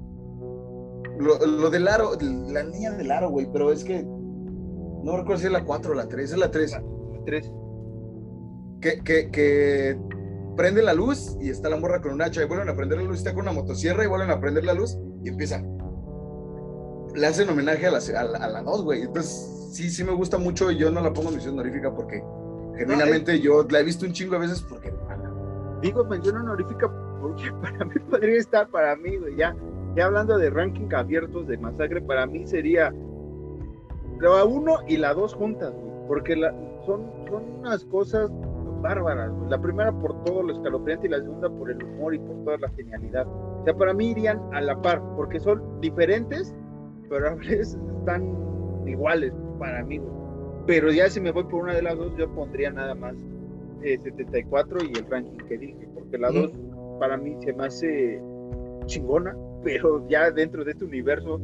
Lo, 1.19 1.45
lo 1.47 1.71
del 1.71 1.89
aro, 1.89 2.13
la 2.21 2.63
niña 2.63 2.93
del 2.93 3.11
aro, 3.11 3.31
güey. 3.31 3.49
Pero 3.53 3.73
es 3.73 3.85
que. 3.85 4.03
No 4.03 5.17
recuerdo 5.17 5.39
si 5.39 5.47
es 5.47 5.53
la 5.53 5.65
4 5.65 5.93
o 5.93 5.95
la 5.95 6.09
3. 6.09 6.33
Es 6.33 6.39
la 6.39 6.51
3. 6.51 6.77
Tres. 7.25 7.51
Que, 8.81 9.01
que, 9.01 9.31
que 9.31 9.99
prende 10.57 10.83
la 10.83 10.93
luz 10.93 11.37
y 11.41 11.51
está 11.51 11.69
la 11.71 11.77
morra 11.77 12.03
con 12.03 12.13
un 12.13 12.23
hacha. 12.23 12.43
Y 12.43 12.47
vuelven 12.47 12.69
a 12.69 12.77
prender 12.77 12.99
la 12.99 13.05
luz. 13.05 13.19
Está 13.19 13.33
con 13.33 13.43
una 13.43 13.53
motosierra 13.53 14.05
y 14.05 14.09
vuelven 14.09 14.31
a 14.31 14.41
prender 14.41 14.65
la 14.65 14.75
luz 14.75 14.99
y 15.25 15.29
empiezan. 15.31 15.79
Le 17.15 17.27
hacen 17.27 17.49
homenaje 17.49 17.87
a 17.87 17.91
la, 17.93 17.99
a 17.99 18.25
la, 18.25 18.39
a 18.39 18.49
la 18.49 18.63
2, 18.63 18.85
güey. 18.85 19.03
Entonces, 19.03 19.71
sí, 19.73 19.89
sí 19.91 20.05
me 20.05 20.13
gusta 20.13 20.37
mucho. 20.37 20.71
Y 20.71 20.77
yo 20.77 20.91
no 20.91 21.01
la 21.01 21.15
pongo 21.15 21.31
en 21.31 21.37
misión 21.37 21.55
honorífica 21.55 21.95
porque. 21.95 22.23
Genuinamente 22.79 23.41
yo 23.41 23.67
la 23.69 23.81
he 23.81 23.85
visto 23.85 24.07
un 24.07 24.13
chingo 24.13 24.35
de 24.35 24.41
veces 24.41 24.63
porque. 24.63 24.93
Digo 25.83 26.05
mención 26.05 26.37
honorífica 26.37 26.91
porque 27.21 27.53
para 27.63 27.85
mí 27.85 27.95
podría 28.11 28.39
estar 28.39 28.69
para 28.69 28.97
mí, 28.97 29.17
güey. 29.17 29.37
Ya, 29.37 29.55
ya 29.97 30.07
hablando 30.07 30.39
de 30.39 30.51
ranking 30.51 30.89
abiertos 30.95 31.47
de 31.47 31.59
masacre, 31.59 32.01
para 32.01 32.27
mí 32.27 32.47
sería 32.47 32.93
la 34.21 34.45
1 34.45 34.77
y 34.89 34.97
la 34.97 35.15
2 35.15 35.35
juntas, 35.35 35.73
güey. 35.73 36.07
Porque 36.07 36.37
la, 36.37 36.53
son, 36.87 37.07
son 37.29 37.43
unas 37.61 37.85
cosas 37.87 38.31
bárbaras. 38.81 39.31
güey. 39.33 39.51
La 39.51 39.61
primera 39.61 39.93
por 39.93 40.23
todo 40.25 40.43
lo 40.43 40.53
escalofriante 40.53 41.07
y 41.07 41.11
la 41.11 41.19
segunda 41.19 41.51
por 41.51 41.71
el 41.71 41.83
humor 41.83 42.15
y 42.15 42.19
por 42.19 42.45
toda 42.45 42.59
la 42.59 42.71
genialidad. 42.71 43.27
O 43.27 43.63
sea, 43.65 43.75
para 43.75 43.93
mí 43.93 44.11
irían 44.11 44.41
a 44.53 44.61
la 44.61 44.81
par, 44.81 45.03
porque 45.17 45.41
son 45.41 45.81
diferentes, 45.81 46.55
pero 47.09 47.29
a 47.29 47.35
veces 47.35 47.79
están 47.99 48.35
iguales 48.87 49.33
para 49.59 49.85
mí. 49.85 49.99
güey. 49.99 50.28
Pero 50.69 50.93
ya 50.93 51.09
si 51.09 51.19
me 51.19 51.31
voy 51.33 51.45
por 51.45 51.63
una 51.65 51.75
de 51.75 51.81
las 51.81 51.97
dos, 51.97 52.13
yo 52.19 52.31
pondría 52.35 52.71
nada 52.71 52.95
más 52.95 53.15
eh, 53.83 53.99
74 54.05 54.81
y 54.85 54.99
el 54.99 55.07
ranking 55.11 55.39
que 55.49 55.57
dije, 55.57 55.89
porque 55.95 56.19
la 56.19 56.31
2 56.31 56.53
para 57.01 57.17
mí 57.17 57.37
se 57.43 57.55
me 57.55 57.65
hace 57.65 58.21
chingona, 58.85 59.35
pero 59.65 60.07
ya 60.11 60.31
dentro 60.31 60.65
de 60.65 60.73
este 60.73 60.85
universo, 60.85 61.41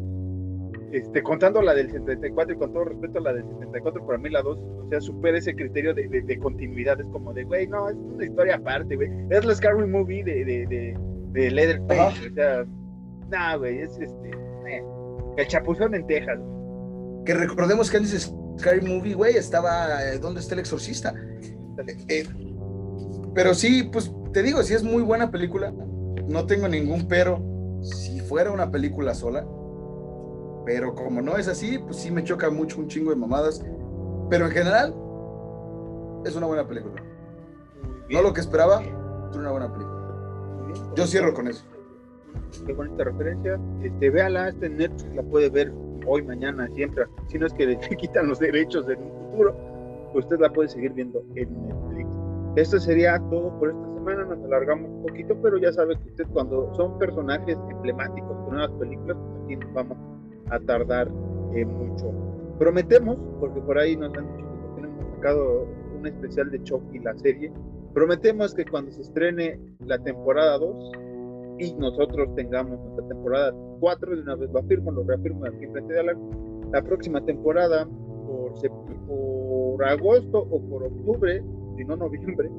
este, 0.92 1.22
contando 1.22 1.62
la 1.62 1.74
del 1.74 1.90
74 1.90 2.54
y 2.54 2.58
con 2.58 2.72
todo 2.74 2.84
respeto 2.84 3.18
a 3.18 3.22
la 3.22 3.32
del 3.32 3.44
74, 3.48 4.06
para 4.06 4.18
mí 4.18 4.28
la 4.28 4.42
2, 4.42 4.58
o 4.58 4.88
sea, 4.90 5.00
supera 5.00 5.38
ese 5.38 5.54
criterio 5.54 5.94
de, 5.94 6.06
de- 6.06 6.20
de 6.20 6.38
continuidad, 6.38 7.00
es 7.00 7.06
como 7.06 7.32
de, 7.32 7.44
güey, 7.44 7.66
no, 7.66 7.88
es 7.88 7.96
una 7.96 8.26
historia 8.26 8.56
aparte, 8.56 8.94
güey, 8.94 9.08
es 9.30 9.44
la 9.44 9.54
Scary 9.54 9.86
Movie 9.86 10.22
de, 10.22 10.44
de, 10.44 10.96
de, 11.32 11.50
Leatherface, 11.50 12.28
o 12.28 12.34
sea, 12.34 12.64
nah, 13.30 13.56
güey, 13.56 13.78
es 13.78 13.98
este, 13.98 14.30
eh, 14.68 14.82
el 15.38 15.46
chapuzón 15.46 15.94
en 15.94 16.06
Texas. 16.06 16.38
Que 17.24 17.32
recordemos 17.32 17.90
que 17.90 17.96
antes 17.96 18.12
Scary 18.58 18.80
Movie, 18.80 19.14
güey, 19.14 19.36
estaba. 19.36 20.02
eh, 20.04 20.18
¿Dónde 20.18 20.40
está 20.40 20.54
el 20.54 20.60
exorcista? 20.60 21.14
Eh, 22.08 22.26
pero 23.34 23.54
sí, 23.54 23.88
pues 23.92 24.12
te 24.32 24.42
digo, 24.42 24.62
sí 24.62 24.74
es 24.74 24.82
muy 24.82 25.02
buena 25.02 25.30
película. 25.30 25.72
No 26.28 26.46
tengo 26.46 26.68
ningún 26.68 27.08
pero. 27.08 27.42
Si 27.82 28.20
fuera 28.20 28.50
una 28.50 28.70
película 28.70 29.14
sola. 29.14 29.46
Pero 30.64 30.94
como 30.94 31.20
no 31.20 31.36
es 31.36 31.48
así, 31.48 31.78
pues 31.78 31.96
sí 31.96 32.10
me 32.10 32.24
choca 32.24 32.48
mucho 32.48 32.78
un 32.78 32.88
chingo 32.88 33.10
de 33.10 33.16
mamadas. 33.16 33.62
Pero 34.30 34.46
en 34.46 34.52
general, 34.52 34.94
es 36.24 36.34
una 36.34 36.46
buena 36.46 36.66
película. 36.66 37.02
No 38.08 38.22
lo 38.22 38.32
que 38.32 38.40
esperaba, 38.40 38.80
pero 38.80 39.40
una 39.40 39.50
buena 39.50 39.72
película. 39.72 40.94
Yo 40.96 41.06
cierro 41.06 41.34
con 41.34 41.48
eso. 41.48 41.64
Qué 42.66 42.72
bonita 42.72 43.04
referencia. 43.04 43.60
Este, 43.82 44.10
véala, 44.10 44.48
está 44.48 44.66
en 44.66 44.78
Netflix, 44.78 45.14
la 45.14 45.22
puede 45.22 45.50
ver 45.50 45.72
hoy, 46.06 46.22
mañana, 46.22 46.68
siempre. 46.74 47.04
Si 47.28 47.38
no 47.38 47.46
es 47.46 47.52
que 47.52 47.66
le 47.66 47.78
quitan 47.98 48.28
los 48.28 48.38
derechos 48.38 48.88
en 48.88 49.02
un 49.02 49.30
futuro, 49.30 49.56
usted 50.14 50.38
la 50.38 50.50
puede 50.50 50.68
seguir 50.68 50.92
viendo 50.92 51.22
en 51.34 51.48
Netflix. 51.66 52.08
Esto 52.56 52.78
sería 52.78 53.18
todo 53.30 53.58
por 53.58 53.70
esta 53.70 53.94
semana. 53.94 54.24
Nos 54.24 54.44
alargamos 54.44 54.88
un 54.90 55.02
poquito, 55.02 55.36
pero 55.42 55.58
ya 55.58 55.72
sabe 55.72 55.96
que 55.96 56.08
usted, 56.10 56.26
cuando 56.32 56.72
son 56.74 56.98
personajes 56.98 57.58
emblemáticos 57.70 58.36
con 58.44 58.54
nuevas 58.54 58.70
películas, 58.78 59.16
pues 59.16 59.44
aquí 59.44 59.56
nos 59.56 59.74
vamos 59.74 59.98
a 60.50 60.60
tardar 60.60 61.08
eh, 61.54 61.64
mucho. 61.64 62.12
Prometemos, 62.58 63.18
porque 63.40 63.60
por 63.60 63.78
ahí 63.78 63.96
nos 63.96 64.14
han 64.14 64.36
dicho 64.36 64.48
que 64.76 64.82
hemos 64.82 65.14
sacado 65.16 65.66
un 65.98 66.06
especial 66.06 66.50
de 66.50 66.62
Chucky, 66.62 67.00
la 67.00 67.16
serie. 67.18 67.52
Prometemos 67.92 68.54
que 68.54 68.64
cuando 68.64 68.92
se 68.92 69.02
estrene 69.02 69.58
la 69.80 69.98
temporada 69.98 70.58
2, 70.58 70.92
y 71.58 71.72
nosotros 71.74 72.34
tengamos 72.34 72.80
nuestra 72.80 73.08
temporada 73.08 73.54
4, 73.80 74.16
de 74.16 74.22
una 74.22 74.34
vez. 74.36 74.50
Lo 74.50 74.60
afirmo, 74.60 74.90
lo 74.90 75.04
reafirmo 75.04 75.44
aquí 75.46 75.66
frente 75.66 75.92
de 75.92 76.00
Alan, 76.00 76.18
la 76.72 76.82
próxima 76.82 77.24
temporada 77.24 77.86
por, 78.26 78.54
por 79.06 79.84
agosto 79.84 80.46
o 80.50 80.60
por 80.68 80.84
octubre, 80.84 81.42
si 81.76 81.84
no 81.84 81.96
noviembre, 81.96 82.50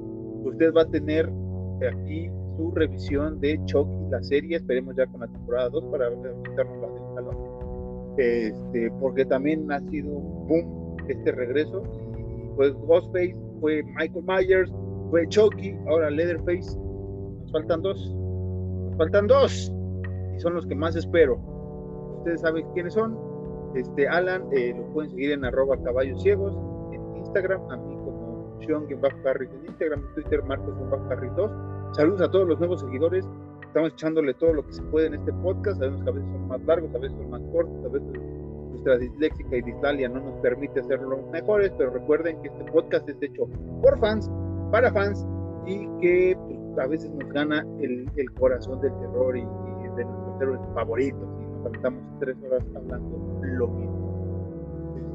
usted 0.43 0.73
va 0.73 0.83
a 0.83 0.89
tener 0.89 1.29
aquí 1.89 2.29
su 2.55 2.71
revisión 2.71 3.39
de 3.39 3.59
Chucky, 3.65 4.09
la 4.09 4.23
serie, 4.23 4.57
esperemos 4.57 4.95
ya 4.95 5.05
con 5.07 5.21
la 5.21 5.27
temporada 5.27 5.69
2 5.69 5.85
para 5.85 6.09
quitarnos 6.09 6.81
la 6.81 6.87
del 6.87 7.15
salón. 7.15 7.37
Este, 8.17 8.91
porque 9.01 9.25
también 9.25 9.69
ha 9.71 9.81
sido 9.89 10.09
un 10.09 10.47
boom 10.47 10.97
este 11.09 11.31
regreso, 11.33 11.83
y 12.17 12.55
fue 12.55 12.71
Ghostface, 12.71 13.35
fue 13.59 13.83
Michael 13.83 14.23
Myers, 14.25 14.71
fue 15.09 15.27
Chucky, 15.27 15.75
ahora 15.87 16.09
Leatherface, 16.09 16.77
nos 16.77 17.51
faltan 17.51 17.81
dos 17.81 18.15
faltan 18.97 19.27
dos 19.27 19.71
y 20.35 20.39
son 20.39 20.53
los 20.53 20.65
que 20.65 20.75
más 20.75 20.95
espero. 20.95 21.37
Ustedes 22.19 22.41
saben 22.41 22.65
quiénes 22.73 22.93
son. 22.93 23.17
Este 23.75 24.07
Alan 24.07 24.45
eh, 24.51 24.73
lo 24.75 24.85
pueden 24.93 25.11
seguir 25.11 25.31
en 25.31 25.45
arroba 25.45 25.77
caballos 25.83 26.21
ciegos 26.21 26.57
en 26.93 27.17
Instagram, 27.17 27.61
a 27.69 27.77
mí 27.77 27.95
como 27.95 28.57
Sean 28.61 28.85
Harris 29.25 29.49
en 29.51 29.65
Instagram, 29.67 29.99
en 29.99 30.13
Twitter 30.15 30.43
Marcos 30.43 30.73
Harris 31.11 31.31
2. 31.35 31.51
Saludos 31.91 32.21
a 32.21 32.31
todos 32.31 32.47
los 32.47 32.59
nuevos 32.59 32.81
seguidores. 32.81 33.27
Estamos 33.67 33.91
echándole 33.91 34.33
todo 34.35 34.53
lo 34.53 34.65
que 34.65 34.73
se 34.73 34.81
puede 34.83 35.07
en 35.07 35.15
este 35.15 35.33
podcast. 35.33 35.77
Sabemos 35.79 36.03
que 36.03 36.09
a 36.09 36.13
veces 36.13 36.29
son 36.31 36.47
más 36.47 36.61
largos, 36.65 36.95
a 36.95 36.97
veces 36.97 37.17
son 37.17 37.29
más 37.29 37.41
cortos, 37.51 37.85
a 37.85 37.87
veces 37.89 38.09
nuestra 38.69 38.97
disléxica 38.97 39.57
y 39.57 39.61
dislalia 39.61 40.09
no 40.09 40.21
nos 40.21 40.35
permite 40.41 40.79
hacerlo 40.79 41.19
mejores, 41.31 41.71
pero 41.77 41.91
recuerden 41.91 42.41
que 42.41 42.47
este 42.47 42.71
podcast 42.71 43.07
es 43.09 43.21
hecho 43.21 43.47
por 43.81 43.99
fans, 43.99 44.29
para 44.71 44.91
fans 44.91 45.25
y 45.65 45.87
que 45.99 46.37
pues, 46.47 46.59
a 46.79 46.87
veces 46.87 47.11
nos 47.11 47.29
gana 47.31 47.65
el, 47.79 48.09
el 48.15 48.31
corazón 48.33 48.81
del 48.81 48.91
terror 48.99 49.37
y, 49.37 49.41
y 49.41 49.95
de 49.95 50.05
nuestros 50.05 50.41
héroes 50.41 50.61
favoritos 50.73 51.27
y 51.41 51.45
nos 51.45 51.65
aventamos 51.67 52.03
tres 52.19 52.37
horas 52.45 52.63
hablando 52.75 53.39
lo 53.41 53.67
mismo. 53.67 54.05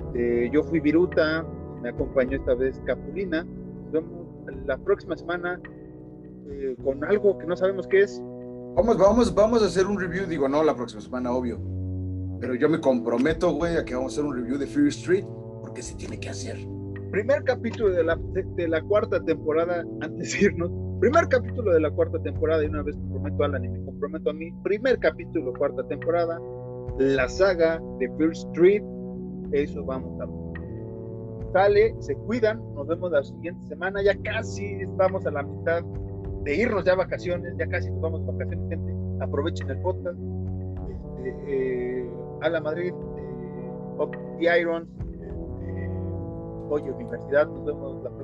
Este, 0.07 0.51
yo 0.51 0.63
fui 0.63 0.81
Viruta, 0.81 1.45
me 1.83 1.91
acompañó 1.91 2.37
esta 2.37 2.55
vez 2.55 2.81
Capulina. 2.85 3.45
Nos 3.45 3.93
vemos 3.93 4.27
la 4.67 4.77
próxima 4.79 5.17
semana 5.17 5.61
eh, 6.49 6.77
con 6.83 7.05
algo 7.05 7.39
que 7.39 7.47
no 7.47 7.57
sabemos 7.57 7.87
qué 7.87 8.03
es. 8.03 8.23
Vamos, 8.75 8.99
vamos, 8.99 9.35
vamos 9.35 9.63
a 9.63 9.67
hacer 9.67 9.87
un 9.87 9.99
review, 9.99 10.27
digo, 10.27 10.49
no 10.49 10.63
la 10.63 10.75
próxima 10.75 11.01
semana, 11.01 11.33
obvio. 11.33 11.61
Pero 12.41 12.55
yo 12.55 12.69
me 12.69 12.81
comprometo, 12.81 13.53
güey, 13.53 13.77
a 13.77 13.85
que 13.85 13.95
vamos 13.95 14.13
a 14.13 14.21
hacer 14.21 14.25
un 14.25 14.37
review 14.37 14.59
de 14.59 14.67
Fear 14.67 14.87
Street, 14.89 15.25
porque 15.61 15.83
se 15.83 15.95
tiene 15.97 16.19
que 16.19 16.31
hacer. 16.31 16.57
Primer 17.11 17.43
capítulo 17.45 17.91
de 17.91 18.05
la, 18.05 18.17
de, 18.17 18.45
de 18.57 18.69
la 18.69 18.81
cuarta 18.83 19.21
temporada, 19.23 19.85
antes 20.01 20.33
de 20.33 20.47
irnos. 20.47 20.71
Primer 21.01 21.29
capítulo 21.29 21.73
de 21.73 21.81
la 21.81 21.91
cuarta 21.91 22.19
temporada, 22.19 22.63
y 22.63 22.67
una 22.67 22.83
vez 22.83 22.95
comprometo 22.95 23.43
a 23.43 23.47
Alan 23.47 23.65
y 23.65 23.69
me 23.71 23.85
comprometo 23.87 24.29
a 24.29 24.33
mí. 24.35 24.53
Primer 24.63 24.99
capítulo, 24.99 25.55
cuarta 25.55 25.83
temporada, 25.89 26.39
la 26.99 27.27
saga 27.27 27.81
de 27.99 28.07
Fear 28.19 28.33
Street. 28.33 28.83
Eso 29.53 29.83
vamos 29.83 30.21
a 30.21 30.27
ver. 30.27 31.53
Sale, 31.55 31.95
se 32.01 32.15
cuidan, 32.15 32.59
nos 32.75 32.87
vemos 32.87 33.11
la 33.13 33.25
siguiente 33.25 33.67
semana. 33.67 34.03
Ya 34.03 34.15
casi 34.23 34.67
estamos 34.67 35.25
a 35.25 35.31
la 35.31 35.43
mitad 35.43 35.83
de 36.45 36.55
irnos 36.55 36.85
ya 36.85 36.93
a 36.93 36.97
vacaciones, 36.97 37.55
ya 37.57 37.67
casi 37.67 37.91
nos 37.91 38.03
vamos 38.03 38.21
a 38.29 38.33
vacaciones, 38.33 38.69
gente. 38.69 39.25
Aprovechen 39.25 39.71
el 39.71 39.79
podcast. 39.81 40.19
Este, 41.25 42.01
eh, 42.03 42.11
a 42.43 42.51
la 42.51 42.61
Madrid, 42.61 42.93
eh, 42.93 44.07
the 44.39 44.61
Iron, 44.61 44.87
eh, 45.63 45.89
Oye 46.69 46.93
Universidad. 46.93 47.47
Nos 47.49 47.65
vemos 47.65 48.05
la. 48.05 48.20